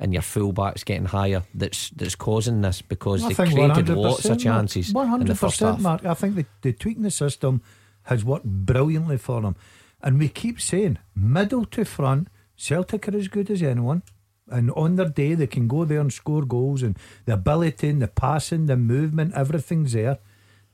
And 0.00 0.12
your 0.12 0.22
fullbacks 0.22 0.84
getting 0.84 1.06
higher. 1.06 1.42
That's 1.54 1.90
that's 1.90 2.14
causing 2.14 2.60
this 2.60 2.82
because 2.82 3.24
I 3.24 3.28
they 3.30 3.34
created 3.34 3.88
lots 3.88 4.24
of 4.26 4.38
chances 4.38 4.92
One 4.92 5.08
hundred 5.08 5.36
percent, 5.36 5.80
Mark. 5.80 6.04
I 6.04 6.14
think 6.14 6.36
the, 6.36 6.46
the 6.62 6.72
tweaking 6.72 7.02
the 7.02 7.10
system 7.10 7.62
has 8.08 8.24
worked 8.24 8.44
brilliantly 8.44 9.16
for 9.16 9.40
them, 9.40 9.56
and 10.02 10.18
we 10.18 10.28
keep 10.28 10.60
saying 10.60 10.98
middle 11.14 11.64
to 11.66 11.84
front, 11.84 12.28
Celtic 12.56 13.08
are 13.08 13.16
as 13.16 13.28
good 13.28 13.50
as 13.50 13.62
anyone. 13.62 14.02
And 14.50 14.70
on 14.70 14.96
their 14.96 15.10
day, 15.10 15.34
they 15.34 15.46
can 15.46 15.68
go 15.68 15.84
there 15.84 16.00
and 16.00 16.12
score 16.12 16.42
goals, 16.42 16.82
and 16.82 16.98
the 17.26 17.34
ability, 17.34 17.90
and 17.90 18.00
the 18.00 18.08
passing, 18.08 18.66
the 18.66 18.76
movement, 18.76 19.34
everything's 19.34 19.92
there. 19.92 20.18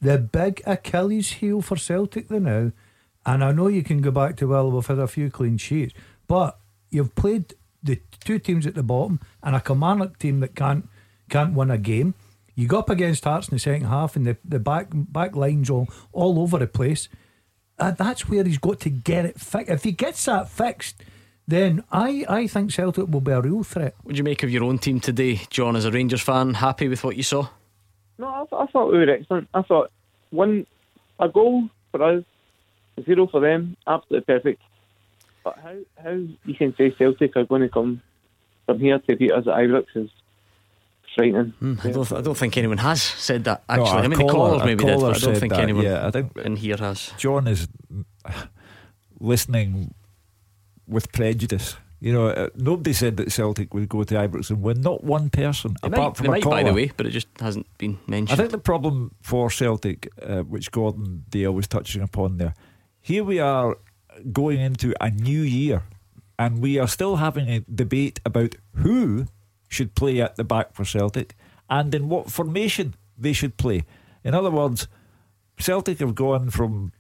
The 0.01 0.19
big 0.19 0.63
Achilles 0.65 1.33
heel 1.33 1.61
for 1.61 1.77
Celtic 1.77 2.29
the 2.29 2.39
now, 2.39 2.73
and 3.27 3.43
I 3.43 3.53
know 3.53 3.69
you 3.69 3.83
can 3.83 4.01
go 4.01 4.11
back 4.11 4.37
to 4.37 4.49
well, 4.49 4.71
we've 4.71 4.87
had 4.87 4.99
a 4.99 5.09
few 5.09 5.31
clean 5.31 5.57
sheets, 5.59 5.95
but 6.29 6.59
you've 6.91 7.15
played 7.15 7.55
the 7.83 8.01
two 8.25 8.39
teams 8.39 8.67
at 8.67 8.75
the 8.75 8.83
bottom 8.83 9.21
and 9.43 9.57
a 9.57 9.61
Kilmarnock 9.61 10.19
team 10.19 10.41
that 10.41 10.55
can't 10.55 10.89
can't 11.29 11.55
win 11.55 11.71
a 11.71 11.79
game. 11.79 12.15
You 12.55 12.69
go 12.69 12.79
up 12.79 12.91
against 12.91 13.25
Hearts 13.25 13.49
in 13.49 13.57
the 13.57 13.59
second 13.59 13.89
half, 13.89 14.15
and 14.15 14.27
the, 14.27 14.37
the 14.45 14.61
back 14.61 14.89
back 14.93 15.35
lines 15.35 15.69
all 15.71 15.89
all 16.13 16.39
over 16.39 16.59
the 16.59 16.67
place. 16.67 17.09
Uh, 17.79 17.91
that's 17.91 18.29
where 18.29 18.45
he's 18.45 18.59
got 18.59 18.81
to 18.81 18.91
get 18.91 19.25
it 19.25 19.41
fixed. 19.41 19.71
If 19.71 19.85
he 19.85 19.93
gets 19.93 20.25
that 20.27 20.49
fixed, 20.49 21.03
then 21.47 21.83
I 21.91 22.25
I 22.29 22.47
think 22.47 22.71
Celtic 22.71 23.09
will 23.09 23.21
be 23.21 23.33
a 23.33 23.41
real 23.41 23.65
threat. 23.65 23.95
What 24.03 24.13
do 24.15 24.19
you 24.19 24.25
make 24.25 24.43
of 24.43 24.51
your 24.51 24.65
own 24.65 24.79
team 24.79 25.01
today, 25.01 25.41
John? 25.51 25.77
As 25.77 25.85
a 25.85 25.91
Rangers 25.91 26.23
fan, 26.23 26.55
happy 26.55 26.89
with 26.89 27.03
what 27.05 27.17
you 27.17 27.23
saw? 27.23 27.49
No, 28.19 28.29
I, 28.29 28.45
th- 28.49 28.53
I 28.53 28.67
thought 28.71 28.93
we 28.93 28.99
were 28.99 29.11
excellent. 29.11 29.49
I 29.53 29.63
thought 29.63 29.91
one 30.31 30.67
a 31.19 31.29
goal 31.29 31.69
for 31.91 32.03
us, 32.03 32.25
zero 33.05 33.27
for 33.27 33.41
them, 33.41 33.77
absolutely 33.87 34.25
perfect. 34.25 34.63
But 35.43 35.59
how 35.59 35.77
how 36.03 36.11
you 36.45 36.55
can 36.55 36.75
say 36.77 36.95
Celtic 36.97 37.37
are 37.37 37.45
going 37.45 37.63
to 37.63 37.69
come 37.69 38.01
from 38.67 38.79
here 38.79 38.99
to 38.99 39.17
beat 39.17 39.33
us 39.33 39.47
at 39.47 39.55
Ibrox 39.55 39.87
is 39.97 40.11
frightening. 41.15 41.53
Mm, 41.63 41.85
I, 41.85 41.91
don't, 41.93 42.13
I 42.13 42.21
don't 42.21 42.37
think 42.37 42.57
anyone 42.57 42.79
has 42.79 43.03
said 43.03 43.45
that 43.45 43.63
No, 43.69 43.75
actually. 43.85 43.89
a 43.91 44.03
I 44.05 44.09
mean, 44.09 44.11
the 44.11 44.17
caller- 44.25 44.33
callers 44.33 44.63
a 44.63 44.67
maybe 44.67 44.85
did, 44.85 44.95
caller 44.95 45.13
but 45.13 45.17
I 45.17 45.21
don't 45.21 45.35
said 45.35 45.39
think 45.41 45.53
that, 45.53 45.61
anyone 45.63 45.85
yeah, 45.85 46.07
I 46.07 46.11
think 46.11 46.37
in 46.39 46.57
here 46.57 46.77
has. 46.77 47.13
John 47.19 47.47
is 47.49 47.69
listening 49.21 49.95
with 50.87 51.13
prejudice. 51.13 51.77
You 52.01 52.13
know, 52.13 52.27
uh, 52.29 52.49
nobody 52.55 52.93
said 52.93 53.17
that 53.17 53.33
Celtic 53.33 53.73
would 53.73 53.89
go 53.89 54.05
to 54.05 54.15
Ibrox 54.15 54.51
and 54.51 54.61
win. 54.61 54.81
Not 54.83 55.03
one 55.05 55.31
person, 55.31 55.75
They 55.83 55.89
apart 55.89 56.09
might, 56.11 56.17
from 56.17 56.25
they 56.25 56.29
a 56.29 56.31
might 56.33 56.43
caller. 56.43 56.57
by 56.57 56.63
the 56.65 56.75
way, 56.75 56.93
but 56.97 57.07
it 57.07 57.11
just 57.11 57.29
hasn't 57.41 57.67
been 57.79 57.99
mentioned. 58.07 58.39
I 58.39 58.43
think 58.43 58.51
the 58.51 58.59
problem 58.59 59.13
for 59.23 59.49
Celtic, 59.51 60.09
uh, 60.23 60.43
which 60.43 60.71
Gordon 60.71 61.25
Dalziel 61.31 61.55
was 61.55 61.67
touching 61.67 62.03
upon 62.03 62.37
there, 62.37 62.55
here 63.01 63.25
we 63.25 63.39
are 63.41 63.77
going 64.33 64.61
into 64.61 64.93
a 65.01 65.11
new 65.11 65.41
year, 65.41 65.83
and 66.39 66.61
we 66.61 66.79
are 66.79 66.89
still 66.89 67.17
having 67.17 67.49
a 67.49 67.61
debate 67.75 68.21
about 68.27 68.55
who 68.77 69.27
should 69.75 69.95
play 69.95 70.21
at 70.21 70.37
the 70.37 70.45
back 70.45 70.75
for 70.75 70.85
Celtic 70.85 71.37
and 71.69 71.95
in 71.95 72.09
what 72.09 72.31
formation 72.31 72.95
they 73.19 73.33
should 73.33 73.57
play. 73.57 73.85
In 74.23 74.35
other 74.35 74.51
words, 74.51 74.89
Celtic 75.59 75.99
have 75.99 76.15
gone 76.15 76.51
from 76.51 76.93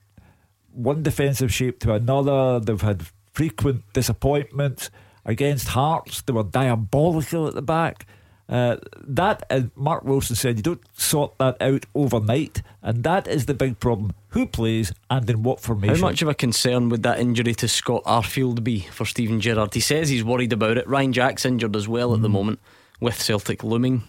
one 0.72 1.02
defensive 1.02 1.52
shape 1.52 1.80
to 1.80 1.94
another. 1.94 2.60
They've 2.60 2.80
had 2.80 3.06
frequent 3.32 3.84
disappointments 3.92 4.90
against 5.24 5.68
Hearts. 5.68 6.22
They 6.22 6.32
were 6.32 6.44
diabolical 6.44 7.46
at 7.48 7.54
the 7.54 7.62
back. 7.62 8.06
Uh, 8.48 8.76
that, 9.06 9.42
as 9.48 9.64
Mark 9.74 10.04
Wilson 10.04 10.36
said, 10.36 10.56
you 10.58 10.62
don't 10.62 10.82
sort 10.98 11.32
that 11.38 11.56
out 11.62 11.86
overnight, 11.94 12.60
and 12.82 13.02
that 13.02 13.26
is 13.26 13.46
the 13.46 13.54
big 13.54 13.80
problem. 13.80 14.12
Who 14.28 14.46
plays 14.46 14.92
and 15.08 15.28
in 15.30 15.42
what 15.42 15.60
formation? 15.60 15.96
How 15.96 16.02
much 16.02 16.20
of 16.20 16.28
a 16.28 16.34
concern 16.34 16.88
would 16.90 17.02
that 17.04 17.20
injury 17.20 17.54
to 17.54 17.68
Scott 17.68 18.04
Arfield 18.04 18.62
be 18.62 18.80
for 18.80 19.06
Steven 19.06 19.40
Gerrard? 19.40 19.72
He 19.72 19.80
says 19.80 20.08
he's 20.10 20.24
worried 20.24 20.52
about 20.52 20.76
it. 20.76 20.86
Ryan 20.86 21.12
Jack's 21.14 21.46
injured 21.46 21.74
as 21.74 21.88
well 21.88 22.12
at 22.12 22.18
Mm. 22.18 22.22
the 22.22 22.28
moment, 22.28 22.58
with 23.00 23.20
Celtic 23.20 23.64
looming. 23.64 24.02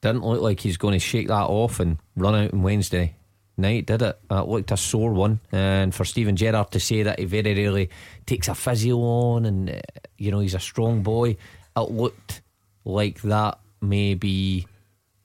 Didn't 0.00 0.24
look 0.24 0.40
like 0.42 0.58
he's 0.60 0.76
going 0.76 0.94
to 0.94 0.98
shake 0.98 1.28
that 1.28 1.46
off 1.46 1.78
and 1.78 1.98
run 2.16 2.34
out 2.34 2.52
on 2.52 2.62
Wednesday 2.62 3.14
night, 3.56 3.86
did 3.86 4.02
it? 4.02 4.18
It 4.28 4.48
looked 4.48 4.72
a 4.72 4.76
sore 4.76 5.12
one. 5.12 5.38
And 5.52 5.94
for 5.94 6.04
Steven 6.04 6.34
Gerrard 6.34 6.72
to 6.72 6.80
say 6.80 7.04
that 7.04 7.20
he 7.20 7.26
very 7.26 7.54
rarely 7.54 7.90
takes 8.26 8.48
a 8.48 8.54
physio 8.56 8.96
on 8.98 9.44
and, 9.44 9.70
uh, 9.70 9.74
you 10.18 10.32
know, 10.32 10.40
he's 10.40 10.54
a 10.54 10.58
strong 10.60 11.04
boy, 11.04 11.36
it 11.76 11.90
looked 11.90 12.42
like 12.84 13.22
that 13.22 13.58
may 13.80 14.14
be 14.14 14.66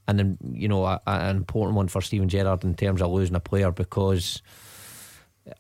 an, 0.07 0.37
you 0.51 0.67
know, 0.67 0.85
a, 0.85 1.01
an 1.05 1.35
important 1.35 1.75
one 1.75 1.87
for 1.87 2.01
Steven 2.01 2.29
Gerrard 2.29 2.63
in 2.63 2.75
terms 2.75 3.01
of 3.01 3.11
losing 3.11 3.35
a 3.35 3.39
player 3.39 3.71
because 3.71 4.41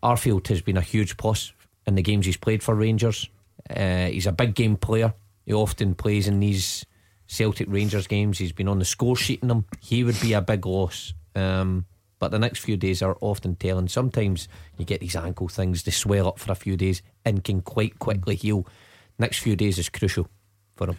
Arfield 0.03 0.47
has 0.47 0.61
been 0.61 0.77
a 0.77 0.81
huge 0.81 1.17
plus 1.17 1.53
in 1.85 1.95
the 1.95 2.01
games 2.01 2.25
he's 2.25 2.37
played 2.37 2.63
for 2.63 2.75
Rangers. 2.75 3.29
Uh, 3.69 4.07
he's 4.07 4.27
a 4.27 4.31
big 4.31 4.55
game 4.55 4.77
player. 4.77 5.13
He 5.45 5.53
often 5.53 5.95
plays 5.95 6.27
in 6.27 6.39
these 6.39 6.85
Celtic 7.27 7.67
Rangers 7.69 8.07
games. 8.07 8.37
He's 8.37 8.51
been 8.51 8.67
on 8.67 8.79
the 8.79 8.85
score 8.85 9.15
sheet 9.15 9.41
in 9.41 9.47
them. 9.47 9.65
He 9.81 10.03
would 10.03 10.19
be 10.21 10.33
a 10.33 10.41
big 10.41 10.65
loss. 10.65 11.13
Um, 11.35 11.85
but 12.19 12.31
the 12.31 12.39
next 12.39 12.59
few 12.59 12.77
days 12.77 13.01
are 13.01 13.17
often 13.21 13.55
telling. 13.55 13.87
Sometimes 13.87 14.47
you 14.77 14.85
get 14.85 15.01
these 15.01 15.15
ankle 15.15 15.47
things, 15.47 15.83
they 15.83 15.91
swell 15.91 16.27
up 16.27 16.39
for 16.39 16.51
a 16.51 16.55
few 16.55 16.75
days 16.75 17.01
and 17.23 17.43
can 17.43 17.61
quite 17.61 17.99
quickly 17.99 18.35
heal. 18.35 18.65
Next 19.19 19.39
few 19.39 19.55
days 19.55 19.77
is 19.77 19.89
crucial 19.89 20.27
for 20.75 20.89
him. 20.89 20.97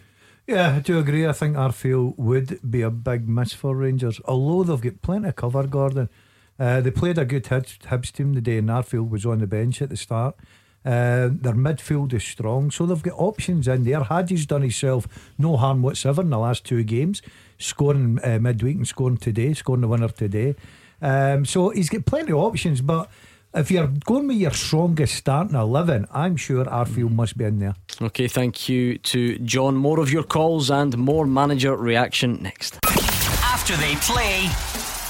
Yeah, 0.49 0.77
I 0.77 0.79
do 0.79 0.97
agree. 0.97 1.27
I 1.27 1.31
think 1.31 1.55
Arfield 1.55 2.17
would 2.17 2.59
be 2.67 2.81
a 2.81 2.89
big 2.89 3.29
miss 3.29 3.53
for 3.53 3.75
Rangers, 3.75 4.19
although 4.25 4.63
they've 4.63 4.81
got 4.81 5.03
plenty 5.03 5.27
of 5.27 5.35
cover, 5.35 5.67
Gordon. 5.67 6.09
Uh, 6.57 6.81
they 6.81 6.89
played 6.89 7.19
a 7.19 7.25
good 7.25 7.43
Hibs, 7.43 8.11
team 8.11 8.33
today, 8.33 8.57
and 8.57 8.67
Arfield 8.67 9.11
was 9.11 9.27
on 9.27 9.37
the 9.37 9.45
bench 9.45 9.79
at 9.79 9.89
the 9.89 9.95
start. 9.95 10.35
Uh, 10.83 11.29
their 11.31 11.53
midfield 11.53 12.13
is 12.13 12.23
strong, 12.23 12.71
so 12.71 12.87
they've 12.87 13.03
got 13.03 13.13
options 13.19 13.67
in 13.67 13.83
there. 13.83 14.03
Hagi's 14.03 14.47
done 14.47 14.63
himself 14.63 15.07
no 15.37 15.55
harm 15.55 15.83
whatsoever 15.83 16.23
in 16.23 16.31
the 16.31 16.39
last 16.39 16.65
two 16.65 16.81
games, 16.81 17.21
scoring 17.59 18.17
uh, 18.23 18.39
midweek 18.39 18.77
and 18.77 18.87
scoring 18.87 19.17
today, 19.17 19.53
scoring 19.53 19.81
the 19.81 19.87
winner 19.87 20.09
today. 20.09 20.55
Um, 20.99 21.45
so 21.45 21.69
he's 21.69 21.89
got 21.89 22.07
plenty 22.07 22.31
of 22.31 22.39
options, 22.39 22.81
but 22.81 23.07
if 23.53 23.71
you're 23.71 23.87
going 24.05 24.27
with 24.27 24.37
your 24.37 24.51
strongest 24.51 25.15
starting 25.15 25.55
11, 25.55 26.07
I'm 26.11 26.35
sure 26.35 26.65
Arfield 26.65 27.05
mm-hmm. 27.05 27.15
must 27.15 27.37
be 27.37 27.45
in 27.45 27.59
there. 27.59 27.75
Okay, 28.01 28.27
thank 28.27 28.69
you 28.69 28.97
to 28.99 29.39
John. 29.39 29.75
More 29.75 29.99
of 29.99 30.11
your 30.11 30.23
calls 30.23 30.69
and 30.69 30.97
more 30.97 31.25
manager 31.25 31.75
reaction 31.75 32.41
next. 32.41 32.79
After 33.43 33.75
they 33.75 33.95
play, 33.95 34.43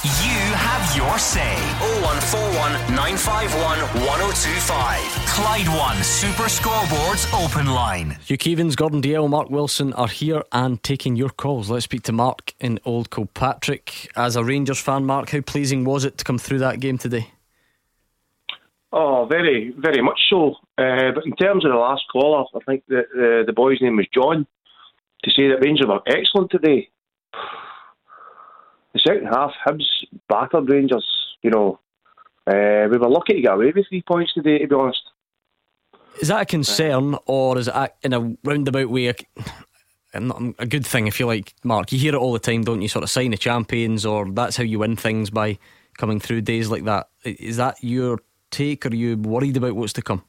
you 0.04 0.40
have 0.56 0.96
your 0.96 1.20
say. 1.20 1.56
0141 2.02 2.72
951 2.96 3.80
1025. 4.08 5.00
Clyde 5.28 5.68
One 5.78 6.04
Super 6.04 6.44
Scoreboards 6.44 7.46
Open 7.46 7.68
Line. 7.68 8.18
Hugh 8.26 8.38
Keevins, 8.38 8.76
Gordon 8.76 9.02
Dalziel, 9.02 9.30
Mark 9.30 9.50
Wilson 9.50 9.94
are 9.94 10.08
here 10.08 10.44
and 10.52 10.82
taking 10.84 11.16
your 11.16 11.30
calls. 11.30 11.70
Let's 11.70 11.86
speak 11.86 12.04
to 12.04 12.14
Mark 12.14 12.54
in 12.60 12.80
Old 12.86 13.10
Kilpatrick. 13.12 14.10
As 14.16 14.36
a 14.36 14.44
Rangers 14.44 14.80
fan, 14.80 15.06
Mark, 15.06 15.30
how 15.30 15.42
pleasing 15.42 15.84
was 15.84 16.06
it 16.06 16.18
to 16.18 16.24
come 16.24 16.38
through 16.38 16.60
that 16.60 16.80
game 16.80 16.98
today? 16.98 17.28
Oh, 18.92 19.28
very, 19.30 19.74
very 19.78 20.02
much 20.02 20.20
so. 20.30 20.56
Uh, 20.78 21.12
but 21.14 21.26
in 21.26 21.36
terms 21.36 21.64
of 21.64 21.72
the 21.72 21.78
last 21.78 22.04
caller, 22.12 22.46
I 22.56 22.60
think 22.66 22.84
that 22.88 23.06
uh, 23.14 23.46
the 23.46 23.54
boy's 23.54 23.82
name 23.82 23.98
was 23.98 24.08
John. 24.14 24.48
To 25.24 25.32
say 25.32 25.50
that 25.50 25.64
Rangers 25.64 25.86
were 25.86 26.00
excellent 26.08 26.50
today. 26.50 26.90
The 28.94 29.00
second 29.06 29.28
half, 29.28 29.52
Hibs 29.68 29.86
battered 30.30 30.70
Rangers. 30.70 31.06
You 31.44 31.52
know, 31.52 31.80
uh, 32.48 32.88
we 32.90 32.98
were 32.98 33.10
lucky 33.10 33.34
to 33.34 33.42
get 33.42 33.54
away 33.54 33.74
with 33.76 33.88
three 33.90 34.02
points 34.02 34.34
today. 34.34 34.60
To 34.60 34.68
be 34.68 34.76
honest, 34.76 35.02
Is 36.22 36.30
that 36.30 36.42
a 36.42 36.46
concern 36.46 37.16
or 37.26 37.58
is 37.58 37.68
it 37.68 37.96
in 38.02 38.14
a 38.14 38.36
roundabout 38.44 38.90
way 38.90 39.08
a, 39.08 39.16
a 40.14 40.66
good 40.66 40.86
thing, 40.86 41.08
if 41.08 41.20
you 41.20 41.26
like, 41.28 41.54
Mark? 41.64 41.92
You 41.92 42.00
hear 42.00 42.16
it 42.16 42.18
all 42.18 42.34
the 42.34 42.40
time, 42.40 42.64
don't 42.64 42.82
you? 42.82 42.88
Sort 42.88 43.04
of 43.04 43.10
sign 43.10 43.32
the 43.32 43.38
champions 43.38 44.06
or 44.06 44.30
that's 44.32 44.58
how 44.58 44.64
you 44.64 44.80
win 44.80 44.96
things 44.96 45.30
by 45.30 45.60
coming 45.98 46.20
through 46.20 46.42
days 46.42 46.70
like 46.70 46.86
that. 46.86 47.10
Is 47.24 47.58
that 47.58 47.76
your 47.82 48.20
take 48.52 48.86
are 48.86 48.94
you 48.94 49.18
worried 49.18 49.58
about 49.58 49.76
what's 49.76 49.94
to 49.94 50.02
come? 50.02 50.24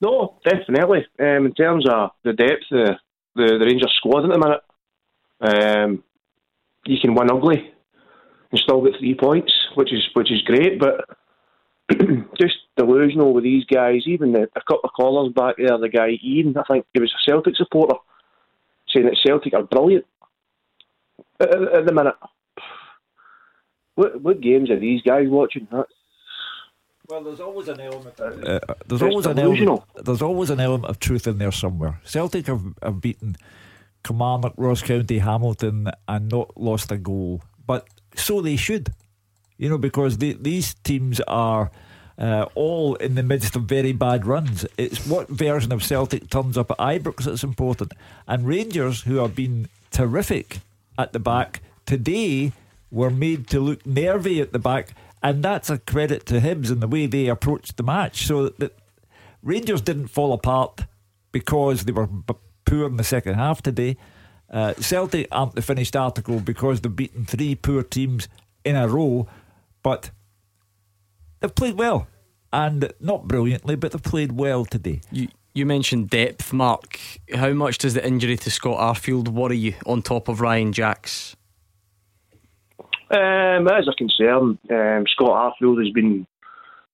no, 0.00 0.38
definitely. 0.44 1.06
Um, 1.18 1.46
in 1.46 1.54
terms 1.54 1.86
of 1.88 2.10
the 2.24 2.32
depth 2.32 2.64
the, 2.70 2.96
the, 3.36 3.58
the 3.58 3.66
Rangers 3.66 3.92
squad 3.96 4.24
at 4.24 4.30
the 4.30 4.38
minute, 4.38 4.62
um, 5.40 6.04
you 6.86 6.98
can 7.00 7.14
win 7.14 7.30
ugly 7.30 7.72
and 8.50 8.60
still 8.60 8.82
get 8.82 8.98
three 8.98 9.14
points, 9.14 9.52
which 9.74 9.92
is 9.92 10.08
which 10.14 10.32
is 10.32 10.42
great. 10.42 10.80
But 10.80 11.04
just 12.40 12.56
delusional 12.76 13.34
with 13.34 13.44
these 13.44 13.64
guys. 13.64 14.02
Even 14.06 14.32
the, 14.32 14.48
a 14.56 14.60
couple 14.60 14.84
of 14.84 14.92
callers 14.92 15.32
back 15.34 15.56
there, 15.58 15.78
the 15.78 15.88
guy 15.88 16.18
Ian, 16.22 16.56
I 16.56 16.62
think 16.70 16.86
he 16.94 17.00
was 17.00 17.12
a 17.12 17.30
Celtic 17.30 17.56
supporter, 17.56 17.96
saying 18.88 19.06
that 19.06 19.18
Celtic 19.24 19.54
are 19.54 19.62
brilliant 19.62 20.06
at, 21.40 21.54
at, 21.54 21.62
at 21.74 21.86
the 21.86 21.92
minute. 21.92 22.16
What 23.96 24.20
what 24.22 24.40
games 24.40 24.70
are 24.70 24.80
these 24.80 25.02
guys 25.02 25.26
watching? 25.28 25.68
That's, 25.70 25.92
Well, 27.10 27.22
there's 27.24 27.40
always 27.40 27.68
an 27.68 27.80
element. 27.80 28.20
uh, 28.20 28.32
there's 28.86 29.02
it's 29.02 29.02
always 29.02 29.26
an 29.26 29.38
element. 29.38 29.82
There's 29.96 30.22
always 30.22 30.50
an 30.50 30.60
element 30.60 30.90
of 30.90 31.00
truth 31.00 31.26
in 31.26 31.38
there 31.38 31.50
somewhere. 31.50 32.00
Celtic 32.04 32.46
have, 32.46 32.62
have 32.82 33.00
beaten 33.00 33.36
Kilmarnock, 34.04 34.54
Ross 34.56 34.82
County, 34.82 35.18
Hamilton, 35.18 35.90
and 36.06 36.28
not 36.30 36.56
lost 36.56 36.92
a 36.92 36.96
goal, 36.96 37.42
but 37.66 37.88
so 38.14 38.40
they 38.40 38.56
should. 38.56 38.94
You 39.58 39.68
know, 39.68 39.78
because 39.78 40.18
they, 40.18 40.32
these 40.32 40.74
teams 40.74 41.20
are 41.22 41.70
uh, 42.16 42.46
all 42.54 42.94
in 42.96 43.14
the 43.14 43.22
midst 43.22 43.56
of 43.56 43.64
very 43.64 43.92
bad 43.92 44.24
runs. 44.24 44.64
It's 44.78 45.06
what 45.06 45.28
version 45.28 45.72
of 45.72 45.82
Celtic 45.82 46.30
turns 46.30 46.56
up 46.56 46.70
at 46.70 46.78
Ibrox 46.78 47.24
that's 47.24 47.42
important. 47.42 47.92
And 48.28 48.46
Rangers, 48.46 49.02
who 49.02 49.16
have 49.16 49.34
been 49.34 49.68
terrific 49.90 50.60
at 50.96 51.12
the 51.12 51.18
back, 51.18 51.60
today 51.86 52.52
were 52.90 53.10
made 53.10 53.48
to 53.48 53.60
look 53.60 53.84
nervy 53.84 54.40
at 54.40 54.52
the 54.52 54.58
back. 54.58 54.94
And 55.22 55.42
that's 55.42 55.68
a 55.68 55.78
credit 55.78 56.24
to 56.26 56.40
Hibs 56.40 56.70
and 56.70 56.80
the 56.80 56.88
way 56.88 57.06
they 57.06 57.26
approached 57.28 57.76
the 57.76 57.82
match. 57.82 58.26
So 58.26 58.48
that 58.48 58.76
Rangers 59.42 59.82
didn't 59.82 60.08
fall 60.08 60.32
apart 60.32 60.86
because 61.32 61.84
they 61.84 61.92
were 61.92 62.06
b- 62.06 62.34
poor 62.64 62.86
in 62.86 62.96
the 62.96 63.04
second 63.04 63.34
half 63.34 63.62
today. 63.62 63.96
Uh, 64.50 64.74
Celtic 64.74 65.28
aren't 65.30 65.54
the 65.54 65.62
finished 65.62 65.94
article 65.94 66.40
because 66.40 66.80
they've 66.80 66.94
beaten 66.94 67.24
three 67.24 67.54
poor 67.54 67.82
teams 67.82 68.28
in 68.64 68.76
a 68.76 68.88
row, 68.88 69.28
but 69.82 70.10
they've 71.40 71.54
played 71.54 71.76
well. 71.76 72.06
And 72.52 72.92
not 72.98 73.28
brilliantly, 73.28 73.76
but 73.76 73.92
they've 73.92 74.02
played 74.02 74.32
well 74.32 74.64
today. 74.64 75.02
You 75.12 75.28
you 75.54 75.66
mentioned 75.66 76.10
depth, 76.10 76.52
Mark. 76.52 76.98
How 77.34 77.52
much 77.52 77.78
does 77.78 77.94
the 77.94 78.06
injury 78.06 78.36
to 78.36 78.50
Scott 78.50 78.78
Arfield 78.78 79.28
worry 79.28 79.56
you 79.56 79.74
on 79.84 80.02
top 80.02 80.28
of 80.28 80.40
Ryan 80.40 80.72
Jacks? 80.72 81.36
Um, 83.10 83.66
as 83.68 83.88
a 83.88 83.94
concern, 83.96 84.58
um, 84.70 85.04
Scott 85.08 85.54
Arfield 85.60 85.84
has 85.84 85.92
been 85.92 86.26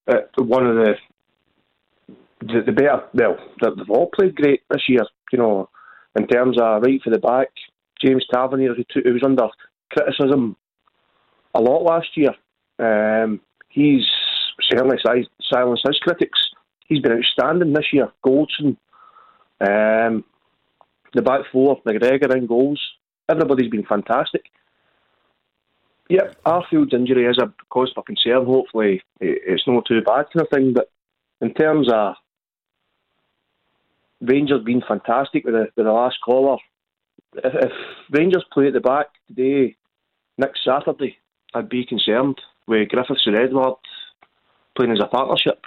uh, 0.08 0.20
one 0.38 0.66
of 0.66 0.76
the, 0.76 0.94
the 2.40 2.62
the 2.66 2.72
better. 2.72 3.02
Well, 3.12 3.36
they- 3.60 3.68
they've 3.76 3.90
all 3.90 4.10
played 4.14 4.34
great 4.36 4.62
this 4.70 4.88
year. 4.88 5.02
You 5.32 5.38
know, 5.38 5.68
in 6.18 6.26
terms 6.26 6.56
of 6.60 6.82
right 6.82 7.02
for 7.02 7.10
the 7.10 7.18
back, 7.18 7.48
James 8.02 8.24
Tavernier, 8.32 8.74
who, 8.74 8.84
who 9.02 9.12
was 9.12 9.22
under 9.24 9.48
criticism 9.92 10.56
a 11.54 11.60
lot 11.60 11.82
last 11.82 12.08
year. 12.16 12.32
Um, 12.78 13.40
he's 13.68 14.04
certainly 14.70 14.98
si- 15.04 15.28
silenced 15.52 15.84
his 15.86 15.98
critics. 15.98 16.38
He's 16.86 17.00
been 17.00 17.12
outstanding 17.18 17.72
this 17.72 17.92
year. 17.92 18.10
Goldson, 18.24 18.76
um, 19.60 20.24
the 21.14 21.22
back 21.22 21.40
four, 21.52 21.82
McGregor 21.82 22.34
in 22.36 22.46
goals. 22.46 22.80
Everybody's 23.28 23.70
been 23.70 23.84
fantastic. 23.84 24.44
Yep, 26.08 26.36
Arfield's 26.44 26.94
injury 26.94 27.26
is 27.26 27.38
a 27.38 27.52
cause 27.68 27.90
for 27.94 28.02
concern. 28.04 28.44
Hopefully, 28.44 29.02
it's 29.20 29.66
not 29.66 29.86
too 29.86 30.00
bad 30.02 30.26
kind 30.32 30.42
of 30.42 30.48
thing. 30.50 30.72
But 30.72 30.90
in 31.40 31.52
terms 31.52 31.88
of 31.92 32.14
Rangers 34.20 34.62
being 34.64 34.82
fantastic 34.86 35.44
with 35.44 35.54
the, 35.54 35.68
with 35.76 35.86
the 35.86 35.92
last 35.92 36.18
caller, 36.24 36.58
if, 37.34 37.54
if 37.54 37.72
Rangers 38.10 38.44
play 38.52 38.68
at 38.68 38.72
the 38.72 38.80
back 38.80 39.06
today, 39.28 39.76
next 40.38 40.64
Saturday, 40.64 41.18
I'd 41.54 41.68
be 41.68 41.84
concerned 41.84 42.40
with 42.66 42.88
Griffiths 42.88 43.26
and 43.26 43.36
Edouard 43.36 43.74
playing 44.76 44.92
as 44.92 45.00
a 45.00 45.06
partnership. 45.06 45.64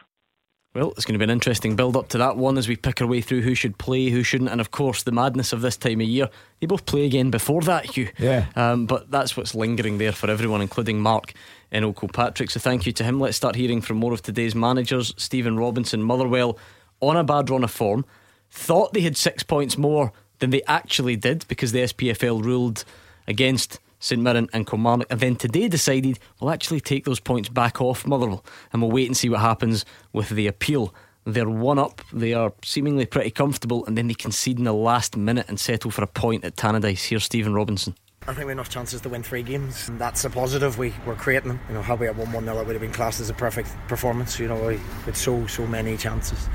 Well, 0.76 0.91
it's 0.91 1.04
going 1.04 1.14
to 1.14 1.20
be 1.20 1.24
an 1.24 1.32
interesting 1.32 1.76
build 1.76 1.98
up 1.98 2.10
to 2.10 2.20
that 2.20 2.38
one 2.38 2.56
as 2.56 2.68
we 2.68 2.76
pick 2.76 3.02
our 3.02 3.08
way 3.08 3.22
through 3.22 3.41
who 3.41 3.56
should 3.56 3.80
play, 3.80 4.10
who 4.10 4.22
shouldn't, 4.22 4.52
and 4.52 4.62
of 4.62 4.70
course 4.70 5.02
the 5.02 5.12
madness 5.12 5.52
of 5.52 5.62
this 5.62 5.76
time 5.76 6.00
of 6.00 6.08
year. 6.08 6.30
They 6.60 6.68
both 6.68 6.86
play 6.86 7.06
again 7.06 7.32
before 7.32 7.62
that, 7.64 7.98
Hugh. 7.98 8.10
Yeah. 8.20 8.46
Um, 8.56 8.86
but 8.86 9.10
that's 9.10 9.36
what's 9.36 9.56
lingering 9.56 9.98
there 9.98 10.12
for 10.12 10.30
everyone, 10.30 10.62
including 10.62 11.00
Mark 11.00 11.34
in 11.72 11.84
Old 11.84 12.00
Kilpatrick. 12.00 12.52
So 12.52 12.60
thank 12.60 12.86
you 12.86 12.91
to 12.91 13.04
him. 13.04 13.20
Let's 13.20 13.36
start 13.36 13.56
hearing 13.56 13.82
from 13.82 13.98
more 13.98 14.14
of 14.14 14.22
today's 14.22 14.54
managers. 14.54 15.12
Stephen 15.18 15.58
Robinson, 15.58 16.04
Motherwell, 16.04 16.56
on 17.00 17.18
a 17.18 17.24
bad 17.24 17.50
run 17.50 17.64
of 17.64 17.72
form, 17.72 18.06
thought 18.52 18.94
they 18.94 19.02
had 19.02 19.18
six 19.18 19.41
points 19.41 19.76
more 19.76 20.12
than 20.38 20.52
they 20.52 20.62
actually 20.68 21.16
did 21.16 21.46
because 21.48 21.72
the 21.72 21.80
SPFL 21.80 22.44
ruled 22.44 22.86
against 23.28 23.80
St 24.00 24.22
Mirren 24.22 24.50
and 24.54 24.66
Kilmarnock, 24.66 25.08
and 25.10 25.20
then 25.20 25.36
today 25.36 25.68
decided 25.68 26.20
we'll 26.40 26.52
actually 26.52 26.82
take 26.82 27.06
those 27.06 27.20
points 27.20 27.50
back 27.50 27.82
off 27.82 28.06
Motherwell 28.08 28.44
and 28.72 28.82
we'll 28.82 28.92
wait 28.92 29.08
and 29.08 29.16
see 29.16 29.30
what 29.30 29.42
happens 29.42 29.86
with 30.14 30.30
the 30.30 30.48
appeal. 30.48 30.94
They're 31.26 31.50
one 31.50 31.78
up, 31.78 32.02
they 32.12 32.34
are 32.34 32.54
seemingly 32.64 33.06
pretty 33.06 33.30
comfortable, 33.30 33.86
and 33.86 33.98
then 33.98 34.08
they 34.08 34.14
concede 34.14 34.58
in 34.58 34.64
the 34.64 34.74
last 34.74 35.16
minute 35.18 35.46
and 35.48 35.60
settle 35.60 35.92
for 35.92 36.04
a 36.04 36.08
point 36.08 36.44
at 36.46 36.56
Tannadice. 36.56 37.08
Here's 37.08 37.26
Stephen 37.26 37.54
Robinson. 37.54 37.96
I 38.24 38.34
think 38.34 38.46
we 38.46 38.52
have 38.52 38.58
enough 38.58 38.70
chances 38.70 39.02
to 39.02 39.10
win 39.10 39.24
three 39.24 39.44
games. 39.44 39.90
And 39.90 40.00
that's 40.00 40.24
a 40.26 40.30
positive. 40.30 40.78
We 40.78 40.94
were 41.06 41.16
creating 41.16 41.50
them. 41.50 41.60
You 41.68 41.76
know, 41.76 41.82
had 41.82 42.00
we 42.00 42.06
had 42.06 42.18
one 42.18 42.32
one 42.32 42.46
0 42.46 42.60
it 42.60 42.68
would 42.68 42.74
have 42.74 42.82
been 42.82 42.92
classed 42.92 43.20
as 43.20 43.30
a 43.30 43.34
perfect 43.34 43.70
performance. 43.88 44.40
You 44.40 44.48
know, 44.50 44.70
had 45.06 45.18
so 45.18 45.48
so 45.48 45.66
many 45.66 45.98
chances. 45.98 46.48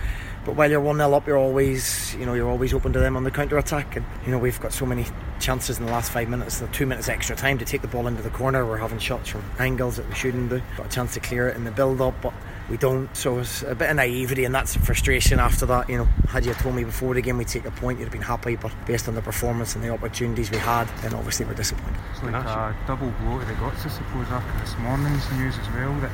But 0.45 0.57
while 0.57 0.71
you're 0.71 0.81
one 0.81 0.97
0 0.97 1.13
up, 1.13 1.27
you're 1.27 1.39
always 1.39 2.15
you 2.15 2.27
know 2.27 2.35
you're 2.35 2.51
always 2.51 2.75
open 2.75 2.93
to 2.93 2.99
them 3.01 3.17
on 3.17 3.25
the 3.25 3.31
counter 3.31 3.59
attack. 3.59 3.97
And 3.97 4.05
you 4.25 4.33
know 4.33 4.39
we've 4.39 4.61
got 4.61 4.73
so 4.73 4.87
many 4.87 5.07
chances 5.41 5.79
in 5.79 5.87
the 5.87 5.93
last 5.93 6.13
five 6.13 6.29
minutes. 6.29 6.59
The 6.59 6.67
two 6.69 6.87
minutes 6.87 7.09
extra 7.09 7.37
time 7.37 7.59
to 7.59 7.65
take 7.65 7.83
the 7.83 7.89
ball 7.89 8.07
into 8.07 8.23
the 8.23 8.31
corner. 8.31 8.65
We're 8.67 8.79
having 8.79 8.99
shots 8.99 9.31
from 9.31 9.45
angles 9.59 9.97
that 9.97 10.09
we 10.09 10.15
shouldn't 10.15 10.51
do. 10.51 10.63
Got 10.77 10.87
a 10.87 10.89
chance 10.91 11.15
to 11.15 11.21
clear 11.21 11.49
it 11.49 11.57
in 11.57 11.65
the 11.65 11.71
build 11.71 12.01
up, 12.01 12.15
but 12.23 12.33
we 12.69 12.77
don't. 12.77 13.15
So 13.17 13.39
it's 13.39 13.63
a 13.63 13.75
bit 13.75 13.91
of 13.91 13.97
naivety, 13.97 14.45
and 14.45 14.55
that's 14.55 14.77
frustration 14.77 15.39
after 15.39 15.67
that. 15.67 15.89
You 15.89 15.99
know, 15.99 16.05
had 16.29 16.47
you 16.47 16.55
told 16.55 16.75
me 16.75 16.85
before 16.85 17.15
the 17.15 17.23
game 17.23 17.39
we'd 17.39 17.49
take 17.49 17.65
a 17.65 17.71
point, 17.71 17.99
you'd 17.99 18.07
have 18.07 18.13
been 18.13 18.23
happy. 18.23 18.57
But 18.57 18.73
based 18.87 19.09
on 19.09 19.15
the 19.15 19.23
performance 19.23 19.75
and 19.75 19.85
the 19.85 19.91
opportunities 19.91 20.51
we 20.51 20.59
had, 20.59 20.89
then 21.03 21.15
obviously 21.15 21.47
we're 21.47 21.55
disappointed. 21.55 22.01
It's 22.13 22.23
like 22.23 22.35
a 22.35 22.77
double 22.87 23.11
blow 23.23 23.39
to 23.39 23.45
the 23.45 23.55
guts, 23.55 23.85
I 23.85 23.89
suppose, 23.89 24.27
after 24.29 24.61
this 24.61 24.79
morning's 24.79 25.31
news 25.33 25.59
as 25.59 25.69
well. 25.75 25.93
That 26.01 26.13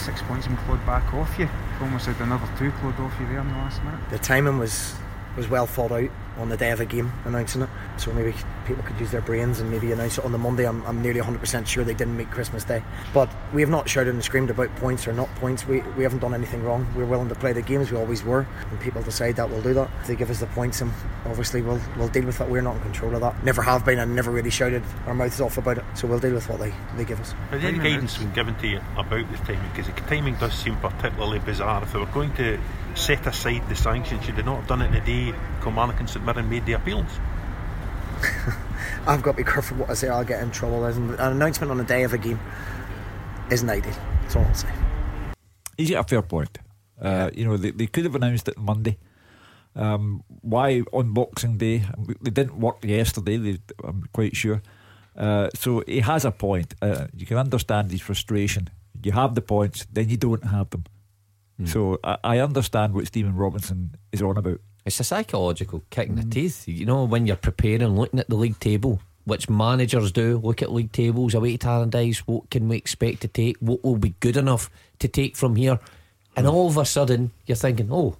six 0.00 0.22
points 0.22 0.46
been 0.46 0.56
clawed 0.58 0.84
back 0.86 1.12
off 1.14 1.38
you. 1.38 1.48
Almost 1.80 2.06
had 2.06 2.20
another 2.20 2.48
two 2.58 2.70
clawed 2.72 2.98
off 3.00 3.14
you 3.20 3.26
there 3.26 3.40
in 3.40 3.48
the 3.48 3.54
last 3.54 3.82
minute. 3.84 4.00
The 4.10 4.18
timing 4.18 4.58
was 4.58 4.94
was 5.36 5.48
well 5.48 5.66
thought 5.66 5.92
out 5.92 6.10
on 6.40 6.48
the 6.48 6.56
day 6.56 6.70
of 6.70 6.80
a 6.80 6.86
game 6.86 7.12
announcing 7.24 7.62
it. 7.62 7.68
So 7.98 8.12
maybe 8.12 8.34
people 8.66 8.82
could 8.82 8.98
use 8.98 9.10
their 9.10 9.20
brains 9.20 9.60
and 9.60 9.70
maybe 9.70 9.92
announce 9.92 10.18
it 10.18 10.24
on 10.24 10.32
the 10.32 10.38
Monday. 10.38 10.66
I'm, 10.66 10.84
I'm 10.86 11.02
nearly 11.02 11.20
100% 11.20 11.66
sure 11.66 11.84
they 11.84 11.94
didn't 11.94 12.16
make 12.16 12.30
Christmas 12.30 12.64
Day. 12.64 12.82
But 13.12 13.30
we 13.52 13.60
have 13.60 13.70
not 13.70 13.88
shouted 13.88 14.14
and 14.14 14.24
screamed 14.24 14.50
about 14.50 14.74
points 14.76 15.06
or 15.06 15.12
not 15.12 15.32
points. 15.36 15.66
We, 15.66 15.80
we 15.96 16.02
haven't 16.02 16.20
done 16.20 16.34
anything 16.34 16.64
wrong. 16.64 16.86
We're 16.96 17.04
willing 17.04 17.28
to 17.28 17.34
play 17.34 17.52
the 17.52 17.62
games. 17.62 17.90
We 17.90 17.98
always 17.98 18.24
were. 18.24 18.46
And 18.70 18.80
people 18.80 19.02
decide 19.02 19.36
that 19.36 19.50
we'll 19.50 19.62
do 19.62 19.74
that. 19.74 19.90
If 20.00 20.06
they 20.06 20.16
give 20.16 20.30
us 20.30 20.40
the 20.40 20.46
points, 20.46 20.80
and 20.80 20.90
obviously 21.26 21.62
we'll 21.62 21.80
we'll 21.96 22.08
deal 22.08 22.24
with 22.24 22.38
that. 22.38 22.48
We're 22.48 22.62
not 22.62 22.76
in 22.76 22.82
control 22.82 23.14
of 23.14 23.20
that. 23.20 23.44
Never 23.44 23.62
have 23.62 23.84
been 23.84 23.98
and 23.98 24.14
never 24.16 24.30
really 24.30 24.50
shouted 24.50 24.82
our 25.06 25.14
mouths 25.14 25.40
off 25.40 25.58
about 25.58 25.78
it. 25.78 25.84
So 25.94 26.08
we'll 26.08 26.18
deal 26.18 26.34
with 26.34 26.48
what 26.48 26.60
they, 26.60 26.72
they 26.96 27.04
give 27.04 27.20
us. 27.20 27.32
Has 27.50 27.64
any 27.64 27.78
guidance 27.78 28.18
been 28.18 28.32
given 28.32 28.54
to 28.56 28.66
you 28.66 28.80
about 28.96 29.30
the 29.30 29.38
timing? 29.38 29.70
Because 29.70 29.86
the 29.86 30.00
timing 30.02 30.36
does 30.36 30.54
seem 30.54 30.76
particularly 30.76 31.38
bizarre. 31.40 31.82
If 31.82 31.92
they 31.92 31.98
were 31.98 32.06
going 32.06 32.32
to 32.34 32.58
set 32.94 33.26
aside 33.26 33.68
the 33.68 33.76
sanctions, 33.76 34.24
should 34.24 34.36
they 34.36 34.42
not 34.42 34.60
have 34.60 34.68
done 34.68 34.82
it 34.82 34.92
the 34.92 35.00
day 35.00 35.38
Kilmarnock 35.62 36.00
and 36.00 36.08
St 36.08 36.24
Mirren 36.24 36.48
made 36.48 36.66
the 36.66 36.72
appeals? 36.72 37.10
I've 39.06 39.22
got 39.22 39.32
to 39.32 39.36
be 39.36 39.44
careful 39.44 39.78
what 39.78 39.90
I 39.90 39.94
say. 39.94 40.08
I'll 40.08 40.24
get 40.24 40.42
in 40.42 40.50
trouble. 40.50 40.84
An 40.84 41.14
announcement 41.18 41.70
on 41.70 41.78
the 41.78 41.84
day 41.84 42.02
of 42.02 42.12
a 42.12 42.18
game 42.18 42.38
isn't 43.50 43.68
ideal. 43.68 43.94
That's 44.22 44.36
all 44.36 44.44
I'll 44.44 44.54
say. 44.54 44.68
He's 45.76 45.90
got 45.90 46.04
a 46.04 46.08
fair 46.08 46.22
point. 46.22 46.58
Uh, 47.00 47.30
you 47.34 47.44
know, 47.44 47.56
they, 47.56 47.70
they 47.70 47.86
could 47.86 48.04
have 48.04 48.14
announced 48.14 48.48
it 48.48 48.58
Monday. 48.58 48.98
Um, 49.74 50.22
why 50.42 50.82
on 50.92 51.14
Boxing 51.14 51.56
Day? 51.56 51.84
They 52.20 52.30
didn't 52.30 52.58
work 52.58 52.84
yesterday, 52.84 53.36
they, 53.36 53.58
I'm 53.82 54.04
quite 54.12 54.36
sure. 54.36 54.62
Uh, 55.16 55.48
so 55.54 55.82
he 55.86 56.00
has 56.00 56.24
a 56.24 56.30
point. 56.30 56.74
Uh, 56.82 57.06
you 57.16 57.24
can 57.24 57.36
understand 57.36 57.90
his 57.90 58.00
frustration. 58.00 58.68
You 59.02 59.12
have 59.12 59.34
the 59.34 59.40
points, 59.40 59.86
then 59.90 60.08
you 60.08 60.16
don't 60.16 60.44
have 60.44 60.70
them. 60.70 60.84
So 61.64 61.98
I, 62.02 62.16
I 62.24 62.38
understand 62.38 62.94
what 62.94 63.06
Stephen 63.06 63.34
Robinson 63.34 63.94
is 64.12 64.22
on 64.22 64.38
about. 64.38 64.60
It's 64.90 64.98
a 64.98 65.04
psychological 65.04 65.84
kick 65.90 66.08
in 66.08 66.16
the 66.16 66.22
mm. 66.22 66.32
teeth. 66.32 66.66
You 66.66 66.84
know, 66.84 67.04
when 67.04 67.24
you're 67.24 67.36
preparing, 67.36 67.96
looking 67.96 68.18
at 68.18 68.28
the 68.28 68.34
league 68.34 68.58
table, 68.58 69.00
which 69.22 69.48
managers 69.48 70.10
do, 70.10 70.40
look 70.42 70.62
at 70.62 70.72
league 70.72 70.90
tables, 70.90 71.32
away 71.32 71.56
to 71.56 71.64
Tannadice, 71.64 72.18
what 72.26 72.50
can 72.50 72.68
we 72.68 72.76
expect 72.76 73.20
to 73.20 73.28
take? 73.28 73.56
What 73.58 73.84
will 73.84 73.98
be 73.98 74.16
good 74.18 74.36
enough 74.36 74.68
to 74.98 75.06
take 75.06 75.36
from 75.36 75.54
here? 75.54 75.78
And 76.34 76.44
mm. 76.44 76.52
all 76.52 76.66
of 76.66 76.76
a 76.76 76.84
sudden, 76.84 77.30
you're 77.46 77.54
thinking, 77.54 77.88
oh, 77.92 78.16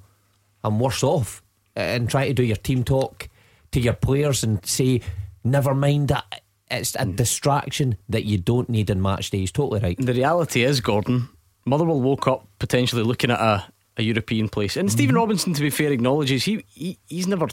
I'm 0.63 0.79
worse 0.79 1.03
off. 1.03 1.43
And 1.75 2.09
try 2.09 2.29
to 2.29 2.35
do 2.35 2.45
your 2.45 2.55
team 2.55 2.85
talk 2.85 3.29
to 3.73 3.81
your 3.81 3.95
players 3.95 4.45
and 4.45 4.65
say, 4.65 5.01
never 5.43 5.75
mind 5.75 6.07
that. 6.07 6.43
It's 6.71 6.95
a 6.95 6.99
mm. 6.99 7.17
distraction 7.17 7.97
that 8.09 8.27
you 8.27 8.39
don't 8.39 8.69
need 8.69 8.91
in 8.91 9.03
match 9.03 9.31
days. 9.31 9.51
Totally 9.51 9.81
right. 9.81 9.99
The 9.99 10.15
reality 10.15 10.63
is, 10.63 10.81
Gordon, 10.81 11.31
Motherwell 11.65 12.01
woke 12.01 12.29
up 12.29 12.47
potentially 12.61 13.03
looking 13.03 13.33
at 13.33 13.41
a, 13.41 13.70
a 13.97 14.03
European 14.03 14.49
place. 14.49 14.77
And 14.77 14.91
Stephen 14.91 15.17
Robinson, 15.17 15.53
to 15.55 15.61
be 15.61 15.71
fair, 15.71 15.93
acknowledges 15.93 16.45
he, 16.45 16.65
he 16.69 16.99
he's 17.07 17.27
never 17.27 17.49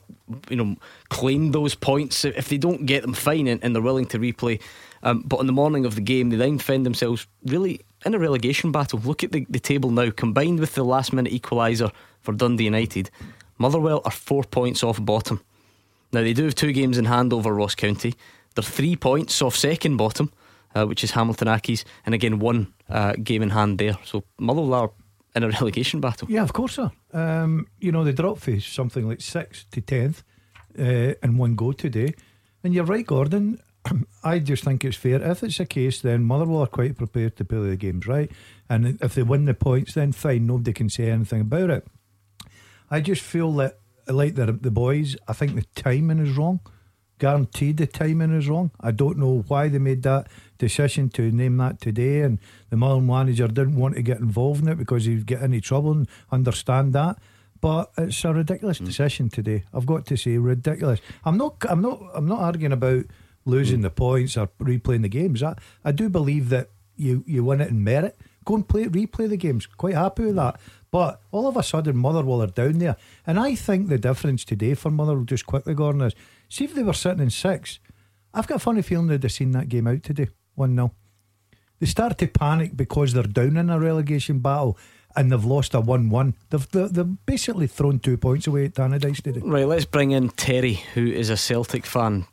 you 0.49 0.55
know 0.55 0.75
claimed 1.09 1.53
those 1.53 1.75
points. 1.75 2.25
If 2.25 2.49
they 2.49 2.57
don't 2.57 2.85
get 2.85 3.01
them, 3.01 3.13
fine, 3.13 3.47
and, 3.47 3.63
and 3.63 3.75
they're 3.75 3.81
willing 3.81 4.05
to 4.07 4.19
replay. 4.19 4.61
Um, 5.03 5.23
but 5.25 5.39
on 5.39 5.47
the 5.47 5.53
morning 5.53 5.85
of 5.85 5.95
the 5.95 6.01
game, 6.01 6.29
they 6.29 6.37
then 6.37 6.57
found 6.57 6.85
themselves 6.85 7.27
really 7.45 7.81
in 8.05 8.13
a 8.13 8.19
relegation 8.19 8.71
battle. 8.71 8.99
Look 8.99 9.23
at 9.23 9.31
the, 9.31 9.45
the 9.49 9.59
table 9.59 9.91
now, 9.91 10.09
combined 10.11 10.59
with 10.59 10.73
the 10.73 10.83
last 10.83 11.13
minute 11.13 11.33
equaliser 11.33 11.91
for 12.21 12.33
Dundee 12.33 12.65
United. 12.65 13.09
Motherwell 13.57 14.01
are 14.05 14.11
four 14.11 14.43
points 14.43 14.83
off 14.83 15.03
bottom. 15.03 15.41
Now 16.11 16.21
they 16.21 16.33
do 16.33 16.45
have 16.45 16.55
two 16.55 16.71
games 16.71 16.97
in 16.97 17.05
hand 17.05 17.33
over 17.33 17.53
Ross 17.53 17.75
County. 17.75 18.15
They're 18.55 18.63
three 18.63 18.95
points 18.95 19.41
off 19.41 19.55
second 19.55 19.97
bottom, 19.97 20.31
uh, 20.73 20.85
which 20.85 21.03
is 21.03 21.11
Hamilton 21.11 21.47
Accies, 21.47 21.83
and 22.05 22.15
again 22.15 22.39
one 22.39 22.73
uh, 22.89 23.13
game 23.23 23.43
in 23.43 23.49
hand 23.51 23.77
there. 23.77 23.97
So 24.03 24.23
Motherwell 24.39 24.73
are 24.73 24.91
in 25.37 25.43
a 25.43 25.49
relegation 25.49 26.01
battle. 26.01 26.27
Yeah, 26.29 26.43
of 26.43 26.53
course, 26.53 26.75
sir. 26.75 26.91
Um, 27.13 27.67
you 27.79 27.91
know, 27.91 28.03
they 28.03 28.11
dropped 28.11 28.41
for 28.41 28.59
something 28.59 29.07
like 29.07 29.21
sixth 29.21 29.69
to 29.71 29.81
tenth 29.81 30.23
uh, 30.77 31.13
in 31.23 31.37
one 31.37 31.55
go 31.55 31.71
today. 31.71 32.13
And 32.63 32.73
you're 32.73 32.85
right, 32.85 33.05
Gordon. 33.05 33.59
I 34.23 34.39
just 34.39 34.63
think 34.63 34.83
it's 34.83 34.97
fair. 34.97 35.21
If 35.21 35.43
it's 35.43 35.59
a 35.59 35.65
case, 35.65 36.01
then 36.01 36.23
Motherwell 36.23 36.61
are 36.61 36.67
quite 36.67 36.97
prepared 36.97 37.37
to 37.37 37.45
play 37.45 37.69
the 37.69 37.77
games, 37.77 38.07
right? 38.07 38.31
And 38.69 38.97
if 39.01 39.15
they 39.15 39.23
win 39.23 39.45
the 39.45 39.53
points, 39.53 39.93
then 39.93 40.11
fine, 40.11 40.47
nobody 40.47 40.73
can 40.73 40.89
say 40.89 41.09
anything 41.09 41.41
about 41.41 41.69
it. 41.69 41.87
I 42.89 43.01
just 43.01 43.21
feel 43.21 43.51
that, 43.53 43.79
like 44.07 44.35
the 44.35 44.71
boys, 44.71 45.17
I 45.27 45.33
think 45.33 45.55
the 45.55 45.65
timing 45.81 46.19
is 46.19 46.37
wrong. 46.37 46.61
Guaranteed 47.19 47.77
the 47.77 47.87
timing 47.87 48.31
is 48.33 48.47
wrong. 48.47 48.71
I 48.79 48.91
don't 48.91 49.17
know 49.17 49.43
why 49.47 49.69
they 49.69 49.79
made 49.79 50.03
that 50.03 50.27
decision 50.57 51.09
to 51.09 51.31
name 51.31 51.57
that 51.57 51.79
today, 51.79 52.21
and 52.21 52.39
the 52.69 52.77
Mull 52.77 53.01
manager 53.01 53.47
didn't 53.47 53.75
want 53.75 53.95
to 53.95 54.01
get 54.01 54.19
involved 54.19 54.61
in 54.61 54.69
it 54.69 54.77
because 54.77 55.05
he'd 55.05 55.25
get 55.25 55.41
any 55.41 55.61
trouble 55.61 55.91
and 55.91 56.07
understand 56.31 56.93
that. 56.93 57.17
But 57.59 57.91
it's 57.97 58.23
a 58.23 58.33
ridiculous 58.33 58.77
hmm. 58.77 58.85
decision 58.85 59.29
today. 59.29 59.63
I've 59.73 59.85
got 59.85 60.05
to 60.07 60.17
say, 60.17 60.37
ridiculous. 60.37 61.01
I'm 61.25 61.37
not. 61.37 61.55
I'm 61.67 61.81
not. 61.81 62.01
I'm 62.13 62.27
not 62.27 62.39
arguing 62.39 62.73
about 62.73 63.05
losing 63.45 63.77
hmm. 63.77 63.83
the 63.83 63.89
points 63.89 64.37
or 64.37 64.47
replaying 64.59 65.01
the 65.03 65.09
games. 65.09 65.41
I, 65.41 65.55
I 65.83 65.91
do 65.91 66.09
believe 66.09 66.49
that 66.49 66.69
you 66.95 67.23
you 67.27 67.43
win 67.43 67.61
it 67.61 67.69
in 67.69 67.83
merit. 67.83 68.17
Go 68.45 68.55
and 68.55 68.67
play 68.67 68.85
replay 68.85 69.29
the 69.29 69.37
games. 69.37 69.65
Quite 69.65 69.95
happy 69.95 70.23
with 70.23 70.35
that. 70.35 70.59
But 70.91 71.21
all 71.31 71.47
of 71.47 71.57
a 71.57 71.63
sudden, 71.63 71.97
Motherwell 71.97 72.41
are 72.41 72.47
down 72.47 72.79
there, 72.79 72.95
and 73.25 73.39
I 73.39 73.55
think 73.55 73.89
the 73.89 73.97
difference 73.97 74.45
today 74.45 74.73
for 74.73 74.89
Motherwell, 74.89 75.25
just 75.25 75.45
quickly, 75.45 75.73
Gordon, 75.73 76.01
is 76.01 76.15
see 76.47 76.63
if 76.63 76.73
they 76.73 76.83
were 76.83 76.93
sitting 76.93 77.23
in 77.23 77.29
six. 77.29 77.79
I've 78.33 78.47
got 78.47 78.55
a 78.55 78.59
funny 78.59 78.81
feeling 78.81 79.07
they'd 79.07 79.23
have 79.23 79.31
seen 79.31 79.51
that 79.51 79.69
game 79.69 79.87
out 79.87 80.03
today, 80.03 80.29
one 80.57 80.75
0 80.75 80.91
They 81.79 81.85
start 81.87 82.17
to 82.17 82.27
panic 82.27 82.75
because 82.75 83.13
they're 83.13 83.23
down 83.23 83.55
in 83.57 83.69
a 83.69 83.79
relegation 83.79 84.39
battle 84.39 84.77
and 85.15 85.31
they've 85.31 85.45
lost 85.45 85.73
a 85.73 85.79
one-one. 85.79 86.35
They've, 86.49 86.69
they've 86.71 86.91
they've 86.93 87.25
basically 87.25 87.67
thrown 87.67 87.99
two 87.99 88.17
points 88.17 88.47
away 88.47 88.65
at 88.65 88.73
Tannadice 88.75 89.21
today. 89.21 89.41
Right, 89.43 89.65
let's 89.67 89.85
bring 89.85 90.11
in 90.11 90.29
Terry, 90.29 90.75
who 90.93 91.05
is 91.07 91.29
a 91.29 91.37
Celtic 91.37 91.85
fan. 91.85 92.25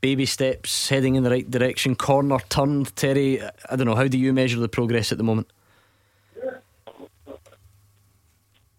baby 0.00 0.26
steps 0.26 0.88
heading 0.88 1.16
in 1.16 1.22
the 1.24 1.30
right 1.30 1.50
direction. 1.50 1.96
Corner 1.96 2.38
turned. 2.48 2.94
Terry, 2.94 3.42
I 3.42 3.76
don't 3.76 3.86
know. 3.86 3.96
How 3.96 4.06
do 4.08 4.18
you 4.18 4.32
measure 4.32 4.60
the 4.60 4.68
progress 4.68 5.10
at 5.12 5.18
the 5.18 5.24
moment? 5.24 5.48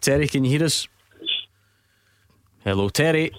Terry, 0.00 0.28
can 0.28 0.44
you 0.44 0.50
hear 0.58 0.64
us? 0.64 0.88
Hello, 2.64 2.88
Terry. 2.88 3.32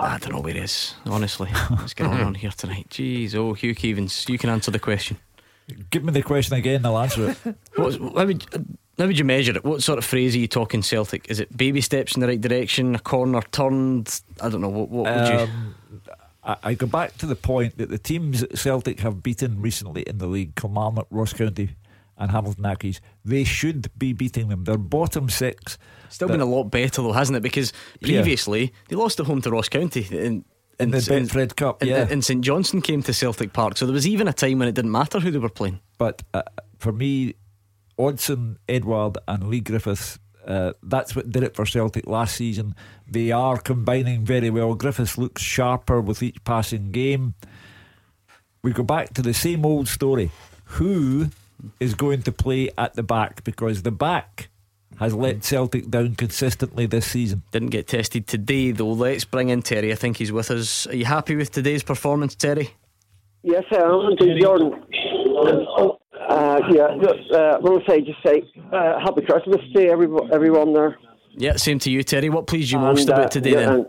I 0.00 0.18
don't 0.18 0.32
know 0.32 0.40
where 0.40 0.56
it 0.56 0.62
is. 0.62 0.94
honestly. 1.06 1.48
What's 1.68 1.94
going 1.94 2.12
on 2.12 2.34
here 2.34 2.50
tonight? 2.50 2.88
Jeez, 2.90 3.34
oh, 3.34 3.54
Hugh 3.54 3.74
Keevins, 3.74 4.28
you 4.28 4.38
can 4.38 4.50
answer 4.50 4.70
the 4.70 4.78
question. 4.78 5.18
Give 5.90 6.04
me 6.04 6.12
the 6.12 6.22
question 6.22 6.56
again, 6.56 6.86
I'll 6.86 6.98
answer 6.98 7.30
it. 7.30 7.56
What's, 7.76 7.96
how, 7.96 8.24
would, 8.24 8.44
how 8.98 9.06
would 9.06 9.18
you 9.18 9.24
measure 9.24 9.54
it? 9.56 9.64
What 9.64 9.82
sort 9.82 9.98
of 9.98 10.04
phrase 10.04 10.34
are 10.34 10.38
you 10.38 10.48
talking 10.48 10.82
Celtic? 10.82 11.30
Is 11.30 11.40
it 11.40 11.54
baby 11.54 11.80
steps 11.80 12.14
in 12.14 12.20
the 12.20 12.26
right 12.26 12.40
direction, 12.40 12.94
a 12.94 12.98
corner 12.98 13.42
turned? 13.52 14.20
I 14.40 14.48
don't 14.48 14.60
know. 14.60 14.68
What, 14.68 14.88
what 14.88 15.14
would 15.14 15.28
you. 15.28 15.38
Um, 15.40 15.74
I, 16.42 16.56
I 16.62 16.74
go 16.74 16.86
back 16.86 17.18
to 17.18 17.26
the 17.26 17.36
point 17.36 17.76
that 17.78 17.90
the 17.90 17.98
teams 17.98 18.40
that 18.40 18.56
Celtic 18.58 19.00
have 19.00 19.22
beaten 19.22 19.60
recently 19.60 20.02
in 20.02 20.18
the 20.18 20.26
league, 20.26 20.54
Kilmarnock, 20.54 21.06
Ross 21.10 21.34
County, 21.34 21.70
and 22.16 22.30
Hamilton 22.30 22.64
Accies, 22.64 23.00
they 23.24 23.44
should 23.44 23.90
be 23.98 24.12
beating 24.12 24.48
them. 24.48 24.64
They're 24.64 24.78
bottom 24.78 25.28
six. 25.28 25.76
Still 26.08 26.28
been 26.28 26.40
a 26.40 26.44
lot 26.46 26.64
better 26.64 27.02
though, 27.02 27.12
hasn't 27.12 27.36
it? 27.36 27.42
Because 27.42 27.72
Yeah. 28.00 28.20
previously 28.20 28.72
they 28.88 28.96
lost 28.96 29.20
at 29.20 29.26
home 29.26 29.40
to 29.42 29.50
Ross 29.50 29.68
County 29.68 30.06
in, 30.10 30.44
In 30.80 30.90
the 30.90 30.98
Betfred 30.98 31.56
Cup, 31.56 31.82
and, 31.82 31.90
yeah. 31.90 32.06
and 32.10 32.24
St 32.24 32.40
Johnstone 32.42 32.82
came 32.82 33.02
to 33.02 33.12
Celtic 33.12 33.52
Park, 33.52 33.76
so 33.76 33.84
there 33.86 33.92
was 33.92 34.06
even 34.06 34.28
a 34.28 34.32
time 34.32 34.58
when 34.60 34.68
it 34.68 34.74
didn't 34.74 34.92
matter 34.92 35.18
who 35.20 35.30
they 35.30 35.38
were 35.38 35.48
playing. 35.48 35.80
But 35.98 36.22
uh, 36.32 36.42
for 36.78 36.92
me, 36.92 37.34
Odsonne, 37.98 38.56
Edouard, 38.68 39.18
and 39.26 39.48
Leigh 39.48 39.60
Griffiths. 39.60 40.18
Uh, 40.46 40.72
that's 40.82 41.14
what 41.16 41.28
did 41.30 41.42
it 41.42 41.54
for 41.54 41.66
Celtic 41.66 42.06
last 42.06 42.36
season. 42.36 42.74
They 43.06 43.32
are 43.32 43.58
combining 43.58 44.24
very 44.24 44.48
well. 44.50 44.74
Griffiths 44.74 45.18
looks 45.18 45.42
sharper 45.42 46.00
with 46.00 46.22
each 46.22 46.42
passing 46.44 46.90
game. 46.90 47.34
We 48.62 48.72
go 48.72 48.82
back 48.82 49.12
to 49.14 49.22
the 49.22 49.34
same 49.34 49.66
old 49.66 49.88
story. 49.88 50.30
Who 50.64 51.28
is 51.80 51.94
going 51.94 52.22
to 52.22 52.32
play 52.32 52.70
at 52.78 52.94
the 52.94 53.02
back? 53.02 53.44
Because 53.44 53.82
the 53.82 53.90
back 53.90 54.48
has 54.98 55.14
let 55.14 55.44
Celtic 55.44 55.90
down 55.90 56.14
consistently 56.16 56.86
this 56.86 57.06
season. 57.06 57.42
Didn't 57.52 57.70
get 57.70 57.86
tested 57.86 58.26
today 58.26 58.72
though. 58.72 58.88
Let's 58.90 59.24
bring 59.24 59.48
in 59.48 59.62
Terry. 59.62 59.92
I 59.92 59.94
think 59.94 60.16
he's 60.16 60.32
with 60.32 60.50
us. 60.50 60.86
Are 60.86 60.96
you 60.96 61.04
happy 61.04 61.36
with 61.36 61.50
today's 61.50 61.82
performance, 61.82 62.34
Terry? 62.34 62.70
Yes, 63.42 63.64
I 63.70 63.76
am. 63.76 64.16
Jordan. 64.40 64.82
Uh, 66.28 66.60
yeah, 66.70 66.88
just, 67.00 67.32
uh, 67.32 67.58
want 67.62 67.84
to 67.84 67.90
say 67.90 68.00
just 68.02 68.22
say 68.22 68.42
uh, 68.72 69.00
happy 69.00 69.22
Christmas 69.22 69.60
to 69.74 69.88
everyone, 69.88 70.30
everyone 70.32 70.74
there. 70.74 70.98
Yeah, 71.32 71.56
same 71.56 71.78
to 71.80 71.90
you, 71.90 72.02
Terry. 72.02 72.28
What 72.28 72.46
pleased 72.46 72.70
you 72.70 72.78
most 72.78 73.02
And, 73.02 73.10
uh, 73.10 73.14
about 73.14 73.30
today 73.30 73.52
yeah, 73.52 73.56
then? 73.60 73.68
and- 73.74 73.86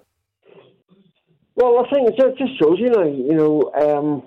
well, 1.55 1.85
I 1.85 1.89
think 1.89 2.07
it 2.07 2.15
just, 2.17 2.37
just 2.37 2.57
shows 2.57 2.79
you 2.79 2.89
now. 2.89 3.03
You 3.03 3.33
know, 3.33 3.71
um, 3.73 4.23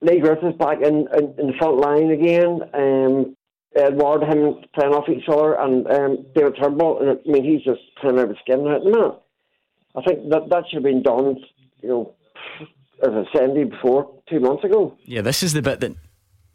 Leigh 0.00 0.18
Griffiths 0.18 0.56
back 0.58 0.80
in, 0.82 1.06
in, 1.16 1.34
in 1.38 1.46
the 1.48 1.52
front 1.58 1.76
line 1.76 2.10
again. 2.10 2.62
Um, 2.74 3.36
Edouard, 3.74 4.22
him 4.24 4.56
playing 4.74 4.92
off 4.94 5.08
each 5.08 5.28
other, 5.28 5.54
and 5.54 5.86
um, 5.90 6.26
David 6.34 6.56
Turnbull. 6.60 7.00
And 7.00 7.18
I 7.26 7.30
mean, 7.30 7.44
he's 7.44 7.62
just 7.64 7.80
playing 8.00 8.18
out 8.18 8.24
of 8.24 8.30
his 8.30 8.38
skin 8.40 8.62
right 8.62 8.82
now. 8.84 9.20
I 9.96 10.02
think 10.02 10.28
that 10.30 10.48
that 10.50 10.64
should 10.68 10.76
have 10.76 10.82
been 10.84 11.02
done. 11.02 11.36
You 11.82 11.88
know, 11.88 12.14
as 13.02 13.10
I 13.10 13.24
said 13.36 13.54
to 13.54 13.66
before, 13.66 14.10
two 14.28 14.40
months 14.40 14.64
ago. 14.64 14.96
Yeah, 15.04 15.22
this 15.22 15.42
is 15.42 15.52
the 15.52 15.62
bit 15.62 15.80
that 15.80 15.92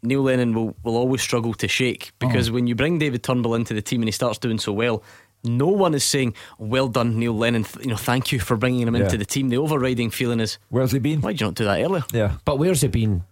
Neil 0.02 0.22
Lennon 0.22 0.54
will, 0.54 0.76
will 0.84 0.96
always 0.96 1.20
struggle 1.22 1.54
to 1.54 1.68
shake 1.68 2.12
because 2.18 2.50
when 2.50 2.66
you 2.66 2.74
bring 2.74 2.98
David 2.98 3.22
Turnbull 3.22 3.54
into 3.54 3.74
the 3.74 3.82
team 3.82 4.00
and 4.00 4.08
he 4.08 4.12
starts 4.12 4.38
doing 4.38 4.58
so 4.58 4.72
well, 4.72 5.02
no 5.44 5.66
one 5.68 5.94
is 5.94 6.04
saying, 6.04 6.34
"Well 6.58 6.88
done, 6.88 7.18
Neil 7.18 7.34
Lennon." 7.36 7.64
You 7.80 7.88
know, 7.90 7.96
thank 7.96 8.32
you 8.32 8.40
for 8.40 8.56
bringing 8.56 8.86
him 8.86 8.94
Yeah. 8.96 9.04
into 9.04 9.18
the 9.18 9.24
team. 9.24 9.48
The 9.50 9.58
overriding 9.58 10.10
feeling 10.10 10.40
is, 10.40 10.58
"Where's 10.68 10.92
he 10.92 10.98
been? 10.98 11.20
Why 11.20 11.32
did 11.32 11.40
you 11.40 11.46
not 11.48 11.54
do 11.54 11.64
that 11.64 11.80
earlier?" 11.80 12.04
Yeah. 12.12 12.36
But 12.44 12.58
where's 12.58 12.80
he 12.80 12.88
been? 12.88 13.22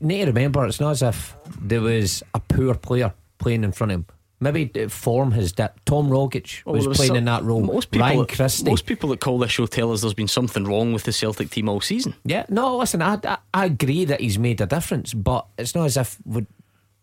Need 0.00 0.20
to 0.20 0.26
remember, 0.26 0.66
it's 0.66 0.80
not 0.80 0.90
as 0.92 1.02
if 1.02 1.36
there 1.60 1.80
was 1.80 2.22
a 2.34 2.40
poor 2.40 2.74
player 2.74 3.12
playing 3.38 3.64
in 3.64 3.72
front 3.72 3.92
of 3.92 3.96
him. 3.96 4.06
Maybe 4.40 4.88
form 4.88 5.30
has 5.32 5.52
dipped. 5.52 5.86
Tom 5.86 6.08
Rogic 6.10 6.62
oh, 6.66 6.72
was 6.72 6.82
there 6.82 6.88
was 6.90 6.98
playing 6.98 7.10
some- 7.10 7.16
in 7.16 7.24
that 7.26 7.44
role. 7.44 7.60
Most 7.60 7.90
people, 7.90 8.06
Ryan 8.06 8.26
Christie. 8.26 8.68
most 8.68 8.84
people 8.84 9.08
that 9.10 9.20
call 9.20 9.38
this 9.38 9.50
show 9.50 9.66
tell 9.66 9.92
us 9.92 10.00
there's 10.00 10.12
been 10.12 10.28
something 10.28 10.64
wrong 10.64 10.92
with 10.92 11.04
the 11.04 11.12
Celtic 11.12 11.50
team 11.50 11.68
all 11.68 11.80
season. 11.80 12.14
Yeah, 12.24 12.44
no, 12.48 12.76
listen, 12.76 13.00
I, 13.00 13.18
I, 13.24 13.38
I 13.52 13.64
agree 13.66 14.04
that 14.06 14.20
he's 14.20 14.38
made 14.38 14.60
a 14.60 14.66
difference, 14.66 15.14
but 15.14 15.46
it's 15.56 15.74
not 15.74 15.84
as 15.84 15.96
if 15.96 16.18
would 16.24 16.46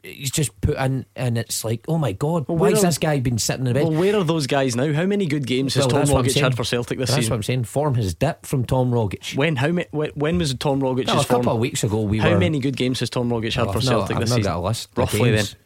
he's 0.03 0.31
just 0.31 0.59
put 0.61 0.77
in 0.77 1.05
and 1.15 1.37
it's 1.37 1.63
like, 1.63 1.85
oh 1.87 1.97
my 1.97 2.11
god, 2.11 2.47
Well, 2.47 2.57
why 2.57 2.61
where 2.67 2.71
has 2.71 2.81
this 2.81 2.97
guy 2.97 3.19
been 3.19 3.37
sitting 3.37 3.67
in 3.67 3.73
the 3.73 3.79
bench? 3.79 3.89
Well, 3.89 3.99
where 3.99 4.15
are 4.15 4.23
those 4.23 4.47
guys 4.47 4.75
now? 4.75 4.91
How 4.93 5.05
many 5.05 5.25
good 5.27 5.45
games 5.45 5.75
has 5.75 5.83
Well, 5.83 5.89
Tom 5.89 5.99
that's 5.99 6.35
Rogic 6.35 6.41
had 6.41 6.55
for 6.55 6.63
Celtic 6.63 6.97
this 6.97 7.09
That's 7.09 7.17
season? 7.19 7.31
what 7.31 7.35
I'm 7.37 7.43
saying. 7.43 7.63
Form 7.65 7.95
has 7.95 8.13
dipped 8.15 8.45
from 8.45 8.65
Tom 8.65 8.91
Rogic. 8.91 9.35
When? 9.35 9.55
How 9.57 9.67
many? 9.69 9.87
When, 9.91 10.09
when 10.15 10.37
was 10.37 10.53
Tom 10.55 10.81
Rogic's 10.81 11.07
No, 11.07 11.19
a 11.19 11.23
form? 11.23 11.41
couple 11.41 11.53
of 11.53 11.59
weeks 11.59 11.83
ago 11.83 12.01
we 12.01 12.17
How 12.17 12.31
were- 12.31 12.39
many 12.39 12.59
good 12.59 12.75
games 12.77 12.99
has 13.01 13.09
Tom 13.09 13.29
Rogic 13.29 13.53
had 13.53 13.67
Oh, 13.67 13.71
for 13.73 13.77
I've 13.77 13.83
Celtic 13.83 14.15
not- 14.15 14.19
this 14.21 14.31
I've 14.31 14.37
not 14.39 14.43
season? 14.43 14.51
got 14.53 14.57
a 14.57 14.65
list 14.67 14.89
Roughly 14.95 15.19
games. 15.31 15.49
then. 15.51 15.59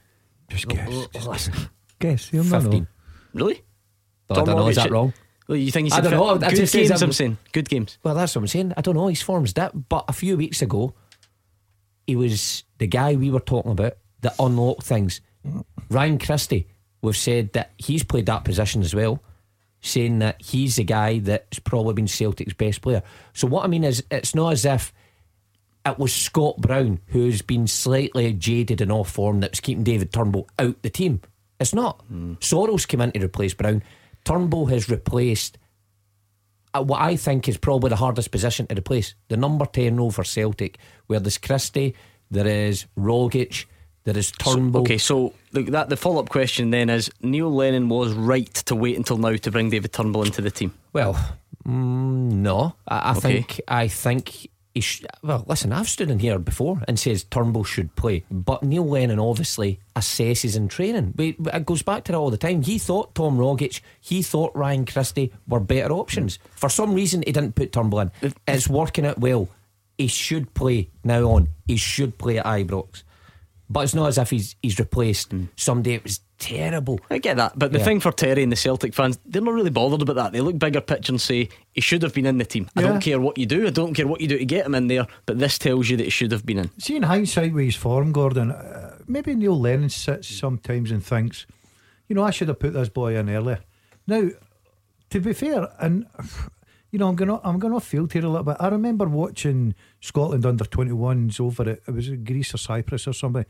Just 0.57 0.67
guess. 0.67 0.89
Oh, 0.91 1.29
listen. 1.31 1.53
Guess. 1.99 2.33
You'll 2.33 2.43
not 2.43 2.63
know. 2.63 2.69
15. 2.71 2.87
Really? 3.33 3.61
I 4.29 4.33
don't 4.33 4.47
know, 4.47 4.67
is 4.67 4.75
that 4.75 4.91
wrong? 4.91 5.13
Well, 5.47 5.55
you 5.57 5.71
think 5.71 5.87
he 5.87 5.93
I 5.93 6.01
don't 6.01 6.11
know. 6.11 6.25
I 6.29 6.37
good 6.49 6.55
just 6.55 6.73
games? 6.73 6.91
I'm- 6.91 7.03
I'm 7.03 7.11
saying 7.13 7.37
good 7.51 7.69
games. 7.69 7.99
Well, 8.03 8.15
that's 8.15 8.35
what 8.35 8.41
I'm 8.41 8.47
saying. 8.47 8.73
I 8.75 8.81
don't 8.81 8.95
know. 8.95 9.07
His 9.07 9.21
form's 9.21 9.53
dipped, 9.53 9.87
but 9.89 10.03
a 10.07 10.13
few 10.13 10.35
weeks 10.37 10.61
ago, 10.61 10.93
he 12.07 12.15
was 12.15 12.63
the 12.79 12.87
guy 12.87 13.15
we 13.15 13.29
were 13.31 13.39
talking 13.39 13.71
about 13.71 13.93
that 14.25 14.35
unlock 14.39 14.83
things. 14.83 15.21
Ryan 15.89 16.17
Christie, 16.17 16.67
we've 17.01 17.15
said 17.15 17.53
that 17.53 17.71
he's 17.77 18.03
played 18.03 18.25
that 18.25 18.43
position 18.43 18.81
as 18.81 18.93
well, 18.93 19.21
saying 19.81 20.19
that 20.19 20.41
he's 20.41 20.75
the 20.75 20.83
guy 20.83 21.19
that's 21.19 21.59
probably 21.59 21.93
been 21.93 22.07
Celtic's 22.07 22.53
best 22.53 22.81
player. 22.81 23.03
So 23.33 23.47
what 23.47 23.63
I 23.63 23.67
mean 23.67 23.83
is, 23.83 24.03
it's 24.09 24.35
not 24.35 24.53
as 24.53 24.65
if 24.65 24.91
it 25.85 25.99
was 25.99 26.13
Scott 26.13 26.57
Brown 26.57 26.99
who's 27.07 27.43
been 27.43 27.67
slightly 27.67 28.33
jaded 28.33 28.81
and 28.81 28.91
off 28.91 29.11
form 29.11 29.41
that 29.41 29.51
was 29.51 29.59
keeping 29.59 29.83
David 29.83 30.11
Turnbull 30.11 30.49
out 30.57 30.81
the 30.81 30.89
team. 30.89 31.21
It's 31.59 31.73
not. 31.73 32.03
Soro's 32.41 32.85
came 32.85 33.01
in 33.01 33.11
to 33.11 33.23
replace 33.23 33.53
Brown. 33.53 33.83
Turnbull 34.25 34.65
has 34.65 34.89
replaced 34.89 35.59
uh, 36.73 36.81
what 36.81 37.01
I 37.01 37.15
think 37.15 37.47
is 37.47 37.57
probably 37.57 37.89
the 37.89 37.95
hardest 37.95 38.31
position 38.31 38.65
to 38.67 38.75
replace. 38.75 39.13
The 39.29 39.37
number 39.37 39.65
10 39.65 39.95
role 39.95 40.11
for 40.11 40.23
Celtic, 40.23 40.79
where 41.05 41.19
there's 41.19 41.37
Christie, 41.37 41.95
there 42.31 42.47
is 42.47 42.87
Rogic, 42.97 43.65
there 44.05 44.17
is 44.17 44.31
Turnbull. 44.31 44.81
Okay, 44.83 44.97
so 44.97 45.33
the, 45.51 45.63
that 45.63 45.89
the 45.89 45.97
follow 45.97 46.21
up 46.21 46.29
question 46.29 46.69
then 46.69 46.89
is 46.89 47.11
Neil 47.21 47.53
Lennon 47.53 47.89
was 47.89 48.13
right 48.13 48.51
to 48.53 48.75
wait 48.75 48.95
until 48.97 49.17
now 49.17 49.35
to 49.35 49.51
bring 49.51 49.69
David 49.69 49.91
Turnbull 49.93 50.23
into 50.23 50.41
the 50.41 50.51
team. 50.51 50.73
Well, 50.93 51.13
mm, 51.67 52.31
no. 52.31 52.75
I, 52.87 52.97
I 52.97 53.11
Okay. 53.11 53.19
think 53.19 53.61
I 53.67 53.87
think 53.87 54.47
he 54.73 54.81
sh- 54.81 55.05
well, 55.23 55.43
listen, 55.47 55.71
I've 55.71 55.87
stood 55.89 56.11
in 56.11 56.19
here 56.19 56.37
before 56.37 56.81
and 56.87 56.99
says 56.99 57.23
Turnbull 57.23 57.63
should 57.63 57.95
play, 57.95 58.25
but 58.29 58.61
Neil 58.61 58.85
Lennon 58.85 59.19
obviously 59.19 59.79
assesses 59.95 60.55
in 60.57 60.67
training. 60.67 61.13
We, 61.15 61.35
it 61.53 61.65
goes 61.65 61.81
back 61.81 62.03
to 62.05 62.11
that 62.11 62.17
all 62.17 62.29
the 62.29 62.37
time. 62.37 62.61
He 62.61 62.77
thought 62.77 63.15
Tom 63.15 63.37
Rogic, 63.37 63.79
he 64.01 64.21
thought 64.21 64.55
Ryan 64.55 64.85
Christie 64.85 65.31
were 65.47 65.61
better 65.61 65.93
options. 65.93 66.39
For 66.51 66.69
some 66.69 66.93
reason, 66.93 67.23
he 67.25 67.31
didn't 67.31 67.55
put 67.55 67.71
Turnbull 67.71 68.01
in. 68.01 68.11
It's 68.47 68.67
working 68.67 69.05
out 69.05 69.17
well. 69.17 69.47
He 69.97 70.07
should 70.07 70.53
play 70.53 70.89
now 71.05 71.23
on. 71.31 71.47
He 71.67 71.77
should 71.77 72.17
play 72.17 72.37
at 72.37 72.45
Ibrox. 72.45 73.03
But 73.69 73.83
it's 73.85 73.95
not 73.95 74.07
as 74.07 74.17
if 74.17 74.29
he's 74.29 74.55
he's 74.61 74.77
replaced 74.79 75.33
somebody 75.55 75.93
It 75.95 76.03
was 76.03 76.19
terrible. 76.37 76.99
I 77.09 77.17
get 77.17 77.37
that, 77.37 77.57
but 77.57 77.71
the 77.71 77.79
Yeah. 77.79 77.85
thing 77.85 77.99
for 77.99 78.11
Terry 78.11 78.43
and 78.43 78.51
the 78.51 78.55
Celtic 78.57 78.93
fans, 78.93 79.17
they're 79.25 79.41
not 79.41 79.53
really 79.53 79.69
bothered 79.69 80.01
about 80.01 80.15
that. 80.17 80.33
They 80.33 80.41
look 80.41 80.59
bigger 80.59 80.81
picture 80.81 81.13
and 81.13 81.19
say 81.21 81.49
he 81.73 81.81
should 81.81 82.03
have 82.03 82.13
been 82.13 82.25
in 82.25 82.37
the 82.37 82.45
team. 82.45 82.69
I 82.75 82.81
Yeah. 82.81 82.87
don't 82.89 83.01
care 83.01 83.19
what 83.19 83.37
you 83.37 83.45
do. 83.45 83.65
I 83.65 83.69
don't 83.71 83.93
care 83.93 84.05
what 84.05 84.21
you 84.21 84.27
do 84.27 84.37
to 84.37 84.45
get 84.45 84.65
him 84.65 84.75
in 84.75 84.87
there. 84.87 85.07
But 85.25 85.39
this 85.39 85.57
tells 85.57 85.89
you 85.89 85.97
that 85.97 86.03
he 86.03 86.09
should 86.09 86.31
have 86.31 86.45
been 86.45 86.59
in. 86.59 86.69
See, 86.77 86.95
in 86.95 87.03
hindsight, 87.03 87.53
with 87.53 87.65
his 87.65 87.75
form, 87.75 88.11
Gordon, 88.11 88.51
uh, 88.51 88.97
maybe 89.07 89.33
Neil 89.33 89.59
Lennon 89.59 89.89
sits 89.89 90.27
sometimes 90.27 90.91
and 90.91 91.03
thinks, 91.03 91.45
you 92.09 92.15
know, 92.15 92.23
I 92.23 92.31
should 92.31 92.49
have 92.49 92.59
put 92.59 92.73
this 92.73 92.89
boy 92.89 93.17
in 93.17 93.29
earlier. 93.29 93.59
Now, 94.05 94.29
to 95.09 95.19
be 95.21 95.33
fair, 95.33 95.69
and 95.79 96.05
you 96.95 96.99
know, 96.99 97.09
I'm 97.09 97.17
to 97.17 97.41
I'm 97.43 97.59
gonna 97.59 97.81
field 97.81 98.13
here 98.13 98.23
a 98.23 98.29
little 98.29 98.45
bit. 98.45 98.55
I 98.57 98.69
remember 98.69 99.05
watching 99.05 99.75
Scotland 99.99 100.45
under 100.45 100.63
21s 100.63 101.41
over 101.41 101.69
it. 101.69 101.83
it 101.85 101.91
was 101.91 102.07
Greece 102.09 102.53
or 102.53 102.57
Cyprus 102.57 103.05
or 103.05 103.11
somebody, 103.11 103.49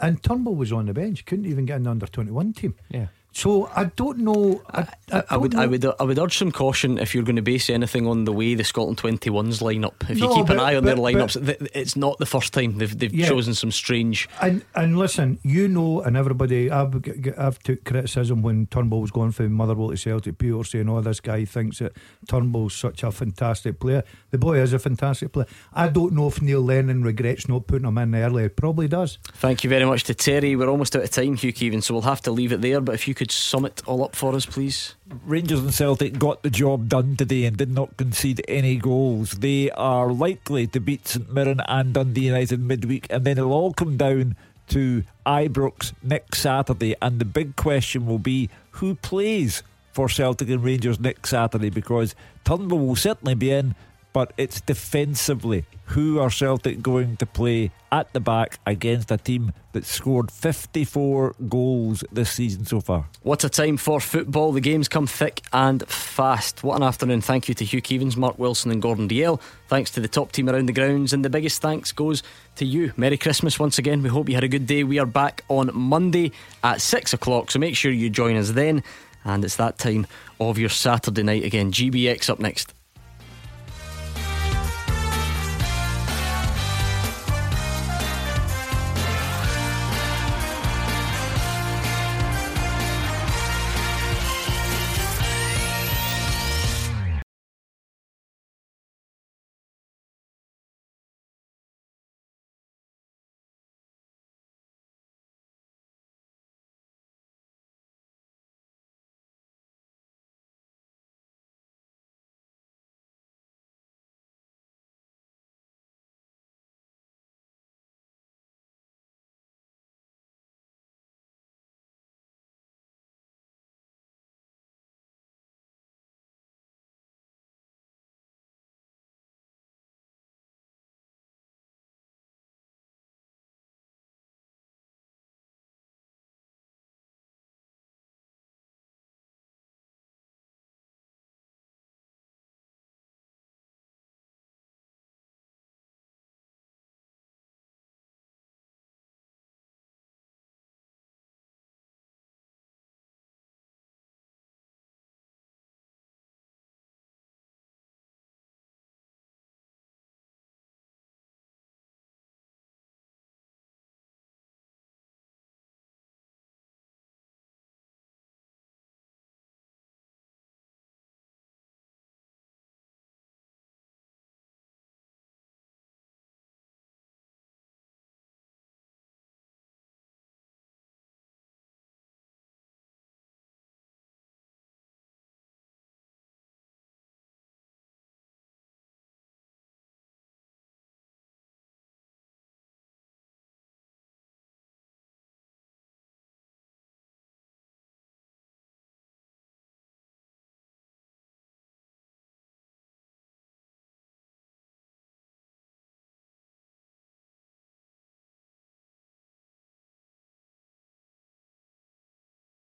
and 0.00 0.20
Turnbull 0.20 0.56
was 0.56 0.72
on 0.72 0.86
the 0.86 0.92
bench, 0.92 1.24
couldn't 1.24 1.46
even 1.46 1.64
get 1.64 1.76
in 1.76 1.84
the 1.84 1.90
under 1.90 2.08
21 2.08 2.54
team. 2.54 2.74
Yeah. 2.88 3.06
So 3.34 3.70
I 3.74 3.84
don't 3.84 4.18
know. 4.18 4.60
I, 4.70 4.80
I, 4.80 4.86
I 5.10 5.22
don't 5.30 5.40
would, 5.40 5.52
know. 5.54 5.62
I 5.62 5.66
would, 5.66 5.84
I 6.00 6.02
would 6.04 6.18
urge 6.18 6.36
some 6.36 6.52
caution 6.52 6.98
if 6.98 7.14
you're 7.14 7.24
going 7.24 7.36
to 7.36 7.42
base 7.42 7.70
anything 7.70 8.06
on 8.06 8.24
the 8.24 8.32
way 8.32 8.54
the 8.54 8.62
Scotland 8.64 8.98
21s 8.98 9.62
line 9.62 9.84
up. 9.86 10.04
If 10.08 10.18
you 10.18 10.26
No, 10.28 10.34
keep 10.34 10.50
an 10.50 10.60
eye 10.60 10.76
on 10.76 10.84
their 10.84 10.96
but- 10.96 11.02
lineups, 11.02 11.44
th- 11.46 11.70
it's 11.74 11.96
not 11.96 12.18
the 12.18 12.26
first 12.26 12.52
time 12.52 12.76
they've, 12.78 12.96
they've 12.98 13.12
Yeah. 13.14 13.28
chosen 13.28 13.54
some 13.54 13.70
strange. 13.72 14.28
And 14.42 14.64
and 14.74 14.98
listen, 14.98 15.38
you 15.42 15.66
know, 15.66 16.02
and 16.02 16.16
everybody, 16.16 16.70
I've 16.70 16.94
I've 17.38 17.58
took 17.60 17.84
criticism 17.84 18.42
when 18.42 18.66
Turnbull 18.66 19.00
was 19.00 19.10
going 19.10 19.32
from 19.32 19.52
Motherwell 19.52 19.90
to 19.90 19.96
Celtic. 19.96 20.36
People 20.38 20.64
saying, 20.64 20.88
"Oh, 20.90 21.00
this 21.00 21.20
guy 21.20 21.44
thinks 21.46 21.78
that 21.78 21.92
Turnbull's 22.28 22.74
such 22.74 23.02
a 23.02 23.10
fantastic 23.10 23.80
player." 23.80 24.04
The 24.30 24.38
boy 24.38 24.58
is 24.60 24.72
a 24.74 24.78
fantastic 24.78 25.32
player. 25.32 25.46
I 25.72 25.88
don't 25.88 26.12
know 26.12 26.26
if 26.28 26.42
Neil 26.42 26.60
Lennon 26.60 27.02
regrets 27.02 27.48
not 27.48 27.66
putting 27.66 27.86
him 27.88 27.98
in 27.98 28.14
earlier. 28.14 28.48
Probably 28.50 28.88
does. 28.88 29.18
Thank 29.34 29.64
you 29.64 29.70
very 29.70 29.84
much 29.86 30.04
to 30.04 30.14
Terry. 30.14 30.54
We're 30.54 30.68
almost 30.68 30.94
out 30.96 31.02
of 31.04 31.10
time, 31.10 31.36
Hugh 31.36 31.52
Keevins, 31.52 31.84
so 31.84 31.94
we'll 31.94 32.02
have 32.02 32.20
to 32.22 32.30
leave 32.30 32.52
it 32.52 32.60
there. 32.60 32.80
But 32.80 32.94
if 32.94 33.08
you 33.08 33.14
could 33.14 33.21
could 33.22 33.30
sum 33.30 33.64
it 33.64 33.80
all 33.86 34.02
up 34.02 34.16
for 34.16 34.34
us, 34.34 34.46
please. 34.46 34.96
Rangers 35.24 35.60
and 35.60 35.72
Celtic 35.72 36.18
got 36.18 36.42
the 36.42 36.50
job 36.50 36.88
done 36.88 37.14
today 37.14 37.44
and 37.44 37.56
did 37.56 37.70
not 37.70 37.96
concede 37.96 38.44
any 38.48 38.74
goals. 38.74 39.30
They 39.30 39.70
are 39.70 40.10
likely 40.10 40.66
to 40.66 40.80
beat 40.80 41.06
St 41.06 41.32
Mirren 41.32 41.60
and 41.68 41.94
Dundee 41.94 42.26
United 42.26 42.58
midweek, 42.58 43.06
and 43.10 43.24
then 43.24 43.38
it'll 43.38 43.52
all 43.52 43.74
come 43.74 43.96
down 43.96 44.34
to 44.70 45.04
Ibrox 45.24 45.92
next 46.02 46.40
Saturday. 46.40 46.96
And 47.00 47.20
the 47.20 47.24
big 47.24 47.54
question 47.54 48.06
will 48.06 48.18
be 48.18 48.50
who 48.72 48.96
plays 48.96 49.62
for 49.92 50.08
Celtic 50.08 50.48
and 50.48 50.64
Rangers 50.64 50.98
next 50.98 51.30
Saturday 51.30 51.70
because 51.70 52.16
Turnbull 52.44 52.80
will 52.80 52.96
certainly 52.96 53.36
be 53.36 53.52
in, 53.52 53.76
but 54.12 54.32
it's 54.36 54.60
defensively. 54.60 55.64
Who 55.86 56.20
are 56.20 56.30
Celtic 56.30 56.80
going 56.80 57.16
to 57.18 57.26
play 57.26 57.70
at 57.90 58.12
the 58.12 58.20
back 58.20 58.58
against 58.66 59.10
a 59.10 59.18
team 59.18 59.52
that 59.72 59.84
scored 59.84 60.30
54 60.30 61.34
goals 61.48 62.02
this 62.10 62.30
season 62.30 62.64
so 62.64 62.80
far? 62.80 63.08
What 63.22 63.44
a 63.44 63.50
time 63.50 63.76
for 63.76 64.00
football. 64.00 64.52
The 64.52 64.60
games 64.60 64.88
come 64.88 65.06
thick 65.06 65.42
and 65.52 65.86
fast. 65.88 66.62
What 66.62 66.76
an 66.76 66.82
afternoon. 66.82 67.20
Thank 67.20 67.48
you 67.48 67.54
to 67.56 67.64
Hugh 67.64 67.82
Keevins, 67.82 68.16
Mark 68.16 68.38
Wilson, 68.38 68.70
and 68.70 68.80
Gordon 68.80 69.08
Dalziel. 69.08 69.40
Thanks 69.68 69.90
to 69.92 70.00
the 70.00 70.08
top 70.08 70.32
team 70.32 70.48
around 70.48 70.66
the 70.66 70.72
grounds. 70.72 71.12
And 71.12 71.24
the 71.24 71.30
biggest 71.30 71.60
thanks 71.60 71.92
goes 71.92 72.22
to 72.56 72.64
you. 72.64 72.92
Merry 72.96 73.18
Christmas 73.18 73.58
once 73.58 73.78
again. 73.78 74.02
We 74.02 74.08
hope 74.08 74.28
you 74.28 74.34
had 74.34 74.44
a 74.44 74.48
good 74.48 74.66
day. 74.66 74.84
We 74.84 74.98
are 74.98 75.06
back 75.06 75.44
on 75.48 75.70
Monday 75.74 76.32
at 76.64 76.80
6 76.80 77.12
o'clock, 77.12 77.50
so 77.50 77.58
make 77.58 77.76
sure 77.76 77.92
you 77.92 78.08
join 78.08 78.36
us 78.36 78.52
then. 78.52 78.82
And 79.24 79.44
it's 79.44 79.56
that 79.56 79.78
time 79.78 80.06
of 80.40 80.58
your 80.58 80.68
Saturday 80.68 81.22
night 81.22 81.44
again. 81.44 81.70
GBX 81.70 82.30
up 82.30 82.40
next. 82.40 82.72